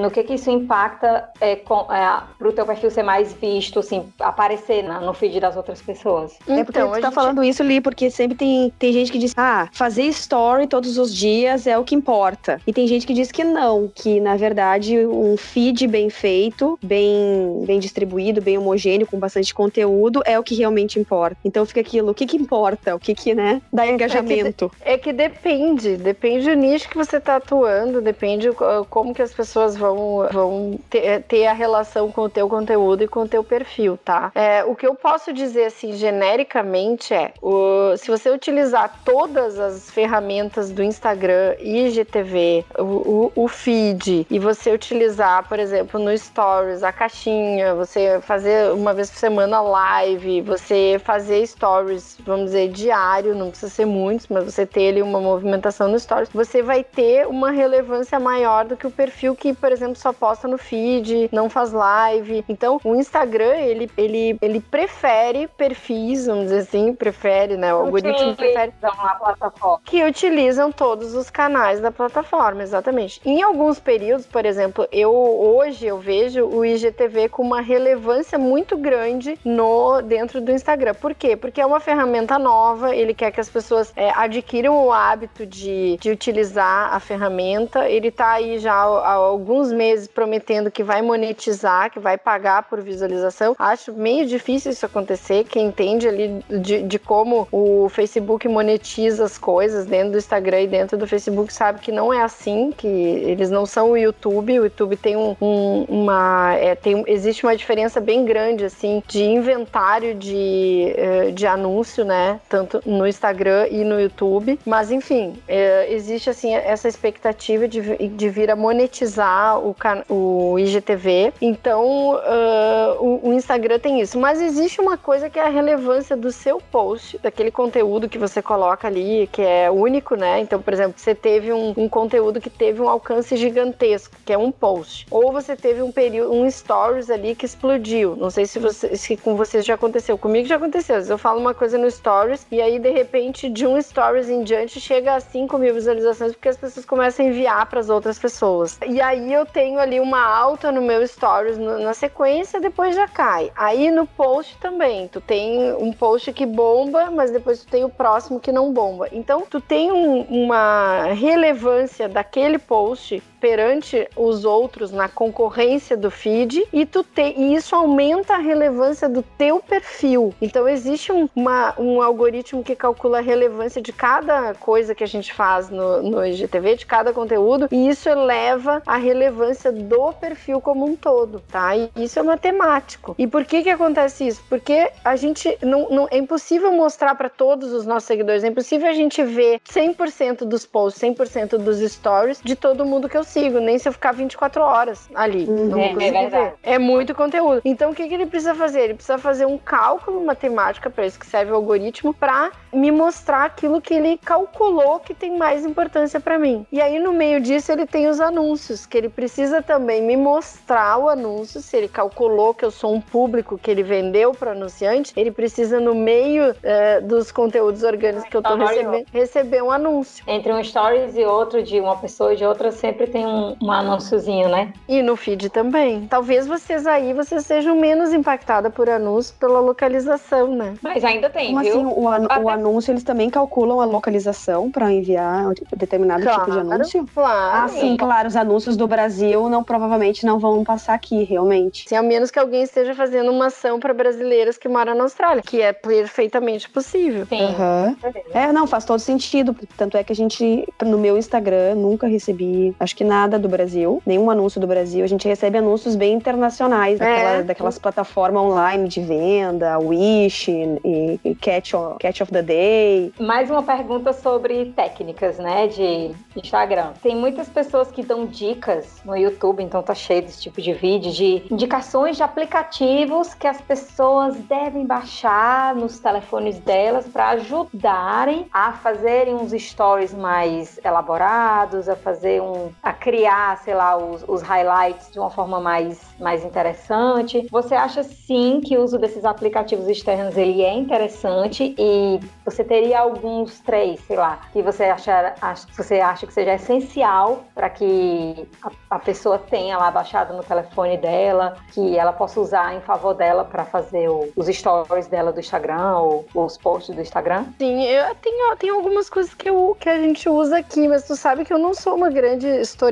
No 0.00 0.10
que 0.10 0.22
que 0.22 0.34
isso 0.34 0.50
impacta 0.50 1.28
é, 1.40 1.56
com, 1.56 1.92
é, 1.92 2.22
pro 2.38 2.52
teu 2.52 2.64
perfil 2.64 2.90
ser 2.90 3.02
mais 3.02 3.32
visto, 3.32 3.80
assim, 3.80 4.12
aparecer 4.20 4.82
na, 4.84 5.00
no 5.00 5.12
feed 5.12 5.40
das 5.40 5.56
outras 5.56 5.80
pessoas? 5.82 6.36
Então, 6.42 6.58
é 6.58 6.64
porque 6.64 6.78
então, 6.78 6.92
tu 6.92 7.00
tá 7.00 7.08
gente... 7.08 7.14
falando 7.14 7.42
isso, 7.42 7.62
Li, 7.62 7.80
porque 7.80 8.10
sempre 8.10 8.36
tem, 8.36 8.72
tem 8.78 8.92
gente 8.92 9.10
que 9.10 9.18
diz, 9.18 9.32
ah, 9.36 9.68
fazer 9.72 10.04
story 10.04 10.66
todos 10.66 10.98
os 10.98 11.14
dias 11.14 11.66
é 11.66 11.76
o 11.76 11.84
que 11.84 11.94
importa. 11.94 12.60
E 12.66 12.72
tem 12.72 12.86
gente 12.86 13.06
que 13.06 13.14
diz 13.14 13.32
que 13.32 13.42
não, 13.42 13.90
que 13.92 14.20
na 14.20 14.36
verdade 14.36 14.98
um 15.06 15.36
feed 15.36 15.86
bem 15.86 16.10
feito, 16.10 16.78
bem, 16.82 17.64
bem 17.66 17.78
distribuído, 17.78 18.40
bem 18.40 18.58
homogêneo, 18.58 19.06
com 19.06 19.18
bastante 19.18 19.52
conteúdo, 19.54 20.22
é 20.24 20.38
o 20.38 20.42
que 20.42 20.54
realmente 20.54 20.98
importa. 20.98 21.39
Então 21.44 21.64
fica 21.64 21.80
aquilo, 21.80 22.10
o 22.10 22.14
que 22.14 22.26
que 22.26 22.36
importa? 22.36 22.94
O 22.94 22.98
que 22.98 23.14
que, 23.14 23.34
né, 23.34 23.62
dá 23.72 23.86
engajamento? 23.86 24.70
É 24.80 24.84
que, 24.84 24.92
é 24.92 24.98
que 24.98 25.12
depende, 25.12 25.96
depende 25.96 26.48
do 26.48 26.54
nicho 26.54 26.88
que 26.88 26.96
você 26.96 27.18
tá 27.20 27.36
atuando, 27.36 28.00
depende 28.00 28.50
como 28.88 29.14
que 29.14 29.22
as 29.22 29.32
pessoas 29.32 29.76
vão, 29.76 30.28
vão 30.30 30.78
ter, 30.88 31.22
ter 31.22 31.46
a 31.46 31.52
relação 31.52 32.10
com 32.10 32.22
o 32.22 32.28
teu 32.28 32.48
conteúdo 32.48 33.04
e 33.04 33.08
com 33.08 33.20
o 33.20 33.28
teu 33.28 33.42
perfil, 33.42 33.98
tá? 34.04 34.30
É, 34.34 34.64
o 34.64 34.74
que 34.74 34.86
eu 34.86 34.94
posso 34.94 35.32
dizer, 35.32 35.66
assim, 35.66 35.92
genericamente 35.92 37.14
é, 37.14 37.32
o, 37.40 37.96
se 37.96 38.10
você 38.10 38.30
utilizar 38.30 39.00
todas 39.04 39.58
as 39.58 39.90
ferramentas 39.90 40.70
do 40.70 40.82
Instagram, 40.82 41.54
IGTV, 41.60 42.64
o, 42.78 42.82
o, 42.82 43.32
o 43.44 43.48
feed, 43.48 44.26
e 44.30 44.38
você 44.38 44.72
utilizar, 44.72 45.48
por 45.48 45.58
exemplo, 45.58 45.98
no 45.98 46.16
Stories, 46.16 46.82
a 46.82 46.92
caixinha, 46.92 47.74
você 47.74 48.20
fazer 48.20 48.72
uma 48.72 48.92
vez 48.92 49.10
por 49.10 49.18
semana 49.18 49.60
live, 49.60 50.42
você 50.42 51.00
fazer 51.04 51.29
fazer 51.30 51.46
stories, 51.46 52.18
vamos 52.26 52.46
dizer, 52.46 52.68
diário, 52.70 53.36
não 53.36 53.50
precisa 53.50 53.70
ser 53.70 53.84
muitos, 53.84 54.26
mas 54.28 54.44
você 54.44 54.66
ter 54.66 54.88
ali 54.88 55.02
uma 55.02 55.20
movimentação 55.20 55.86
no 55.88 55.98
stories, 55.98 56.28
você 56.32 56.60
vai 56.60 56.82
ter 56.82 57.26
uma 57.28 57.52
relevância 57.52 58.18
maior 58.18 58.64
do 58.64 58.76
que 58.76 58.86
o 58.86 58.90
perfil 58.90 59.36
que, 59.36 59.54
por 59.54 59.70
exemplo, 59.70 59.94
só 59.94 60.12
posta 60.12 60.48
no 60.48 60.58
feed, 60.58 61.28
não 61.32 61.48
faz 61.48 61.72
live. 61.72 62.44
Então, 62.48 62.80
o 62.82 62.96
Instagram, 62.96 63.54
ele, 63.54 63.88
ele, 63.96 64.36
ele 64.42 64.60
prefere 64.60 65.46
perfis, 65.46 66.26
vamos 66.26 66.44
dizer 66.44 66.58
assim, 66.58 66.92
prefere, 66.92 67.56
né? 67.56 67.72
O 67.72 67.78
algoritmo 67.78 68.34
prefere. 68.34 68.72
A 68.82 69.14
plataforma. 69.14 69.80
Que 69.84 70.02
utilizam 70.02 70.72
todos 70.72 71.14
os 71.14 71.30
canais 71.30 71.80
da 71.80 71.92
plataforma, 71.92 72.62
exatamente. 72.62 73.20
Em 73.24 73.40
alguns 73.40 73.78
períodos, 73.78 74.26
por 74.26 74.44
exemplo, 74.44 74.86
eu 74.90 75.12
hoje 75.12 75.86
eu 75.86 75.98
vejo 75.98 76.44
o 76.44 76.64
IGTV 76.64 77.28
com 77.28 77.42
uma 77.42 77.60
relevância 77.60 78.38
muito 78.38 78.76
grande 78.76 79.38
no 79.44 80.00
dentro 80.02 80.40
do 80.40 80.50
Instagram. 80.50 80.94
Por 80.94 81.14
quê? 81.20 81.36
Porque 81.36 81.60
é 81.60 81.66
uma 81.66 81.78
ferramenta 81.78 82.38
nova, 82.38 82.96
ele 82.96 83.12
quer 83.12 83.30
que 83.30 83.40
as 83.40 83.50
pessoas 83.50 83.92
é, 83.94 84.10
adquiram 84.10 84.86
o 84.86 84.90
hábito 84.90 85.44
de, 85.44 85.98
de 86.00 86.10
utilizar 86.10 86.94
a 86.94 86.98
ferramenta. 86.98 87.88
Ele 87.88 88.08
está 88.08 88.32
aí 88.32 88.58
já 88.58 88.72
há, 88.72 89.12
alguns 89.12 89.70
meses 89.70 90.08
prometendo 90.08 90.70
que 90.70 90.82
vai 90.82 91.02
monetizar, 91.02 91.90
que 91.90 92.00
vai 92.00 92.16
pagar 92.16 92.62
por 92.64 92.80
visualização. 92.80 93.54
Acho 93.58 93.92
meio 93.92 94.26
difícil 94.26 94.72
isso 94.72 94.86
acontecer. 94.86 95.44
Quem 95.44 95.66
entende 95.66 96.08
ali 96.08 96.42
de, 96.48 96.82
de 96.82 96.98
como 96.98 97.46
o 97.52 97.88
Facebook 97.90 98.48
monetiza 98.48 99.24
as 99.24 99.36
coisas 99.36 99.84
dentro 99.84 100.12
do 100.12 100.18
Instagram 100.18 100.62
e 100.62 100.66
dentro 100.66 100.96
do 100.96 101.06
Facebook 101.06 101.52
sabe 101.52 101.80
que 101.80 101.92
não 101.92 102.12
é 102.12 102.22
assim, 102.22 102.72
que 102.72 102.86
eles 102.86 103.50
não 103.50 103.66
são 103.66 103.90
o 103.90 103.96
YouTube. 103.96 104.58
O 104.58 104.64
YouTube 104.64 104.96
tem 104.96 105.16
um, 105.16 105.36
um 105.40 105.84
uma. 105.86 106.54
É, 106.54 106.74
tem, 106.74 107.04
existe 107.06 107.44
uma 107.44 107.54
diferença 107.54 108.00
bem 108.00 108.24
grande 108.24 108.64
assim 108.64 109.02
de 109.06 109.22
inventário 109.22 110.14
de 110.14 110.94
eh, 110.96 111.09
de 111.34 111.46
anúncio, 111.46 112.04
né? 112.04 112.40
Tanto 112.48 112.80
no 112.86 113.06
Instagram 113.06 113.68
e 113.70 113.84
no 113.84 114.00
YouTube. 114.00 114.58
Mas, 114.64 114.90
enfim, 114.90 115.34
eh, 115.48 115.86
existe, 115.90 116.30
assim, 116.30 116.54
essa 116.54 116.88
expectativa 116.88 117.66
de, 117.66 118.08
de 118.08 118.28
vir 118.28 118.50
a 118.50 118.56
monetizar 118.56 119.58
o, 119.58 119.74
o 120.08 120.58
IGTV. 120.58 121.32
Então, 121.40 122.14
uh, 122.14 123.04
o, 123.04 123.30
o 123.30 123.32
Instagram 123.32 123.78
tem 123.78 124.00
isso. 124.00 124.18
Mas 124.18 124.40
existe 124.40 124.80
uma 124.80 124.96
coisa 124.96 125.28
que 125.30 125.38
é 125.38 125.46
a 125.46 125.48
relevância 125.48 126.16
do 126.16 126.30
seu 126.30 126.60
post, 126.60 127.18
daquele 127.18 127.50
conteúdo 127.50 128.08
que 128.08 128.18
você 128.18 128.42
coloca 128.42 128.86
ali, 128.86 129.28
que 129.32 129.42
é 129.42 129.70
único, 129.70 130.14
né? 130.14 130.40
Então, 130.40 130.60
por 130.60 130.72
exemplo, 130.72 130.94
você 130.96 131.14
teve 131.14 131.52
um, 131.52 131.74
um 131.76 131.88
conteúdo 131.88 132.40
que 132.40 132.50
teve 132.50 132.80
um 132.80 132.88
alcance 132.88 133.36
gigantesco, 133.36 134.16
que 134.24 134.32
é 134.32 134.38
um 134.38 134.50
post. 134.50 135.06
Ou 135.10 135.32
você 135.32 135.56
teve 135.56 135.82
um 135.82 135.92
período, 135.92 136.32
um 136.32 136.50
stories 136.50 137.10
ali 137.10 137.34
que 137.34 137.46
explodiu. 137.46 138.16
Não 138.16 138.30
sei 138.30 138.46
se, 138.46 138.58
você, 138.58 138.96
se 138.96 139.16
com 139.16 139.36
vocês 139.36 139.64
já 139.64 139.74
aconteceu. 139.74 140.18
Comigo 140.18 140.46
já 140.46 140.56
aconteceu 140.56 140.96
eu 141.08 141.16
falo 141.16 141.40
uma 141.40 141.54
coisa 141.54 141.78
no 141.78 141.90
Stories 141.90 142.46
e 142.50 142.60
aí, 142.60 142.78
de 142.78 142.90
repente, 142.90 143.48
de 143.48 143.66
um 143.66 143.80
Stories 143.80 144.28
em 144.28 144.42
diante, 144.42 144.80
chega 144.80 145.14
a 145.14 145.20
5 145.20 145.56
mil 145.56 145.72
visualizações 145.72 146.32
porque 146.32 146.48
as 146.48 146.56
pessoas 146.56 146.84
começam 146.84 147.24
a 147.24 147.28
enviar 147.28 147.66
para 147.66 147.80
as 147.80 147.88
outras 147.88 148.18
pessoas. 148.18 148.78
E 148.86 149.00
aí 149.00 149.32
eu 149.32 149.46
tenho 149.46 149.78
ali 149.78 150.00
uma 150.00 150.22
alta 150.22 150.72
no 150.72 150.82
meu 150.82 151.06
Stories 151.06 151.56
no, 151.56 151.78
na 151.78 151.94
sequência, 151.94 152.60
depois 152.60 152.94
já 152.94 153.06
cai. 153.06 153.52
Aí 153.56 153.90
no 153.90 154.06
post 154.06 154.58
também, 154.58 155.08
tu 155.08 155.20
tem 155.20 155.72
um 155.74 155.92
post 155.92 156.32
que 156.32 156.44
bomba, 156.44 157.10
mas 157.10 157.30
depois 157.30 157.60
tu 157.64 157.70
tem 157.70 157.84
o 157.84 157.88
próximo 157.88 158.40
que 158.40 158.50
não 158.50 158.72
bomba. 158.72 159.08
Então, 159.12 159.44
tu 159.48 159.60
tem 159.60 159.92
um, 159.92 160.22
uma 160.22 161.04
relevância 161.12 162.08
daquele 162.08 162.58
post 162.58 163.22
perante 163.40 164.08
os 164.16 164.44
outros 164.44 164.90
na 164.92 165.08
concorrência 165.08 165.96
do 165.96 166.10
feed 166.10 166.66
e 166.72 166.84
tu 166.84 167.02
te, 167.02 167.34
e 167.36 167.54
isso 167.54 167.74
aumenta 167.74 168.34
a 168.34 168.38
relevância 168.38 169.08
do 169.08 169.22
teu 169.22 169.60
perfil. 169.60 170.34
Então 170.40 170.68
existe 170.68 171.10
um, 171.12 171.28
uma, 171.34 171.74
um 171.78 172.02
algoritmo 172.02 172.62
que 172.62 172.76
calcula 172.76 173.18
a 173.18 173.22
relevância 173.22 173.80
de 173.80 173.92
cada 173.92 174.54
coisa 174.54 174.94
que 174.94 175.04
a 175.04 175.06
gente 175.06 175.32
faz 175.32 175.70
no, 175.70 176.02
no 176.02 176.24
IGTV, 176.24 176.76
de 176.76 176.86
cada 176.86 177.12
conteúdo, 177.12 177.68
e 177.70 177.88
isso 177.88 178.08
eleva 178.08 178.82
a 178.86 178.96
relevância 178.96 179.72
do 179.72 180.12
perfil 180.12 180.60
como 180.60 180.84
um 180.84 180.96
todo, 180.96 181.42
tá? 181.50 181.76
E 181.76 181.90
isso 181.96 182.18
é 182.18 182.22
matemático. 182.22 183.14
E 183.18 183.26
por 183.26 183.44
que 183.44 183.62
que 183.62 183.70
acontece 183.70 184.26
isso? 184.26 184.42
Porque 184.48 184.90
a 185.04 185.16
gente 185.16 185.56
não, 185.62 185.88
não 185.90 186.08
é 186.10 186.18
impossível 186.18 186.72
mostrar 186.72 187.14
para 187.14 187.28
todos 187.28 187.72
os 187.72 187.86
nossos 187.86 188.06
seguidores, 188.06 188.44
é 188.44 188.48
impossível 188.48 188.88
a 188.88 188.92
gente 188.92 189.22
ver 189.22 189.60
100% 189.68 190.44
dos 190.44 190.66
posts, 190.66 191.02
100% 191.02 191.58
dos 191.58 191.78
stories 191.78 192.40
de 192.42 192.54
todo 192.54 192.84
mundo 192.84 193.08
que 193.08 193.16
eu 193.16 193.24
sigo, 193.30 193.60
nem 193.60 193.78
se 193.78 193.88
eu 193.88 193.92
ficar 193.92 194.12
24 194.12 194.62
horas 194.62 195.08
ali. 195.14 195.44
Uhum. 195.44 195.66
Não 195.66 195.78
é, 195.78 196.08
é, 196.08 196.28
ver. 196.28 196.54
é 196.62 196.78
muito 196.78 197.14
conteúdo. 197.14 197.62
Então 197.64 197.90
o 197.90 197.94
que 197.94 198.06
que 198.08 198.14
ele 198.14 198.26
precisa 198.26 198.54
fazer? 198.54 198.80
Ele 198.80 198.94
precisa 198.94 199.18
fazer 199.18 199.46
um 199.46 199.58
cálculo 199.58 200.24
matemático 200.24 200.90
para 200.90 201.06
isso 201.06 201.18
que 201.18 201.26
serve 201.26 201.52
o 201.52 201.54
algoritmo 201.54 202.12
para 202.12 202.50
me 202.72 202.90
mostrar 202.90 203.44
aquilo 203.44 203.80
que 203.80 203.94
ele 203.94 204.18
calculou 204.18 205.00
que 205.00 205.14
tem 205.14 205.36
mais 205.36 205.64
importância 205.64 206.20
para 206.20 206.38
mim. 206.38 206.66
E 206.70 206.80
aí 206.80 206.98
no 206.98 207.12
meio 207.12 207.40
disso 207.40 207.72
ele 207.72 207.86
tem 207.86 208.08
os 208.08 208.20
anúncios, 208.20 208.86
que 208.86 208.96
ele 208.96 209.08
precisa 209.08 209.62
também 209.62 210.02
me 210.02 210.16
mostrar 210.16 210.98
o 210.98 211.08
anúncio, 211.08 211.60
se 211.60 211.76
ele 211.76 211.88
calculou 211.88 212.54
que 212.54 212.64
eu 212.64 212.70
sou 212.70 212.94
um 212.94 213.00
público 213.00 213.58
que 213.58 213.70
ele 213.70 213.82
vendeu 213.82 214.32
para 214.32 214.52
anunciante, 214.52 215.12
ele 215.16 215.30
precisa 215.30 215.80
no 215.80 215.94
meio 215.94 216.54
é, 216.62 217.00
dos 217.00 217.30
conteúdos 217.30 217.82
orgânicos 217.82 218.28
que 218.28 218.36
eu 218.36 218.42
tô 218.42 218.54
recebendo, 218.54 219.06
receber 219.12 219.62
um 219.62 219.70
anúncio. 219.70 220.24
Entre 220.26 220.52
um 220.52 220.62
stories 220.62 221.16
e 221.16 221.24
outro 221.24 221.62
de 221.62 221.80
uma 221.80 221.96
pessoa 221.96 222.32
e 222.34 222.36
de 222.36 222.44
outra 222.44 222.70
sempre 222.70 223.06
tem 223.06 223.19
um, 223.26 223.56
um 223.60 223.72
anúnciozinho, 223.72 224.48
né? 224.48 224.72
E 224.88 225.02
no 225.02 225.16
feed 225.16 225.50
também. 225.50 226.06
Talvez 226.08 226.46
vocês 226.46 226.86
aí 226.86 227.12
vocês 227.12 227.44
sejam 227.44 227.76
menos 227.76 228.12
impactadas 228.12 228.72
por 228.72 228.88
anúncio 228.88 229.34
pela 229.38 229.60
localização, 229.60 230.54
né? 230.54 230.74
Mas 230.82 231.04
ainda 231.04 231.30
tem, 231.30 231.48
Como 231.48 231.60
viu? 231.60 231.72
assim, 231.72 231.84
o, 231.84 232.08
an 232.08 232.26
Até... 232.28 232.40
o 232.40 232.48
anúncio 232.48 232.92
eles 232.92 233.02
também 233.02 233.30
calculam 233.30 233.80
a 233.80 233.84
localização 233.84 234.70
para 234.70 234.90
enviar 234.92 235.52
determinado 235.76 236.22
claro, 236.22 236.40
tipo 236.40 236.52
de 236.52 236.58
anúncio? 236.58 237.06
Claro. 237.14 237.64
Ah, 237.64 237.68
sim, 237.68 237.96
claro. 237.96 238.28
Os 238.28 238.36
anúncios 238.36 238.76
do 238.76 238.86
Brasil 238.86 239.48
não 239.48 239.62
provavelmente 239.62 240.24
não 240.24 240.38
vão 240.38 240.64
passar 240.64 240.94
aqui, 240.94 241.24
realmente. 241.24 241.88
Sim, 241.88 241.96
a 241.96 242.02
menos 242.02 242.30
que 242.30 242.38
alguém 242.38 242.62
esteja 242.62 242.94
fazendo 242.94 243.30
uma 243.30 243.46
ação 243.46 243.80
para 243.80 243.92
brasileiros 243.94 244.56
que 244.56 244.68
moram 244.68 244.94
na 244.94 245.04
Austrália, 245.04 245.42
que 245.42 245.60
é 245.60 245.72
perfeitamente 245.72 246.68
possível. 246.68 247.26
Sim. 247.26 247.42
Uhum. 247.42 247.96
É, 248.32 248.52
não, 248.52 248.66
faz 248.66 248.84
todo 248.84 248.98
sentido. 248.98 249.56
Tanto 249.76 249.96
é 249.96 250.04
que 250.04 250.12
a 250.12 250.16
gente, 250.16 250.66
no 250.82 250.98
meu 250.98 251.16
Instagram, 251.16 251.74
nunca 251.74 252.06
recebi, 252.06 252.74
acho 252.78 252.96
que 252.96 253.04
nada 253.10 253.40
do 253.40 253.48
Brasil, 253.48 254.00
nenhum 254.06 254.30
anúncio 254.30 254.60
do 254.60 254.68
Brasil. 254.68 255.02
A 255.02 255.08
gente 255.08 255.26
recebe 255.26 255.58
anúncios 255.58 255.96
bem 255.96 256.14
internacionais, 256.14 257.00
é. 257.00 257.04
daquela, 257.04 257.42
daquelas 257.42 257.78
plataformas 257.78 258.40
online 258.40 258.88
de 258.88 259.00
venda, 259.00 259.76
Wish 259.80 260.48
e, 260.48 261.20
e 261.24 261.34
Catch, 261.34 261.74
of, 261.74 261.98
Catch 261.98 262.20
of 262.20 262.30
the 262.30 262.40
Day. 262.40 263.12
Mais 263.18 263.50
uma 263.50 263.64
pergunta 263.64 264.12
sobre 264.12 264.66
técnicas, 264.76 265.38
né, 265.38 265.66
de 265.66 266.12
Instagram. 266.36 266.92
Tem 267.02 267.16
muitas 267.16 267.48
pessoas 267.48 267.90
que 267.90 268.04
dão 268.04 268.26
dicas 268.26 269.02
no 269.04 269.16
YouTube, 269.16 269.60
então 269.60 269.82
tá 269.82 269.94
cheio 269.94 270.22
desse 270.22 270.42
tipo 270.42 270.62
de 270.62 270.72
vídeo, 270.72 271.10
de 271.10 271.42
indicações 271.50 272.16
de 272.16 272.22
aplicativos 272.22 273.34
que 273.34 273.48
as 273.48 273.60
pessoas 273.60 274.36
devem 274.36 274.86
baixar 274.86 275.74
nos 275.74 275.98
telefones 275.98 276.60
delas 276.60 277.08
para 277.08 277.30
ajudarem 277.30 278.46
a 278.52 278.72
fazerem 278.72 279.34
uns 279.34 279.50
stories 279.50 280.14
mais 280.14 280.78
elaborados, 280.84 281.88
a 281.88 281.96
fazer 281.96 282.40
um, 282.40 282.70
a 282.80 282.92
criar, 283.00 283.56
sei 283.58 283.74
lá, 283.74 283.96
os, 283.96 284.24
os 284.28 284.42
highlights 284.42 285.10
de 285.10 285.18
uma 285.18 285.30
forma 285.30 285.58
mais, 285.58 286.00
mais 286.20 286.44
interessante. 286.44 287.46
Você 287.50 287.74
acha 287.74 288.02
sim 288.02 288.60
que 288.60 288.76
o 288.76 288.82
uso 288.84 288.98
desses 288.98 289.24
aplicativos 289.24 289.88
externos 289.88 290.36
ele 290.36 290.62
é 290.62 290.72
interessante 290.74 291.74
e 291.78 292.20
você 292.44 292.62
teria 292.62 293.00
alguns 293.00 293.58
três, 293.60 294.00
sei 294.00 294.16
lá, 294.16 294.40
que 294.52 294.62
você 294.62 294.84
acha, 294.84 295.34
você 295.76 296.00
acha 296.00 296.26
que 296.26 296.32
seja 296.32 296.54
essencial 296.54 297.44
para 297.54 297.70
que 297.70 298.48
a, 298.62 298.70
a, 298.96 298.98
pessoa 298.98 299.38
tenha 299.38 299.78
lá 299.78 299.90
baixado 299.90 300.34
no 300.36 300.44
telefone 300.44 300.98
dela, 300.98 301.56
que 301.72 301.96
ela 301.96 302.12
possa 302.12 302.40
usar 302.40 302.74
em 302.74 302.80
favor 302.82 303.14
dela 303.14 303.44
para 303.44 303.64
fazer 303.64 304.08
o, 304.08 304.30
os 304.36 304.46
stories 304.46 305.06
dela 305.06 305.32
do 305.32 305.40
Instagram 305.40 305.98
ou, 305.98 306.26
os 306.34 306.58
posts 306.58 306.94
do 306.94 307.00
Instagram? 307.00 307.46
Sim, 307.58 307.84
eu 307.84 308.14
tenho, 308.16 308.56
tenho 308.56 308.74
algumas 308.74 309.08
coisas 309.08 309.32
que, 309.32 309.48
eu, 309.48 309.76
que 309.80 309.88
a 309.88 309.98
gente 309.98 310.28
usa 310.28 310.58
aqui, 310.58 310.86
mas 310.86 311.04
tu 311.04 311.16
sabe 311.16 311.44
que 311.44 311.52
eu 311.52 311.58
não 311.58 311.72
sou 311.72 311.94
uma 311.94 312.10
grande 312.10 312.46
historiadora, 312.46 312.89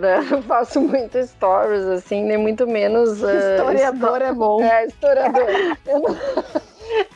né? 0.00 0.26
Eu 0.30 0.42
faço 0.42 0.80
muito 0.80 1.22
stories, 1.22 1.84
assim, 1.84 2.24
nem 2.24 2.36
muito 2.38 2.66
menos. 2.66 3.22
Uh, 3.22 3.30
historiador 3.30 4.22
é 4.22 4.32
bom. 4.32 4.62
É, 4.62 4.86
historiador. 4.86 5.48
eu 5.86 6.00
não... 6.00 6.16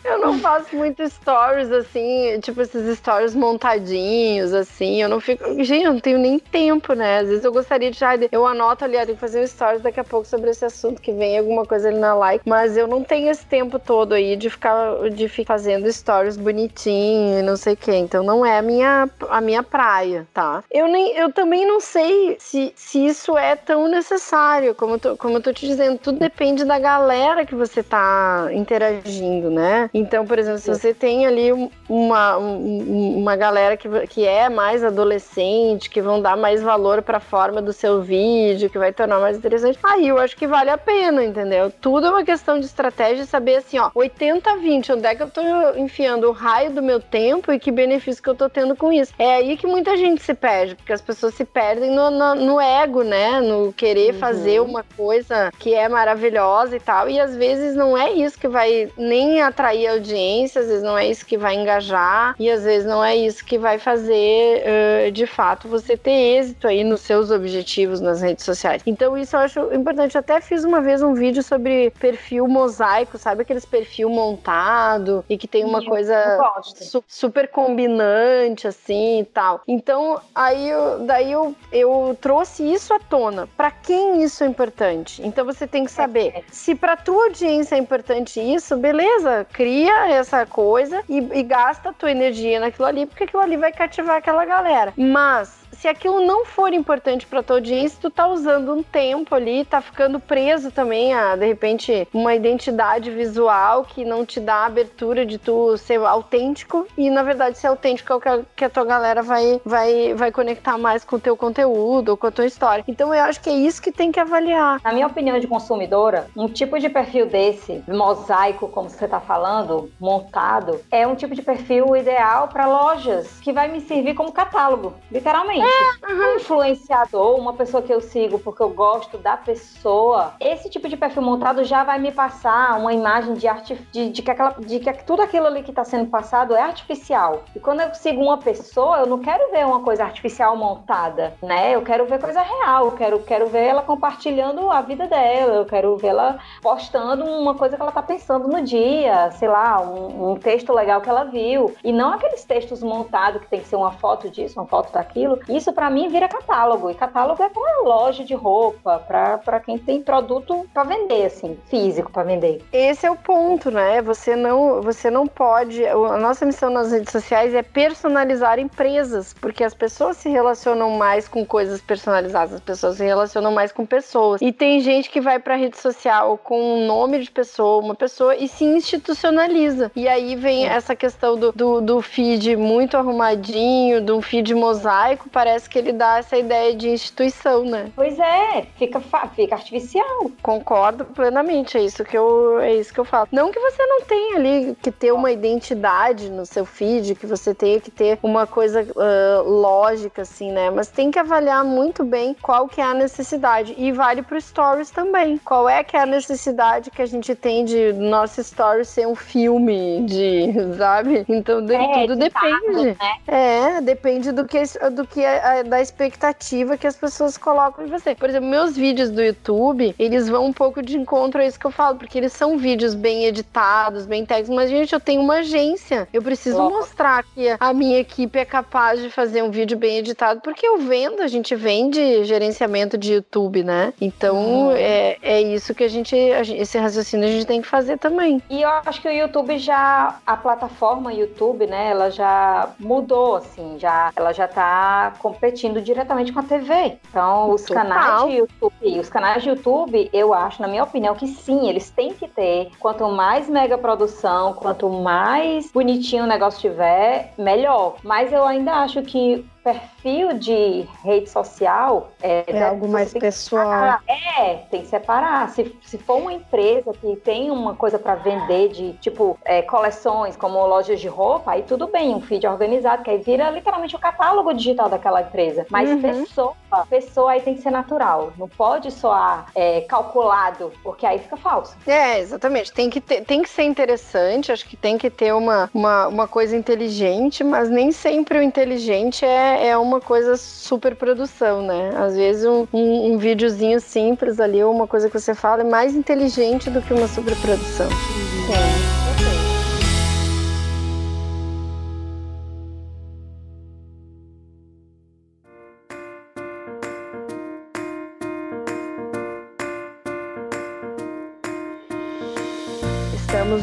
Eu 0.04 0.18
não 0.18 0.38
faço 0.38 0.74
muito 0.74 1.08
stories 1.08 1.70
assim, 1.70 2.40
tipo 2.40 2.60
esses 2.60 2.98
stories 2.98 3.34
montadinhos, 3.34 4.52
assim. 4.52 5.00
Eu 5.00 5.08
não 5.08 5.20
fico. 5.20 5.44
Gente, 5.62 5.84
eu 5.84 5.92
não 5.92 6.00
tenho 6.00 6.18
nem 6.18 6.38
tempo, 6.38 6.92
né? 6.92 7.20
Às 7.20 7.28
vezes 7.28 7.44
eu 7.44 7.52
gostaria 7.52 7.90
de. 7.90 8.02
Eu 8.32 8.44
anoto 8.44 8.84
ali, 8.84 8.96
tenho 8.96 9.14
que 9.14 9.20
fazer 9.20 9.40
um 9.40 9.46
stories 9.46 9.80
daqui 9.80 10.00
a 10.00 10.04
pouco 10.04 10.26
sobre 10.26 10.50
esse 10.50 10.64
assunto, 10.64 11.00
que 11.00 11.12
vem 11.12 11.38
alguma 11.38 11.64
coisa 11.64 11.88
ali 11.88 11.98
na 11.98 12.14
like. 12.14 12.48
Mas 12.48 12.76
eu 12.76 12.88
não 12.88 13.04
tenho 13.04 13.30
esse 13.30 13.46
tempo 13.46 13.78
todo 13.78 14.12
aí 14.12 14.36
de 14.36 14.50
ficar, 14.50 15.08
de 15.10 15.28
ficar 15.28 15.52
fazendo 15.52 15.92
stories 15.92 16.38
bonitinho 16.38 17.38
e 17.38 17.42
não 17.42 17.56
sei 17.56 17.74
o 17.74 17.76
que. 17.76 17.94
Então 17.94 18.24
não 18.24 18.44
é 18.44 18.58
a 18.58 18.62
minha, 18.62 19.08
a 19.28 19.40
minha 19.40 19.62
praia, 19.62 20.26
tá? 20.32 20.64
Eu, 20.70 20.88
nem, 20.88 21.14
eu 21.14 21.30
também 21.30 21.66
não 21.66 21.78
sei 21.78 22.36
se, 22.40 22.72
se 22.74 23.04
isso 23.04 23.36
é 23.36 23.54
tão 23.54 23.86
necessário. 23.86 24.74
Como 24.74 24.94
eu, 24.94 24.98
tô, 24.98 25.16
como 25.16 25.36
eu 25.36 25.42
tô 25.42 25.52
te 25.52 25.66
dizendo, 25.66 25.98
tudo 25.98 26.18
depende 26.18 26.64
da 26.64 26.78
galera 26.78 27.44
que 27.44 27.54
você 27.54 27.82
tá 27.82 28.48
interagindo, 28.52 29.50
né? 29.50 29.61
Né? 29.62 29.88
Então, 29.94 30.26
por 30.26 30.38
exemplo, 30.38 30.58
se 30.58 30.68
você 30.68 30.92
tem 30.92 31.24
ali 31.24 31.52
uma, 31.88 32.36
uma 32.36 33.36
galera 33.36 33.76
que, 33.76 33.88
que 34.08 34.26
é 34.26 34.48
mais 34.48 34.82
adolescente, 34.82 35.88
que 35.88 36.02
vão 36.02 36.20
dar 36.20 36.36
mais 36.36 36.60
valor 36.60 37.00
para 37.00 37.18
a 37.18 37.20
forma 37.20 37.62
do 37.62 37.72
seu 37.72 38.02
vídeo, 38.02 38.68
que 38.68 38.78
vai 38.78 38.92
tornar 38.92 39.20
mais 39.20 39.36
interessante, 39.36 39.78
aí 39.84 40.08
eu 40.08 40.18
acho 40.18 40.36
que 40.36 40.48
vale 40.48 40.70
a 40.70 40.76
pena, 40.76 41.24
entendeu? 41.24 41.72
Tudo 41.80 42.08
é 42.08 42.10
uma 42.10 42.24
questão 42.24 42.58
de 42.58 42.66
estratégia, 42.66 43.24
saber 43.24 43.56
assim, 43.56 43.78
ó, 43.78 43.90
80-20, 43.92 44.94
onde 44.94 45.06
é 45.06 45.14
que 45.14 45.22
eu 45.22 45.30
tô 45.30 45.40
enfiando 45.76 46.28
o 46.28 46.32
raio 46.32 46.72
do 46.72 46.82
meu 46.82 46.98
tempo 46.98 47.52
e 47.52 47.58
que 47.58 47.70
benefício 47.70 48.22
que 48.22 48.28
eu 48.28 48.34
tô 48.34 48.50
tendo 48.50 48.74
com 48.74 48.92
isso. 48.92 49.14
É 49.16 49.36
aí 49.36 49.56
que 49.56 49.66
muita 49.66 49.96
gente 49.96 50.22
se 50.22 50.34
perde, 50.34 50.74
porque 50.74 50.92
as 50.92 51.00
pessoas 51.00 51.34
se 51.34 51.44
perdem 51.44 51.94
no, 51.94 52.10
no, 52.10 52.34
no 52.34 52.60
ego, 52.60 53.04
né? 53.04 53.40
No 53.40 53.72
querer 53.72 54.14
uhum. 54.14 54.18
fazer 54.18 54.60
uma 54.60 54.84
coisa 54.96 55.52
que 55.58 55.72
é 55.72 55.88
maravilhosa 55.88 56.76
e 56.76 56.80
tal, 56.80 57.08
e 57.08 57.20
às 57.20 57.36
vezes 57.36 57.76
não 57.76 57.96
é 57.96 58.12
isso 58.12 58.38
que 58.38 58.48
vai 58.48 58.90
nem 58.96 59.40
atrair 59.52 59.86
audiência, 59.86 60.60
às 60.60 60.66
vezes 60.66 60.82
não 60.82 60.96
é 60.96 61.06
isso 61.06 61.24
que 61.24 61.36
vai 61.36 61.54
engajar 61.54 62.34
e 62.38 62.50
às 62.50 62.64
vezes 62.64 62.86
não 62.86 63.04
é 63.04 63.14
isso 63.14 63.44
que 63.44 63.58
vai 63.58 63.78
fazer 63.78 64.62
uh, 64.62 65.12
de 65.12 65.26
fato 65.26 65.68
você 65.68 65.96
ter 65.96 66.38
êxito 66.38 66.66
aí 66.66 66.82
nos 66.82 67.00
seus 67.00 67.30
objetivos 67.30 68.00
nas 68.00 68.20
redes 68.20 68.44
sociais. 68.44 68.82
Então 68.86 69.16
isso 69.16 69.36
eu 69.36 69.40
acho 69.40 69.74
importante. 69.74 70.14
Eu 70.14 70.20
até 70.20 70.40
fiz 70.40 70.64
uma 70.64 70.80
vez 70.80 71.02
um 71.02 71.14
vídeo 71.14 71.42
sobre 71.42 71.90
perfil 71.98 72.48
mosaico, 72.48 73.18
sabe 73.18 73.42
aqueles 73.42 73.64
perfil 73.64 74.08
montado 74.08 75.24
e 75.28 75.36
que 75.36 75.46
tem 75.46 75.64
uma 75.64 75.80
Sim, 75.80 75.86
coisa 75.86 76.38
su 76.62 77.04
super 77.06 77.48
combinante 77.48 78.66
assim 78.66 79.20
e 79.20 79.24
tal. 79.24 79.60
Então 79.68 80.20
aí 80.34 80.68
eu, 80.68 81.00
daí 81.00 81.32
eu, 81.32 81.54
eu 81.70 82.16
trouxe 82.20 82.62
isso 82.62 82.92
à 82.94 82.98
tona. 82.98 83.48
Para 83.56 83.70
quem 83.70 84.22
isso 84.22 84.42
é 84.42 84.46
importante? 84.46 85.22
Então 85.24 85.44
você 85.44 85.66
tem 85.66 85.84
que 85.84 85.90
saber 85.90 86.28
é. 86.34 86.42
se 86.50 86.74
para 86.74 86.96
tua 86.96 87.24
audiência 87.24 87.74
é 87.74 87.78
importante 87.78 88.40
isso, 88.40 88.76
beleza, 88.76 89.41
cria 89.44 90.08
essa 90.10 90.46
coisa 90.46 91.02
e, 91.08 91.18
e 91.18 91.42
gasta 91.42 91.90
a 91.90 91.92
tua 91.92 92.10
energia 92.10 92.60
naquilo 92.60 92.86
ali, 92.86 93.06
porque 93.06 93.24
aquilo 93.24 93.42
ali 93.42 93.56
vai 93.56 93.72
cativar 93.72 94.16
aquela 94.16 94.44
galera. 94.44 94.92
Mas 94.96 95.61
se 95.82 95.88
aquilo 95.88 96.24
não 96.24 96.44
for 96.44 96.72
importante 96.72 97.26
para 97.26 97.42
tua 97.42 97.56
audiência, 97.56 97.98
tu 98.00 98.08
tá 98.08 98.28
usando 98.28 98.72
um 98.72 98.84
tempo 98.84 99.34
ali, 99.34 99.64
tá 99.64 99.80
ficando 99.80 100.20
preso 100.20 100.70
também 100.70 101.12
a, 101.12 101.34
de 101.34 101.44
repente, 101.44 102.06
uma 102.14 102.36
identidade 102.36 103.10
visual 103.10 103.82
que 103.82 104.04
não 104.04 104.24
te 104.24 104.38
dá 104.38 104.58
a 104.58 104.66
abertura 104.66 105.26
de 105.26 105.38
tu 105.38 105.76
ser 105.76 105.98
autêntico 105.98 106.86
e, 106.96 107.10
na 107.10 107.24
verdade, 107.24 107.58
ser 107.58 107.66
autêntico 107.66 108.12
é 108.12 108.16
o 108.16 108.20
que 108.20 108.28
a, 108.28 108.40
que 108.54 108.64
a 108.64 108.70
tua 108.70 108.84
galera 108.84 109.24
vai, 109.24 109.60
vai, 109.64 110.14
vai 110.14 110.30
conectar 110.30 110.78
mais 110.78 111.04
com 111.04 111.16
o 111.16 111.20
teu 111.20 111.36
conteúdo 111.36 112.10
ou 112.10 112.16
com 112.16 112.28
a 112.28 112.30
tua 112.30 112.46
história. 112.46 112.84
Então, 112.86 113.12
eu 113.12 113.24
acho 113.24 113.40
que 113.40 113.50
é 113.50 113.54
isso 113.54 113.82
que 113.82 113.90
tem 113.90 114.12
que 114.12 114.20
avaliar. 114.20 114.80
Na 114.84 114.92
minha 114.92 115.08
opinião 115.08 115.40
de 115.40 115.48
consumidora, 115.48 116.28
um 116.36 116.46
tipo 116.46 116.78
de 116.78 116.88
perfil 116.88 117.26
desse, 117.26 117.82
mosaico, 117.88 118.68
como 118.68 118.88
você 118.88 119.08
tá 119.08 119.18
falando, 119.18 119.90
montado, 119.98 120.80
é 120.92 121.04
um 121.08 121.16
tipo 121.16 121.34
de 121.34 121.42
perfil 121.42 121.96
ideal 121.96 122.46
para 122.46 122.68
lojas 122.68 123.40
que 123.40 123.52
vai 123.52 123.66
me 123.66 123.80
servir 123.80 124.14
como 124.14 124.30
catálogo, 124.30 124.94
literalmente. 125.10 125.71
É, 125.72 126.12
um 126.12 126.36
influenciador, 126.36 127.38
uma 127.38 127.52
pessoa 127.52 127.82
que 127.82 127.92
eu 127.92 128.00
sigo 128.00 128.38
porque 128.38 128.62
eu 128.62 128.70
gosto 128.70 129.18
da 129.18 129.36
pessoa, 129.36 130.34
esse 130.40 130.68
tipo 130.68 130.88
de 130.88 130.96
perfil 130.96 131.22
montado 131.22 131.64
já 131.64 131.84
vai 131.84 131.98
me 131.98 132.12
passar 132.12 132.78
uma 132.78 132.92
imagem 132.92 133.34
de, 133.34 133.46
arte, 133.48 133.74
de, 133.90 134.10
de, 134.10 134.22
que, 134.22 134.30
aquela, 134.30 134.54
de 134.58 134.78
que 134.80 134.92
tudo 135.04 135.22
aquilo 135.22 135.46
ali 135.46 135.62
que 135.62 135.70
está 135.70 135.84
sendo 135.84 136.10
passado 136.10 136.54
é 136.54 136.60
artificial. 136.60 137.44
E 137.54 137.60
quando 137.60 137.80
eu 137.80 137.94
sigo 137.94 138.20
uma 138.20 138.38
pessoa, 138.38 138.98
eu 138.98 139.06
não 139.06 139.18
quero 139.18 139.50
ver 139.50 139.64
uma 139.64 139.80
coisa 139.80 140.04
artificial 140.04 140.56
montada, 140.56 141.34
né? 141.42 141.74
Eu 141.74 141.82
quero 141.82 142.06
ver 142.06 142.20
coisa 142.20 142.42
real, 142.42 142.86
eu 142.86 142.92
quero, 142.92 143.18
quero 143.20 143.46
ver 143.46 143.64
ela 143.64 143.82
compartilhando 143.82 144.70
a 144.70 144.80
vida 144.82 145.06
dela, 145.06 145.54
eu 145.54 145.64
quero 145.64 145.96
ver 145.96 146.08
ela 146.08 146.38
postando 146.60 147.24
uma 147.24 147.54
coisa 147.54 147.76
que 147.76 147.82
ela 147.82 147.92
tá 147.92 148.02
pensando 148.02 148.48
no 148.48 148.62
dia, 148.62 149.30
sei 149.32 149.48
lá, 149.48 149.80
um, 149.80 150.32
um 150.32 150.36
texto 150.36 150.72
legal 150.72 151.00
que 151.00 151.08
ela 151.08 151.24
viu. 151.24 151.74
E 151.82 151.92
não 151.92 152.12
aqueles 152.12 152.44
textos 152.44 152.82
montados 152.82 153.42
que 153.42 153.48
tem 153.48 153.60
que 153.60 153.68
ser 153.68 153.76
uma 153.76 153.92
foto 153.92 154.28
disso, 154.28 154.58
uma 154.58 154.66
foto 154.66 154.92
daquilo. 154.92 155.38
Isso 155.48 155.61
para 155.70 155.90
mim 155.90 156.08
vira 156.08 156.26
catálogo. 156.26 156.90
E 156.90 156.94
catálogo 156.94 157.42
é 157.42 157.48
para 157.48 157.82
loja 157.82 158.24
de 158.24 158.34
roupa, 158.34 158.98
para 158.98 159.60
quem 159.60 159.78
tem 159.78 160.02
produto 160.02 160.66
para 160.72 160.84
vender, 160.84 161.26
assim, 161.26 161.58
físico 161.66 162.10
para 162.10 162.22
vender. 162.22 162.64
Esse 162.72 163.06
é 163.06 163.10
o 163.10 163.16
ponto, 163.16 163.70
né? 163.70 164.00
Você 164.02 164.34
não, 164.34 164.80
você 164.80 165.10
não 165.10 165.26
pode. 165.26 165.84
A 165.86 166.16
nossa 166.16 166.46
missão 166.46 166.70
nas 166.70 166.90
redes 166.90 167.12
sociais 167.12 167.54
é 167.54 167.62
personalizar 167.62 168.58
empresas, 168.58 169.34
porque 169.34 169.62
as 169.62 169.74
pessoas 169.74 170.16
se 170.16 170.28
relacionam 170.28 170.90
mais 170.90 171.28
com 171.28 171.44
coisas 171.44 171.82
personalizadas, 171.82 172.54
as 172.54 172.60
pessoas 172.60 172.96
se 172.96 173.04
relacionam 173.04 173.52
mais 173.52 173.70
com 173.72 173.84
pessoas. 173.84 174.40
E 174.40 174.52
tem 174.52 174.80
gente 174.80 175.10
que 175.10 175.20
vai 175.20 175.38
para 175.38 175.56
rede 175.56 175.78
social 175.78 176.38
com 176.38 176.58
um 176.60 176.86
nome 176.86 177.20
de 177.20 177.30
pessoa, 177.30 177.82
uma 177.82 177.94
pessoa 177.94 178.34
e 178.34 178.48
se 178.48 178.64
institucionaliza. 178.64 179.92
E 179.94 180.08
aí 180.08 180.34
vem 180.34 180.66
essa 180.66 180.96
questão 180.96 181.36
do, 181.36 181.52
do, 181.52 181.80
do 181.80 182.00
feed 182.00 182.56
muito 182.56 182.96
arrumadinho, 182.96 184.00
do 184.00 184.20
feed 184.22 184.54
mosaico, 184.54 185.28
parece 185.30 185.51
que 185.68 185.78
ele 185.78 185.92
dá 185.92 186.18
essa 186.18 186.36
ideia 186.36 186.74
de 186.74 186.88
instituição, 186.88 187.64
né? 187.64 187.90
Pois 187.94 188.18
é, 188.18 188.66
fica, 188.78 189.00
fica 189.34 189.54
artificial. 189.54 190.30
Concordo 190.42 191.04
plenamente, 191.04 191.76
é 191.76 191.82
isso 191.82 192.04
que 192.04 192.16
eu 192.16 192.60
é 192.60 192.74
isso 192.74 192.92
que 192.92 193.00
eu 193.00 193.04
falo. 193.04 193.28
Não 193.32 193.50
que 193.50 193.58
você 193.58 193.84
não 193.84 194.02
tenha 194.02 194.36
ali 194.36 194.76
que 194.80 194.90
ter 194.90 195.12
uma 195.12 195.30
identidade 195.30 196.30
no 196.30 196.44
seu 196.46 196.64
feed, 196.64 197.14
que 197.14 197.26
você 197.26 197.54
tenha 197.54 197.80
que 197.80 197.90
ter 197.90 198.18
uma 198.22 198.46
coisa 198.46 198.82
uh, 198.82 199.48
lógica 199.48 200.22
assim, 200.22 200.50
né? 200.52 200.70
Mas 200.70 200.88
tem 200.88 201.10
que 201.10 201.18
avaliar 201.18 201.64
muito 201.64 202.04
bem 202.04 202.34
qual 202.40 202.68
que 202.68 202.80
é 202.80 202.84
a 202.84 202.94
necessidade 202.94 203.74
e 203.76 203.92
vale 203.92 204.22
para 204.22 204.40
stories 204.40 204.90
também. 204.90 205.38
Qual 205.38 205.68
é 205.68 205.82
que 205.82 205.96
é 205.96 206.00
a 206.00 206.06
necessidade 206.06 206.90
que 206.90 207.02
a 207.02 207.06
gente 207.06 207.34
tem 207.34 207.64
de 207.64 207.92
nosso 207.92 208.40
story 208.40 208.84
ser 208.84 209.06
um 209.06 209.14
filme 209.14 210.04
de, 210.06 210.52
sabe? 210.76 211.24
Então 211.28 211.64
de, 211.64 211.74
é, 211.74 212.06
tudo 212.06 212.16
depende. 212.16 212.96
né? 212.98 213.16
É, 213.26 213.80
depende 213.80 214.32
do 214.32 214.44
que 214.44 214.62
do 214.92 215.06
que 215.06 215.24
da 215.68 215.80
expectativa 215.80 216.76
que 216.76 216.86
as 216.86 216.96
pessoas 216.96 217.36
colocam 217.36 217.86
em 217.86 217.88
você. 217.88 218.14
Por 218.14 218.28
exemplo, 218.28 218.48
meus 218.48 218.76
vídeos 218.76 219.10
do 219.10 219.22
YouTube, 219.22 219.94
eles 219.98 220.28
vão 220.28 220.46
um 220.46 220.52
pouco 220.52 220.82
de 220.82 220.96
encontro 220.96 221.40
a 221.40 221.46
isso 221.46 221.58
que 221.58 221.66
eu 221.66 221.70
falo, 221.70 221.98
porque 221.98 222.18
eles 222.18 222.32
são 222.32 222.56
vídeos 222.56 222.94
bem 222.94 223.24
editados, 223.24 224.06
bem 224.06 224.24
técnicos, 224.24 224.54
mas 224.54 224.70
gente, 224.70 224.92
eu 224.92 225.00
tenho 225.00 225.20
uma 225.20 225.36
agência. 225.36 226.08
Eu 226.12 226.22
preciso 226.22 226.62
mostrar 226.70 227.24
que 227.24 227.54
a 227.58 227.72
minha 227.72 227.98
equipe 227.98 228.38
é 228.38 228.44
capaz 228.44 229.00
de 229.00 229.10
fazer 229.10 229.42
um 229.42 229.50
vídeo 229.50 229.76
bem 229.76 229.98
editado, 229.98 230.40
porque 230.40 230.66
eu 230.66 230.78
vendo, 230.78 231.22
a 231.22 231.28
gente 231.28 231.54
vende 231.54 232.24
gerenciamento 232.24 232.96
de 232.96 233.14
YouTube, 233.14 233.62
né? 233.62 233.92
Então, 234.00 234.68
uhum. 234.68 234.72
é, 234.72 235.16
é 235.22 235.40
isso 235.40 235.74
que 235.74 235.84
a 235.84 235.88
gente, 235.88 236.14
esse 236.14 236.78
raciocínio 236.78 237.28
a 237.28 237.32
gente 237.32 237.46
tem 237.46 237.60
que 237.60 237.68
fazer 237.68 237.98
também. 237.98 238.42
E 238.48 238.62
eu 238.62 238.68
acho 238.68 239.00
que 239.00 239.08
o 239.08 239.12
YouTube 239.12 239.58
já, 239.58 240.18
a 240.26 240.36
plataforma 240.36 241.12
YouTube, 241.12 241.66
né, 241.66 241.90
ela 241.90 242.10
já 242.10 242.70
mudou, 242.78 243.36
assim, 243.36 243.76
já, 243.78 244.12
ela 244.14 244.32
já 244.32 244.48
tá 244.48 245.12
competindo 245.32 245.80
diretamente 245.80 246.32
com 246.32 246.40
a 246.40 246.42
TV. 246.42 246.98
Então, 247.08 247.50
os 247.50 247.62
Total. 247.62 247.82
canais 247.82 248.30
de 248.30 248.36
YouTube, 248.36 249.00
os 249.00 249.08
canais 249.08 249.42
de 249.42 249.48
YouTube, 249.48 250.10
eu 250.12 250.34
acho, 250.34 250.60
na 250.60 250.68
minha 250.68 250.82
opinião, 250.82 251.14
que 251.14 251.26
sim, 251.26 251.68
eles 251.68 251.90
têm 251.90 252.12
que 252.12 252.28
ter, 252.28 252.70
quanto 252.78 253.08
mais 253.08 253.48
mega 253.48 253.78
produção, 253.78 254.52
quanto 254.54 254.88
mais 254.88 255.70
bonitinho 255.72 256.24
o 256.24 256.26
negócio 256.26 256.60
tiver, 256.60 257.32
melhor. 257.38 257.96
Mas 258.02 258.32
eu 258.32 258.44
ainda 258.44 258.72
acho 258.74 259.02
que 259.02 259.44
perfil 259.62 260.34
de 260.34 260.86
rede 261.04 261.30
social 261.30 262.10
é, 262.20 262.44
é 262.46 262.62
algo 262.64 262.88
mais 262.88 263.12
pessoal. 263.12 263.98
É, 264.08 264.56
tem 264.70 264.82
que 264.82 264.88
separar. 264.88 265.48
Se, 265.50 265.74
se 265.82 265.98
for 265.98 266.18
uma 266.18 266.32
empresa 266.32 266.92
que 266.92 267.16
tem 267.16 267.50
uma 267.50 267.74
coisa 267.74 267.98
para 267.98 268.16
vender 268.16 268.68
de 268.70 268.92
tipo 268.94 269.38
é, 269.44 269.62
coleções, 269.62 270.36
como 270.36 270.64
lojas 270.66 271.00
de 271.00 271.08
roupa, 271.08 271.52
aí 271.52 271.62
tudo 271.62 271.86
bem, 271.86 272.14
um 272.14 272.20
feed 272.20 272.46
organizado, 272.46 273.02
que 273.02 273.10
aí 273.10 273.18
vira 273.18 273.50
literalmente 273.50 273.94
o 273.94 273.98
catálogo 273.98 274.52
digital 274.52 274.88
daquela 274.88 275.22
empresa. 275.22 275.66
Mas 275.70 275.88
uhum. 275.88 276.02
pessoa, 276.02 276.54
pessoa 276.80 277.32
aí 277.32 277.40
tem 277.40 277.54
que 277.54 277.62
ser 277.62 277.70
natural. 277.70 278.32
Não 278.36 278.48
pode 278.48 278.90
soar 278.90 279.46
é, 279.54 279.82
calculado, 279.82 280.72
porque 280.82 281.06
aí 281.06 281.18
fica 281.18 281.36
falso. 281.36 281.76
É, 281.86 282.18
exatamente. 282.18 282.72
Tem 282.72 282.90
que, 282.90 283.00
ter, 283.00 283.22
tem 283.24 283.42
que 283.42 283.48
ser 283.48 283.62
interessante, 283.62 284.52
acho 284.52 284.66
que 284.66 284.76
tem 284.76 284.98
que 284.98 285.10
ter 285.10 285.32
uma, 285.34 285.70
uma, 285.72 286.08
uma 286.08 286.28
coisa 286.28 286.56
inteligente, 286.56 287.44
mas 287.44 287.68
nem 287.68 287.92
sempre 287.92 288.38
o 288.38 288.42
inteligente 288.42 289.24
é 289.24 289.68
é, 289.68 289.76
uma 289.76 290.00
coisa 290.00 290.36
super 290.36 290.96
produção, 290.96 291.62
né? 291.62 291.92
Às 291.96 292.16
vezes 292.16 292.44
um, 292.44 292.66
um, 292.72 293.12
um 293.12 293.18
videozinho 293.18 293.80
simples 293.80 294.40
ali, 294.40 294.62
ou 294.62 294.74
uma 294.74 294.86
coisa 294.86 295.08
que 295.08 295.18
você 295.18 295.34
fala, 295.34 295.62
é 295.62 295.64
mais 295.64 295.94
inteligente 295.94 296.70
do 296.70 296.80
que 296.80 296.92
uma 296.92 297.08
superprodução. 297.08 297.88
Sim. 297.88 299.01
estamos 299.01 299.01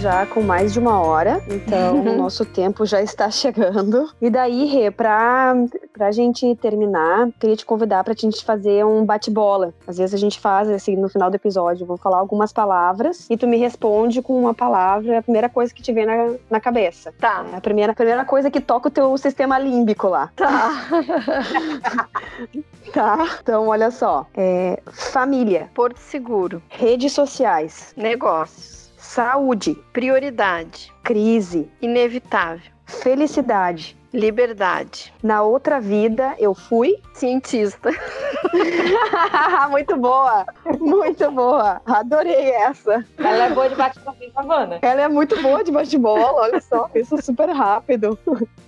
já 0.09 0.25
com 0.25 0.41
mais 0.41 0.73
de 0.73 0.79
uma 0.79 0.99
hora, 0.99 1.39
então 1.47 2.01
o 2.01 2.17
nosso 2.17 2.43
tempo 2.43 2.83
já 2.83 2.99
está 2.99 3.29
chegando. 3.29 4.09
E 4.19 4.27
daí, 4.27 4.65
Rê, 4.65 4.89
pra, 4.89 5.53
pra 5.93 6.11
gente 6.11 6.55
terminar, 6.55 7.29
queria 7.39 7.55
te 7.55 7.63
convidar 7.63 8.03
pra 8.03 8.15
gente 8.17 8.43
fazer 8.43 8.83
um 8.83 9.05
bate-bola. 9.05 9.71
Às 9.85 9.99
vezes 9.99 10.15
a 10.15 10.17
gente 10.17 10.39
faz, 10.39 10.67
assim, 10.67 10.95
no 10.95 11.09
final 11.09 11.29
do 11.29 11.35
episódio, 11.35 11.85
vou 11.85 11.95
falar 11.95 12.17
algumas 12.17 12.51
palavras 12.51 13.27
e 13.29 13.37
tu 13.37 13.45
me 13.45 13.57
responde 13.57 14.19
com 14.19 14.39
uma 14.39 14.53
palavra, 14.53 15.19
a 15.19 15.21
primeira 15.21 15.47
coisa 15.47 15.71
que 15.71 15.83
te 15.83 15.93
vem 15.93 16.07
na, 16.07 16.33
na 16.49 16.59
cabeça. 16.59 17.13
Tá. 17.19 17.45
É 17.53 17.57
a 17.57 17.61
primeira, 17.61 17.91
a 17.91 17.95
primeira 17.95 18.25
coisa 18.25 18.49
que 18.49 18.59
toca 18.59 18.87
o 18.87 18.91
teu 18.91 19.15
sistema 19.15 19.59
límbico 19.59 20.07
lá. 20.07 20.31
Tá. 20.35 20.87
tá. 22.91 23.37
Então, 23.43 23.67
olha 23.67 23.91
só. 23.91 24.25
É, 24.35 24.81
família. 24.87 25.69
Porto 25.75 25.97
Seguro. 25.97 26.63
Redes 26.67 27.13
sociais. 27.13 27.93
Negócios. 27.95 28.78
Saúde. 29.09 29.73
Prioridade. 29.91 30.93
Crise. 31.03 31.67
Inevitável. 31.81 32.61
Felicidade. 32.85 33.97
Liberdade. 34.13 35.13
Na 35.21 35.43
outra 35.43 35.79
vida, 35.79 36.35
eu 36.39 36.55
fui 36.55 36.99
cientista. 37.13 37.91
muito 39.69 39.95
boa, 39.97 40.45
muito 40.79 41.29
boa. 41.31 41.79
Adorei 41.85 42.51
essa. 42.51 43.05
Ela 43.17 43.45
é 43.45 43.49
boa 43.51 43.69
de 43.69 43.75
bate-bola, 43.75 44.17
Savana. 44.33 44.79
Ela 44.81 45.01
é 45.01 45.07
muito 45.07 45.39
boa 45.41 45.63
de 45.63 45.71
bate-bola, 45.71 46.33
olha 46.33 46.59
só, 46.59 46.89
isso 46.95 47.21
super 47.21 47.49
rápido. 47.49 48.17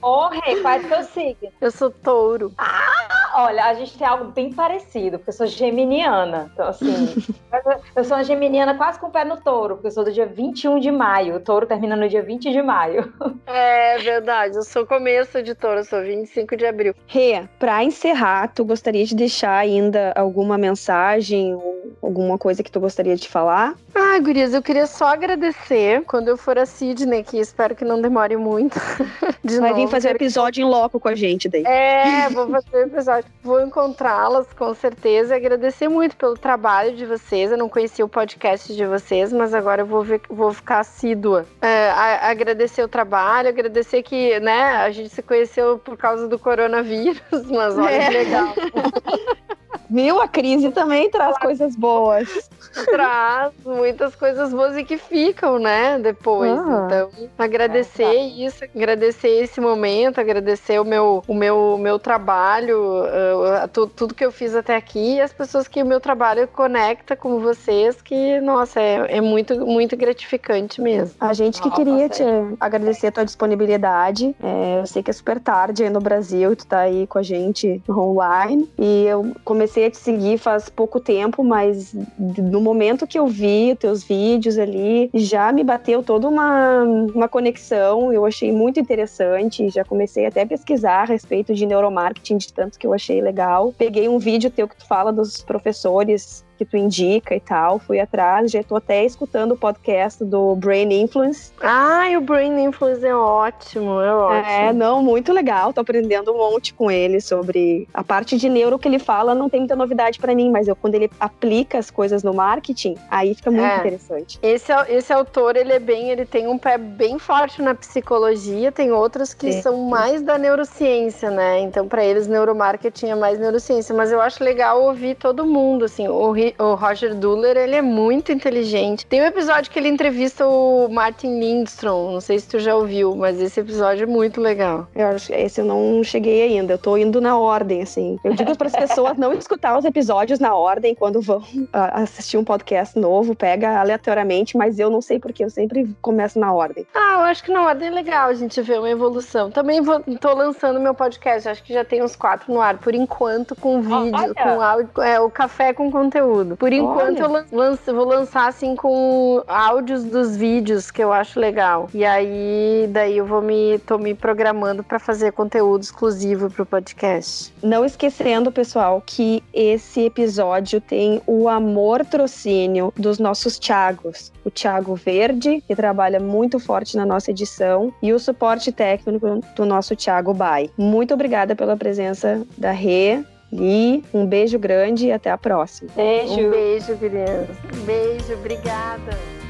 Ô, 0.01 0.27
Rei, 0.27 0.61
qual 0.61 0.73
é 0.75 0.79
teu 0.79 1.03
signo? 1.03 1.51
Eu 1.59 1.71
sou 1.71 1.89
touro. 1.89 2.53
Ah, 2.57 3.45
olha, 3.45 3.65
a 3.65 3.73
gente 3.73 3.97
tem 3.97 4.05
algo 4.05 4.25
bem 4.25 4.53
parecido, 4.53 5.17
porque 5.17 5.29
eu 5.29 5.33
sou 5.33 5.47
geminiana. 5.47 6.51
Então, 6.53 6.67
assim, 6.67 7.15
eu 7.95 8.03
sou 8.03 8.17
uma 8.17 8.23
geminiana 8.23 8.75
quase 8.75 8.99
com 8.99 9.07
o 9.07 9.11
pé 9.11 9.23
no 9.23 9.37
touro, 9.37 9.75
porque 9.75 9.87
eu 9.87 9.91
sou 9.91 10.03
do 10.03 10.11
dia 10.11 10.25
21 10.25 10.79
de 10.79 10.91
maio. 10.91 11.35
O 11.35 11.39
touro 11.39 11.65
termina 11.65 11.95
no 11.95 12.07
dia 12.07 12.21
20 12.21 12.51
de 12.51 12.61
maio. 12.61 13.11
É 13.47 13.97
verdade, 13.99 14.55
eu 14.55 14.63
sou 14.63 14.85
começo 14.85 15.30
sou 15.31 15.41
de 15.41 15.55
touro, 15.55 15.83
sou 15.83 16.01
25 16.01 16.57
de 16.57 16.65
abril. 16.65 16.93
Rê, 17.07 17.43
pra 17.57 17.83
encerrar, 17.83 18.49
tu 18.49 18.65
gostaria 18.65 19.05
de 19.05 19.15
deixar 19.15 19.57
ainda 19.57 20.11
alguma 20.15 20.57
mensagem 20.57 21.55
ou 21.55 21.81
alguma 22.01 22.37
coisa 22.37 22.63
que 22.63 22.71
tu 22.71 22.79
gostaria 22.79 23.15
de 23.15 23.27
falar? 23.27 23.75
Ah, 23.93 24.19
gurias, 24.19 24.53
eu 24.53 24.61
queria 24.61 24.87
só 24.87 25.07
agradecer 25.07 26.03
quando 26.05 26.27
eu 26.27 26.37
for 26.37 26.57
a 26.57 26.65
Sidney, 26.65 27.23
que 27.23 27.37
espero 27.37 27.75
que 27.75 27.85
não 27.85 28.01
demore 28.01 28.37
muito. 28.37 28.79
De 29.43 29.59
Vai 29.59 29.71
novo, 29.71 29.81
vir 29.81 29.89
fazer 29.89 30.09
um 30.09 30.11
episódio 30.11 30.61
em 30.61 30.65
loco 30.65 30.99
com 30.99 31.07
a 31.07 31.15
gente 31.15 31.49
daí. 31.49 31.63
É, 31.65 32.29
vou 32.29 32.47
fazer 32.49 32.67
um 32.75 32.87
episódio. 32.87 33.31
Vou 33.43 33.61
encontrá-las, 33.61 34.47
com 34.53 34.73
certeza, 34.73 35.33
e 35.33 35.37
agradecer 35.37 35.87
muito 35.87 36.15
pelo 36.15 36.37
trabalho 36.37 36.95
de 36.95 37.05
vocês. 37.05 37.51
Eu 37.51 37.57
não 37.57 37.67
conhecia 37.67 38.05
o 38.05 38.09
podcast 38.09 38.73
de 38.75 38.85
vocês, 38.85 39.33
mas 39.33 39.53
agora 39.53 39.81
eu 39.81 39.85
vou, 39.85 40.03
ver, 40.03 40.21
vou 40.29 40.53
ficar 40.53 40.79
assídua. 40.79 41.45
É, 41.61 41.89
a, 41.89 42.29
agradecer 42.29 42.83
o 42.83 42.87
trabalho, 42.87 43.49
agradecer 43.49 44.03
que, 44.03 44.39
né, 44.39 44.75
a 44.75 44.91
gente 44.91 45.09
se 45.09 45.20
conheceu 45.21 45.79
por 45.79 45.97
causa 45.97 46.27
do 46.27 46.37
coronavírus, 46.37 47.21
mas 47.49 47.77
olha 47.77 47.89
é. 47.89 48.07
que 48.07 48.13
legal. 48.13 48.53
Viu? 49.91 50.21
A 50.21 50.27
crise 50.27 50.71
também 50.71 51.09
traz 51.09 51.37
coisas 51.37 51.75
boas. 51.75 52.49
Traz 52.85 53.51
muitas 53.65 54.15
coisas 54.15 54.53
boas 54.53 54.77
e 54.77 54.83
que 54.85 54.97
ficam, 54.97 55.59
né? 55.59 55.99
Depois. 55.99 56.51
Ah. 56.57 56.85
Então, 56.85 57.09
agradecer 57.37 58.03
É, 58.03 58.23
isso, 58.23 58.63
agradecer 58.63 59.27
esse 59.43 59.59
momento, 59.59 60.19
agradecer 60.19 60.79
o 60.79 60.85
meu, 60.85 61.21
o 61.27 61.33
meu, 61.33 61.77
meu 61.77 61.99
trabalho, 61.99 62.79
uh, 63.03 63.67
tu- 63.67 63.87
tudo 63.87 64.13
que 64.15 64.23
eu 64.23 64.31
fiz 64.31 64.55
até 64.55 64.75
aqui 64.75 65.15
e 65.15 65.21
as 65.21 65.33
pessoas 65.33 65.67
que 65.67 65.81
o 65.83 65.85
meu 65.85 65.99
trabalho 65.99 66.47
conecta 66.47 67.15
com 67.15 67.39
vocês, 67.39 68.01
que, 68.01 68.39
nossa, 68.39 68.79
é, 68.79 69.17
é 69.17 69.21
muito, 69.21 69.65
muito 69.65 69.97
gratificante 69.97 70.79
mesmo. 70.81 71.15
A 71.19 71.33
gente 71.33 71.61
que 71.61 71.67
Ó, 71.67 71.71
queria 71.71 72.07
te 72.07 72.23
passei. 72.23 72.55
agradecer 72.59 73.07
a 73.07 73.11
tua 73.11 73.25
disponibilidade. 73.25 74.33
É, 74.41 74.79
eu 74.79 74.85
sei 74.87 75.03
que 75.03 75.09
é 75.11 75.13
super 75.13 75.39
tarde 75.39 75.83
aí 75.83 75.89
no 75.89 75.99
Brasil, 75.99 76.55
tu 76.55 76.65
tá 76.65 76.79
aí 76.79 77.05
com 77.07 77.17
a 77.17 77.23
gente 77.23 77.81
online. 77.89 78.69
E 78.79 79.05
eu 79.05 79.33
comecei 79.43 79.80
a 79.83 79.91
te 79.91 79.97
seguir 79.97 80.37
faz 80.37 80.69
pouco 80.69 80.99
tempo, 80.99 81.43
mas 81.43 81.95
no 82.17 82.61
momento 82.61 83.07
que 83.07 83.17
eu 83.17 83.27
vi 83.27 83.75
teus 83.75 84.03
vídeos 84.03 84.57
ali, 84.57 85.09
já 85.13 85.51
me 85.51 85.63
bateu 85.63 86.03
toda 86.03 86.27
uma, 86.27 86.83
uma 87.13 87.27
conexão. 87.27 88.11
Eu 88.11 88.25
achei 88.25 88.51
muito 88.51 88.79
interessante. 88.79 89.69
Já 89.69 89.83
comecei 89.83 90.25
até 90.25 90.41
a 90.41 90.47
pesquisar 90.47 91.01
a 91.01 91.05
respeito 91.05 91.53
de 91.53 91.65
neuromarketing, 91.65 92.37
de 92.37 92.53
tanto 92.53 92.77
que 92.77 92.85
eu 92.85 92.93
achei 92.93 93.21
legal. 93.21 93.73
Peguei 93.77 94.07
um 94.07 94.19
vídeo 94.19 94.49
teu 94.49 94.67
que 94.67 94.75
tu 94.75 94.85
fala 94.85 95.11
dos 95.11 95.41
professores 95.41 96.43
que 96.61 96.65
tu 96.65 96.77
indica 96.77 97.33
e 97.35 97.39
tal, 97.39 97.79
fui 97.79 97.99
atrás, 97.99 98.51
já 98.51 98.61
tô 98.61 98.75
até 98.75 99.03
escutando 99.03 99.53
o 99.53 99.57
podcast 99.57 100.23
do 100.23 100.55
Brain 100.55 100.93
Influence. 101.01 101.51
Ai, 101.59 102.15
o 102.15 102.21
Brain 102.21 102.63
Influence 102.65 103.03
é 103.03 103.15
ótimo, 103.15 103.99
é 103.99 104.13
ótimo. 104.13 104.47
É, 104.47 104.71
não, 104.71 105.01
muito 105.01 105.33
legal, 105.33 105.73
tô 105.73 105.81
aprendendo 105.81 106.31
um 106.31 106.37
monte 106.37 106.71
com 106.71 106.91
ele 106.91 107.19
sobre 107.19 107.87
a 107.91 108.03
parte 108.03 108.37
de 108.37 108.47
neuro 108.47 108.77
que 108.77 108.87
ele 108.87 108.99
fala, 108.99 109.33
não 109.33 109.49
tem 109.49 109.61
muita 109.61 109.75
novidade 109.75 110.19
pra 110.19 110.35
mim, 110.35 110.51
mas 110.51 110.67
eu, 110.67 110.75
quando 110.75 110.93
ele 110.93 111.09
aplica 111.19 111.79
as 111.79 111.89
coisas 111.89 112.21
no 112.21 112.31
marketing, 112.31 112.95
aí 113.09 113.33
fica 113.33 113.49
muito 113.49 113.65
É. 113.65 113.79
interessante. 113.79 114.37
Esse, 114.43 114.71
esse 114.89 115.11
autor, 115.11 115.55
ele 115.55 115.73
é 115.73 115.79
bem, 115.79 116.11
ele 116.11 116.27
tem 116.27 116.45
um 116.47 116.59
pé 116.59 116.77
bem 116.77 117.17
forte 117.17 117.59
na 117.59 117.73
psicologia, 117.73 118.71
tem 118.71 118.91
outros 118.91 119.33
que 119.33 119.51
Sim. 119.51 119.61
são 119.63 119.77
mais 119.89 120.21
da 120.21 120.37
neurociência, 120.37 121.31
né? 121.31 121.59
Então, 121.61 121.87
para 121.87 122.05
eles, 122.05 122.27
neuromarketing 122.27 123.07
é 123.07 123.15
mais 123.15 123.39
neurociência. 123.39 123.95
Mas 123.95 124.11
eu 124.11 124.21
acho 124.21 124.43
legal 124.43 124.83
ouvir 124.83 125.15
todo 125.15 125.43
mundo, 125.45 125.85
assim. 125.85 126.07
O, 126.57 126.75
Roger 126.75 127.15
Duller, 127.15 127.57
ele 127.57 127.75
é 127.75 127.81
muito 127.81 128.31
inteligente. 128.31 129.05
Tem 129.05 129.21
um 129.21 129.25
episódio 129.25 129.71
que 129.71 129.77
ele 129.77 129.89
entrevista 129.89 130.47
o 130.47 130.87
Martin 130.89 131.39
Lindstrom, 131.39 132.11
não 132.11 132.21
sei 132.21 132.39
se 132.39 132.47
tu 132.47 132.59
já 132.59 132.75
ouviu, 132.75 133.15
mas 133.15 133.39
esse 133.39 133.59
episódio 133.59 134.03
é 134.03 134.05
muito 134.05 134.41
legal. 134.41 134.87
Eu 134.95 135.07
acho 135.07 135.27
que 135.27 135.33
esse 135.33 135.61
eu 135.61 135.65
não 135.65 136.03
cheguei 136.03 136.43
ainda, 136.43 136.73
eu 136.73 136.77
tô 136.77 136.97
indo 136.97 137.21
na 137.21 137.37
ordem, 137.37 137.81
assim. 137.81 138.19
Eu 138.23 138.33
digo 138.33 138.57
para 138.57 138.67
as 138.67 138.75
pessoas 138.75 139.17
não 139.17 139.33
escutar 139.33 139.77
os 139.77 139.85
episódios 139.85 140.39
na 140.39 140.55
ordem 140.55 140.95
quando 140.95 141.21
vão 141.21 141.43
ah, 141.73 142.01
assistir 142.01 142.37
um 142.37 142.43
podcast 142.43 142.97
novo, 142.97 143.35
pega 143.35 143.79
aleatoriamente, 143.79 144.57
mas 144.57 144.79
eu 144.79 144.89
não 144.89 145.01
sei 145.01 145.19
porque 145.19 145.43
eu 145.43 145.49
sempre 145.49 145.93
começo 146.01 146.39
na 146.39 146.53
ordem. 146.53 146.85
Ah, 146.93 147.15
eu 147.15 147.21
acho 147.21 147.43
que 147.43 147.51
na 147.51 147.63
ordem 147.63 147.87
é 147.87 147.91
legal 147.91 148.29
a 148.29 148.33
gente 148.33 148.61
ver 148.61 148.79
uma 148.79 148.89
evolução. 148.89 149.51
Também 149.51 149.81
vou, 149.81 149.99
tô 150.19 150.33
lançando 150.33 150.79
meu 150.79 150.93
podcast, 150.93 151.49
acho 151.49 151.63
que 151.63 151.73
já 151.73 151.83
tem 151.83 152.03
uns 152.03 152.15
quatro 152.15 152.53
no 152.53 152.59
ar, 152.59 152.77
por 152.77 152.93
enquanto, 152.93 153.55
com 153.55 153.81
vídeo, 153.81 154.11
olha! 154.13 154.33
com 154.33 154.61
áudio, 154.61 155.01
é, 155.01 155.19
o 155.19 155.29
café 155.29 155.73
com 155.73 155.91
conteúdo. 155.91 156.40
Por 156.57 156.71
enquanto, 156.73 157.21
Olha! 157.23 157.45
eu 157.51 157.57
lanço- 157.57 157.93
vou 157.93 158.05
lançar 158.05 158.47
assim 158.47 158.75
com 158.75 159.43
áudios 159.47 160.03
dos 160.03 160.35
vídeos, 160.35 160.91
que 160.91 161.03
eu 161.03 161.11
acho 161.13 161.39
legal. 161.39 161.89
E 161.93 162.03
aí, 162.05 162.87
daí 162.89 163.17
eu 163.17 163.25
vou 163.25 163.41
me, 163.41 163.79
tô 163.79 163.97
me 163.97 164.13
programando 164.13 164.83
para 164.83 164.99
fazer 164.99 165.31
conteúdo 165.31 165.81
exclusivo 165.81 166.49
pro 166.49 166.65
podcast. 166.65 167.53
Não 167.61 167.85
esquecendo, 167.85 168.51
pessoal, 168.51 169.01
que 169.05 169.43
esse 169.53 170.01
episódio 170.05 170.81
tem 170.81 171.21
o 171.27 171.47
amor 171.47 172.05
trocínio 172.05 172.93
dos 172.97 173.19
nossos 173.19 173.57
Thiagos. 173.59 174.31
O 174.43 174.49
Thiago 174.49 174.95
Verde, 174.95 175.63
que 175.67 175.75
trabalha 175.75 176.19
muito 176.19 176.59
forte 176.59 176.97
na 176.97 177.05
nossa 177.05 177.31
edição, 177.31 177.93
e 178.01 178.11
o 178.13 178.19
suporte 178.19 178.71
técnico 178.71 179.39
do 179.55 179.65
nosso 179.65 179.95
Thiago 179.95 180.33
Bai. 180.33 180.69
Muito 180.77 181.13
obrigada 181.13 181.55
pela 181.55 181.77
presença 181.77 182.45
da 182.57 182.71
Rê. 182.71 183.23
Li, 183.51 184.03
um 184.13 184.25
beijo 184.25 184.57
grande 184.57 185.07
e 185.07 185.11
até 185.11 185.29
a 185.29 185.37
próxima. 185.37 185.91
Beijo. 185.95 186.47
Um 186.47 186.49
beijo, 186.51 186.97
criança. 186.97 187.57
Beijo, 187.85 188.33
obrigada. 188.33 189.40